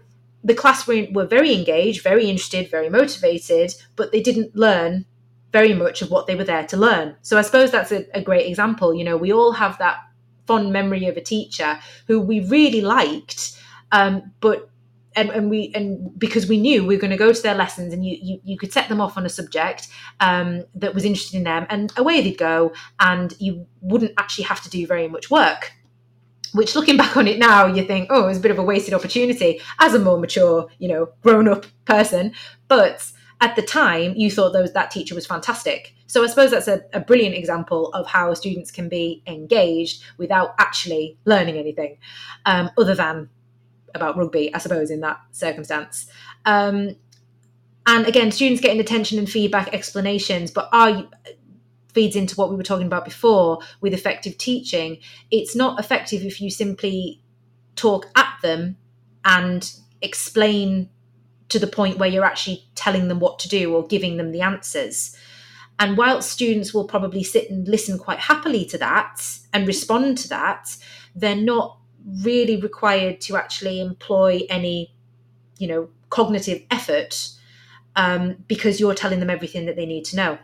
the 0.49 0.55
class 0.55 0.87
were, 0.87 1.07
were 1.13 1.27
very 1.27 1.55
engaged, 1.55 2.03
very 2.03 2.29
interested, 2.29 2.71
very 2.71 2.91
motivated, 2.91 3.75
but 3.97 4.11
they 4.11 4.23
didn't 4.23 4.57
learn 4.57 5.05
very 5.53 5.75
much 5.75 6.03
of 6.03 6.11
what 6.11 6.27
they 6.27 6.35
were 6.35 6.45
there 6.45 6.67
to 6.67 6.77
learn. 6.77 7.17
So 7.23 7.39
I 7.39 7.43
suppose 7.43 7.71
that's 7.71 7.93
a, 7.93 8.05
a 8.15 8.23
great 8.23 8.47
example. 8.47 8.95
You 8.95 9.05
know, 9.05 9.17
we 9.17 9.33
all 9.33 9.53
have 9.53 9.79
that 9.79 9.99
fond 10.47 10.73
memory 10.73 11.07
of 11.07 11.17
a 11.17 11.21
teacher 11.21 11.79
who 12.07 12.21
we 12.21 12.41
really 12.41 12.81
liked, 12.81 13.57
Um, 13.93 14.33
but 14.41 14.69
and, 15.17 15.31
and 15.31 15.51
we 15.51 15.73
and 15.75 16.17
because 16.19 16.47
we 16.47 16.59
knew 16.61 16.85
we 16.85 16.95
were 16.95 17.01
going 17.01 17.11
to 17.11 17.17
go 17.17 17.33
to 17.33 17.43
their 17.43 17.55
lessons 17.55 17.93
and 17.93 18.05
you 18.05 18.17
you, 18.21 18.41
you 18.45 18.57
could 18.59 18.73
set 18.73 18.89
them 18.89 19.01
off 19.01 19.17
on 19.17 19.27
a 19.27 19.29
subject 19.29 19.89
um, 20.21 20.65
that 20.75 20.95
was 20.95 21.05
interested 21.05 21.37
in 21.37 21.45
them 21.45 21.67
and 21.71 21.93
away 21.97 22.21
they'd 22.23 22.39
go 22.39 22.73
and 23.01 23.35
you 23.39 23.67
wouldn't 23.81 24.13
actually 24.17 24.45
have 24.45 24.61
to 24.63 24.71
do 24.71 24.87
very 24.87 25.09
much 25.09 25.31
work 25.31 25.73
which 26.53 26.75
looking 26.75 26.97
back 26.97 27.17
on 27.17 27.27
it 27.27 27.39
now 27.39 27.67
you 27.67 27.85
think 27.85 28.09
oh 28.11 28.25
it 28.25 28.29
was 28.29 28.39
a 28.39 28.41
bit 28.41 28.51
of 28.51 28.59
a 28.59 28.63
wasted 28.63 28.95
opportunity 28.95 29.61
as 29.79 29.95
a 29.95 29.99
more 29.99 30.19
mature 30.19 30.69
you 30.79 30.89
know 30.89 31.09
grown 31.23 31.49
up 31.49 31.67
person. 31.85 32.33
But 32.69 33.11
at 33.41 33.55
the 33.57 33.63
time 33.63 34.15
you 34.17 34.31
thought 34.31 34.53
those 34.53 34.73
that 34.73 34.91
teacher 34.91 35.15
was 35.15 35.27
fantastic. 35.27 35.95
So 36.07 36.25
i 36.25 36.27
suppose 36.27 36.51
that's 36.51 36.69
a, 36.69 36.83
a 36.93 37.01
brilliant 37.01 37.35
example 37.35 37.93
of 37.93 38.07
how 38.07 38.33
students 38.35 38.71
can 38.71 38.89
be 38.89 39.23
engaged 39.27 40.03
without 40.17 40.55
actually 40.59 41.19
learning 41.25 41.57
anything 41.57 41.99
um, 42.47 42.71
other 42.79 42.95
than 42.95 43.29
about 43.95 44.17
rugby 44.17 44.55
i 44.55 44.59
suppose 44.59 44.91
in 44.91 45.01
that 45.01 45.21
circumstance. 45.33 46.07
Um, 46.45 46.97
and 47.87 48.07
again 48.07 48.31
students 48.33 48.61
getting 48.61 48.81
attention 48.81 49.19
and 49.19 49.29
feedback 49.29 49.73
explanations 49.75 50.51
but 50.51 50.69
are 50.73 51.09
feeds 51.93 52.17
into 52.17 52.35
what 52.37 52.51
we 52.51 52.57
were 52.57 52.63
talking 52.63 52.87
about 52.87 53.05
before 53.05 53.59
with 53.81 53.95
effective 53.95 54.39
teaching. 54.39 54.99
It's 55.31 55.57
not 55.57 55.81
effective 55.81 56.23
if 56.23 56.41
you 56.41 56.51
simply 56.51 57.21
talk 57.77 58.07
at 58.17 58.35
them 58.43 58.77
and 59.25 59.71
explain 60.03 60.91
to 61.49 61.59
the 61.59 61.67
point 61.67 61.99
where 61.99 62.09
you're 62.09 62.25
actually 62.25 62.65
telling 62.75 63.09
them 63.09 63.21
what 63.21 63.39
to 63.41 63.49
do 63.49 63.75
or 63.75 63.87
giving 63.87 64.17
them 64.17 64.33
the 64.33 64.43
answers. 64.43 65.17
And 65.79 65.97
whilst 65.97 66.31
students 66.31 66.75
will 66.75 66.87
probably 66.87 67.23
sit 67.23 67.51
and 67.51 67.67
listen 67.67 67.99
quite 67.99 68.19
happily 68.19 68.65
to 68.67 68.79
that 68.79 69.21
and 69.53 69.67
respond 69.67 70.19
to 70.19 70.29
that, 70.29 70.77
they're 71.15 71.37
not 71.37 71.79
really 72.23 72.61
required 72.61 73.21
to 73.23 73.37
actually 73.37 73.81
employ 73.81 74.43
any, 74.51 74.95
you 75.59 75.69
know, 75.69 75.89
cognitive 76.11 76.63
effort 76.71 77.31
um, 77.97 78.37
because 78.47 78.81
you're 78.81 78.95
telling 78.95 79.21
them 79.21 79.31
everything 79.31 79.67
that 79.67 79.77
they 79.77 79.87
need 79.87 80.05
to 80.07 80.17
know. 80.17 80.39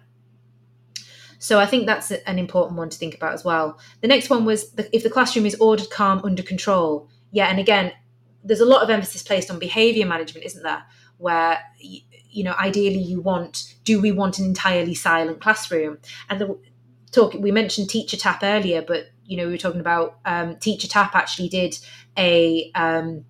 So 1.45 1.61
I 1.61 1.67
think 1.67 1.85
that's 1.85 2.11
an 2.11 2.39
important 2.39 2.79
one 2.79 2.89
to 2.89 2.97
think 2.97 3.15
about 3.15 3.35
as 3.35 3.45
well. 3.45 3.79
The 4.01 4.09
next 4.09 4.31
one 4.31 4.47
was 4.47 4.71
the, 4.71 4.89
if 4.97 5.03
the 5.03 5.11
classroom 5.11 5.45
is 5.45 5.55
ordered, 5.57 5.91
calm, 5.91 6.23
under 6.25 6.43
control. 6.43 7.11
Yeah, 7.33 7.49
and 7.49 7.59
again, 7.59 7.93
there's 8.43 8.61
a 8.61 8.65
lot 8.65 8.83
of 8.83 8.89
emphasis 8.89 9.23
placed 9.23 9.51
on 9.51 9.59
behavior 9.59 10.07
management, 10.07 10.47
isn't 10.47 10.63
there? 10.63 10.83
Where 11.19 11.59
you 11.79 12.45
know, 12.45 12.55
ideally, 12.59 12.99
you 12.99 13.21
want 13.21 13.75
do 13.85 14.01
we 14.01 14.11
want 14.11 14.39
an 14.39 14.47
entirely 14.47 14.95
silent 14.95 15.43
classroom? 15.43 15.99
And 16.31 16.41
the 16.41 16.59
talk 17.13 17.35
we 17.35 17.53
mentioned 17.53 17.91
Teacher 17.91 18.17
Tapp 18.17 18.43
earlier, 18.43 18.81
but 18.81 19.11
you 19.27 19.37
know, 19.37 19.45
we 19.45 19.53
were 19.53 19.59
talking 19.59 19.83
about 19.83 20.21
um, 20.25 20.57
Teacher 20.57 20.89
Tapp 20.89 21.15
actually 21.15 21.51
did 21.51 21.79
a 22.17 22.73
um, 22.75 23.27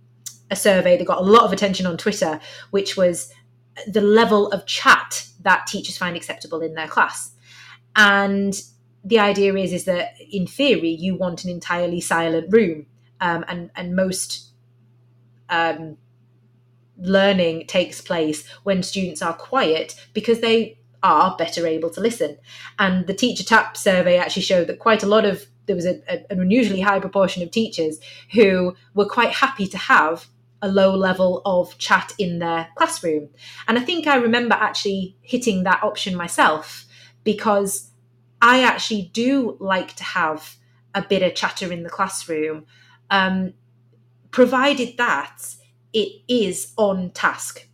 a 0.52 0.56
survey 0.56 0.96
that 0.96 1.04
got 1.04 1.18
a 1.18 1.24
lot 1.24 1.42
of 1.42 1.52
attention 1.52 1.84
on 1.84 1.96
Twitter, 1.96 2.38
which 2.70 2.96
was 2.96 3.32
the 3.88 4.00
level 4.00 4.52
of 4.52 4.66
chat 4.66 5.26
that 5.42 5.66
teachers 5.66 5.98
find 5.98 6.16
acceptable 6.16 6.60
in 6.60 6.74
their 6.74 6.86
class. 6.86 7.33
And 7.96 8.60
the 9.04 9.18
idea 9.18 9.54
is 9.54 9.72
is 9.72 9.84
that 9.84 10.14
in 10.30 10.46
theory 10.46 10.88
you 10.90 11.14
want 11.14 11.44
an 11.44 11.50
entirely 11.50 12.00
silent 12.00 12.52
room, 12.52 12.86
um, 13.20 13.44
and 13.48 13.70
and 13.76 13.94
most 13.94 14.50
um, 15.50 15.96
learning 16.98 17.66
takes 17.66 18.00
place 18.00 18.48
when 18.62 18.82
students 18.82 19.22
are 19.22 19.34
quiet 19.34 19.94
because 20.12 20.40
they 20.40 20.78
are 21.02 21.36
better 21.36 21.66
able 21.66 21.90
to 21.90 22.00
listen. 22.00 22.38
And 22.78 23.06
the 23.06 23.14
Teacher 23.14 23.44
Tapp 23.44 23.76
survey 23.76 24.16
actually 24.16 24.42
showed 24.42 24.66
that 24.68 24.78
quite 24.78 25.02
a 25.02 25.06
lot 25.06 25.24
of 25.24 25.46
there 25.66 25.76
was 25.76 25.86
a, 25.86 26.02
a, 26.08 26.24
an 26.30 26.40
unusually 26.40 26.80
high 26.80 27.00
proportion 27.00 27.42
of 27.42 27.50
teachers 27.50 27.98
who 28.32 28.74
were 28.94 29.06
quite 29.06 29.30
happy 29.30 29.66
to 29.66 29.78
have 29.78 30.26
a 30.60 30.68
low 30.68 30.94
level 30.94 31.42
of 31.44 31.76
chat 31.78 32.12
in 32.18 32.38
their 32.38 32.68
classroom. 32.76 33.28
And 33.68 33.78
I 33.78 33.82
think 33.82 34.06
I 34.06 34.16
remember 34.16 34.54
actually 34.54 35.16
hitting 35.20 35.64
that 35.64 35.82
option 35.82 36.16
myself 36.16 36.83
because 37.24 37.90
I 38.40 38.62
actually 38.62 39.10
do 39.12 39.56
like 39.58 39.96
to 39.96 40.04
have 40.04 40.56
a 40.94 41.02
bit 41.02 41.22
of 41.22 41.34
chatter 41.34 41.72
in 41.72 41.82
the 41.82 41.90
classroom, 41.90 42.66
um, 43.10 43.54
provided 44.30 44.96
that 44.98 45.56
it 45.92 46.22
is 46.28 46.72
on 46.76 47.10
task. 47.10 47.66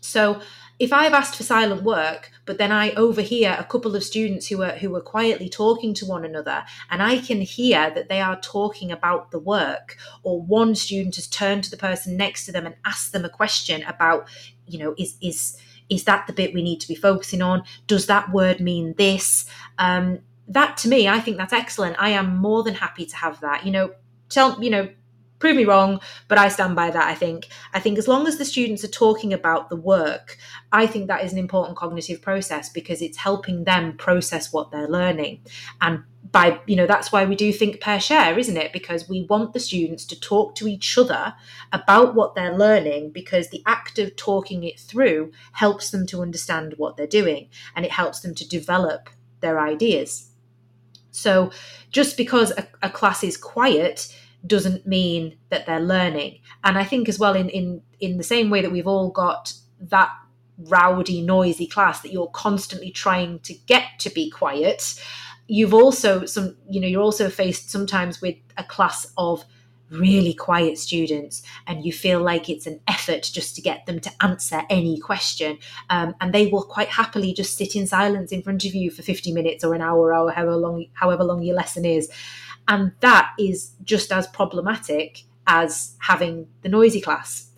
So 0.00 0.40
if 0.78 0.92
I've 0.92 1.14
asked 1.14 1.36
for 1.36 1.42
silent 1.42 1.82
work, 1.82 2.30
but 2.44 2.58
then 2.58 2.70
I 2.70 2.92
overhear 2.92 3.56
a 3.58 3.64
couple 3.64 3.96
of 3.96 4.04
students 4.04 4.46
who 4.46 4.62
are 4.62 4.72
who 4.72 4.94
are 4.94 5.00
quietly 5.00 5.48
talking 5.48 5.94
to 5.94 6.06
one 6.06 6.24
another, 6.24 6.64
and 6.90 7.02
I 7.02 7.18
can 7.18 7.40
hear 7.40 7.90
that 7.90 8.08
they 8.08 8.20
are 8.20 8.38
talking 8.40 8.92
about 8.92 9.30
the 9.30 9.38
work, 9.38 9.96
or 10.22 10.40
one 10.40 10.74
student 10.74 11.16
has 11.16 11.26
turned 11.26 11.64
to 11.64 11.70
the 11.70 11.76
person 11.76 12.16
next 12.16 12.44
to 12.46 12.52
them 12.52 12.66
and 12.66 12.76
asked 12.84 13.12
them 13.12 13.24
a 13.24 13.30
question 13.30 13.82
about, 13.84 14.28
you 14.66 14.78
know, 14.78 14.94
is 14.98 15.16
is 15.22 15.56
is 15.88 16.04
that 16.04 16.26
the 16.26 16.32
bit 16.32 16.54
we 16.54 16.62
need 16.62 16.80
to 16.80 16.88
be 16.88 16.94
focusing 16.94 17.42
on? 17.42 17.62
Does 17.86 18.06
that 18.06 18.32
word 18.32 18.60
mean 18.60 18.94
this? 18.96 19.46
Um, 19.78 20.20
that 20.48 20.76
to 20.78 20.88
me, 20.88 21.08
I 21.08 21.20
think 21.20 21.36
that's 21.36 21.52
excellent. 21.52 21.96
I 21.98 22.10
am 22.10 22.36
more 22.36 22.62
than 22.62 22.74
happy 22.74 23.06
to 23.06 23.16
have 23.16 23.40
that. 23.40 23.64
You 23.64 23.72
know, 23.72 23.92
tell 24.28 24.62
you 24.62 24.70
know, 24.70 24.88
prove 25.38 25.56
me 25.56 25.64
wrong, 25.64 26.00
but 26.28 26.38
I 26.38 26.48
stand 26.48 26.76
by 26.76 26.90
that. 26.90 27.08
I 27.08 27.14
think. 27.14 27.48
I 27.72 27.80
think 27.80 27.98
as 27.98 28.08
long 28.08 28.26
as 28.26 28.38
the 28.38 28.44
students 28.44 28.84
are 28.84 28.88
talking 28.88 29.32
about 29.32 29.68
the 29.68 29.76
work, 29.76 30.38
I 30.72 30.86
think 30.86 31.08
that 31.08 31.24
is 31.24 31.32
an 31.32 31.38
important 31.38 31.76
cognitive 31.76 32.22
process 32.22 32.68
because 32.68 33.02
it's 33.02 33.18
helping 33.18 33.64
them 33.64 33.96
process 33.96 34.52
what 34.52 34.70
they're 34.70 34.88
learning 34.88 35.40
and 35.80 36.04
by 36.36 36.60
you 36.66 36.76
know 36.76 36.86
that's 36.86 37.10
why 37.10 37.24
we 37.24 37.34
do 37.34 37.50
think 37.50 37.80
pair 37.80 37.98
share 37.98 38.38
isn't 38.38 38.58
it? 38.58 38.70
Because 38.70 39.08
we 39.08 39.22
want 39.22 39.54
the 39.54 39.58
students 39.58 40.04
to 40.04 40.20
talk 40.20 40.54
to 40.56 40.68
each 40.68 40.98
other 40.98 41.34
about 41.72 42.14
what 42.14 42.34
they're 42.34 42.58
learning 42.58 43.10
because 43.10 43.48
the 43.48 43.62
act 43.64 43.98
of 43.98 44.14
talking 44.16 44.62
it 44.62 44.78
through 44.78 45.32
helps 45.52 45.88
them 45.88 46.06
to 46.08 46.20
understand 46.20 46.74
what 46.76 46.98
they're 46.98 47.06
doing 47.06 47.48
and 47.74 47.86
it 47.86 47.90
helps 47.90 48.20
them 48.20 48.34
to 48.34 48.46
develop 48.46 49.08
their 49.40 49.58
ideas. 49.58 50.28
So 51.10 51.52
just 51.90 52.18
because 52.18 52.50
a, 52.50 52.68
a 52.82 52.90
class 52.90 53.24
is 53.24 53.38
quiet 53.38 54.14
doesn't 54.46 54.86
mean 54.86 55.38
that 55.48 55.64
they're 55.64 55.80
learning. 55.80 56.40
And 56.64 56.76
i 56.76 56.84
think 56.84 57.08
as 57.08 57.18
well 57.18 57.34
in 57.34 57.48
in 57.48 57.80
in 57.98 58.18
the 58.18 58.30
same 58.34 58.50
way 58.50 58.60
that 58.60 58.72
we've 58.72 58.92
all 58.94 59.10
got 59.10 59.54
that 59.80 60.10
rowdy 60.58 61.22
noisy 61.22 61.66
class 61.66 62.00
that 62.00 62.12
you're 62.12 62.28
constantly 62.28 62.90
trying 62.90 63.38
to 63.40 63.54
get 63.66 63.84
to 64.00 64.10
be 64.10 64.30
quiet 64.30 65.00
you've 65.48 65.74
also 65.74 66.24
some 66.24 66.56
you 66.68 66.80
know 66.80 66.86
you're 66.86 67.02
also 67.02 67.30
faced 67.30 67.70
sometimes 67.70 68.20
with 68.20 68.36
a 68.56 68.64
class 68.64 69.06
of 69.16 69.44
really 69.90 70.34
quiet 70.34 70.78
students 70.78 71.42
and 71.66 71.84
you 71.84 71.92
feel 71.92 72.20
like 72.20 72.48
it's 72.48 72.66
an 72.66 72.80
effort 72.88 73.22
just 73.32 73.54
to 73.54 73.62
get 73.62 73.86
them 73.86 74.00
to 74.00 74.10
answer 74.20 74.62
any 74.68 74.98
question. 74.98 75.58
Um, 75.90 76.14
and 76.20 76.32
they 76.32 76.48
will 76.48 76.64
quite 76.64 76.88
happily 76.88 77.32
just 77.32 77.56
sit 77.56 77.76
in 77.76 77.86
silence 77.86 78.32
in 78.32 78.42
front 78.42 78.64
of 78.64 78.74
you 78.74 78.90
for 78.90 79.02
50 79.02 79.32
minutes 79.32 79.64
or 79.64 79.74
an 79.74 79.82
hour 79.82 80.12
or 80.12 80.30
however 80.32 80.56
long 80.56 80.86
however 80.94 81.24
long 81.24 81.42
your 81.42 81.56
lesson 81.56 81.84
is. 81.84 82.10
And 82.68 82.92
that 83.00 83.32
is 83.38 83.72
just 83.84 84.10
as 84.10 84.26
problematic 84.26 85.22
as 85.46 85.94
having 86.00 86.48
the 86.62 86.68
noisy 86.68 87.00
class. 87.00 87.48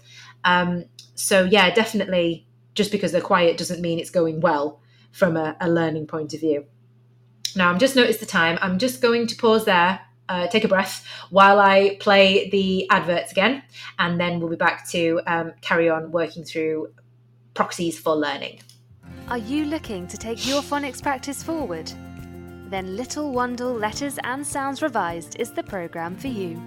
Um, 0.45 0.85
so 1.15 1.45
yeah 1.45 1.75
definitely 1.75 2.47
just 2.75 2.93
because 2.93 3.11
they're 3.11 3.21
quiet 3.21 3.57
doesn't 3.57 3.81
mean 3.81 3.99
it's 3.99 4.11
going 4.11 4.41
well 4.41 4.81
from 5.11 5.37
a, 5.37 5.57
a 5.61 5.69
learning 5.69 6.07
point 6.07 6.33
of 6.35 6.41
view 6.41 6.65
now, 7.57 7.71
I'm 7.71 7.79
just 7.79 7.97
noticed 7.97 8.21
the 8.21 8.27
time. 8.27 8.59
I'm 8.61 8.79
just 8.79 9.01
going 9.01 9.27
to 9.29 9.37
pause 9.37 9.65
there, 9.65 10.01
uh, 10.29 10.47
take 10.49 10.65
a 10.65 10.69
breath 10.69 11.07
while 11.31 11.59
I 11.59 11.97
play 12.01 12.49
the 12.51 12.89
adverts 12.91 13.33
again, 13.33 13.63
and 13.99 14.21
then 14.21 14.41
we'll 14.41 14.51
be 14.51 14.57
back 14.57 14.89
to 14.91 15.21
um, 15.27 15.53
carry 15.61 15.89
on 15.89 16.11
working 16.11 16.45
through 16.45 16.93
proxies 17.55 17.99
for 17.99 18.15
learning. 18.15 18.61
Are 19.29 19.39
you 19.39 19.67
looking 19.67 20.07
to 20.09 20.17
take 20.17 20.47
your 20.47 20.63
phonics 20.63 21.03
practice 21.03 21.43
forward? 21.43 21.93
Then 22.71 22.97
Little 22.97 23.33
Wandle 23.33 23.79
Letters 23.79 24.19
and 24.25 24.47
Sounds 24.47 24.83
Revised 24.83 25.37
is 25.39 25.53
the 25.53 25.63
programme 25.63 26.17
for 26.17 26.29
you. 26.29 26.61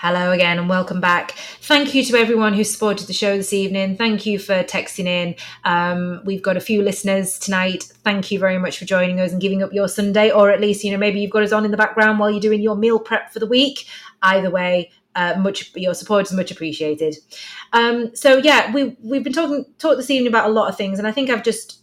Hello 0.03 0.33
again 0.33 0.59
and 0.59 0.67
welcome 0.67 0.99
back. 0.99 1.31
Thank 1.61 1.95
you 1.95 2.03
to 2.03 2.17
everyone 2.17 2.53
who 2.53 2.65
supported 2.65 3.07
the 3.07 3.13
show 3.13 3.37
this 3.37 3.53
evening. 3.53 3.95
Thank 3.95 4.25
you 4.25 4.37
for 4.37 4.61
texting 4.65 5.05
in. 5.05 5.33
Um, 5.63 6.19
we've 6.25 6.41
got 6.41 6.57
a 6.57 6.59
few 6.59 6.81
listeners 6.81 7.39
tonight. 7.39 7.85
Thank 8.03 8.29
you 8.29 8.37
very 8.37 8.57
much 8.57 8.77
for 8.77 8.83
joining 8.83 9.21
us 9.21 9.31
and 9.31 9.39
giving 9.39 9.63
up 9.63 9.71
your 9.71 9.87
Sunday, 9.87 10.29
or 10.29 10.51
at 10.51 10.59
least, 10.59 10.83
you 10.83 10.91
know, 10.91 10.97
maybe 10.97 11.21
you've 11.21 11.31
got 11.31 11.43
us 11.43 11.53
on 11.53 11.63
in 11.63 11.71
the 11.71 11.77
background 11.77 12.19
while 12.19 12.29
you're 12.29 12.41
doing 12.41 12.61
your 12.61 12.75
meal 12.75 12.99
prep 12.99 13.31
for 13.31 13.39
the 13.39 13.47
week. 13.47 13.87
Either 14.21 14.49
way, 14.49 14.91
uh, 15.15 15.35
much 15.39 15.71
your 15.73 15.93
support 15.93 16.25
is 16.25 16.33
much 16.33 16.51
appreciated. 16.51 17.15
Um, 17.71 18.13
so 18.13 18.39
yeah, 18.39 18.73
we 18.73 18.97
we've 19.01 19.23
been 19.23 19.31
talking 19.31 19.65
talked 19.79 19.95
this 19.95 20.09
evening 20.09 20.27
about 20.27 20.49
a 20.49 20.51
lot 20.51 20.67
of 20.67 20.75
things, 20.75 20.99
and 20.99 21.07
I 21.07 21.13
think 21.13 21.29
I've 21.29 21.45
just 21.45 21.81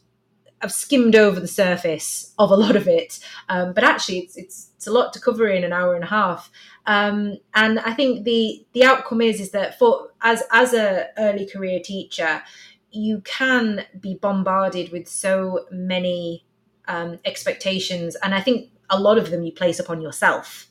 I've 0.63 0.73
skimmed 0.73 1.17
over 1.17 1.41
the 1.41 1.49
surface 1.49 2.35
of 2.39 2.51
a 2.51 2.57
lot 2.57 2.77
of 2.77 2.87
it, 2.87 3.19
um, 3.49 3.73
but 3.73 3.85
actually 3.85 4.19
it's, 4.19 4.37
it's 4.37 4.71
it's 4.77 4.87
a 4.87 4.93
lot 4.93 5.13
to 5.13 5.21
cover 5.21 5.47
in 5.49 5.63
an 5.63 5.73
hour 5.73 5.95
and 5.95 6.05
a 6.05 6.07
half. 6.07 6.51
Um, 6.87 7.37
and 7.55 7.79
I 7.81 7.93
think 7.93 8.25
the 8.25 8.65
the 8.73 8.85
outcome 8.85 9.21
is 9.21 9.41
is 9.41 9.51
that 9.51 9.79
for 9.79 10.11
as 10.23 10.43
as 10.53 10.73
a 10.75 11.09
early 11.19 11.47
career 11.47 11.81
teacher, 11.83 12.43
you 12.91 13.21
can 13.23 13.85
be 14.01 14.15
bombarded 14.15 14.91
with 14.93 15.09
so 15.09 15.67
many 15.71 16.45
um, 16.89 17.19
expectations, 17.25 18.17
and 18.17 18.35
I 18.35 18.41
think 18.41 18.71
a 18.89 18.99
lot 18.99 19.19
of 19.19 19.31
them 19.31 19.43
you 19.43 19.53
place 19.53 19.79
upon 19.79 20.01
yourself 20.01 20.67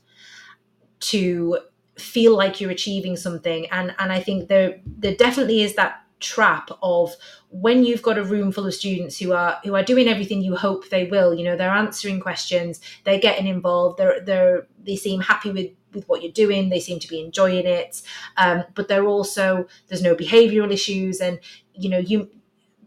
to 0.99 1.60
feel 1.98 2.36
like 2.36 2.60
you're 2.60 2.72
achieving 2.72 3.16
something. 3.16 3.68
And 3.72 3.95
and 3.99 4.11
I 4.11 4.22
think 4.22 4.49
there 4.49 4.82
there 4.86 5.16
definitely 5.16 5.61
is 5.61 5.76
that 5.76 6.03
trap 6.20 6.70
of 6.82 7.16
when 7.50 7.84
you've 7.84 8.02
got 8.02 8.18
a 8.18 8.24
room 8.24 8.52
full 8.52 8.68
of 8.68 8.74
students 8.74 9.18
who 9.18 9.34
are 9.34 9.60
who 9.64 9.76
are 9.76 9.84
doing 9.84 10.08
everything 10.08 10.41
you 10.41 10.56
hope 10.56 10.90
they 10.90 11.06
will 11.06 11.34
you 11.34 11.44
know 11.44 11.56
they're 11.56 11.70
answering 11.70 12.20
questions 12.20 12.82
they're 13.06 13.20
getting 13.20 13.48
involved 13.48 13.98
they're 13.98 14.20
they're 14.22 14.68
they 14.84 14.96
seem 14.96 15.22
happy 15.22 15.52
with 15.52 15.72
with 15.94 16.08
what 16.08 16.22
you're 16.22 16.32
doing 16.32 16.70
they 16.70 16.80
seem 16.80 17.00
to 17.00 17.08
be 17.08 17.22
enjoying 17.22 17.66
it 17.66 18.02
um, 18.38 18.64
but 18.76 18.88
they're 18.88 19.08
also 19.08 19.66
there's 19.88 20.04
no 20.04 20.16
behavioral 20.16 20.72
issues 20.72 21.22
and 21.22 21.40
you 21.74 21.90
know 21.90 21.98
you 21.98 22.30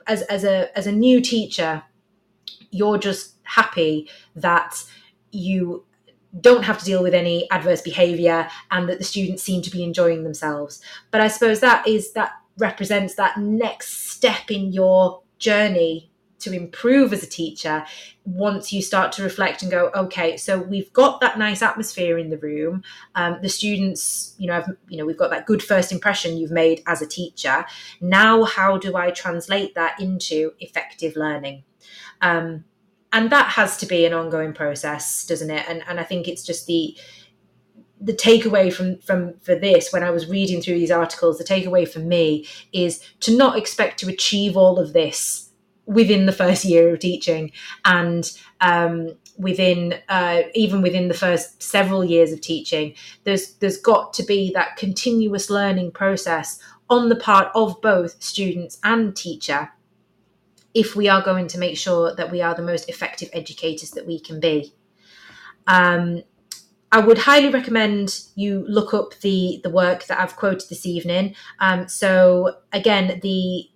as 0.06 0.22
as 0.22 0.44
a 0.44 0.76
as 0.76 0.86
a 0.86 0.92
new 0.92 1.20
teacher 1.20 1.82
you're 2.70 2.98
just 2.98 3.36
happy 3.44 4.08
that 4.36 4.82
you 5.30 5.84
don't 6.40 6.64
have 6.64 6.78
to 6.78 6.84
deal 6.84 7.02
with 7.02 7.14
any 7.14 7.50
adverse 7.50 7.82
behavior 7.82 8.48
and 8.70 8.88
that 8.88 8.98
the 8.98 9.04
students 9.04 9.42
seem 9.42 9.60
to 9.62 9.70
be 9.70 9.84
enjoying 9.84 10.24
themselves. 10.24 10.80
But 11.10 11.20
i 11.20 11.28
suppose 11.28 11.60
that 11.60 11.86
is 11.86 12.12
that 12.12 12.32
represents 12.58 13.14
that 13.14 13.38
next 13.38 14.10
step 14.10 14.50
in 14.50 14.72
your 14.72 15.22
journey 15.38 16.12
to 16.42 16.52
improve 16.52 17.12
as 17.12 17.22
a 17.22 17.26
teacher 17.26 17.84
once 18.24 18.72
you 18.72 18.82
start 18.82 19.12
to 19.12 19.22
reflect 19.22 19.62
and 19.62 19.70
go 19.70 19.90
okay 19.94 20.36
so 20.36 20.60
we've 20.60 20.92
got 20.92 21.20
that 21.20 21.38
nice 21.38 21.62
atmosphere 21.62 22.18
in 22.18 22.30
the 22.30 22.38
room. 22.38 22.82
Um, 23.14 23.38
the 23.42 23.48
students 23.48 24.34
you 24.38 24.48
know 24.48 24.56
I've, 24.58 24.68
you 24.88 24.98
know 24.98 25.06
we've 25.06 25.16
got 25.16 25.30
that 25.30 25.46
good 25.46 25.62
first 25.62 25.92
impression 25.92 26.36
you've 26.36 26.50
made 26.50 26.82
as 26.86 27.00
a 27.00 27.06
teacher. 27.06 27.64
Now 28.00 28.44
how 28.44 28.76
do 28.76 28.96
i 28.96 29.10
translate 29.10 29.74
that 29.74 30.00
into 30.00 30.52
effective 30.58 31.16
learning? 31.16 31.64
Um, 32.20 32.64
and 33.12 33.30
that 33.30 33.50
has 33.50 33.76
to 33.78 33.86
be 33.86 34.04
an 34.04 34.12
ongoing 34.12 34.52
process 34.52 35.24
doesn't 35.26 35.50
it? 35.50 35.64
And, 35.68 35.84
and 35.86 36.00
i 36.00 36.04
think 36.04 36.26
it's 36.26 36.44
just 36.44 36.66
the 36.66 36.96
the 38.02 38.12
takeaway 38.12 38.72
from 38.72 38.98
from 38.98 39.34
for 39.40 39.54
this 39.54 39.92
when 39.92 40.02
I 40.02 40.10
was 40.10 40.28
reading 40.28 40.60
through 40.60 40.78
these 40.78 40.90
articles, 40.90 41.38
the 41.38 41.44
takeaway 41.44 41.88
for 41.88 42.00
me 42.00 42.46
is 42.72 43.00
to 43.20 43.36
not 43.36 43.56
expect 43.56 44.00
to 44.00 44.08
achieve 44.08 44.56
all 44.56 44.78
of 44.78 44.92
this 44.92 45.50
within 45.86 46.26
the 46.26 46.32
first 46.32 46.64
year 46.64 46.92
of 46.92 47.00
teaching 47.00 47.52
and 47.84 48.32
um, 48.60 49.16
within 49.38 49.94
uh, 50.08 50.42
even 50.54 50.82
within 50.82 51.08
the 51.08 51.14
first 51.14 51.62
several 51.62 52.04
years 52.04 52.32
of 52.32 52.40
teaching. 52.40 52.94
There's 53.24 53.54
there's 53.54 53.78
got 53.78 54.12
to 54.14 54.22
be 54.24 54.52
that 54.54 54.76
continuous 54.76 55.50
learning 55.50 55.92
process 55.92 56.58
on 56.90 57.08
the 57.08 57.16
part 57.16 57.50
of 57.54 57.80
both 57.80 58.22
students 58.22 58.78
and 58.84 59.16
teacher 59.16 59.70
if 60.74 60.96
we 60.96 61.08
are 61.08 61.22
going 61.22 61.46
to 61.48 61.58
make 61.58 61.76
sure 61.76 62.14
that 62.14 62.30
we 62.30 62.40
are 62.40 62.54
the 62.54 62.62
most 62.62 62.88
effective 62.88 63.28
educators 63.32 63.90
that 63.90 64.06
we 64.06 64.18
can 64.18 64.40
be. 64.40 64.74
Um, 65.66 66.22
I 66.92 67.00
would 67.00 67.18
highly 67.18 67.48
recommend 67.48 68.20
you 68.34 68.64
look 68.68 68.92
up 68.92 69.18
the 69.20 69.60
the 69.62 69.70
work 69.70 70.04
that 70.06 70.20
I've 70.20 70.36
quoted 70.36 70.68
this 70.68 70.84
evening. 70.84 71.34
Um, 71.58 71.88
so 71.88 72.56
again, 72.72 73.18
the 73.22 73.70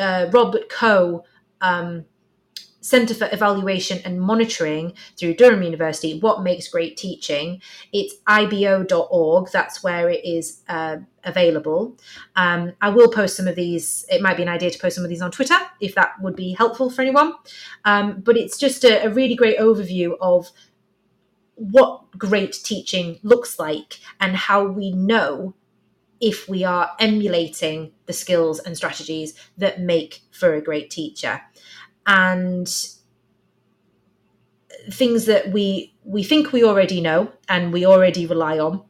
uh, 0.00 0.30
Robert 0.32 0.70
Coe 0.70 1.24
um, 1.60 2.06
Centre 2.80 3.14
for 3.14 3.28
Evaluation 3.32 3.98
and 4.04 4.20
Monitoring 4.20 4.94
through 5.18 5.34
Durham 5.34 5.62
University. 5.62 6.20
What 6.20 6.42
makes 6.42 6.68
great 6.68 6.96
teaching? 6.96 7.60
It's 7.92 8.14
ibo.org. 8.28 9.50
That's 9.52 9.82
where 9.82 10.08
it 10.08 10.24
is 10.24 10.62
uh, 10.68 10.98
available. 11.24 11.98
Um, 12.36 12.72
I 12.80 12.90
will 12.90 13.10
post 13.10 13.36
some 13.36 13.48
of 13.48 13.56
these. 13.56 14.06
It 14.08 14.22
might 14.22 14.36
be 14.36 14.44
an 14.44 14.48
idea 14.48 14.70
to 14.70 14.78
post 14.78 14.94
some 14.94 15.04
of 15.04 15.10
these 15.10 15.20
on 15.20 15.32
Twitter 15.32 15.58
if 15.80 15.94
that 15.96 16.12
would 16.22 16.36
be 16.36 16.52
helpful 16.52 16.88
for 16.88 17.02
anyone. 17.02 17.34
Um, 17.84 18.20
but 18.20 18.36
it's 18.36 18.56
just 18.56 18.84
a, 18.84 19.04
a 19.04 19.10
really 19.10 19.34
great 19.34 19.58
overview 19.58 20.16
of 20.20 20.52
what 21.56 22.10
great 22.18 22.52
teaching 22.52 23.18
looks 23.22 23.58
like 23.58 23.98
and 24.20 24.36
how 24.36 24.64
we 24.64 24.92
know 24.92 25.54
if 26.20 26.48
we 26.48 26.64
are 26.64 26.92
emulating 26.98 27.92
the 28.06 28.12
skills 28.12 28.58
and 28.60 28.76
strategies 28.76 29.34
that 29.58 29.80
make 29.80 30.22
for 30.30 30.54
a 30.54 30.62
great 30.62 30.90
teacher. 30.90 31.42
And 32.06 32.68
things 34.90 35.26
that 35.26 35.50
we 35.50 35.94
we 36.04 36.22
think 36.22 36.52
we 36.52 36.62
already 36.62 37.00
know 37.00 37.32
and 37.48 37.72
we 37.72 37.84
already 37.84 38.24
rely 38.24 38.56
on 38.56 38.84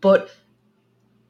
but 0.00 0.30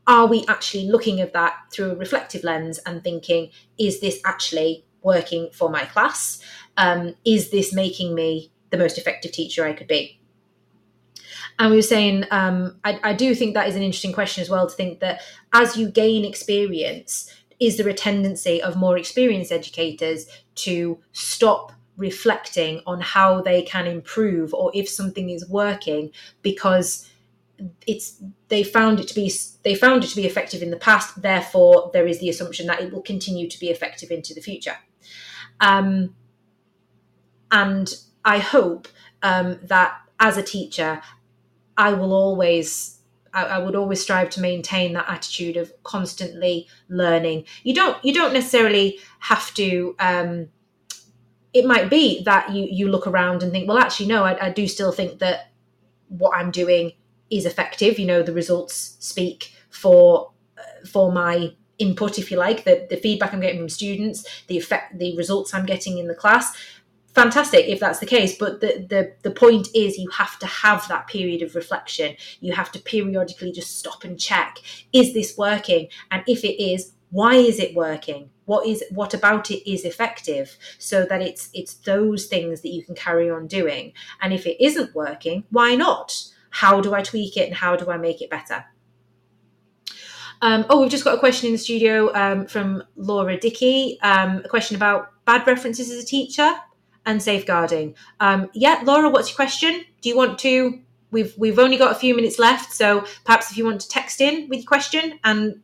are 0.07 0.27
we 0.27 0.45
actually 0.47 0.89
looking 0.89 1.21
at 1.21 1.33
that 1.33 1.55
through 1.73 1.93
a 1.93 1.95
reflective 1.95 2.45
lens 2.45 2.79
and 2.85 3.03
thinking 3.03 3.51
is 3.79 4.01
this 4.01 4.21
actually 4.25 4.85
working 5.03 5.49
for 5.53 5.71
my 5.71 5.85
class? 5.85 6.41
Um, 6.77 7.15
is 7.25 7.51
this 7.51 7.73
making 7.73 8.15
me 8.15 8.53
the 8.71 8.79
most 8.79 8.97
effective 8.97 9.33
teacher 9.33 9.67
i 9.67 9.73
could 9.75 9.87
be 9.87 10.22
and 11.59 11.71
we 11.71 11.77
were 11.77 11.83
saying, 11.83 12.25
um, 12.31 12.79
I, 12.85 12.99
I 13.03 13.13
do 13.15 13.35
think 13.35 13.55
that 13.55 13.69
is 13.69 13.77
an 13.77 13.83
interesting 13.83 14.13
question 14.13 14.43
as 14.43 14.51
well 14.51 14.69
to 14.69 14.75
think 14.75 15.01
that 15.01 15.21
as 15.53 15.77
you 15.77 15.91
gain 15.91 16.25
experience, 16.25 17.33
is 17.61 17.77
there 17.77 17.89
a 17.89 17.95
tendency 17.95 18.61
of 18.63 18.77
more 18.77 18.99
experienced 18.99 19.53
educators 19.53 20.27
to 20.57 20.99
stop 21.13 21.73
reflecting 21.97 22.81
on 22.87 23.01
how 23.01 23.41
they 23.43 23.63
can 23.63 23.87
improve 23.87 24.53
or 24.55 24.71
if 24.75 24.89
something 24.89 25.31
is 25.31 25.49
working 25.49 26.11
because 26.41 27.09
it's 27.87 28.21
they 28.49 28.65
found 28.65 28.99
it 28.99 29.07
to 29.07 29.15
be 29.15 29.31
they 29.63 29.75
found 29.75 30.03
it 30.03 30.09
to 30.09 30.17
be 30.17 30.27
effective 30.27 30.63
in 30.63 30.71
the 30.71 30.77
past 30.77 31.21
therefore 31.21 31.91
there 31.93 32.07
is 32.07 32.19
the 32.19 32.29
assumption 32.29 32.67
that 32.67 32.81
it 32.81 32.93
will 32.93 33.03
continue 33.03 33.49
to 33.49 33.61
be 33.61 33.69
effective 33.69 34.11
into 34.11 34.35
the 34.35 34.41
future. 34.41 34.77
Um, 35.61 36.17
and 37.53 37.95
i 38.25 38.39
hope 38.39 38.89
um, 39.23 39.59
that 39.63 39.99
as 40.19 40.37
a 40.37 40.43
teacher 40.43 41.01
I 41.77 41.93
will 41.93 42.13
always 42.13 42.99
I, 43.35 43.59
would 43.59 43.75
always 43.75 44.03
strive 44.03 44.31
to 44.31 44.41
maintain 44.41 44.93
that 44.93 45.09
attitude 45.09 45.57
of 45.57 45.73
constantly 45.85 46.69
learning. 46.89 47.45
You 47.63 47.75
don't 47.75 48.03
you 48.05 48.13
don't 48.13 48.33
necessarily 48.33 48.99
have 49.21 49.53
to. 49.55 49.97
Um, 49.99 50.49
it 51.55 51.65
might 51.65 51.91
be 51.91 52.23
that 52.25 52.51
you 52.51 52.69
you 52.71 52.89
look 52.89 53.07
around 53.07 53.43
and 53.43 53.53
think, 53.53 53.69
well, 53.69 53.79
actually, 53.79 54.07
no, 54.07 54.25
I, 54.25 54.47
I 54.47 54.51
do 54.51 54.67
still 54.69 54.93
think 54.93 55.19
that 55.21 55.51
what 56.09 56.37
I'm 56.37 56.51
doing 56.51 56.93
is 57.31 57.47
effective. 57.47 57.99
You 57.99 58.07
know, 58.07 58.23
the 58.23 58.33
results 58.33 58.97
speak 59.01 59.55
for 59.71 60.33
uh, 60.59 60.87
for 60.87 61.11
my 61.11 61.55
input, 61.79 62.19
if 62.19 62.31
you 62.31 62.37
like, 62.37 62.65
the 62.65 62.87
the 62.91 62.97
feedback 62.97 63.33
I'm 63.33 63.41
getting 63.41 63.61
from 63.61 63.69
students, 63.69 64.45
the 64.47 64.59
effect, 64.59 64.99
the 64.99 65.17
results 65.17 65.55
I'm 65.55 65.67
getting 65.67 65.99
in 65.99 66.07
the 66.07 66.15
class 66.15 66.55
fantastic 67.15 67.67
if 67.67 67.79
that's 67.79 67.99
the 67.99 68.07
case 68.07 68.37
but 68.39 68.61
the, 68.61 68.87
the 68.89 69.13
the 69.23 69.31
point 69.31 69.69
is 69.75 69.99
you 69.99 70.09
have 70.11 70.39
to 70.39 70.47
have 70.47 70.87
that 70.89 71.07
period 71.07 71.43
of 71.43 71.55
reflection. 71.55 72.17
You 72.41 72.53
have 72.53 72.73
to 72.73 72.79
periodically 72.81 73.53
just 73.53 73.79
stop 73.79 74.05
and 74.05 74.19
check 74.19 74.59
is 74.93 75.15
this 75.15 75.37
working? 75.37 75.89
And 76.11 76.23
if 76.27 76.45
it 76.45 76.63
is 76.63 76.93
why 77.11 77.35
is 77.35 77.59
it 77.59 77.75
working? 77.75 78.31
What 78.47 78.67
is 78.67 78.83
what 78.91 79.15
about 79.15 79.51
it 79.51 79.71
is 79.71 79.85
effective? 79.85 80.57
So 80.79 81.05
that 81.05 81.21
it's 81.21 81.51
it's 81.53 81.75
those 81.75 82.27
things 82.27 82.63
that 82.63 82.71
you 82.71 82.83
can 82.83 82.95
carry 82.95 83.31
on 83.31 83.47
doing. 83.47 83.93
And 84.21 84.33
if 84.33 84.47
it 84.47 84.63
isn't 84.63 84.95
working 84.95 85.45
why 85.51 85.75
not? 85.75 86.17
How 86.51 86.81
do 86.81 86.95
i 86.95 87.03
tweak 87.03 87.37
it 87.37 87.47
and 87.47 87.57
how 87.57 87.77
do 87.77 87.91
i 87.91 87.97
make 87.97 88.21
it 88.23 88.31
better? 88.31 88.65
Um, 90.43 90.67
oh, 90.69 90.81
we've 90.81 90.91
just 90.91 91.05
got 91.05 91.15
a 91.15 91.21
question 91.21 91.47
in 91.47 91.53
the 91.53 91.59
studio 91.59 92.13
um, 92.17 92.47
from 92.47 92.83
Laura 92.97 93.39
Dickey. 93.39 93.97
Um, 94.03 94.43
a 94.45 94.49
question 94.49 94.75
about 94.75 95.13
bad 95.25 95.47
references 95.47 95.89
as 95.89 96.03
a 96.03 96.07
teacher 96.07 96.53
and 97.05 97.23
safeguarding. 97.23 97.95
Um, 98.21 98.51
yeah, 98.55 98.83
Laura, 98.85 99.09
what's 99.11 99.31
your 99.31 99.37
question? 99.37 99.85
Do 100.01 100.09
you 100.09 100.17
want 100.17 100.39
to? 100.41 100.81
We've 101.11 101.35
we've 101.37 101.59
only 101.59 101.77
got 101.77 101.93
a 101.93 101.95
few 101.95 102.15
minutes 102.15 102.39
left, 102.39 102.73
so 102.73 103.05
perhaps 103.25 103.51
if 103.51 103.59
you 103.59 103.65
want 103.65 103.81
to 103.83 103.89
text 103.89 104.21
in 104.21 104.49
with 104.49 104.61
your 104.61 104.67
question, 104.67 105.19
and 105.25 105.61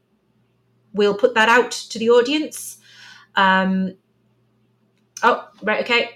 we'll 0.93 1.15
put 1.15 1.35
that 1.35 1.49
out 1.49 1.71
to 1.71 1.99
the 1.99 2.11
audience. 2.11 2.79
Um, 3.35 3.95
oh, 5.23 5.49
right, 5.63 5.85
okay. 5.85 6.11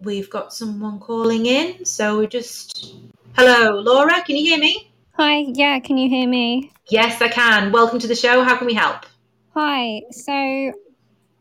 We've 0.00 0.30
got 0.30 0.52
someone 0.52 1.00
calling 1.00 1.46
in, 1.46 1.84
so 1.84 2.20
we 2.20 2.26
just. 2.28 2.94
Hello, 3.36 3.80
Laura. 3.80 4.22
Can 4.22 4.36
you 4.36 4.44
hear 4.44 4.58
me? 4.58 4.92
Hi. 5.12 5.44
Yeah. 5.48 5.80
Can 5.80 5.98
you 5.98 6.08
hear 6.08 6.28
me? 6.28 6.72
Yes, 6.88 7.20
I 7.20 7.28
can. 7.28 7.72
Welcome 7.72 7.98
to 8.00 8.06
the 8.06 8.14
show. 8.14 8.42
How 8.44 8.56
can 8.56 8.66
we 8.66 8.74
help? 8.74 9.04
Hi. 9.54 10.02
So 10.12 10.72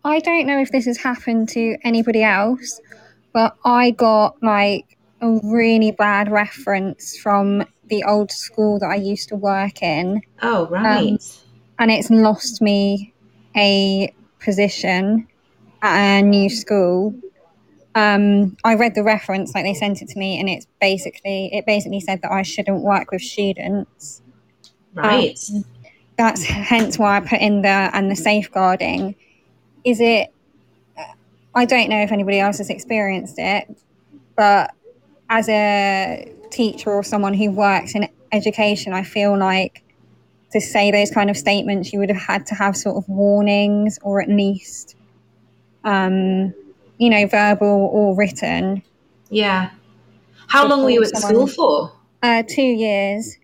I 0.07 0.19
don't 0.19 0.47
know 0.47 0.61
if 0.61 0.71
this 0.71 0.85
has 0.85 0.97
happened 0.97 1.49
to 1.49 1.75
anybody 1.84 2.23
else, 2.23 2.79
but 3.34 3.57
I 3.65 3.91
got 3.91 4.41
like 4.41 4.97
a 5.19 5.38
really 5.43 5.91
bad 5.91 6.31
reference 6.31 7.17
from 7.17 7.65
the 7.88 8.05
old 8.05 8.31
school 8.31 8.79
that 8.79 8.85
I 8.85 8.95
used 8.95 9.27
to 9.29 9.35
work 9.35 9.81
in. 9.81 10.21
Oh, 10.41 10.65
right. 10.67 11.11
Um, 11.11 11.17
and 11.77 11.91
it's 11.91 12.09
lost 12.09 12.61
me 12.61 13.13
a 13.57 14.13
position 14.39 15.27
at 15.81 16.19
a 16.19 16.21
new 16.21 16.49
school. 16.49 17.13
Um, 17.93 18.55
I 18.63 18.75
read 18.75 18.95
the 18.95 19.03
reference, 19.03 19.53
like 19.53 19.65
they 19.65 19.73
sent 19.73 20.01
it 20.01 20.07
to 20.07 20.17
me, 20.17 20.39
and 20.39 20.47
it's 20.47 20.67
basically 20.79 21.49
it 21.53 21.65
basically 21.65 21.99
said 21.99 22.21
that 22.21 22.31
I 22.31 22.43
shouldn't 22.43 22.81
work 22.81 23.11
with 23.11 23.23
students. 23.23 24.21
Right. 24.93 25.38
Um, 25.53 25.65
that's 26.17 26.45
hence 26.45 26.97
why 26.97 27.17
I 27.17 27.19
put 27.19 27.41
in 27.41 27.61
the 27.61 27.67
and 27.67 28.09
the 28.09 28.15
safeguarding. 28.15 29.15
Is 29.88 30.01
it? 30.01 30.34
I 31.55 31.64
don't 31.64 31.89
know 31.89 32.01
if 32.01 32.11
anybody 32.11 32.41
else 32.41 32.57
has 32.57 32.69
experienced 32.69 33.35
it, 33.38 33.73
but 34.35 34.72
as 35.30 35.47
a 35.47 36.30
teacher 36.51 36.91
or 36.91 37.03
someone 37.03 37.34
who 37.34 37.51
works 37.51 37.95
in 37.95 38.09
education, 38.34 38.91
I 38.91 39.03
feel 39.03 39.38
like 39.38 39.84
to 40.51 40.59
say 40.59 40.91
those 40.91 41.09
kind 41.09 41.30
of 41.30 41.38
statements, 41.38 41.93
you 41.93 41.99
would 41.99 42.09
have 42.09 42.22
had 42.22 42.45
to 42.47 42.55
have 42.55 42.76
sort 42.76 42.97
of 42.97 43.07
warnings 43.07 43.97
or 44.01 44.22
at 44.22 44.27
least, 44.27 44.97
um, 45.85 46.53
you 46.97 47.09
know, 47.09 47.26
verbal 47.26 47.89
or 47.93 48.14
written. 48.14 48.84
Yeah. 49.30 49.69
How 50.47 50.68
long 50.68 50.84
were 50.84 50.89
you 50.89 51.01
at 51.01 51.15
someone, 51.15 51.47
school 51.47 51.47
for? 51.47 51.93
Uh, 52.22 52.43
two 52.45 52.61
years. 52.61 53.38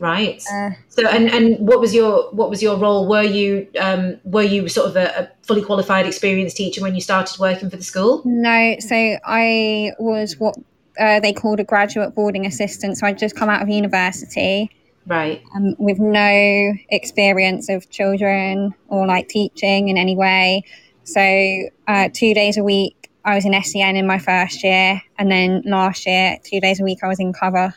Right. 0.00 0.42
Uh, 0.50 0.70
so, 0.88 1.06
and 1.06 1.28
and 1.28 1.58
what 1.58 1.78
was 1.78 1.94
your 1.94 2.30
what 2.30 2.48
was 2.48 2.62
your 2.62 2.78
role? 2.78 3.06
Were 3.06 3.22
you 3.22 3.68
um, 3.78 4.18
were 4.24 4.42
you 4.42 4.66
sort 4.66 4.88
of 4.88 4.96
a, 4.96 5.24
a, 5.24 5.46
fully 5.46 5.60
qualified, 5.60 6.06
experienced 6.06 6.56
teacher 6.56 6.80
when 6.80 6.94
you 6.94 7.02
started 7.02 7.38
working 7.38 7.68
for 7.68 7.76
the 7.76 7.84
school? 7.84 8.22
No. 8.24 8.76
So 8.80 8.96
I 8.96 9.92
was 9.98 10.38
what 10.38 10.56
uh, 10.98 11.20
they 11.20 11.34
called 11.34 11.60
a 11.60 11.64
graduate 11.64 12.14
boarding 12.14 12.46
assistant. 12.46 12.96
So 12.96 13.06
I'd 13.06 13.18
just 13.18 13.36
come 13.36 13.50
out 13.50 13.60
of 13.60 13.68
university. 13.68 14.70
Right. 15.06 15.42
Um, 15.54 15.76
with 15.78 15.98
no 15.98 16.72
experience 16.88 17.68
of 17.68 17.90
children 17.90 18.74
or 18.88 19.06
like 19.06 19.28
teaching 19.28 19.90
in 19.90 19.98
any 19.98 20.16
way. 20.16 20.64
So 21.04 21.68
uh, 21.86 22.08
two 22.10 22.32
days 22.32 22.56
a 22.56 22.64
week 22.64 23.10
I 23.22 23.34
was 23.34 23.44
in 23.44 23.60
SEN 23.62 23.96
in 23.96 24.06
my 24.06 24.18
first 24.18 24.64
year, 24.64 25.02
and 25.18 25.30
then 25.30 25.62
last 25.66 26.06
year 26.06 26.38
two 26.42 26.58
days 26.58 26.80
a 26.80 26.84
week 26.84 27.00
I 27.02 27.08
was 27.08 27.20
in 27.20 27.34
cover. 27.34 27.74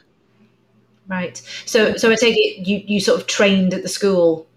Right. 1.08 1.38
So, 1.66 1.96
so 1.96 2.12
I 2.12 2.16
take 2.16 2.36
it 2.38 2.68
you 2.68 2.84
you 2.86 3.00
sort 3.00 3.20
of 3.20 3.28
trained 3.28 3.74
at 3.74 3.82
the 3.82 3.90
school. 3.90 4.48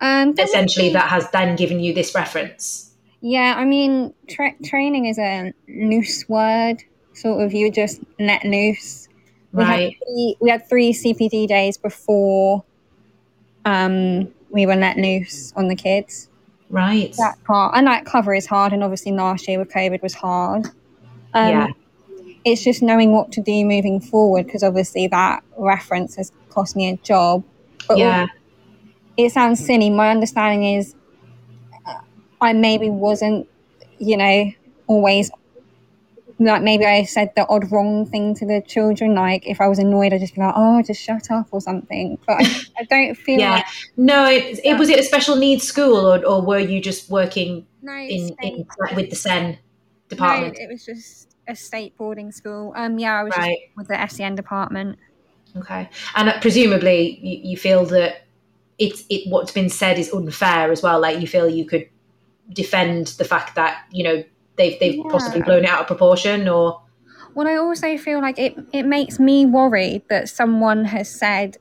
Um, 0.00 0.34
essentially, 0.38 0.92
that 0.92 1.08
has 1.08 1.28
then 1.30 1.56
given 1.56 1.80
you 1.80 1.92
this 1.92 2.14
reference. 2.14 2.92
Yeah, 3.20 3.54
I 3.56 3.64
mean, 3.64 4.14
tra- 4.28 4.54
training 4.64 5.06
is 5.06 5.18
a 5.18 5.52
loose 5.68 6.28
word. 6.28 6.76
Sort 7.14 7.44
of, 7.44 7.52
you 7.52 7.70
just 7.70 8.00
let 8.20 8.44
loose. 8.44 9.08
We 9.52 9.64
right. 9.64 9.80
Had 9.80 10.06
three, 10.06 10.36
we 10.40 10.50
had 10.50 10.68
three 10.68 10.92
CPD 10.92 11.48
days 11.48 11.76
before 11.76 12.62
um, 13.64 14.32
we 14.50 14.66
were 14.66 14.76
let 14.76 14.96
loose 14.98 15.52
on 15.56 15.66
the 15.66 15.74
kids. 15.74 16.28
Right. 16.70 17.12
That 17.16 17.42
part 17.44 17.76
and 17.76 17.86
that 17.86 18.04
cover 18.04 18.34
is 18.34 18.46
hard, 18.46 18.72
and 18.72 18.84
obviously 18.84 19.12
last 19.12 19.48
year 19.48 19.58
with 19.58 19.70
COVID 19.70 20.02
was 20.02 20.14
hard. 20.14 20.66
Um, 21.34 21.48
yeah 21.48 21.66
it's 22.52 22.62
just 22.62 22.82
knowing 22.82 23.12
what 23.12 23.32
to 23.32 23.40
do 23.40 23.64
moving 23.64 24.00
forward 24.00 24.46
because 24.46 24.62
obviously 24.62 25.06
that 25.08 25.42
reference 25.56 26.16
has 26.16 26.32
cost 26.50 26.76
me 26.76 26.90
a 26.90 26.96
job. 26.98 27.44
But 27.86 27.98
yeah. 27.98 28.26
It 29.16 29.32
sounds 29.32 29.64
silly. 29.64 29.90
My 29.90 30.10
understanding 30.10 30.76
is 30.76 30.94
uh, 31.86 31.94
I 32.40 32.52
maybe 32.52 32.88
wasn't, 32.88 33.48
you 33.98 34.16
know, 34.16 34.52
always 34.86 35.30
like 36.40 36.62
maybe 36.62 36.86
I 36.86 37.02
said 37.02 37.32
the 37.34 37.46
odd 37.48 37.70
wrong 37.72 38.06
thing 38.06 38.34
to 38.36 38.46
the 38.46 38.62
children. 38.66 39.14
Like 39.14 39.46
if 39.46 39.60
I 39.60 39.66
was 39.66 39.78
annoyed, 39.78 40.12
I'd 40.12 40.20
just 40.20 40.34
be 40.34 40.40
like, 40.40 40.54
"Oh, 40.56 40.82
just 40.82 41.02
shut 41.02 41.30
up" 41.30 41.48
or 41.50 41.60
something. 41.60 42.18
But 42.26 42.36
I, 42.40 42.60
I 42.78 42.84
don't 42.84 43.14
feel. 43.26 43.40
yeah. 43.40 43.54
Like 43.54 43.66
no. 43.96 44.26
It, 44.26 44.60
it, 44.64 44.78
was 44.78 44.88
it 44.88 45.00
a 45.00 45.02
special 45.02 45.36
needs 45.36 45.64
school, 45.64 46.06
or, 46.06 46.24
or 46.24 46.40
were 46.40 46.60
you 46.60 46.80
just 46.80 47.10
working 47.10 47.66
no, 47.82 47.92
in, 47.92 48.36
in, 48.40 48.66
with 48.94 49.10
the 49.10 49.16
SEN 49.16 49.58
department? 50.08 50.56
No, 50.56 50.64
it 50.64 50.68
was 50.70 50.84
just 50.84 51.27
a 51.48 51.56
state 51.56 51.96
boarding 51.96 52.30
school. 52.30 52.72
Um, 52.76 52.98
yeah, 52.98 53.18
I 53.18 53.22
was 53.24 53.36
right. 53.36 53.58
with 53.76 53.88
the 53.88 54.06
SEN 54.08 54.34
department. 54.34 54.98
Okay, 55.56 55.88
and 56.14 56.28
uh, 56.28 56.40
presumably 56.40 57.18
you, 57.22 57.50
you 57.50 57.56
feel 57.56 57.84
that 57.86 58.22
it's 58.78 59.04
it 59.08 59.28
what's 59.28 59.50
been 59.50 59.68
said 59.68 59.98
is 59.98 60.12
unfair 60.12 60.70
as 60.70 60.82
well. 60.82 61.00
Like 61.00 61.20
you 61.20 61.26
feel 61.26 61.48
you 61.48 61.64
could 61.64 61.88
defend 62.52 63.08
the 63.18 63.24
fact 63.24 63.54
that 63.56 63.84
you 63.90 64.04
know 64.04 64.24
they've 64.56 64.78
they've 64.78 64.96
yeah. 64.96 65.10
possibly 65.10 65.42
blown 65.42 65.64
it 65.64 65.70
out 65.70 65.80
of 65.80 65.86
proportion, 65.86 66.48
or. 66.48 66.82
Well, 67.34 67.46
I 67.46 67.56
also 67.56 67.96
feel 67.96 68.20
like 68.20 68.38
it 68.38 68.56
it 68.72 68.84
makes 68.84 69.18
me 69.18 69.46
worried 69.46 70.02
that 70.08 70.28
someone 70.28 70.84
has 70.86 71.08
said 71.08 71.58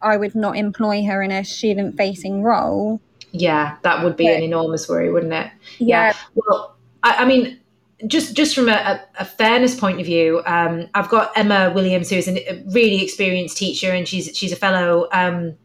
I 0.00 0.16
would 0.16 0.34
not 0.34 0.56
employ 0.56 1.04
her 1.04 1.22
in 1.22 1.30
a 1.30 1.44
student 1.44 1.96
facing 1.96 2.42
role. 2.42 3.00
Yeah, 3.32 3.76
that 3.82 4.04
would 4.04 4.16
be 4.16 4.24
but, 4.24 4.36
an 4.36 4.42
enormous 4.42 4.88
worry, 4.88 5.12
wouldn't 5.12 5.32
it? 5.32 5.50
Yeah. 5.78 6.06
yeah. 6.06 6.12
Well, 6.34 6.76
I, 7.02 7.16
I 7.16 7.24
mean, 7.24 7.58
just 8.06 8.34
just 8.34 8.54
from 8.54 8.68
a, 8.68 9.00
a, 9.18 9.24
fairness 9.24 9.78
point 9.78 9.98
of 9.98 10.06
view, 10.06 10.40
um, 10.46 10.86
I've 10.94 11.08
got 11.08 11.32
Emma 11.36 11.72
Williams, 11.74 12.10
who 12.10 12.16
is 12.16 12.28
a 12.28 12.62
really 12.68 13.02
experienced 13.02 13.56
teacher, 13.56 13.90
and 13.90 14.06
she's 14.06 14.36
she's 14.36 14.52
a 14.52 14.56
fellow 14.56 15.08
um, 15.12 15.56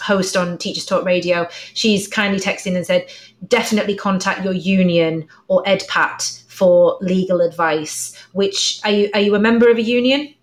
host 0.00 0.36
on 0.36 0.58
Teachers 0.58 0.84
Talk 0.84 1.04
Radio. 1.04 1.48
She's 1.72 2.06
kindly 2.06 2.40
texted 2.40 2.66
in 2.66 2.76
and 2.76 2.86
said, 2.86 3.08
definitely 3.46 3.94
contact 3.94 4.44
your 4.44 4.52
union 4.52 5.26
or 5.48 5.62
Edapt 5.64 6.44
for 6.44 6.98
legal 7.00 7.40
advice. 7.40 8.14
Which 8.32 8.80
are 8.84 8.90
you 8.90 9.10
are 9.14 9.20
you 9.20 9.34
a 9.34 9.40
member 9.40 9.70
of 9.70 9.78
a 9.78 9.82
union? 9.82 10.34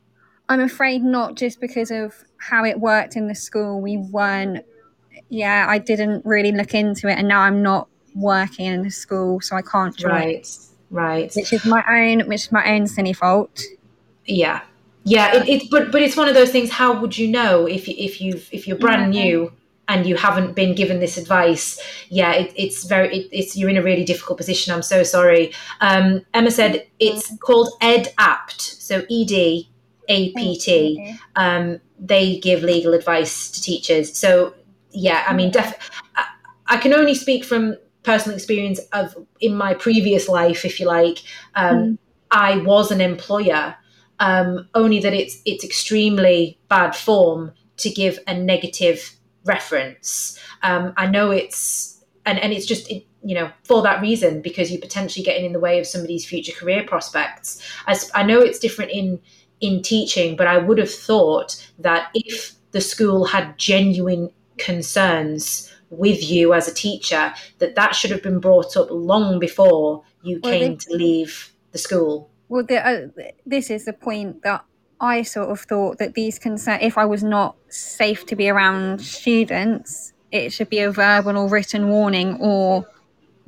I'm 0.49 0.61
afraid 0.61 1.03
not, 1.03 1.35
just 1.35 1.59
because 1.59 1.91
of 1.91 2.23
how 2.37 2.65
it 2.65 2.79
worked 2.79 3.15
in 3.15 3.27
the 3.27 3.35
school. 3.35 3.81
We 3.81 3.97
weren't. 3.97 4.65
Yeah, 5.29 5.65
I 5.67 5.77
didn't 5.77 6.25
really 6.25 6.51
look 6.51 6.73
into 6.73 7.07
it, 7.07 7.19
and 7.19 7.27
now 7.27 7.41
I'm 7.41 7.61
not 7.61 7.87
working 8.15 8.65
in 8.65 8.81
the 8.81 8.89
school, 8.89 9.41
so 9.41 9.55
I 9.55 9.61
can't 9.61 9.95
join. 9.95 10.11
Right 10.11 10.47
right. 10.89 11.31
Which 11.35 11.53
is 11.53 11.65
my 11.65 11.83
own 11.87 12.27
which 12.27 12.45
is 12.45 12.51
my 12.51 12.73
own 12.73 12.87
silly 12.87 13.13
fault. 13.13 13.61
Yeah. 14.25 14.61
Yeah 15.03 15.35
it, 15.35 15.47
it 15.47 15.63
but 15.69 15.91
but 15.91 16.01
it's 16.01 16.17
one 16.17 16.27
of 16.27 16.35
those 16.35 16.51
things 16.51 16.71
how 16.71 16.99
would 16.99 17.17
you 17.17 17.27
know 17.27 17.65
if 17.65 17.87
you 17.87 17.95
if 17.97 18.21
you've 18.21 18.49
if 18.51 18.67
you're 18.67 18.77
brand 18.77 19.13
yeah. 19.13 19.23
new 19.23 19.51
and 19.87 20.07
you 20.07 20.15
haven't 20.15 20.55
been 20.55 20.73
given 20.75 20.99
this 20.99 21.17
advice? 21.17 21.79
Yeah 22.09 22.33
it, 22.33 22.53
it's 22.55 22.85
very 22.85 23.15
it, 23.15 23.29
it's 23.31 23.55
you're 23.55 23.69
in 23.69 23.77
a 23.77 23.83
really 23.83 24.03
difficult 24.03 24.37
position 24.37 24.73
i'm 24.73 24.81
so 24.81 25.03
sorry. 25.03 25.53
Um, 25.81 26.25
emma 26.33 26.51
said 26.51 26.87
it's 26.99 27.35
called 27.37 27.69
Edapt 27.81 28.59
so 28.59 29.05
ed 29.09 29.67
apt 30.07 30.69
um, 31.35 31.79
they 31.97 32.39
give 32.39 32.61
legal 32.61 32.93
advice 32.93 33.49
to 33.51 33.61
teachers. 33.61 34.15
So 34.17 34.53
yeah 34.91 35.25
i 35.27 35.33
mean 35.33 35.51
def- 35.51 35.91
I, 36.15 36.25
I 36.67 36.77
can 36.77 36.93
only 36.93 37.13
speak 37.13 37.43
from 37.43 37.75
personal 38.05 38.35
experience 38.35 38.79
of 38.93 39.15
in 39.41 39.55
my 39.55 39.73
previous 39.73 40.29
life, 40.29 40.63
if 40.63 40.79
you 40.79 40.85
like, 40.85 41.19
um, 41.55 41.77
mm. 41.77 41.97
I 42.31 42.57
was 42.57 42.91
an 42.91 43.01
employer. 43.01 43.75
Um, 44.19 44.69
only 44.75 44.99
that 44.99 45.13
it's 45.13 45.41
it's 45.45 45.65
extremely 45.65 46.57
bad 46.69 46.95
form 46.95 47.51
to 47.77 47.89
give 47.89 48.19
a 48.27 48.33
negative 48.33 49.15
reference. 49.43 50.39
Um, 50.63 50.93
I 50.95 51.07
know 51.07 51.31
it's 51.31 52.03
and 52.25 52.39
and 52.39 52.53
it's 52.53 52.65
just 52.65 52.89
it, 52.89 53.05
you 53.23 53.35
know 53.35 53.51
for 53.63 53.81
that 53.81 54.01
reason 54.01 54.41
because 54.41 54.71
you're 54.71 54.79
potentially 54.81 55.23
getting 55.23 55.45
in 55.45 55.51
the 55.51 55.59
way 55.59 55.79
of 55.79 55.87
somebody's 55.87 56.25
future 56.25 56.53
career 56.53 56.85
prospects. 56.87 57.61
As 57.87 58.09
I 58.15 58.23
know 58.23 58.39
it's 58.39 58.59
different 58.59 58.91
in 58.91 59.19
in 59.59 59.81
teaching, 59.81 60.35
but 60.35 60.47
I 60.47 60.57
would 60.57 60.77
have 60.77 60.93
thought 60.93 61.55
that 61.79 62.09
if 62.13 62.53
the 62.71 62.81
school 62.81 63.25
had 63.25 63.57
genuine 63.57 64.29
concerns 64.57 65.71
with 65.97 66.23
you 66.29 66.53
as 66.53 66.67
a 66.67 66.73
teacher 66.73 67.33
that 67.59 67.75
that 67.75 67.95
should 67.95 68.11
have 68.11 68.23
been 68.23 68.39
brought 68.39 68.75
up 68.77 68.87
long 68.89 69.39
before 69.39 70.03
you 70.21 70.39
well, 70.43 70.51
came 70.51 70.77
to 70.77 70.93
leave 70.93 71.53
the 71.71 71.77
school 71.77 72.29
well 72.49 72.63
the, 72.63 72.87
uh, 72.87 73.07
this 73.45 73.69
is 73.69 73.85
the 73.85 73.93
point 73.93 74.41
that 74.43 74.63
I 74.99 75.23
sort 75.23 75.49
of 75.49 75.59
thought 75.61 75.97
that 75.97 76.13
these 76.13 76.39
concerns 76.39 76.79
if 76.81 76.97
I 76.97 77.05
was 77.05 77.23
not 77.23 77.55
safe 77.69 78.25
to 78.27 78.35
be 78.35 78.49
around 78.49 79.01
students, 79.01 80.13
it 80.31 80.51
should 80.51 80.69
be 80.69 80.79
a 80.79 80.91
verbal 80.91 81.37
or 81.37 81.49
written 81.49 81.89
warning, 81.89 82.37
or 82.39 82.87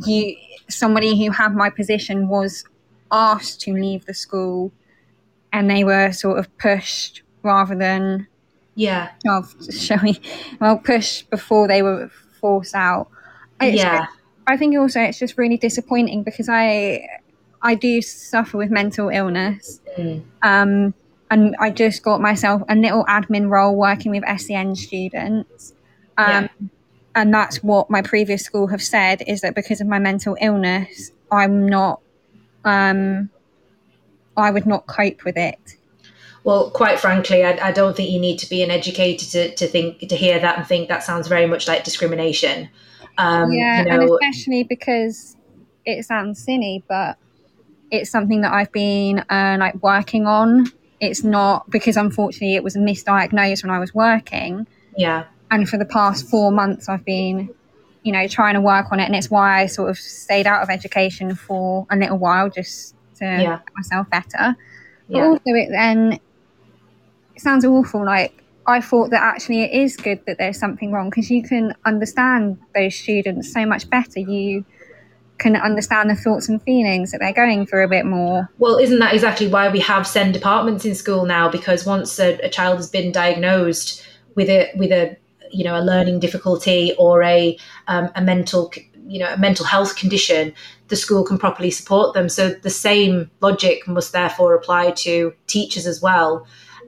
you 0.05 0.35
somebody 0.69 1.17
who 1.17 1.31
had 1.31 1.55
my 1.55 1.69
position 1.69 2.27
was 2.27 2.65
asked 3.11 3.61
to 3.61 3.73
leave 3.73 4.05
the 4.05 4.13
school, 4.13 4.71
and 5.53 5.69
they 5.69 5.83
were 5.83 6.11
sort 6.11 6.37
of 6.37 6.55
pushed 6.57 7.23
rather 7.43 7.75
than 7.75 8.27
yeah 8.75 9.11
shoved, 9.25 9.73
shall 9.81 9.99
we? 10.03 10.19
Well, 10.59 10.77
pushed 10.77 11.29
before 11.29 11.67
they 11.67 11.81
were 11.81 12.11
forced 12.37 12.75
out. 12.75 13.07
It's- 13.61 13.75
yeah 13.77 14.07
I 14.47 14.55
think 14.55 14.77
also 14.77 15.01
it's 15.01 15.19
just 15.19 15.37
really 15.37 15.57
disappointing 15.57 16.23
because 16.23 16.47
I 16.49 17.05
I 17.61 17.75
do 17.75 18.01
suffer 18.01 18.57
with 18.57 18.71
mental 18.71 19.09
illness. 19.09 19.81
Mm. 19.97 20.23
Um, 20.41 20.93
and 21.29 21.55
I 21.59 21.69
just 21.71 22.01
got 22.01 22.21
myself 22.21 22.61
a 22.69 22.75
little 22.75 23.03
admin 23.05 23.49
role 23.49 23.75
working 23.75 24.11
with 24.11 24.23
SEN 24.39 24.75
students. 24.75 25.73
Um, 26.17 26.49
And 27.15 27.33
that's 27.33 27.63
what 27.63 27.89
my 27.89 28.03
previous 28.03 28.43
school 28.43 28.67
have 28.67 28.81
said 28.81 29.23
is 29.25 29.41
that 29.41 29.55
because 29.55 29.81
of 29.81 29.87
my 29.87 29.97
mental 29.97 30.37
illness, 30.39 31.11
I'm 31.31 31.67
not, 31.67 31.99
um, 32.63 33.31
I 34.37 34.51
would 34.51 34.67
not 34.67 34.85
cope 34.85 35.25
with 35.25 35.35
it. 35.35 35.76
Well, 36.47 36.69
quite 36.69 36.97
frankly, 36.97 37.43
I, 37.43 37.59
I 37.61 37.71
don't 37.73 37.93
think 37.93 38.09
you 38.09 38.21
need 38.21 38.39
to 38.39 38.49
be 38.49 38.63
an 38.63 38.71
educator 38.71 39.25
to, 39.25 39.53
to 39.55 39.67
think 39.67 39.99
to 40.07 40.15
hear 40.15 40.39
that 40.39 40.57
and 40.57 40.65
think 40.65 40.87
that 40.87 41.03
sounds 41.03 41.27
very 41.27 41.45
much 41.45 41.67
like 41.67 41.83
discrimination. 41.83 42.69
Um, 43.17 43.51
yeah, 43.51 43.83
you 43.83 43.91
and 43.91 44.03
especially 44.03 44.63
because 44.63 45.35
it 45.83 46.05
sounds 46.05 46.41
silly, 46.41 46.85
but 46.87 47.17
it's 47.91 48.09
something 48.09 48.39
that 48.41 48.53
I've 48.53 48.71
been 48.71 49.25
uh, 49.29 49.57
like 49.59 49.75
working 49.83 50.25
on. 50.25 50.71
It's 51.01 51.21
not 51.21 51.69
because 51.69 51.97
unfortunately 51.97 52.55
it 52.55 52.63
was 52.63 52.77
misdiagnosed 52.77 53.63
when 53.63 53.71
I 53.71 53.79
was 53.79 53.93
working, 53.93 54.67
yeah, 54.95 55.25
and 55.51 55.67
for 55.67 55.77
the 55.77 55.83
past 55.83 56.29
four 56.29 56.53
months 56.53 56.87
I've 56.87 57.03
been, 57.03 57.53
you 58.03 58.13
know, 58.13 58.25
trying 58.29 58.53
to 58.53 58.61
work 58.61 58.85
on 58.93 59.01
it, 59.01 59.03
and 59.03 59.17
it's 59.17 59.29
why 59.29 59.63
I 59.63 59.65
sort 59.65 59.89
of 59.89 59.97
stayed 59.97 60.47
out 60.47 60.63
of 60.63 60.69
education 60.69 61.35
for 61.35 61.85
a 61.91 61.97
little 61.97 62.17
while 62.17 62.49
just 62.49 62.95
to 63.15 63.25
Yeah. 63.25 63.59
get 63.65 63.75
myself 63.75 64.09
better. 64.09 64.55
But 65.09 65.17
yeah, 65.17 65.25
also, 65.25 65.41
it 65.45 65.69
then 65.71 66.19
it 67.37 67.41
sounds 67.41 67.63
awful. 67.63 68.03
Like 68.03 68.43
I 68.65 68.81
thought 68.81 69.11
that 69.11 69.21
actually 69.21 69.61
it 69.63 69.71
is 69.71 69.95
good 69.95 70.25
that 70.25 70.39
there's 70.39 70.59
something 70.59 70.91
wrong 70.91 71.09
because 71.09 71.29
you 71.29 71.43
can 71.43 71.73
understand 71.85 72.57
those 72.73 72.95
students 72.95 73.53
so 73.53 73.65
much 73.65 73.89
better. 73.89 74.19
You 74.19 74.65
can 75.37 75.55
understand 75.55 76.09
the 76.09 76.15
thoughts 76.15 76.49
and 76.49 76.59
feelings 76.63 77.11
that 77.11 77.19
they're 77.19 77.31
going 77.31 77.67
through 77.67 77.85
a 77.85 77.87
bit 77.87 78.07
more. 78.07 78.49
Well, 78.57 78.77
isn't 78.77 78.97
that 78.99 79.13
exactly 79.13 79.47
why 79.47 79.69
we 79.69 79.79
have 79.81 80.07
SEND 80.07 80.33
departments 80.33 80.83
in 80.83 80.95
school 80.95 81.25
now? 81.25 81.47
Because 81.47 81.85
once 81.85 82.19
a, 82.19 82.39
a 82.39 82.49
child 82.49 82.77
has 82.77 82.89
been 82.89 83.11
diagnosed 83.11 84.03
with 84.33 84.49
a 84.49 84.71
with 84.75 84.91
a 84.91 85.15
you 85.51 85.63
know 85.63 85.79
a 85.79 85.83
learning 85.83 86.19
difficulty 86.19 86.95
or 86.97 87.21
a 87.21 87.55
um, 87.87 88.09
a 88.15 88.21
mental 88.21 88.73
you 89.07 89.19
know 89.19 89.31
a 89.31 89.37
mental 89.37 89.63
health 89.63 89.95
condition, 89.95 90.53
the 90.87 90.95
school 90.95 91.23
can 91.23 91.37
properly 91.37 91.69
support 91.69 92.15
them. 92.15 92.29
So 92.29 92.49
the 92.49 92.71
same 92.71 93.29
logic 93.41 93.87
must 93.87 94.11
therefore 94.11 94.55
apply 94.55 94.91
to 95.05 95.33
teachers 95.45 95.85
as 95.85 96.01
well, 96.01 96.47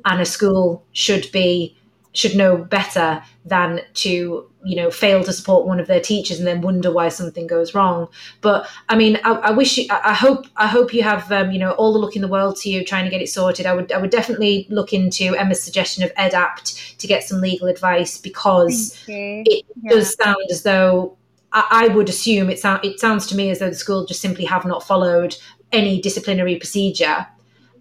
and 0.10 0.20
a 0.20 0.26
school 0.26 0.84
should 0.92 1.32
be 1.32 1.76
should 2.12 2.36
know 2.36 2.58
better 2.58 3.24
than 3.46 3.82
to 3.94 4.46
you 4.66 4.76
know 4.76 4.90
fail 4.90 5.24
to 5.24 5.32
support 5.32 5.66
one 5.68 5.80
of 5.80 5.88
their 5.88 6.02
teachers 6.02 6.40
and 6.40 6.48
then 6.48 6.60
wonder 6.60 6.92
why 6.92 7.08
something 7.08 7.46
goes 7.48 7.74
wrong. 7.76 8.08
But 8.42 8.68
i 8.90 8.96
mean 8.98 9.18
i, 9.24 9.32
I 9.32 9.52
wish 9.52 9.78
you 9.78 9.86
I, 9.92 10.02
I 10.06 10.14
hope 10.14 10.48
i 10.58 10.68
hope 10.68 10.94
you 10.94 11.04
have 11.04 11.32
um, 11.32 11.52
you 11.52 11.60
know 11.60 11.72
all 11.74 11.94
the 11.94 12.00
luck 12.00 12.16
in 12.16 12.22
the 12.24 12.28
world 12.28 12.58
to 12.58 12.70
you 12.70 12.84
trying 12.84 13.06
to 13.06 13.12
get 13.12 13.22
it 13.22 13.30
sorted. 13.30 13.66
I 13.68 13.74
would 13.74 13.92
i 13.92 13.98
would 14.02 14.10
definitely 14.10 14.68
look 14.70 14.92
into 14.92 15.36
emma's 15.36 15.64
suggestion 15.64 16.04
of 16.04 16.12
Edapt 16.16 16.98
to 16.98 17.08
get 17.08 17.24
some 17.24 17.40
legal 17.40 17.68
advice 17.68 18.18
because 18.18 19.02
it 19.08 19.66
Yeah. 19.84 19.92
does 19.92 20.16
sound 20.22 20.46
as 20.52 20.64
though 20.64 21.16
I, 21.54 21.86
I 21.86 21.88
would 21.96 22.10
assume 22.10 22.50
it, 22.50 22.60
sound, 22.60 22.84
it 22.84 23.00
sounds 23.00 23.28
to 23.28 23.36
me 23.36 23.50
as 23.52 23.60
though 23.60 23.70
the 23.70 23.76
school 23.76 24.06
just 24.06 24.22
simply 24.22 24.46
have 24.46 24.66
not 24.66 24.84
followed 24.86 25.36
any 25.72 26.02
disciplinary 26.02 26.56
procedure 26.58 27.26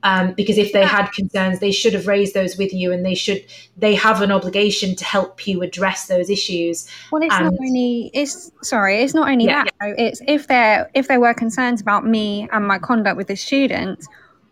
um, 0.03 0.33
because 0.35 0.59
if 0.59 0.73
they 0.73 0.85
had 0.85 1.09
concerns 1.12 1.59
they 1.59 1.73
should 1.73 1.93
have 1.93 2.07
raised 2.07 2.35
those 2.35 2.57
with 2.57 2.73
you 2.73 2.93
and 2.93 3.05
they 3.05 3.15
should 3.15 3.45
they 3.77 3.95
have 3.95 4.23
an 4.23 4.31
obligation 4.31 4.95
to 4.97 5.05
help 5.05 5.47
you 5.47 5.62
address 5.62 6.07
those 6.07 6.31
issues 6.31 6.89
Well, 7.11 7.23
it's 7.23 7.39
not 7.39 7.53
only 7.61 8.11
it's 8.15 8.51
sorry, 8.62 9.03
it's 9.03 9.15
not 9.15 9.29
only 9.29 9.47
Yeah, 9.47 9.65
that. 9.65 9.75
though. 9.81 9.95
It's 9.99 10.20
if 10.27 10.47
there 10.47 10.91
if 10.95 11.09
there 11.09 11.20
were 11.20 11.35
concerns 11.35 11.81
about 11.81 12.07
me 12.07 12.49
and 12.53 12.66
my 12.66 12.79
conduct 12.79 13.16
with 13.16 13.29
the 13.29 13.37
student, 13.37 14.05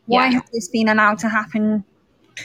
why 0.06 0.26
Yeah. 0.26 0.32
has 0.40 0.42
this 0.52 0.68
been 0.68 0.88
allowed 0.88 1.18
to 1.20 1.28
happen 1.28 1.84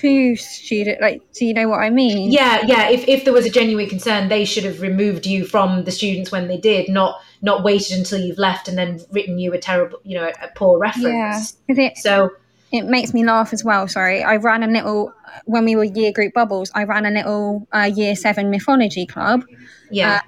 to 0.02 0.36
student? 0.38 1.02
Like, 1.02 1.22
do 1.34 1.46
you 1.46 1.54
know 1.54 1.68
what 1.68 1.80
I 1.80 1.90
mean? 1.90 2.32
yeah 2.32 2.62
yeah 2.66 2.90
if, 2.90 3.08
if 3.08 3.24
there 3.26 3.34
was 3.34 3.46
a 3.46 3.50
genuine 3.50 3.90
concern 3.90 4.30
they 4.30 4.46
should 4.46 4.64
have 4.64 4.82
removed 4.82 5.26
you 5.26 5.46
from 5.46 5.84
the 5.84 5.92
students 5.92 6.32
when 6.32 6.48
they 6.48 6.58
did 6.58 6.88
not 6.90 7.20
not 7.42 7.64
waited 7.64 7.98
until 7.98 8.20
you've 8.20 8.38
left 8.38 8.68
and 8.68 8.78
then 8.78 9.02
written 9.12 9.38
you 9.40 9.52
a 9.54 9.58
terrible 9.58 10.00
you 10.04 10.18
know 10.18 10.26
a, 10.26 10.46
a 10.46 10.50
poor 10.56 10.78
reference 10.80 11.58
yeah. 11.68 11.76
It 11.76 11.98
so 11.98 12.32
it 12.72 12.86
makes 12.86 13.14
me 13.14 13.26
laugh 13.26 13.54
as 13.54 13.64
well. 13.64 13.88
Sorry, 13.88 14.24
I 14.24 14.38
ran 14.38 14.64
a 14.64 14.68
little 14.68 15.14
when 15.46 15.66
we 15.66 15.76
were 15.76 15.84
year 15.84 16.12
group 16.12 16.34
bubbles. 16.34 16.72
I 16.74 16.84
ran 16.84 17.06
a 17.06 17.12
little 17.12 17.68
uh, 17.74 17.92
year 17.94 18.16
seven 18.16 18.50
mythology 18.50 19.06
club. 19.06 19.44
yeah 19.90 20.22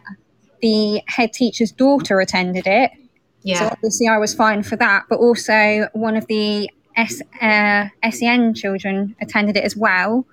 The 0.62 1.02
head 1.08 1.34
teacher's 1.34 1.72
daughter 1.72 2.20
attended 2.20 2.68
it. 2.68 2.92
Yeah, 3.44 3.60
so 3.60 3.66
obviously 3.68 4.08
I 4.08 4.18
was 4.18 4.34
fine 4.34 4.64
for 4.64 4.76
that, 4.78 5.04
but 5.10 5.20
also 5.20 5.88
one 5.94 6.16
of 6.16 6.28
the 6.28 6.70
S, 6.96 7.22
uh, 7.42 7.88
SEN 8.10 8.54
children 8.54 9.16
attended 9.22 9.58
it 9.58 9.64
as 9.64 9.76
well. 9.76 10.26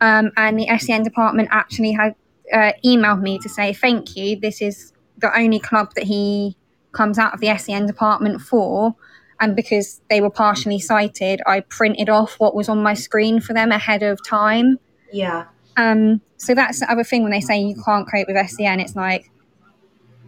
Um, 0.00 0.30
and 0.36 0.58
the 0.58 0.66
SEN 0.78 1.02
department 1.02 1.48
actually 1.52 1.92
had 1.92 2.14
uh, 2.52 2.72
emailed 2.84 3.22
me 3.22 3.38
to 3.38 3.48
say, 3.48 3.72
thank 3.72 4.16
you, 4.16 4.38
this 4.38 4.60
is 4.60 4.92
the 5.18 5.36
only 5.38 5.58
club 5.58 5.94
that 5.94 6.04
he 6.04 6.56
comes 6.92 7.18
out 7.18 7.34
of 7.34 7.40
the 7.40 7.56
SEN 7.56 7.86
department 7.86 8.40
for. 8.40 8.94
And 9.40 9.56
because 9.56 10.00
they 10.10 10.20
were 10.20 10.30
partially 10.30 10.78
sighted, 10.78 11.40
I 11.46 11.60
printed 11.60 12.08
off 12.08 12.38
what 12.38 12.54
was 12.54 12.68
on 12.68 12.82
my 12.82 12.94
screen 12.94 13.40
for 13.40 13.54
them 13.54 13.72
ahead 13.72 14.02
of 14.02 14.24
time. 14.24 14.78
yeah 15.12 15.46
Um, 15.76 16.20
so 16.36 16.54
that's 16.54 16.80
the 16.80 16.90
other 16.90 17.04
thing 17.04 17.22
when 17.22 17.32
they 17.32 17.40
say 17.40 17.58
you 17.60 17.80
can't 17.84 18.08
cope 18.10 18.26
with 18.28 18.48
SEN, 18.50 18.80
it's 18.80 18.96
like, 18.96 19.30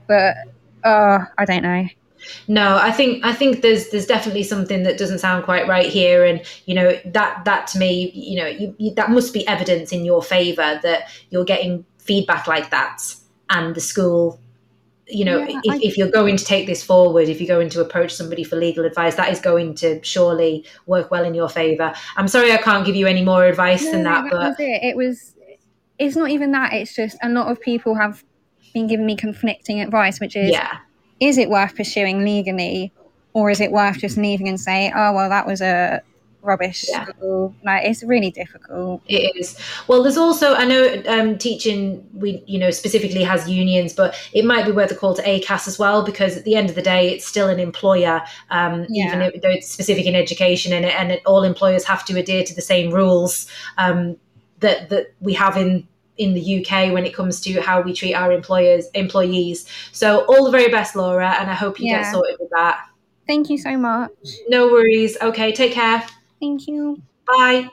but 0.09 0.35
uh, 0.85 1.25
I 1.39 1.45
don't 1.45 1.63
know. 1.63 1.87
No, 2.49 2.77
I 2.77 2.93
think 2.93 3.25
I 3.25 3.33
think 3.33 3.63
there's 3.63 3.91
there's 3.91 4.07
definitely 4.07 4.45
something 4.45 4.83
that 4.85 4.99
doesn't 4.99 5.19
sound 5.19 5.45
quite 5.45 5.67
right 5.67 5.87
here, 5.87 6.25
and 6.25 6.43
you 6.67 6.75
know 6.75 6.99
that 7.07 7.45
that 7.45 7.67
to 7.69 7.79
me, 7.79 8.13
you 8.15 8.39
know, 8.41 8.47
you, 8.47 8.75
you, 8.79 8.95
that 8.95 9.11
must 9.11 9.33
be 9.33 9.47
evidence 9.49 9.93
in 9.93 10.05
your 10.05 10.23
favour 10.23 10.79
that 10.83 11.09
you're 11.31 11.45
getting 11.45 11.85
feedback 11.99 12.47
like 12.47 12.71
that, 12.71 13.03
and 13.51 13.75
the 13.75 13.81
school, 13.81 14.41
you 15.09 15.25
know, 15.25 15.39
Yeah, 15.39 15.61
if, 15.65 15.73
I- 15.73 15.81
if 15.83 15.99
you're 15.99 16.11
going 16.11 16.37
to 16.37 16.45
take 16.45 16.67
this 16.67 16.83
forward, 16.83 17.29
if 17.29 17.41
you're 17.41 17.55
going 17.55 17.69
to 17.71 17.81
approach 17.81 18.15
somebody 18.15 18.45
for 18.45 18.57
legal 18.57 18.85
advice, 18.85 19.15
that 19.17 19.31
is 19.31 19.41
going 19.41 19.75
to 19.77 20.03
surely 20.03 20.65
work 20.87 21.11
well 21.11 21.25
in 21.25 21.35
your 21.35 21.49
favour. 21.49 21.93
I'm 22.17 22.29
sorry 22.29 22.53
I 22.53 22.59
can't 22.59 22.87
give 22.87 22.97
you 22.97 23.07
any 23.07 23.25
more 23.25 23.45
advice 23.45 23.91
than 23.91 24.05
that, 24.05 24.25
but 24.31 24.39
was 24.39 24.57
it. 24.59 24.83
It 24.83 24.97
was. 24.97 25.35
It's 25.99 26.17
not 26.17 26.31
even 26.31 26.53
that. 26.53 26.73
It's 26.73 26.95
just 26.95 27.17
a 27.23 27.29
lot 27.29 27.51
of 27.51 27.61
people 27.61 27.95
have 27.95 28.25
been 28.75 28.87
giving 28.87 29.07
me 29.07 29.17
conflicting 29.17 29.81
advice, 29.81 30.21
which 30.21 30.37
is: 30.37 30.51
yeah, 30.51 30.79
is 31.21 31.39
it 31.39 31.51
worth 31.51 31.77
pursuing 31.77 32.25
legally, 32.25 32.93
or 33.33 33.51
is 33.51 33.61
it 33.61 33.71
worth 33.71 33.99
just 33.99 34.15
mm-hmm. 34.15 34.25
leaving 34.25 34.49
and 34.49 34.61
say, 34.61 34.93
"Oh 34.95 35.13
well, 35.13 35.29
that 35.29 35.47
was 35.47 35.61
a 35.61 36.03
rubbish 36.43 36.85
Yeah. 36.89 37.07
school." 37.07 37.55
Like 37.65 37.85
it's 37.87 38.03
really 38.03 38.31
difficult. 38.31 39.03
It 39.09 39.37
is. 39.37 39.57
Well, 39.89 40.03
there's 40.03 40.17
also 40.19 40.55
I 40.55 40.65
know 40.65 41.03
um, 41.07 41.39
teaching 41.39 42.07
we 42.15 42.43
you 42.47 42.59
know 42.59 42.71
specifically 42.71 43.23
has 43.23 43.49
unions, 43.49 43.93
but 43.95 44.15
it 44.33 44.45
might 44.45 44.67
be 44.67 44.73
worth 44.73 44.91
a 44.91 44.95
call 44.95 45.15
to 45.15 45.23
ACAS 45.23 45.67
as 45.69 45.79
well 45.79 46.05
because 46.05 46.37
at 46.37 46.45
the 46.45 46.55
end 46.57 46.69
of 46.69 46.75
the 46.77 46.83
day, 46.83 47.11
it's 47.11 47.27
still 47.27 47.49
an 47.49 47.61
employer, 47.61 48.23
um, 48.51 48.83
even 48.85 48.95
Yeah. 48.95 49.31
though 49.43 49.51
it's 49.51 49.71
specific 49.71 50.07
in 50.07 50.15
education, 50.15 50.73
and 50.73 50.85
and 50.85 51.21
all 51.27 51.43
employers 51.45 51.85
have 51.85 52.05
to 52.07 52.19
adhere 52.19 52.45
to 52.45 52.55
the 52.55 52.63
same 52.63 52.91
rules 52.91 53.47
um, 53.79 54.17
that 54.61 54.89
that 54.91 55.13
we 55.21 55.33
have 55.35 55.57
in 55.57 55.87
in 56.19 56.35
the 56.35 56.59
UK 56.61 56.93
when 56.93 57.07
it 57.07 57.15
comes 57.15 57.41
to 57.41 57.61
how 57.63 57.81
we 57.81 57.93
treat 57.95 58.15
our 58.15 58.31
employers 58.33 58.87
employees. 58.95 59.67
So 59.93 60.25
all 60.27 60.45
the 60.45 60.51
very 60.51 60.71
best, 60.71 60.95
Laura, 60.95 61.31
and 61.41 61.51
I 61.51 61.55
hope 61.55 61.81
you 61.81 61.89
get 61.89 62.13
sorted 62.13 62.37
with 62.39 62.51
that. 62.51 62.87
Thank 63.27 63.49
you 63.49 63.57
so 63.57 63.79
much. 63.79 64.11
No 64.49 64.67
worries. 64.67 65.17
Okay, 65.23 65.53
take 65.53 65.73
care. 65.73 66.05
Thank 66.43 66.67
you. 66.67 67.01
Bye. 67.25 67.71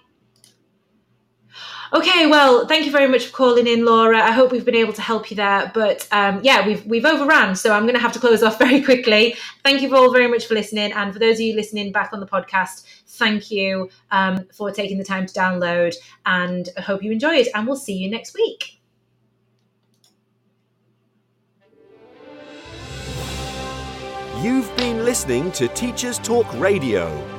Okay, 1.92 2.28
well, 2.28 2.68
thank 2.68 2.86
you 2.86 2.92
very 2.92 3.08
much 3.08 3.26
for 3.26 3.36
calling 3.36 3.66
in, 3.66 3.84
Laura. 3.84 4.22
I 4.22 4.30
hope 4.30 4.52
we've 4.52 4.64
been 4.64 4.76
able 4.76 4.94
to 4.94 5.02
help 5.02 5.32
you 5.32 5.38
there. 5.38 5.72
But 5.74 6.08
um, 6.12 6.42
yeah, 6.44 6.68
we've 6.68 6.86
we've 6.86 7.04
overran, 7.04 7.56
so 7.56 7.74
I'm 7.74 7.86
going 7.86 7.96
to 7.96 8.00
have 8.00 8.12
to 8.12 8.20
close 8.20 8.44
off 8.48 8.60
very 8.60 8.84
quickly. 8.84 9.36
Thank 9.64 9.82
you 9.82 9.96
all 9.96 10.14
very 10.14 10.28
much 10.28 10.46
for 10.46 10.54
listening, 10.54 10.92
and 10.92 11.12
for 11.12 11.18
those 11.18 11.38
of 11.38 11.42
you 11.42 11.56
listening 11.56 11.92
back 11.92 12.14
on 12.14 12.20
the 12.20 12.28
podcast, 12.28 12.84
thank 13.08 13.50
you 13.50 13.90
um, 14.12 14.46
for 14.54 14.70
taking 14.70 15.00
the 15.00 15.04
time 15.04 15.26
to 15.26 15.34
download. 15.34 15.96
And 16.28 16.70
I 16.78 16.82
hope 16.82 17.02
you 17.02 17.12
enjoyed. 17.12 17.48
And 17.56 17.66
we'll 17.66 17.76
see 17.76 17.98
you 17.98 18.08
next 18.08 18.36
week. 18.36 18.80
You've 24.44 24.74
been 24.78 25.04
listening 25.06 25.52
to 25.54 25.68
Teachers 25.70 26.20
Talk 26.20 26.48
Radio. 26.60 27.39